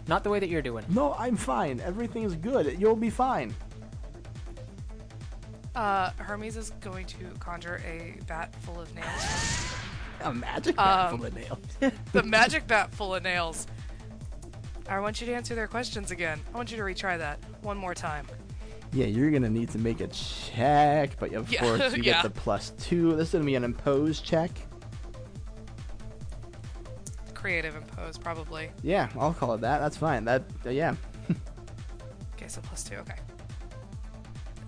Not 0.08 0.24
the 0.24 0.30
way 0.30 0.38
that 0.40 0.48
you're 0.48 0.62
doing. 0.62 0.84
No, 0.88 1.14
I'm 1.18 1.36
fine. 1.36 1.80
Everything 1.80 2.22
is 2.22 2.34
good. 2.36 2.80
You'll 2.80 2.96
be 2.96 3.10
fine. 3.10 3.54
Uh, 5.74 6.10
Hermes 6.16 6.56
is 6.56 6.70
going 6.80 7.06
to 7.06 7.26
conjure 7.38 7.82
a 7.84 8.18
bat 8.26 8.54
full 8.62 8.80
of 8.80 8.92
nails. 8.94 9.75
A 10.22 10.32
magic 10.34 10.76
bat 10.76 11.12
Um, 11.12 11.18
full 11.18 11.26
of 11.26 11.34
nails. 11.34 11.58
the 12.12 12.22
magic 12.22 12.66
bat 12.66 12.92
full 12.94 13.14
of 13.14 13.22
nails. 13.22 13.66
I 14.88 15.00
want 15.00 15.20
you 15.20 15.26
to 15.26 15.34
answer 15.34 15.54
their 15.54 15.66
questions 15.66 16.10
again. 16.10 16.40
I 16.54 16.56
want 16.56 16.70
you 16.70 16.76
to 16.76 16.82
retry 16.82 17.18
that 17.18 17.38
one 17.62 17.76
more 17.76 17.94
time. 17.94 18.26
Yeah, 18.92 19.06
you're 19.06 19.30
gonna 19.30 19.50
need 19.50 19.68
to 19.70 19.78
make 19.78 20.00
a 20.00 20.06
check, 20.08 21.18
but 21.18 21.32
of 21.32 21.50
Yeah, 21.50 21.60
course 21.60 21.96
you 21.96 22.02
yeah. 22.02 22.22
get 22.22 22.22
the 22.22 22.30
plus 22.40 22.70
two. 22.78 23.14
This 23.16 23.28
is 23.28 23.32
gonna 23.32 23.44
be 23.44 23.56
an 23.56 23.64
imposed 23.64 24.24
check. 24.24 24.50
Creative 27.34 27.76
impose, 27.76 28.16
probably. 28.18 28.70
Yeah, 28.82 29.08
I'll 29.18 29.34
call 29.34 29.54
it 29.54 29.60
that. 29.60 29.78
That's 29.78 29.96
fine. 29.96 30.24
That 30.24 30.44
uh, 30.64 30.70
yeah. 30.70 30.94
Okay, 32.36 32.48
so 32.48 32.60
plus 32.62 32.84
two. 32.84 32.96
Okay. 32.96 33.14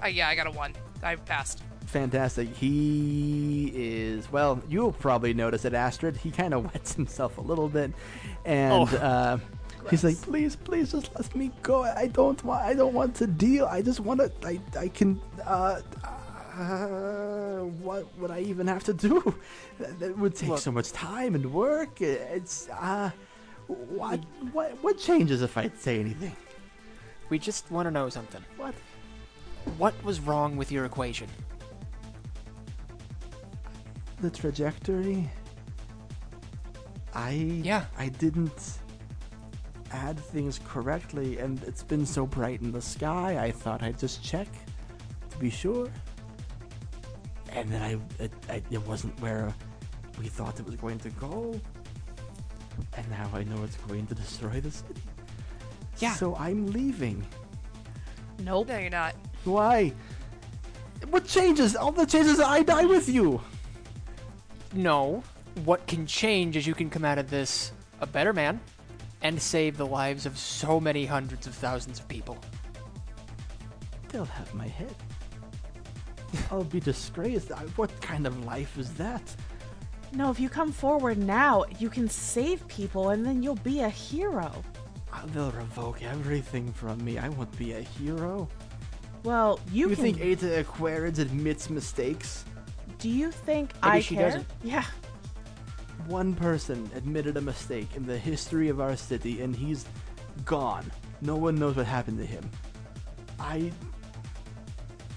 Uh, 0.02 0.06
yeah, 0.08 0.28
I 0.28 0.34
got 0.34 0.46
a 0.46 0.50
one. 0.50 0.74
I 1.02 1.16
passed. 1.16 1.62
Fantastic. 1.88 2.54
He 2.54 3.72
is 3.74 4.30
well. 4.30 4.60
You'll 4.68 4.92
probably 4.92 5.32
notice 5.32 5.64
it, 5.64 5.72
Astrid. 5.72 6.18
He 6.18 6.30
kind 6.30 6.52
of 6.52 6.64
wets 6.74 6.92
himself 6.94 7.38
a 7.38 7.40
little 7.40 7.68
bit, 7.68 7.92
and 8.44 8.72
Oh. 8.74 8.96
uh, 8.98 9.38
he's 9.88 10.04
like, 10.04 10.20
"Please, 10.20 10.54
please, 10.54 10.92
just 10.92 11.10
let 11.14 11.34
me 11.34 11.50
go. 11.62 11.84
I 11.84 12.06
don't 12.08 12.44
want. 12.44 12.62
I 12.62 12.74
don't 12.74 12.92
want 12.92 13.14
to 13.16 13.26
deal. 13.26 13.64
I 13.64 13.80
just 13.80 14.00
want 14.00 14.20
to. 14.20 14.30
I. 14.46 14.60
I 14.78 14.88
can. 14.88 15.18
Uh, 15.46 15.80
uh, 16.58 17.60
what 17.80 18.04
would 18.18 18.30
I 18.30 18.40
even 18.40 18.66
have 18.66 18.84
to 18.84 18.92
do? 18.94 19.34
That, 19.78 19.98
that 20.00 20.18
would 20.18 20.34
take 20.34 20.48
Look. 20.50 20.58
so 20.58 20.72
much 20.72 20.90
time 20.92 21.36
and 21.36 21.52
work. 21.54 22.00
It's 22.02 22.68
uh, 22.68 23.10
what? 23.68 24.20
What? 24.52 24.72
What 24.82 24.98
changes 24.98 25.40
if 25.40 25.56
I 25.56 25.70
say 25.78 26.00
anything? 26.00 26.34
We 27.30 27.38
just 27.38 27.70
want 27.70 27.86
to 27.86 27.90
know 27.92 28.08
something. 28.10 28.44
What? 28.58 28.74
What 29.78 29.94
was 30.04 30.18
wrong 30.20 30.56
with 30.58 30.70
your 30.72 30.84
equation? 30.84 31.28
The 34.20 34.30
trajectory. 34.30 35.28
I 37.14 37.30
Yeah. 37.64 37.84
I 37.96 38.08
didn't 38.08 38.78
add 39.90 40.18
things 40.18 40.60
correctly, 40.64 41.38
and 41.38 41.62
it's 41.64 41.82
been 41.82 42.04
so 42.04 42.26
bright 42.26 42.60
in 42.60 42.72
the 42.72 42.82
sky. 42.82 43.38
I 43.42 43.50
thought 43.50 43.82
I'd 43.82 43.98
just 43.98 44.22
check 44.22 44.48
to 45.30 45.38
be 45.38 45.50
sure, 45.50 45.88
and 47.52 47.70
then 47.70 47.82
I 47.82 48.22
it, 48.22 48.32
I, 48.48 48.62
it 48.70 48.86
wasn't 48.86 49.18
where 49.20 49.54
we 50.18 50.28
thought 50.28 50.60
it 50.60 50.66
was 50.66 50.74
going 50.76 50.98
to 51.00 51.10
go, 51.10 51.58
and 52.96 53.10
now 53.10 53.30
I 53.32 53.44
know 53.44 53.62
it's 53.64 53.76
going 53.76 54.06
to 54.08 54.14
destroy 54.14 54.60
the 54.60 54.70
city. 54.70 55.00
Yeah. 55.98 56.14
So 56.14 56.36
I'm 56.36 56.66
leaving. 56.66 57.26
Nope. 58.40 58.68
No, 58.68 58.78
you're 58.78 58.90
not. 58.90 59.14
Why? 59.44 59.92
What 61.10 61.26
changes? 61.26 61.74
All 61.74 61.92
the 61.92 62.06
changes. 62.06 62.38
I 62.40 62.62
die 62.62 62.84
with 62.84 63.08
you. 63.08 63.40
No. 64.74 65.22
What 65.64 65.86
can 65.86 66.06
change 66.06 66.56
is 66.56 66.66
you 66.66 66.74
can 66.74 66.90
come 66.90 67.04
out 67.04 67.18
of 67.18 67.30
this 67.30 67.72
a 68.00 68.06
better 68.06 68.32
man 68.32 68.60
and 69.22 69.40
save 69.40 69.76
the 69.76 69.86
lives 69.86 70.24
of 70.26 70.38
so 70.38 70.78
many 70.78 71.04
hundreds 71.04 71.46
of 71.46 71.54
thousands 71.54 71.98
of 71.98 72.06
people. 72.08 72.38
They'll 74.10 74.24
have 74.24 74.54
my 74.54 74.68
head. 74.68 74.94
I'll 76.50 76.64
be 76.64 76.80
disgraced. 76.80 77.50
I- 77.52 77.64
What 77.76 77.90
kind 78.00 78.26
of 78.26 78.44
life 78.44 78.78
is 78.78 78.92
that? 78.94 79.22
No, 80.12 80.30
if 80.30 80.38
you 80.40 80.48
come 80.48 80.72
forward 80.72 81.18
now, 81.18 81.64
you 81.78 81.90
can 81.90 82.08
save 82.08 82.66
people, 82.68 83.10
and 83.10 83.26
then 83.26 83.42
you'll 83.42 83.56
be 83.56 83.80
a 83.80 83.88
hero. 83.90 84.50
Uh, 85.12 85.26
they'll 85.26 85.50
revoke 85.50 86.02
everything 86.02 86.72
from 86.72 87.02
me. 87.04 87.18
I 87.18 87.28
won't 87.30 87.56
be 87.58 87.72
a 87.72 87.80
hero. 87.80 88.48
Well, 89.24 89.58
you, 89.72 89.90
You 89.90 89.96
can. 89.96 90.04
think 90.04 90.20
Ada 90.20 90.64
Aquarids 90.64 91.18
admits 91.18 91.68
mistakes? 91.68 92.44
Do 92.98 93.08
you 93.08 93.30
think 93.30 93.72
Maybe 93.82 93.96
I 93.96 94.00
she 94.00 94.14
care? 94.16 94.24
doesn't. 94.26 94.46
Yeah. 94.62 94.84
One 96.06 96.34
person 96.34 96.90
admitted 96.94 97.36
a 97.36 97.40
mistake 97.40 97.88
in 97.94 98.06
the 98.06 98.18
history 98.18 98.68
of 98.68 98.80
our 98.80 98.96
city, 98.96 99.42
and 99.42 99.54
he's 99.54 99.84
gone. 100.44 100.90
No 101.20 101.36
one 101.36 101.56
knows 101.56 101.76
what 101.76 101.86
happened 101.86 102.18
to 102.18 102.26
him. 102.26 102.48
I 103.38 103.70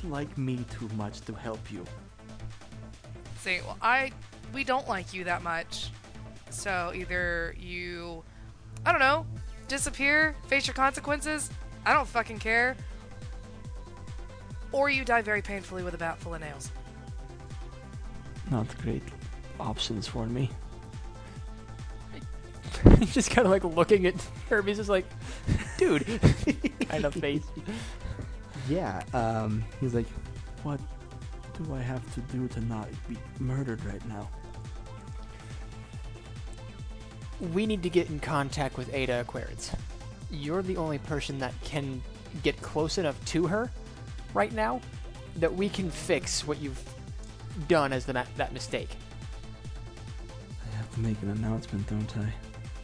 like 0.03 0.37
me 0.37 0.65
too 0.69 0.89
much 0.95 1.21
to 1.21 1.33
help 1.33 1.71
you. 1.71 1.85
See, 3.39 3.59
well, 3.65 3.77
I 3.81 4.11
we 4.53 4.63
don't 4.63 4.87
like 4.87 5.13
you 5.13 5.23
that 5.25 5.43
much. 5.43 5.89
So 6.49 6.91
either 6.93 7.55
you, 7.57 8.23
I 8.85 8.91
don't 8.91 8.99
know, 8.99 9.25
disappear, 9.67 10.35
face 10.47 10.67
your 10.67 10.73
consequences. 10.73 11.49
I 11.85 11.93
don't 11.93 12.07
fucking 12.07 12.39
care. 12.39 12.75
Or 14.71 14.89
you 14.89 15.03
die 15.05 15.21
very 15.21 15.41
painfully 15.41 15.83
with 15.83 15.93
a 15.93 15.97
bat 15.97 16.17
full 16.19 16.35
of 16.35 16.41
nails. 16.41 16.71
Not 18.51 18.77
great 18.81 19.03
options 19.59 20.07
for 20.07 20.25
me. 20.25 20.51
He's 22.99 23.13
just 23.13 23.31
kind 23.31 23.45
of 23.45 23.51
like 23.51 23.63
looking 23.63 24.05
at 24.05 24.15
Herbie's 24.49 24.77
just 24.77 24.89
like, 24.89 25.05
dude, 25.77 26.05
kind 26.89 27.05
of 27.05 27.13
face. 27.15 27.43
Yeah, 28.69 29.01
um, 29.13 29.65
he's 29.81 29.95
like, 29.95 30.05
what 30.61 30.79
do 31.57 31.73
I 31.73 31.79
have 31.81 32.13
to 32.13 32.21
do 32.21 32.47
to 32.49 32.61
not 32.61 32.87
be 33.09 33.17
murdered 33.39 33.83
right 33.83 34.05
now? 34.07 34.29
We 37.53 37.65
need 37.65 37.81
to 37.83 37.89
get 37.89 38.09
in 38.09 38.19
contact 38.19 38.77
with 38.77 38.93
Ada 38.93 39.25
Aquarids. 39.25 39.75
You're 40.29 40.61
the 40.61 40.77
only 40.77 40.99
person 40.99 41.39
that 41.39 41.53
can 41.63 42.01
get 42.43 42.61
close 42.61 42.99
enough 42.99 43.23
to 43.25 43.47
her 43.47 43.71
right 44.35 44.53
now 44.53 44.79
that 45.37 45.53
we 45.53 45.67
can 45.67 45.89
fix 45.89 46.45
what 46.45 46.61
you've 46.61 46.81
done 47.67 47.93
as 47.93 48.05
the 48.05 48.13
ma- 48.13 48.25
that 48.37 48.53
mistake. 48.53 48.89
I 50.71 50.75
have 50.77 50.91
to 50.95 50.99
make 50.99 51.21
an 51.21 51.29
announcement, 51.29 51.87
don't 51.87 52.17
I? 52.17 52.33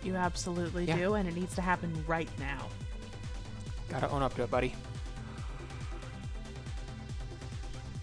You 0.03 0.15
absolutely 0.15 0.85
Yeah. 0.85 0.97
do, 0.97 1.13
and 1.15 1.27
it 1.27 1.35
needs 1.35 1.55
to 1.55 1.61
happen 1.61 2.03
right 2.07 2.29
now. 2.39 2.67
Gotta 3.89 4.09
own 4.09 4.21
up 4.21 4.35
to 4.35 4.43
it, 4.43 4.51
buddy. 4.51 4.73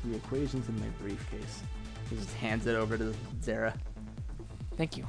The 0.05 0.17
equation's 0.17 0.69
in 0.69 0.79
my 0.81 0.87
briefcase. 1.01 1.63
He 2.11 2.17
just 2.17 2.33
hands 2.35 2.67
it 2.67 2.75
over 2.75 2.99
to 2.99 3.15
Zera. 3.41 3.75
Thank 4.77 4.97
you. 4.97 5.07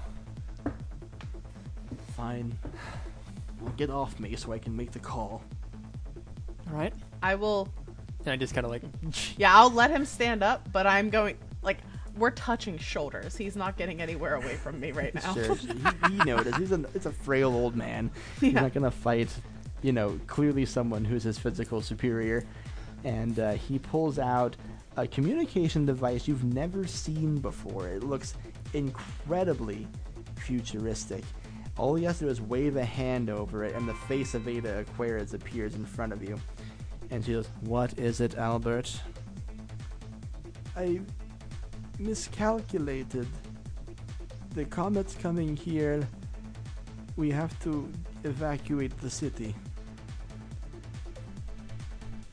Fine. 2.15 2.57
Well, 3.59 3.73
get 3.75 3.89
off 3.89 4.19
me 4.19 4.35
so 4.35 4.53
I 4.53 4.59
can 4.59 4.75
make 4.75 4.91
the 4.91 4.99
call. 4.99 5.43
All 6.69 6.77
right. 6.77 6.93
I 7.21 7.35
will. 7.35 7.67
And 8.21 8.29
I 8.29 8.37
just 8.37 8.53
kind 8.53 8.63
of 8.65 8.71
like, 8.71 8.83
Yeah, 9.37 9.53
I'll 9.55 9.69
let 9.71 9.91
him 9.91 10.05
stand 10.05 10.43
up, 10.43 10.71
but 10.71 10.87
I'm 10.87 11.09
going. 11.09 11.37
We're 12.17 12.31
touching 12.31 12.77
shoulders. 12.77 13.35
He's 13.35 13.55
not 13.55 13.77
getting 13.77 14.01
anywhere 14.01 14.35
away 14.35 14.55
from 14.55 14.79
me 14.79 14.91
right 14.91 15.13
now. 15.13 15.33
Sure, 15.33 15.55
he, 15.55 15.67
he 16.09 16.15
noticed. 16.23 16.57
He's 16.57 16.71
a, 16.71 16.83
it's 16.93 17.05
a 17.05 17.11
frail 17.11 17.53
old 17.53 17.75
man. 17.75 18.09
He's 18.39 18.53
Yeah. 18.53 18.61
not 18.61 18.73
gonna 18.73 18.91
fight, 18.91 19.29
you 19.81 19.91
know, 19.91 20.19
clearly 20.27 20.65
someone 20.65 21.03
who's 21.03 21.23
his 21.23 21.37
physical 21.37 21.81
superior. 21.81 22.45
And 23.03 23.37
uh, 23.39 23.51
he 23.53 23.77
pulls 23.79 24.17
out 24.17 24.55
a 24.97 25.05
communication 25.05 25.85
device 25.85 26.27
you've 26.27 26.43
never 26.45 26.87
seen 26.87 27.37
before. 27.37 27.87
It 27.89 28.03
looks 28.03 28.35
incredibly 28.73 29.87
futuristic. 30.37 31.23
All 31.77 31.95
he 31.95 32.05
has 32.05 32.19
to 32.19 32.25
do 32.25 32.31
is 32.31 32.39
wave 32.41 32.77
a 32.77 32.85
hand 32.85 33.29
over 33.29 33.65
it, 33.65 33.75
and 33.75 33.87
the 33.87 33.93
face 33.93 34.33
of 34.33 34.47
Ada 34.47 34.79
Aquarids 34.85 35.33
appears 35.33 35.75
in 35.75 35.85
front 35.85 36.13
of 36.13 36.23
you. 36.23 36.39
And 37.11 37.23
she 37.25 37.33
goes, 37.33 37.47
What 37.61 37.99
is 37.99 38.21
it, 38.21 38.35
Albert? 38.37 38.97
I 40.75 41.01
miscalculated. 41.99 43.27
The 44.53 44.65
comet's 44.65 45.15
coming 45.15 45.55
here. 45.55 46.07
We 47.17 47.31
have 47.31 47.57
to 47.63 47.89
evacuate 48.23 48.97
the 48.99 49.09
city. 49.09 49.55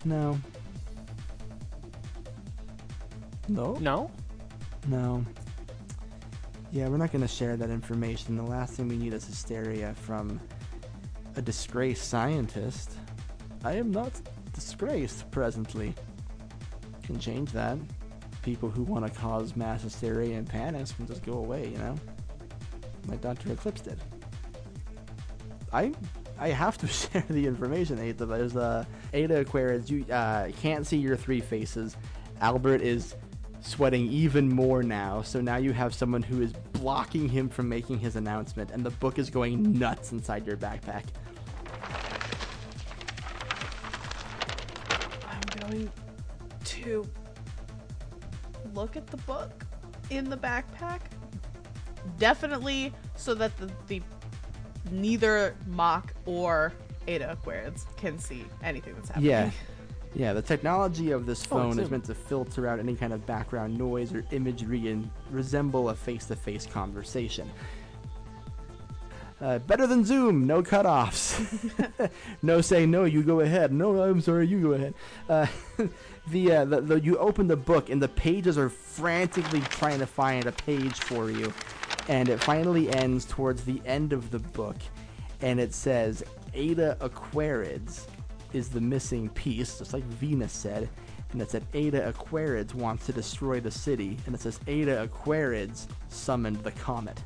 No. 0.05 0.39
No? 3.48 3.74
no? 3.74 4.10
No. 4.89 5.24
Yeah, 6.72 6.89
we're 6.89 6.97
not 6.97 7.12
going 7.12 7.22
to 7.22 7.28
share 7.28 7.56
that 7.56 7.70
information. 7.70 8.36
The 8.36 8.43
last 8.43 8.74
thing 8.74 8.89
we 8.89 8.97
need 8.97 9.12
is 9.12 9.26
hysteria 9.26 9.94
from 9.94 10.40
a 11.36 11.43
disgraced 11.43 12.09
scientist. 12.09 12.93
I 13.64 13.74
am 13.74 13.90
not 13.93 14.12
disgraced 14.55 15.30
presently. 15.30 15.94
Can 17.02 17.18
change 17.18 17.52
that. 17.52 17.78
People 18.43 18.69
who 18.69 18.82
want 18.82 19.06
to 19.06 19.20
cause 19.20 19.56
mass 19.56 19.82
hysteria 19.82 20.36
and 20.36 20.48
panics 20.48 20.93
can 20.93 21.06
just 21.06 21.24
go 21.24 21.35
away, 21.35 21.69
you 21.69 21.78
know? 21.78 21.94
Like 23.06 23.20
Dr. 23.20 23.52
Eclipse 23.52 23.81
did. 23.81 23.98
I 25.73 25.93
I 26.39 26.48
have 26.48 26.77
to 26.78 26.86
share 26.89 27.24
the 27.28 27.47
information, 27.47 27.98
Ada. 27.98 28.27
There's 28.27 28.56
uh, 28.56 28.85
Ada 29.12 29.44
Aquarids. 29.44 29.90
You 29.90 30.05
uh, 30.12 30.51
can't 30.60 30.86
see 30.86 30.97
your 30.97 31.16
three 31.16 31.40
faces. 31.40 31.97
Albert 32.40 32.81
is 32.81 33.14
sweating 33.60 34.06
even 34.09 34.48
more 34.48 34.82
now. 34.82 35.23
So 35.23 35.40
now 35.40 35.56
you 35.56 35.73
have 35.73 35.94
someone 35.94 36.23
who 36.23 36.43
is 36.43 36.52
blocking 36.73 37.28
him 37.28 37.48
from 37.48 37.69
making 37.69 37.98
his 37.98 38.16
announcement, 38.16 38.73
and 38.73 38.85
the 38.85 38.90
book 38.90 39.19
is 39.19 39.31
going 39.31 39.78
nuts 39.78 40.12
inside 40.12 40.47
your 40.47 40.56
backpack. 40.56 41.05
I'm 45.31 45.70
going 45.70 45.90
to 46.64 47.09
look 48.74 48.97
at 48.97 49.07
the 49.07 49.16
book 49.19 49.65
in 50.11 50.28
the 50.28 50.36
backpack. 50.36 51.01
Definitely 52.19 52.93
so 53.16 53.35
that 53.35 53.57
the, 53.59 53.70
the 53.86 54.03
neither 54.90 55.57
Mock 55.66 56.12
or 56.27 56.73
Ada 57.07 57.36
Aquarids 57.36 57.86
can 57.97 58.19
see 58.19 58.44
anything 58.62 58.94
that's 58.94 59.09
happening. 59.09 59.31
Yeah. 59.31 59.51
Yeah, 60.15 60.35
the 60.35 60.43
technology 60.43 61.11
of 61.12 61.24
this 61.24 61.43
Oh, 61.47 61.57
phone 61.57 61.70
it's 61.73 61.81
is 61.81 61.90
meant 61.90 62.05
to 62.05 62.15
filter 62.15 62.69
out 62.69 62.78
any 62.78 62.94
kind 62.94 63.15
of 63.15 63.24
background 63.24 63.78
noise 63.78 64.12
or 64.12 64.24
imagery 64.31 64.89
and 64.89 65.09
resemble 65.31 65.89
a 65.89 65.94
face 65.94 66.27
to 66.27 66.36
face 66.36 66.66
conversation. 66.66 67.51
Uh, 69.40 69.59
better 69.61 69.86
than 69.86 70.05
Zoom, 70.05 70.47
no 70.47 70.62
cutoffs. 70.62 71.40
no 72.43 72.61
say 72.61 72.86
no, 72.86 73.05
you 73.05 73.23
go 73.23 73.40
ahead. 73.40 73.73
No, 73.73 74.03
I'm 74.03 74.20
sorry, 74.20 74.47
you 74.47 74.61
go 74.61 74.73
ahead. 74.73 74.94
Uh, 75.28 75.47
the, 76.28 76.53
uh, 76.53 76.65
the, 76.65 76.81
the 76.81 77.01
You 77.01 77.19
open 77.19 77.49
the 77.49 77.57
book, 77.57 77.90
and 77.90 78.03
the 78.03 78.09
pages 78.09 78.57
are 78.59 78.69
frantically 78.69 79.61
trying 79.61 79.99
to 79.99 80.07
find 80.07 80.47
a 80.47 80.53
page 80.53 80.94
for 80.94 81.31
you. 81.31 81.53
And 82.09 82.28
it 82.28 82.40
finally 82.40 82.90
ends 82.90 83.24
towards 83.24 83.65
the 83.65 83.81
end 83.85 84.12
of 84.12 84.31
the 84.31 84.39
book, 84.39 84.77
and 85.40 85.61
it 85.61 85.73
says, 85.73 86.23
Ada 86.55 86.97
Aquarids 87.01 88.07
is 88.53 88.69
the 88.69 88.81
missing 88.81 89.28
piece, 89.31 89.78
just 89.78 89.93
like 89.93 90.05
Venus 90.05 90.53
said. 90.53 90.89
And 91.32 91.40
it 91.40 91.51
said 91.51 91.65
Ada 91.73 92.09
Aquarids 92.09 92.74
wants 92.74 93.07
to 93.07 93.12
destroy 93.12 93.61
the 93.61 93.70
city, 93.70 94.19
and 94.27 94.35
it 94.35 94.40
says 94.40 94.61
Ada 94.66 95.03
Aquarids 95.03 95.89
summoned 96.09 96.62
the 96.62 96.73
comet. 96.73 97.23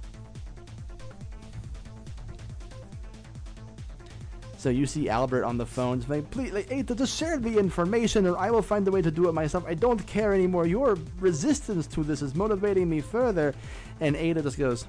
So 4.66 4.70
you 4.70 4.84
see 4.84 5.08
Albert 5.08 5.44
on 5.44 5.58
the 5.58 5.64
phone, 5.64 6.04
like, 6.08 6.28
please, 6.32 6.50
like, 6.50 6.72
Ada, 6.72 6.96
just 6.96 7.16
share 7.16 7.38
the 7.38 7.56
information, 7.56 8.26
or 8.26 8.36
I 8.36 8.50
will 8.50 8.62
find 8.62 8.88
a 8.88 8.90
way 8.90 9.00
to 9.00 9.12
do 9.12 9.28
it 9.28 9.32
myself. 9.32 9.64
I 9.64 9.74
don't 9.74 10.04
care 10.08 10.34
anymore. 10.34 10.66
Your 10.66 10.98
resistance 11.20 11.86
to 11.86 12.02
this 12.02 12.20
is 12.20 12.34
motivating 12.34 12.90
me 12.90 13.00
further. 13.00 13.54
And 14.00 14.16
Ada 14.16 14.42
just 14.42 14.58
goes, 14.58 14.88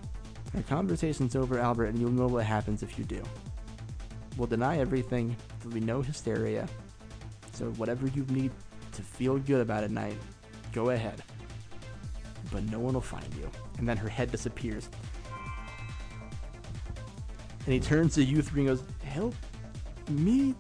our 0.56 0.64
conversation's 0.64 1.36
over, 1.36 1.60
Albert, 1.60 1.90
and 1.90 2.00
you'll 2.00 2.10
know 2.10 2.26
what 2.26 2.44
happens 2.44 2.82
if 2.82 2.98
you 2.98 3.06
do. 3.06 3.22
We'll 4.36 4.48
deny 4.48 4.80
everything. 4.80 5.38
There'll 5.60 5.76
be 5.76 5.80
no 5.80 6.02
hysteria. 6.02 6.68
So 7.54 7.68
whatever 7.74 8.08
you 8.08 8.26
need 8.30 8.50
to 8.94 9.04
feel 9.04 9.38
good 9.38 9.62
about 9.62 9.84
at 9.84 9.92
night, 9.92 10.18
go 10.74 10.90
ahead. 10.90 11.22
But 12.52 12.64
no 12.72 12.80
one 12.80 12.96
will 12.96 13.02
find 13.02 13.32
you. 13.36 13.48
And 13.78 13.88
then 13.88 13.98
her 13.98 14.10
head 14.10 14.32
disappears. 14.32 14.90
And 17.66 17.74
he 17.76 17.80
turns 17.80 18.16
to 18.16 18.24
you 18.24 18.42
three 18.42 18.62
and 18.62 18.70
goes, 18.70 18.84
Help 19.04 19.36
me? 20.10 20.56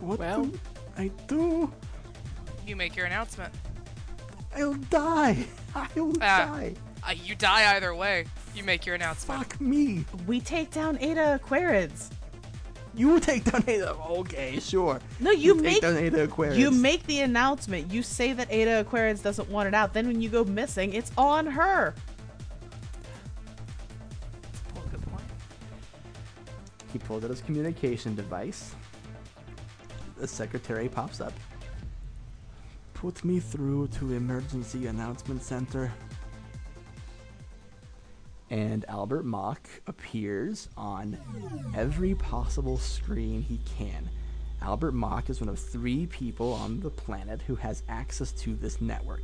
What 0.00 0.18
Well- 0.18 0.44
do 0.44 0.58
I 0.96 1.10
do? 1.26 1.72
You 2.66 2.76
make 2.76 2.96
your 2.96 3.06
announcement. 3.06 3.52
I'll 4.56 4.74
die. 4.74 5.46
I'll 5.74 6.12
Ah. 6.20 6.46
die. 6.46 6.74
Uh, 7.06 7.12
you 7.12 7.34
die 7.34 7.74
either 7.74 7.94
way. 7.94 8.26
You 8.54 8.62
make 8.62 8.84
your 8.86 8.94
announcement. 8.94 9.40
Fuck 9.40 9.60
me. 9.60 10.04
We 10.26 10.40
take 10.40 10.70
down 10.70 10.98
Ada 11.00 11.40
Aquarids. 11.42 12.10
You 12.94 13.18
take 13.18 13.44
down 13.44 13.64
Ada. 13.66 13.94
Okay, 13.94 14.60
sure. 14.60 15.00
No, 15.18 15.30
you 15.30 15.54
take 15.54 15.62
make 15.62 15.80
down 15.82 15.96
Ada 15.96 16.24
Aquarids. 16.24 16.58
you 16.58 16.70
make 16.70 17.04
the 17.06 17.20
announcement. 17.22 17.90
You 17.90 18.02
say 18.02 18.34
that 18.34 18.52
Ada 18.52 18.80
Aquarids 18.84 19.22
doesn't 19.22 19.48
want 19.48 19.66
it 19.68 19.74
out. 19.74 19.94
Then 19.94 20.06
when 20.06 20.20
you 20.20 20.28
go 20.28 20.44
missing, 20.44 20.92
it's 20.92 21.10
on 21.16 21.46
her. 21.46 21.94
He 26.92 26.98
pulls 26.98 27.24
out 27.24 27.30
his 27.30 27.40
communication 27.40 28.14
device. 28.14 28.74
The 30.18 30.28
secretary 30.28 30.88
pops 30.88 31.20
up. 31.20 31.32
Put 32.94 33.24
me 33.24 33.40
through 33.40 33.88
to 33.98 34.12
emergency 34.12 34.86
announcement 34.86 35.42
center. 35.42 35.90
And 38.50 38.84
Albert 38.88 39.24
Mock 39.24 39.66
appears 39.86 40.68
on 40.76 41.18
every 41.74 42.14
possible 42.14 42.76
screen 42.76 43.40
he 43.40 43.58
can. 43.78 44.10
Albert 44.60 44.92
Mock 44.92 45.30
is 45.30 45.40
one 45.40 45.48
of 45.48 45.58
three 45.58 46.06
people 46.06 46.52
on 46.52 46.78
the 46.80 46.90
planet 46.90 47.42
who 47.42 47.56
has 47.56 47.82
access 47.88 48.30
to 48.32 48.54
this 48.54 48.80
network. 48.80 49.22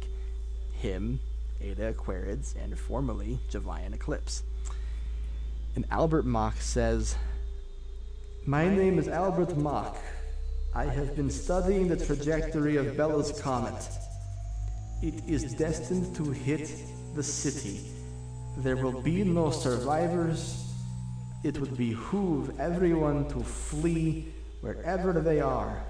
Him, 0.73 1.21
Ada 1.61 1.93
Aquarids, 1.93 2.57
and 2.61 2.77
formerly 2.77 3.39
Jovian 3.51 3.95
Eclipse. 3.95 4.43
And 5.77 5.85
Albert 5.91 6.25
Mock 6.25 6.57
says, 6.57 7.15
My 8.47 8.69
name 8.69 8.99
is 8.99 9.09
Albert 9.09 9.57
Mock. 9.57 9.99
I 10.75 10.85
have 10.85 11.15
been 11.17 11.31
studying 11.31 11.89
the 11.89 11.97
trajectory 11.97 12.77
of 12.77 12.97
Bella's 12.97 13.39
comet. 13.41 13.89
It 15.03 15.23
is 15.27 15.55
destined 15.55 16.17
to 16.17 16.31
hit 16.31 16.71
the 17.15 17.23
city. 17.23 17.81
There 18.59 18.77
will 18.77 19.03
be 19.03 19.25
no 19.25 19.51
survivors. 19.51 20.65
It 21.45 21.59
would 21.59 21.77
behoove 21.77 22.59
everyone 22.59 23.29
to 23.29 23.41
flee 23.41 24.33
wherever 24.61 25.13
they 25.21 25.41
are. 25.41 25.83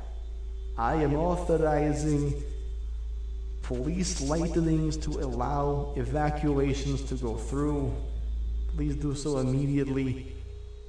I 0.77 0.95
am 0.95 1.15
authorizing 1.15 2.43
police 3.63 4.21
lightnings 4.21 4.97
to 4.97 5.11
allow 5.21 5.93
evacuations 5.97 7.03
to 7.05 7.15
go 7.15 7.37
through. 7.37 7.95
Please 8.75 8.97
do 8.97 9.15
so 9.15 9.39
immediately. 9.39 10.38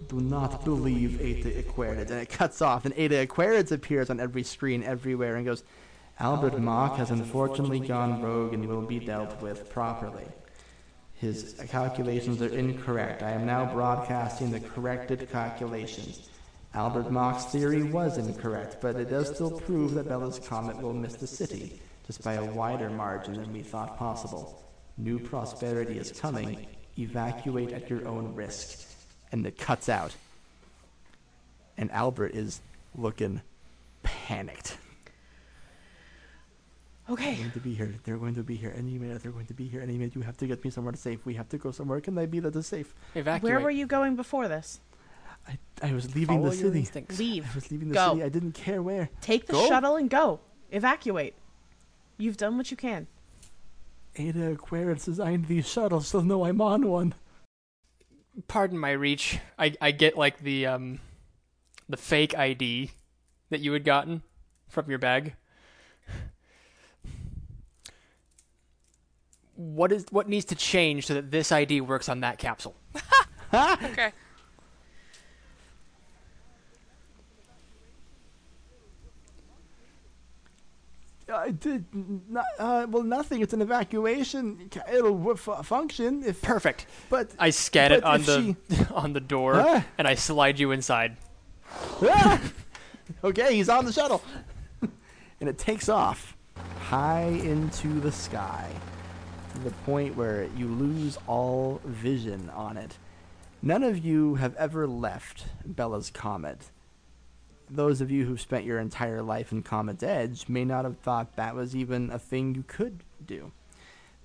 Do 0.09 0.19
not 0.19 0.65
believe 0.65 1.21
Ada 1.21 1.59
Aquarids. 1.59 2.09
And 2.09 2.19
it 2.19 2.29
cuts 2.29 2.63
off, 2.63 2.83
and 2.85 2.95
Ada 2.97 3.21
Aquarids 3.21 3.71
appears 3.71 4.09
on 4.09 4.19
every 4.19 4.41
screen 4.41 4.83
everywhere 4.83 5.35
and 5.35 5.45
goes, 5.45 5.63
Albert 6.19 6.59
Mock 6.59 6.97
has 6.97 7.11
unfortunately 7.11 7.79
gone 7.79 8.21
rogue 8.21 8.53
and 8.53 8.67
will 8.67 8.81
be 8.81 8.99
dealt 8.99 9.39
with 9.39 9.69
properly. 9.69 10.25
His 11.13 11.55
calculations 11.69 12.41
are 12.41 12.47
incorrect. 12.47 13.21
I 13.21 13.31
am 13.31 13.45
now 13.45 13.71
broadcasting 13.71 14.49
the 14.49 14.59
corrected 14.59 15.29
calculations. 15.31 16.27
Albert 16.73 17.11
Mock's 17.11 17.45
theory 17.45 17.83
was 17.83 18.17
incorrect, 18.17 18.77
but 18.81 18.95
it 18.95 19.11
does 19.11 19.33
still 19.33 19.59
prove 19.59 19.93
that 19.93 20.09
Bella's 20.09 20.39
comet 20.39 20.81
will 20.81 20.93
miss 20.93 21.15
the 21.15 21.27
city, 21.27 21.79
just 22.07 22.23
by 22.23 22.33
a 22.33 22.45
wider 22.45 22.89
margin 22.89 23.35
than 23.35 23.53
we 23.53 23.61
thought 23.61 23.97
possible. 23.97 24.63
New 24.97 25.19
prosperity 25.19 25.99
is 25.99 26.11
coming. 26.11 26.65
Evacuate 26.97 27.73
at 27.73 27.89
your 27.91 28.07
own 28.07 28.33
risk. 28.33 28.88
And 29.31 29.45
it 29.45 29.57
cuts 29.57 29.89
out. 29.89 30.15
And 31.77 31.91
Albert 31.91 32.33
is 32.33 32.61
looking 32.95 33.41
panicked. 34.03 34.77
Okay. 37.09 37.33
They're 37.35 37.37
going 37.41 37.51
to 37.51 37.59
be 37.59 37.73
here. 37.73 37.95
They're 38.03 38.17
going 38.17 38.35
to 38.35 38.43
be 38.43 38.55
here 38.55 38.73
any 38.77 38.97
minute. 38.99 39.23
They're 39.23 39.31
going 39.31 39.47
to 39.47 39.53
be 39.53 39.67
here 39.67 39.81
any 39.81 39.93
minute. 39.97 40.15
You 40.15 40.21
have 40.21 40.37
to 40.37 40.47
get 40.47 40.63
me 40.63 40.69
somewhere 40.69 40.91
to 40.91 40.97
safe. 40.97 41.25
We 41.25 41.33
have 41.35 41.49
to 41.49 41.57
go 41.57 41.71
somewhere. 41.71 41.99
Can 42.01 42.17
I 42.17 42.25
be 42.27 42.39
that 42.41 42.55
is 42.55 42.67
safe? 42.67 42.93
Evacuate. 43.15 43.41
Where 43.43 43.59
were 43.59 43.71
you 43.71 43.87
going 43.87 44.15
before 44.15 44.47
this? 44.47 44.79
I, 45.47 45.57
I 45.81 45.93
was 45.93 46.13
leaving 46.13 46.37
Follow 46.39 46.49
the 46.51 46.55
your 46.57 46.67
city. 46.67 46.79
instincts. 46.79 47.17
Leave. 47.17 47.47
I 47.51 47.55
was 47.55 47.71
leaving 47.71 47.87
the 47.89 47.95
Go. 47.95 48.09
city. 48.13 48.23
I 48.23 48.29
didn't 48.29 48.51
care 48.51 48.83
where. 48.83 49.09
Take 49.21 49.47
the 49.47 49.53
Go? 49.53 49.67
shuttle 49.67 49.95
and 49.95 50.09
go. 50.09 50.39
Evacuate. 50.71 51.33
You've 52.17 52.37
done 52.37 52.57
what 52.57 52.69
you 52.69 52.77
can. 52.77 53.07
Ada 54.15 54.55
Aquarids 54.55 55.05
designed 55.05 55.47
these 55.47 55.67
shuttles, 55.67 56.07
so 56.07 56.19
no, 56.19 56.43
I'm 56.45 56.61
on 56.61 56.87
one. 56.87 57.13
Pardon 58.47 58.77
my 58.77 58.91
reach. 58.91 59.39
I 59.57 59.73
I 59.81 59.91
get 59.91 60.17
like 60.17 60.39
the 60.39 60.65
um 60.65 60.99
the 61.87 61.97
fake 61.97 62.37
ID 62.37 62.91
that 63.49 63.59
you 63.59 63.73
had 63.73 63.83
gotten 63.83 64.21
from 64.67 64.89
your 64.89 64.99
bag. 64.99 65.35
What 69.55 69.91
is 69.91 70.05
what 70.11 70.29
needs 70.29 70.45
to 70.45 70.55
change 70.55 71.07
so 71.07 71.15
that 71.15 71.31
this 71.31 71.51
ID 71.51 71.81
works 71.81 72.07
on 72.07 72.21
that 72.21 72.37
capsule? 72.37 72.75
Okay. 73.51 74.11
I 81.31 81.51
did 81.51 81.85
not. 82.29 82.45
Uh, 82.57 82.87
well, 82.89 83.03
nothing. 83.03 83.41
It's 83.41 83.53
an 83.53 83.61
evacuation. 83.61 84.69
It'll 84.91 85.31
f- 85.31 85.65
function 85.65 86.23
if. 86.23 86.41
Perfect. 86.41 86.85
But 87.09 87.31
I 87.39 87.49
scan 87.51 87.91
it 87.91 88.03
on 88.03 88.21
the 88.23 88.55
on 88.93 89.13
the 89.13 89.19
door 89.19 89.55
Huh? 89.55 89.81
and 89.97 90.07
I 90.07 90.15
slide 90.15 90.59
you 90.59 90.71
inside. 90.71 91.17
Ah! 92.03 92.41
okay, 93.23 93.55
he's 93.55 93.69
on 93.69 93.85
the 93.85 93.91
shuttle, 93.93 94.21
and 95.39 95.49
it 95.49 95.57
takes 95.57 95.87
off 95.89 96.35
high 96.79 97.27
into 97.43 97.99
the 97.99 98.11
sky 98.11 98.69
to 99.53 99.59
the 99.59 99.71
point 99.85 100.15
where 100.15 100.47
you 100.57 100.67
lose 100.67 101.17
all 101.27 101.79
vision 101.85 102.49
on 102.51 102.77
it. 102.77 102.97
None 103.61 103.83
of 103.83 104.03
you 104.03 104.35
have 104.35 104.55
ever 104.55 104.87
left 104.87 105.45
Bella's 105.65 106.09
Comet. 106.09 106.71
Those 107.69 108.01
of 108.01 108.09
you 108.09 108.25
who've 108.25 108.41
spent 108.41 108.65
your 108.65 108.79
entire 108.79 109.21
life 109.21 109.51
in 109.51 109.61
Comet's 109.61 110.03
Edge 110.03 110.49
may 110.49 110.65
not 110.65 110.85
have 110.85 110.97
thought 110.97 111.35
that 111.35 111.55
was 111.55 111.75
even 111.75 112.09
a 112.09 112.17
thing 112.17 112.55
you 112.55 112.63
could 112.63 113.03
do. 113.23 113.51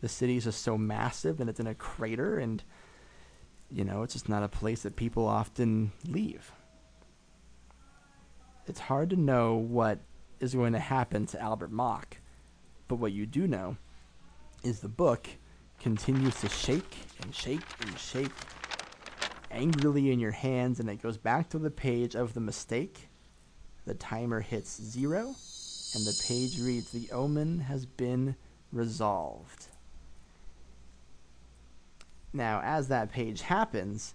The 0.01 0.09
city 0.09 0.37
is 0.37 0.45
just 0.45 0.63
so 0.63 0.79
massive 0.79 1.41
and 1.41 1.51
it's 1.51 1.61
in 1.61 1.67
a 1.67 1.75
crater, 1.75 2.39
and 2.39 2.63
you 3.71 3.85
know, 3.85 4.03
it's 4.03 4.15
just 4.15 4.29
not 4.29 4.43
a 4.43 4.49
place 4.49 4.83
that 4.83 4.97
people 4.97 5.27
often 5.27 5.93
leave. 6.09 6.53
It's 8.67 8.81
hard 8.81 9.11
to 9.11 9.17
know 9.17 9.57
what 9.57 9.99
is 10.41 10.55
going 10.55 10.73
to 10.73 10.79
happen 10.79 11.27
to 11.27 11.41
Albert 11.41 11.71
Mock, 11.71 12.17
but 12.89 12.97
what 12.97 13.13
you 13.13 13.27
do 13.27 13.47
know 13.47 13.77
is 14.63 14.81
the 14.81 14.89
book 14.89 15.29
continues 15.79 16.41
to 16.41 16.49
shake 16.49 16.97
and 17.23 17.35
shake 17.35 17.61
and 17.81 17.99
shake 17.99 18.33
angrily 19.51 20.11
in 20.11 20.19
your 20.19 20.33
hands, 20.33 20.81
and 20.81 20.89
it 20.89 21.03
goes 21.03 21.19
back 21.19 21.51
to 21.51 21.59
the 21.59 21.71
page 21.71 22.15
of 22.15 22.33
the 22.33 22.41
mistake. 22.41 23.09
The 23.87 23.95
timer 23.95 24.41
hits 24.41 24.81
zero, 24.81 25.35
and 25.95 26.05
the 26.05 26.23
page 26.27 26.59
reads 26.59 26.91
The 26.91 27.11
omen 27.11 27.61
has 27.61 27.85
been 27.87 28.37
resolved. 28.73 29.67
Now, 32.33 32.61
as 32.65 32.89
that 32.89 33.13
page 33.13 33.43
happens, 33.43 34.15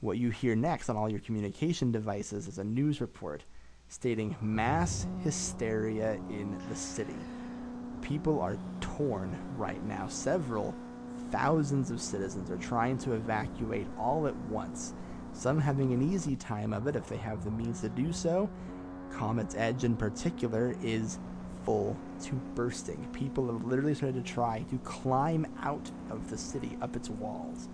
what 0.00 0.18
you 0.18 0.30
hear 0.30 0.56
next 0.56 0.88
on 0.88 0.96
all 0.96 1.08
your 1.08 1.20
communication 1.20 1.92
devices 1.92 2.48
is 2.48 2.58
a 2.58 2.64
news 2.64 3.00
report 3.00 3.44
stating 3.88 4.34
mass 4.40 5.06
hysteria 5.22 6.14
in 6.30 6.58
the 6.70 6.74
city. 6.74 7.14
People 8.00 8.40
are 8.40 8.56
torn 8.80 9.36
right 9.56 9.84
now. 9.84 10.08
Several 10.08 10.74
thousands 11.30 11.90
of 11.90 12.00
citizens 12.00 12.50
are 12.50 12.56
trying 12.56 12.96
to 12.98 13.12
evacuate 13.12 13.86
all 13.98 14.26
at 14.26 14.36
once. 14.48 14.94
Some 15.34 15.58
having 15.58 15.92
an 15.92 16.02
easy 16.12 16.36
time 16.36 16.72
of 16.72 16.86
it 16.86 16.96
if 16.96 17.06
they 17.06 17.18
have 17.18 17.44
the 17.44 17.50
means 17.50 17.82
to 17.82 17.90
do 17.90 18.12
so. 18.12 18.48
Comet's 19.12 19.54
Edge, 19.54 19.84
in 19.84 19.96
particular, 19.96 20.74
is 20.82 21.18
full 21.64 21.96
to 22.22 22.32
bursting. 22.54 23.06
People 23.12 23.46
have 23.52 23.64
literally 23.64 23.94
started 23.94 24.24
to 24.24 24.32
try 24.32 24.64
to 24.70 24.78
climb 24.78 25.46
out 25.62 25.90
of 26.10 26.30
the 26.30 26.38
city, 26.38 26.76
up 26.82 26.96
its 26.96 27.08
walls. 27.08 27.68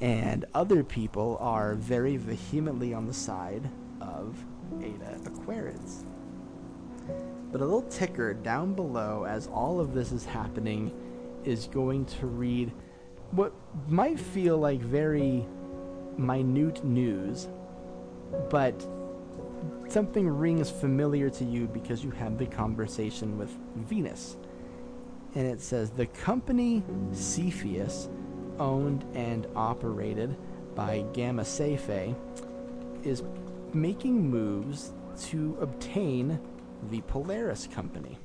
And 0.00 0.44
other 0.54 0.82
people 0.82 1.38
are 1.40 1.74
very 1.74 2.16
vehemently 2.16 2.92
on 2.92 3.06
the 3.06 3.14
side 3.14 3.68
of 4.00 4.36
Ada 4.80 5.20
Aquarids. 5.26 6.04
But 7.50 7.60
a 7.60 7.64
little 7.64 7.82
ticker 7.82 8.34
down 8.34 8.74
below, 8.74 9.24
as 9.24 9.46
all 9.46 9.78
of 9.78 9.94
this 9.94 10.10
is 10.10 10.24
happening, 10.24 10.92
is 11.44 11.66
going 11.68 12.04
to 12.06 12.26
read 12.26 12.72
what 13.30 13.52
might 13.88 14.18
feel 14.18 14.58
like 14.58 14.80
very 14.80 15.46
minute 16.16 16.84
news, 16.84 17.48
but 18.50 18.86
something 19.92 20.26
rings 20.26 20.70
familiar 20.70 21.28
to 21.28 21.44
you 21.44 21.66
because 21.66 22.02
you 22.02 22.10
had 22.10 22.38
the 22.38 22.46
conversation 22.46 23.36
with 23.36 23.50
Venus. 23.76 24.36
And 25.34 25.46
it 25.46 25.60
says 25.60 25.90
the 25.90 26.06
company 26.06 26.82
Cepheus, 27.12 28.08
owned 28.58 29.04
and 29.14 29.46
operated 29.54 30.36
by 30.74 31.04
Gamma 31.12 31.42
Cephei, 31.42 32.14
is 33.04 33.22
making 33.74 34.30
moves 34.30 34.92
to 35.24 35.56
obtain 35.60 36.40
the 36.90 37.02
Polaris 37.02 37.66
Company. 37.66 38.18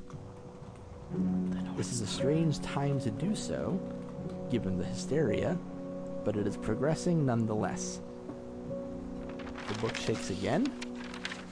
This 1.76 1.92
is 1.92 2.02
a 2.02 2.08
strange 2.08 2.62
time 2.62 3.00
to 3.02 3.12
do 3.12 3.36
so, 3.36 3.80
given 4.50 4.78
the 4.78 4.86
hysteria, 4.86 5.58
but 6.24 6.36
it 6.36 6.48
is 6.48 6.58
progressing 6.58 7.26
nonetheless. 7.26 8.02
The 9.68 9.74
book 9.76 9.96
shakes 9.96 10.30
again, 10.30 10.66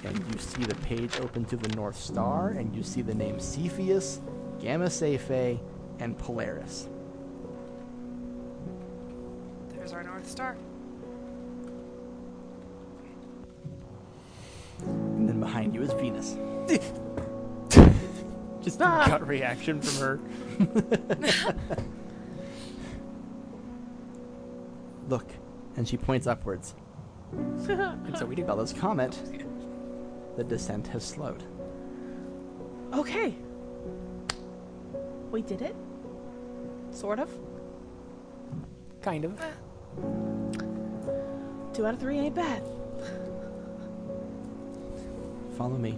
and 0.06 0.18
you 0.32 0.40
see 0.40 0.64
the 0.64 0.76
page 0.76 1.20
open 1.20 1.46
to 1.46 1.58
the 1.58 1.68
North 1.76 1.98
Star, 1.98 2.50
and 2.50 2.76
you 2.76 2.84
see 2.84 3.02
the 3.02 3.16
name 3.16 3.40
Cepheus, 3.40 4.20
Gamma 4.60 4.86
Cephei, 4.86 5.60
and 6.00 6.18
Polaris. 6.18 6.88
There's 9.70 9.94
our 9.94 10.04
North 10.04 10.30
Star. 10.30 10.56
And 14.82 15.28
then 15.28 15.40
behind 15.40 15.74
you 15.74 15.82
is 15.82 15.94
Venus. 15.94 16.38
Just 18.62 18.82
ah! 18.82 19.06
a 19.06 19.10
gut 19.10 19.28
reaction 19.28 19.82
from 19.82 20.02
her. 20.02 20.20
Look, 25.10 25.32
and 25.78 25.88
she 25.88 25.98
points 25.98 26.28
upwards. 26.28 26.76
and 27.32 28.18
so 28.18 28.26
we 28.26 28.36
do 28.36 28.44
Bella's 28.44 28.74
comet. 28.74 29.18
The 30.38 30.44
descent 30.44 30.88
has 30.88 31.04
slowed. 31.04 31.44
Okay. 32.94 33.34
We 35.32 35.42
did 35.42 35.62
it. 35.62 35.76
Sort 36.92 37.20
of. 37.20 37.30
Kind 39.02 39.26
of. 39.26 39.40
Uh, 39.40 39.52
two 41.74 41.86
out 41.86 41.94
of 41.94 42.00
three 42.00 42.18
ain't 42.18 42.36
bad. 42.36 42.64
Follow 45.58 45.78
me. 45.78 45.98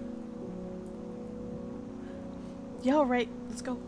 Yeah, 2.84 2.96
all 2.96 3.06
right. 3.06 3.30
Let's 3.50 3.62
go. 3.62 3.80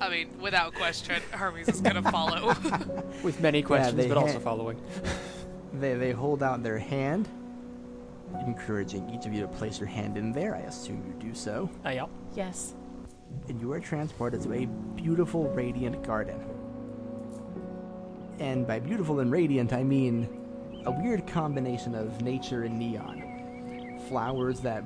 I 0.00 0.10
mean, 0.10 0.28
without 0.40 0.74
question, 0.74 1.22
Hermes 1.30 1.68
is 1.68 1.80
gonna 1.80 2.02
follow. 2.02 2.48
With 3.22 3.40
many 3.40 3.62
questions, 3.62 3.96
they 3.96 4.08
but 4.08 4.18
also 4.18 4.38
following. 4.38 4.80
They, 5.72 5.94
they 5.94 6.12
hold 6.12 6.42
out 6.42 6.62
their 6.62 6.78
hand, 6.78 7.28
encouraging 8.42 9.08
each 9.10 9.26
of 9.26 9.32
you 9.32 9.40
to 9.42 9.48
place 9.48 9.78
your 9.78 9.88
hand 9.88 10.16
in 10.16 10.32
there. 10.32 10.54
I 10.54 10.60
assume 10.60 11.04
you 11.06 11.28
do 11.28 11.34
so. 11.34 11.70
Uh, 11.84 11.90
yeah. 11.90 12.06
Yes. 12.34 12.74
And 13.48 13.60
you 13.60 13.72
are 13.72 13.80
transported 13.80 14.42
to 14.42 14.52
a 14.52 14.66
beautiful, 14.66 15.48
radiant 15.48 16.02
garden. 16.02 16.40
And 18.38 18.66
by 18.66 18.78
beautiful 18.80 19.20
and 19.20 19.30
radiant, 19.32 19.72
I 19.72 19.82
mean 19.82 20.28
a 20.84 20.90
weird 20.90 21.26
combination 21.26 21.94
of 21.94 22.22
nature 22.22 22.64
and 22.64 22.78
neon. 22.78 24.00
Flowers 24.08 24.60
that 24.60 24.84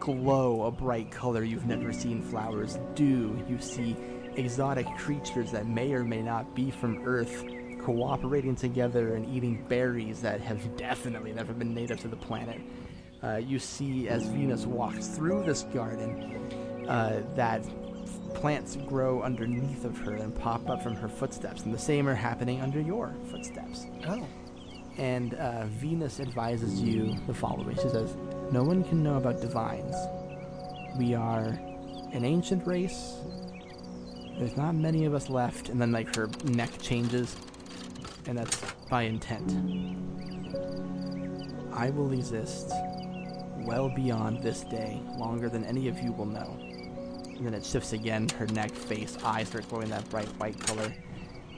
glow 0.00 0.62
a 0.64 0.70
bright 0.70 1.10
color 1.10 1.44
you've 1.44 1.66
never 1.66 1.92
seen 1.92 2.22
flowers 2.22 2.78
do. 2.94 3.44
You 3.48 3.58
see 3.60 3.96
exotic 4.36 4.86
creatures 4.96 5.52
that 5.52 5.66
may 5.66 5.92
or 5.92 6.04
may 6.04 6.22
not 6.22 6.54
be 6.54 6.70
from 6.70 7.06
Earth 7.06 7.44
cooperating 7.80 8.56
together 8.56 9.14
and 9.14 9.32
eating 9.32 9.64
berries 9.68 10.20
that 10.20 10.40
have 10.40 10.76
definitely 10.76 11.32
never 11.32 11.52
been 11.52 11.72
native 11.72 12.00
to 12.00 12.08
the 12.08 12.16
planet. 12.16 12.60
Uh, 13.26 13.38
you 13.38 13.58
see 13.58 14.08
as 14.08 14.24
Venus 14.26 14.66
walks 14.66 15.08
through 15.08 15.42
this 15.42 15.64
garden 15.74 16.86
uh, 16.88 17.22
that 17.34 17.60
plants 18.34 18.76
grow 18.86 19.20
underneath 19.22 19.84
of 19.84 19.98
her 19.98 20.14
and 20.14 20.32
pop 20.32 20.68
up 20.70 20.80
from 20.80 20.94
her 20.94 21.08
footsteps, 21.08 21.62
and 21.62 21.74
the 21.74 21.78
same 21.78 22.08
are 22.08 22.14
happening 22.14 22.60
under 22.60 22.80
your 22.80 23.14
footsteps. 23.28 23.86
Oh. 24.06 24.24
And 24.96 25.34
uh, 25.34 25.66
Venus 25.66 26.20
advises 26.20 26.80
you 26.80 27.16
the 27.26 27.34
following. 27.34 27.74
She 27.76 27.88
says, 27.88 28.14
No 28.52 28.62
one 28.62 28.84
can 28.84 29.02
know 29.02 29.16
about 29.16 29.40
divines. 29.40 29.96
We 30.96 31.14
are 31.14 31.58
an 32.12 32.24
ancient 32.24 32.64
race. 32.64 33.14
There's 34.38 34.56
not 34.56 34.76
many 34.76 35.04
of 35.04 35.14
us 35.14 35.28
left. 35.28 35.68
And 35.68 35.80
then, 35.80 35.90
like, 35.90 36.14
her 36.14 36.28
neck 36.44 36.70
changes, 36.80 37.34
and 38.26 38.38
that's 38.38 38.60
by 38.88 39.02
intent. 39.02 39.50
I 41.72 41.90
will 41.90 42.12
exist 42.12 42.72
well 43.66 43.88
beyond 43.88 44.42
this 44.42 44.62
day, 44.62 45.00
longer 45.18 45.48
than 45.48 45.64
any 45.64 45.88
of 45.88 45.98
you 46.00 46.12
will 46.12 46.26
know. 46.26 46.56
And 47.26 47.44
then 47.44 47.52
it 47.52 47.64
shifts 47.64 47.92
again. 47.92 48.28
Her 48.38 48.46
neck, 48.46 48.70
face, 48.72 49.18
eyes 49.24 49.48
start 49.48 49.68
glowing 49.68 49.90
that 49.90 50.08
bright 50.08 50.28
white 50.38 50.58
color. 50.60 50.94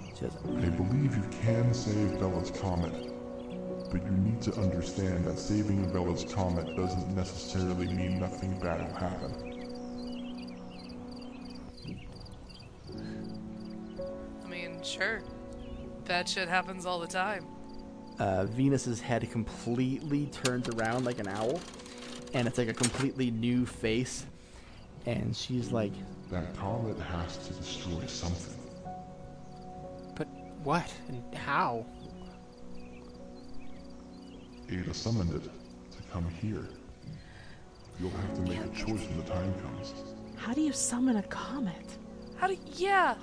She 0.09 0.17
says, 0.17 0.33
I 0.45 0.69
believe 0.71 1.15
you 1.15 1.23
can 1.43 1.73
save 1.73 2.19
Bella's 2.19 2.51
comet, 2.51 2.93
but 3.93 4.03
you 4.05 4.11
need 4.11 4.41
to 4.43 4.53
understand 4.55 5.25
that 5.27 5.39
saving 5.39 5.93
Bella's 5.93 6.25
comet 6.25 6.75
doesn't 6.77 7.15
necessarily 7.15 7.87
mean 7.87 8.19
nothing 8.19 8.59
bad 8.59 8.81
will 8.89 8.97
happen. 8.99 9.55
I 14.45 14.49
mean, 14.49 14.83
sure. 14.83 15.23
Bad 16.07 16.29
shit 16.29 16.49
happens 16.49 16.87
all 16.87 16.99
the 16.99 17.07
time. 17.07 17.47
uh, 18.19 18.47
Venus's 18.47 19.01
head 19.01 19.31
completely 19.31 20.27
turns 20.27 20.69
around 20.71 21.05
like 21.05 21.19
an 21.21 21.29
owl, 21.29 21.61
and 22.35 22.47
it's 22.47 22.59
like 22.59 22.69
a 22.69 22.75
completely 22.75 23.31
new 23.31 23.67
face. 23.67 24.27
And 25.07 25.37
she's 25.37 25.73
like, 25.73 25.93
That 26.31 26.55
comet 26.57 26.99
has 26.99 27.37
to 27.49 27.53
destroy 27.55 28.05
something. 28.07 28.55
But 30.15 30.29
what 30.63 30.93
and 31.09 31.23
how? 31.35 31.87
Ada 34.71 34.93
summoned 34.93 35.33
it 35.33 35.45
to 35.45 36.03
come 36.13 36.29
here. 36.29 36.69
You'll 38.01 38.11
have 38.11 38.35
to 38.35 38.41
make 38.43 38.61
a 38.61 38.69
choice 38.69 39.07
when 39.09 39.17
the 39.19 39.25
time 39.25 39.53
comes. 39.61 39.95
How 40.37 40.53
do 40.53 40.61
you 40.61 40.73
summon 40.73 41.17
a 41.17 41.23
comet? 41.25 41.99
How 42.37 42.47
do? 42.47 42.57
Yeah. 42.75 43.17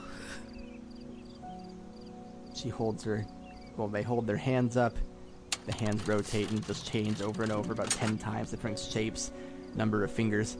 she 2.54 2.70
holds 2.70 3.04
her. 3.04 3.26
Well, 3.78 3.88
they 3.88 4.02
hold 4.02 4.28
their 4.28 4.38
hands 4.38 4.76
up. 4.76 4.98
The 5.66 5.74
hands 5.74 6.08
rotate 6.08 6.52
and 6.52 6.66
just 6.66 6.90
change 6.90 7.22
over 7.22 7.44
and 7.44 7.52
over 7.52 7.74
about 7.74 7.90
ten 7.90 8.18
times, 8.18 8.52
different 8.52 8.78
shapes, 8.80 9.32
number 9.76 10.04
of 10.04 10.12
fingers. 10.12 10.58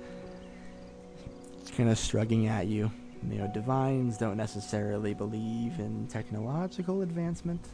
It's 1.62 1.72
Kind 1.72 1.90
of 1.90 1.98
shrugging 1.98 2.48
at 2.48 2.68
you. 2.68 2.92
You 3.30 3.40
know, 3.40 3.48
divines 3.48 4.18
don't 4.18 4.38
necessarily 4.38 5.14
believe 5.14 5.80
in 5.80 6.08
technological 6.08 7.02
advancement. 7.02 7.66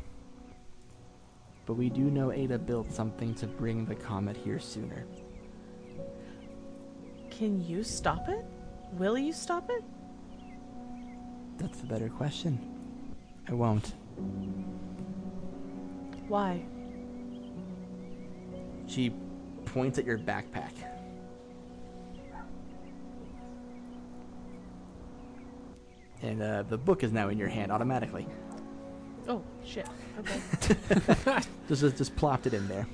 But 1.65 1.73
we 1.73 1.89
do 1.89 2.01
know 2.01 2.31
Ada 2.31 2.57
built 2.59 2.91
something 2.91 3.33
to 3.35 3.47
bring 3.47 3.85
the 3.85 3.95
comet 3.95 4.37
here 4.37 4.59
sooner. 4.59 5.05
Can 7.29 7.65
you 7.65 7.83
stop 7.83 8.27
it? 8.29 8.45
Will 8.93 9.17
you 9.17 9.33
stop 9.33 9.69
it? 9.69 9.83
That's 11.57 11.79
the 11.79 11.87
better 11.87 12.09
question. 12.09 12.59
I 13.47 13.53
won't. 13.53 13.93
Why? 16.27 16.63
She 18.91 19.13
points 19.63 19.97
at 19.97 20.05
your 20.05 20.17
backpack. 20.17 20.73
And 26.21 26.41
uh, 26.41 26.63
the 26.63 26.77
book 26.77 27.01
is 27.03 27.13
now 27.13 27.29
in 27.29 27.37
your 27.37 27.47
hand 27.47 27.71
automatically. 27.71 28.27
Oh, 29.29 29.43
shit. 29.65 29.87
Okay. 30.19 30.41
just, 31.69 31.81
just 31.81 31.97
just 31.97 32.15
plopped 32.17 32.47
it 32.47 32.53
in 32.53 32.67
there. 32.67 32.85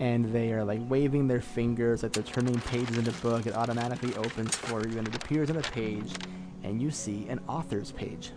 And 0.00 0.32
they 0.32 0.52
are 0.52 0.64
like 0.64 0.80
waving 0.88 1.28
their 1.28 1.42
fingers, 1.42 2.02
like 2.02 2.12
they're 2.12 2.22
turning 2.22 2.58
pages 2.60 2.96
in 2.96 3.04
the 3.04 3.12
book. 3.12 3.46
It 3.46 3.54
automatically 3.54 4.16
opens 4.16 4.56
for 4.56 4.88
you, 4.88 4.98
and 4.98 5.06
it 5.06 5.14
appears 5.14 5.50
on 5.50 5.58
a 5.58 5.62
page, 5.62 6.12
and 6.62 6.80
you 6.80 6.90
see 6.90 7.28
an 7.28 7.40
author's 7.46 7.92
page. 7.92 8.32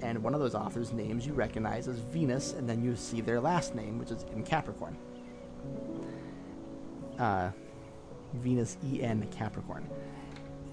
And 0.00 0.22
one 0.22 0.32
of 0.32 0.40
those 0.40 0.54
authors' 0.54 0.92
names 0.92 1.26
you 1.26 1.34
recognize 1.34 1.86
as 1.86 1.98
Venus, 1.98 2.54
and 2.54 2.68
then 2.68 2.82
you 2.82 2.96
see 2.96 3.20
their 3.20 3.40
last 3.40 3.74
name, 3.74 3.98
which 3.98 4.10
is 4.10 4.24
in 4.34 4.42
Capricorn. 4.42 4.96
Uh, 7.18 7.50
Venus 8.34 8.76
E 8.84 9.02
N 9.02 9.26
Capricorn. 9.30 9.88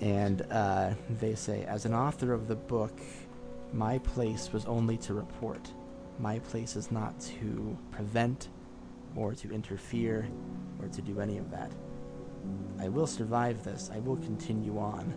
And 0.01 0.45
uh, 0.51 0.93
they 1.21 1.35
say, 1.35 1.63
as 1.63 1.85
an 1.85 1.93
author 1.93 2.33
of 2.33 2.47
the 2.47 2.55
book, 2.55 2.99
my 3.73 3.97
place 3.99 4.51
was 4.51 4.65
only 4.65 4.97
to 4.97 5.13
report. 5.13 5.71
My 6.19 6.39
place 6.39 6.75
is 6.75 6.91
not 6.91 7.19
to 7.21 7.77
prevent 7.91 8.49
or 9.15 9.33
to 9.35 9.51
interfere 9.51 10.27
or 10.81 10.89
to 10.89 11.01
do 11.01 11.21
any 11.21 11.37
of 11.37 11.49
that. 11.51 11.71
I 12.79 12.89
will 12.89 13.07
survive 13.07 13.63
this. 13.63 13.89
I 13.93 13.99
will 13.99 14.17
continue 14.17 14.77
on. 14.77 15.13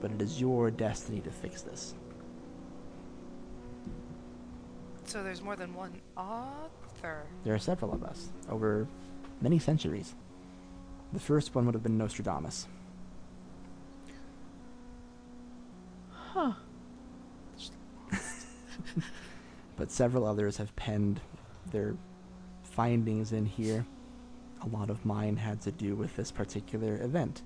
But 0.00 0.10
it 0.12 0.20
is 0.20 0.40
your 0.40 0.70
destiny 0.70 1.20
to 1.20 1.30
fix 1.30 1.62
this. 1.62 1.94
So 5.04 5.22
there's 5.22 5.42
more 5.42 5.56
than 5.56 5.74
one 5.74 6.00
author. 6.16 7.24
There 7.44 7.54
are 7.54 7.58
several 7.58 7.92
of 7.92 8.04
us 8.04 8.28
over 8.48 8.86
many 9.40 9.58
centuries. 9.58 10.14
The 11.12 11.20
first 11.20 11.54
one 11.54 11.66
would 11.66 11.74
have 11.74 11.82
been 11.82 11.98
Nostradamus. 11.98 12.66
Huh. 16.10 16.52
but 19.76 19.90
several 19.90 20.26
others 20.26 20.56
have 20.56 20.74
penned 20.76 21.20
their 21.70 21.94
findings 22.62 23.32
in 23.32 23.44
here. 23.44 23.84
A 24.62 24.68
lot 24.68 24.88
of 24.88 25.04
mine 25.04 25.36
had 25.36 25.60
to 25.62 25.72
do 25.72 25.94
with 25.94 26.16
this 26.16 26.30
particular 26.30 27.02
event. 27.02 27.42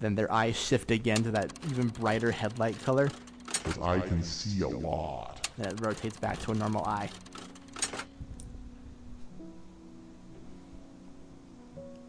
Then 0.00 0.14
their 0.14 0.32
eyes 0.32 0.56
shift 0.56 0.90
again 0.90 1.22
to 1.24 1.30
that 1.32 1.52
even 1.70 1.88
brighter 1.88 2.30
headlight 2.30 2.80
color. 2.82 3.10
Because 3.46 3.78
I 3.78 4.00
can 4.00 4.22
see 4.22 4.62
a 4.62 4.68
lot. 4.68 5.50
Then 5.58 5.72
it 5.72 5.80
rotates 5.80 6.16
back 6.16 6.38
to 6.40 6.52
a 6.52 6.54
normal 6.54 6.84
eye. 6.84 7.10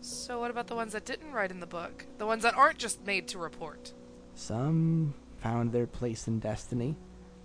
So 0.09 0.39
what 0.39 0.49
about 0.49 0.65
the 0.65 0.75
ones 0.75 0.93
that 0.93 1.05
didn't 1.05 1.33
write 1.33 1.51
in 1.51 1.59
the 1.59 1.67
book? 1.67 2.05
The 2.17 2.25
ones 2.25 2.41
that 2.41 2.57
aren't 2.57 2.79
just 2.79 3.05
made 3.05 3.27
to 3.27 3.37
report? 3.37 3.93
Some 4.33 5.13
found 5.37 5.71
their 5.71 5.85
place 5.85 6.27
in 6.27 6.39
destiny. 6.39 6.95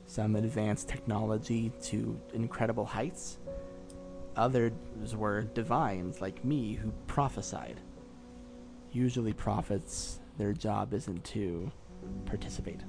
Some 0.07 0.35
advanced 0.35 0.89
technology 0.89 1.73
to 1.83 2.19
incredible 2.33 2.87
heights. 2.87 3.39
Others 4.37 4.73
were 5.15 5.43
divines 5.43 6.23
like 6.23 6.43
me 6.43 6.73
who 6.75 6.91
prophesied. 7.07 7.81
Usually, 8.93 9.35
prophets, 9.35 10.21
their 10.39 10.55
job 10.55 10.95
isn't 10.95 11.23
to 11.25 11.71
participate. 12.25 12.81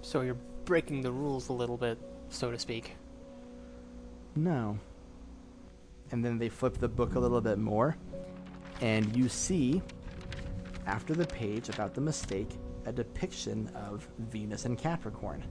So 0.00 0.20
you're 0.20 0.38
breaking 0.64 1.02
the 1.02 1.12
rules 1.12 1.48
a 1.48 1.52
little 1.52 1.76
bit, 1.76 1.98
so 2.28 2.50
to 2.52 2.58
speak. 2.58 2.94
No. 4.36 4.78
And 6.10 6.24
then 6.24 6.38
they 6.38 6.48
flip 6.48 6.78
the 6.78 6.88
book 6.88 7.14
a 7.14 7.18
little 7.18 7.40
bit 7.40 7.58
more, 7.58 7.96
and 8.80 9.14
you 9.14 9.28
see, 9.28 9.82
after 10.86 11.14
the 11.14 11.26
page 11.26 11.68
about 11.68 11.94
the 11.94 12.00
mistake, 12.00 12.50
a 12.86 12.92
depiction 12.92 13.70
of 13.74 14.08
Venus 14.18 14.64
and 14.64 14.78
Capricorn 14.78 15.44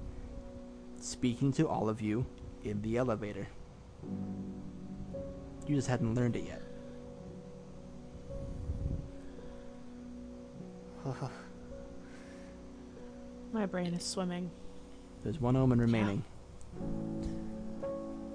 speaking 1.00 1.52
to 1.54 1.68
all 1.68 1.90
of 1.90 2.02
you 2.02 2.26
in 2.64 2.82
the 2.82 2.98
elevator. 2.98 3.48
You 5.68 5.76
just 5.76 5.88
hadn't 5.88 6.16
learned 6.16 6.36
it 6.36 6.46
yet. 6.46 6.62
My 13.54 13.66
brain 13.66 13.94
is 13.94 14.04
swimming. 14.04 14.52
There's 15.24 15.40
one 15.40 15.56
omen 15.56 15.80
remaining. 15.80 16.24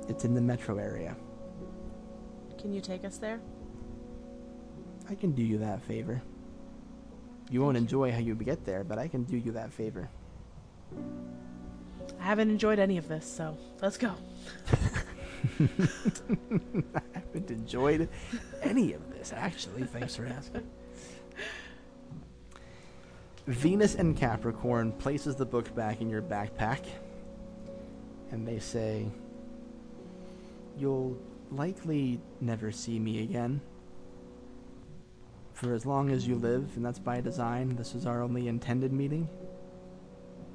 It's 0.09 0.25
in 0.25 0.35
the 0.35 0.41
metro 0.41 0.79
area. 0.79 1.17
Can 2.63 2.73
you 2.73 2.81
take 2.81 3.05
us 3.05 3.19
there? 3.19 3.41
I 5.11 5.17
can 5.17 5.33
do 5.33 5.43
you 5.43 5.59
that 5.59 5.83
favor. 5.83 6.23
You 7.51 7.61
won't 7.61 7.77
enjoy 7.77 8.13
how 8.13 8.21
you 8.21 8.37
get 8.37 8.65
there, 8.65 8.85
but 8.85 9.01
I 9.01 9.09
can 9.09 9.25
do 9.25 9.37
you 9.37 9.51
that 9.51 9.73
favor. 9.73 10.09
I 12.21 12.23
haven't 12.23 12.51
enjoyed 12.51 12.79
any 12.79 12.99
of 12.99 13.09
this, 13.09 13.27
so 13.27 13.59
let's 13.81 13.99
go. 13.99 14.15
I 15.61 17.01
haven't 17.15 17.51
enjoyed 17.51 18.09
any 18.63 18.93
of 18.93 19.11
this, 19.11 19.33
actually. 19.33 19.83
Thanks 19.83 20.15
for 20.15 20.27
asking. 20.27 20.71
Venus 23.49 23.97
and 23.97 24.17
Capricorn 24.17 24.93
places 24.93 25.35
the 25.35 25.45
book 25.45 25.75
back 25.75 26.01
in 26.01 26.09
your 26.09 26.23
backpack, 26.23 26.85
and 28.31 28.47
they 28.47 28.61
say, 28.61 29.09
You'll 30.79 31.21
likely 31.53 32.21
never 32.41 32.73
see 32.73 32.99
me 32.99 33.23
again. 33.23 33.61
For 35.55 35.75
as 35.75 35.87
long 35.87 36.11
as 36.11 36.27
you 36.27 36.37
live, 36.37 36.71
and 36.77 36.85
that's 36.85 36.99
by 36.99 37.21
design, 37.21 37.77
this 37.77 37.95
is 37.95 38.07
our 38.07 38.23
only 38.23 38.49
intended 38.49 38.93
meeting. 38.93 39.29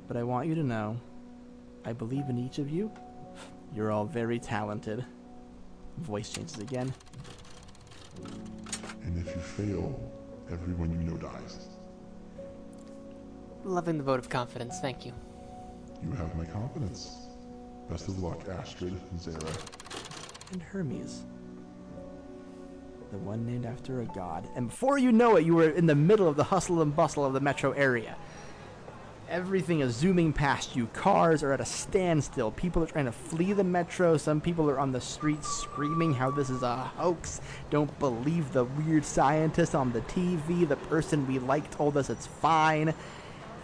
But 0.07 0.17
I 0.17 0.23
want 0.23 0.47
you 0.47 0.55
to 0.55 0.63
know, 0.63 0.99
I 1.85 1.93
believe 1.93 2.29
in 2.29 2.37
each 2.37 2.59
of 2.59 2.69
you. 2.69 2.91
You're 3.73 3.91
all 3.91 4.05
very 4.05 4.39
talented. 4.39 5.05
Voice 5.99 6.29
changes 6.29 6.57
again. 6.59 6.93
And 9.03 9.17
if 9.17 9.35
you 9.35 9.41
fail, 9.41 10.11
everyone 10.51 10.91
you 10.91 11.09
know 11.09 11.17
dies. 11.17 11.67
Loving 13.63 13.97
the 13.97 14.03
vote 14.03 14.19
of 14.19 14.29
confidence, 14.29 14.79
thank 14.81 15.05
you. 15.05 15.13
You 16.03 16.11
have 16.13 16.35
my 16.35 16.45
confidence. 16.45 17.27
Best 17.89 18.07
of 18.07 18.19
luck, 18.19 18.47
Astrid, 18.49 18.93
Zera. 19.17 19.96
And 20.51 20.61
Hermes. 20.61 21.25
The 23.11 23.17
one 23.17 23.45
named 23.45 23.65
after 23.65 24.01
a 24.01 24.05
god. 24.05 24.47
And 24.55 24.67
before 24.67 24.97
you 24.97 25.11
know 25.11 25.37
it, 25.37 25.45
you 25.45 25.55
were 25.55 25.69
in 25.69 25.85
the 25.85 25.95
middle 25.95 26.27
of 26.27 26.35
the 26.35 26.43
hustle 26.43 26.81
and 26.81 26.95
bustle 26.95 27.25
of 27.25 27.33
the 27.33 27.39
metro 27.39 27.71
area. 27.71 28.15
Everything 29.29 29.81
is 29.81 29.93
zooming 29.93 30.31
past 30.31 30.75
you. 30.75 30.87
Cars 30.87 31.43
are 31.43 31.51
at 31.51 31.59
a 31.59 31.65
standstill. 31.65 32.51
People 32.51 32.83
are 32.83 32.87
trying 32.87 33.05
to 33.05 33.11
flee 33.11 33.51
the 33.51 33.63
metro. 33.63 34.15
Some 34.15 34.39
people 34.39 34.69
are 34.69 34.79
on 34.79 34.93
the 34.93 35.01
streets 35.01 35.47
screaming 35.47 36.13
how 36.13 36.31
this 36.31 36.49
is 36.49 36.63
a 36.63 36.77
hoax. 36.77 37.41
Don't 37.69 37.97
believe 37.99 38.53
the 38.53 38.63
weird 38.63 39.03
scientist 39.03 39.75
on 39.75 39.91
the 39.91 40.01
TV. 40.01 40.67
The 40.67 40.77
person 40.77 41.27
we 41.27 41.39
like 41.39 41.69
told 41.71 41.97
us 41.97 42.09
it's 42.09 42.27
fine. 42.27 42.93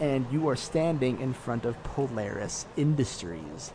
And 0.02 0.26
you 0.32 0.50
are 0.50 0.56
standing 0.58 1.22
in 1.22 1.34
front 1.34 1.64
of 1.64 1.82
Polaris 1.84 2.66
Industries. 2.76 3.72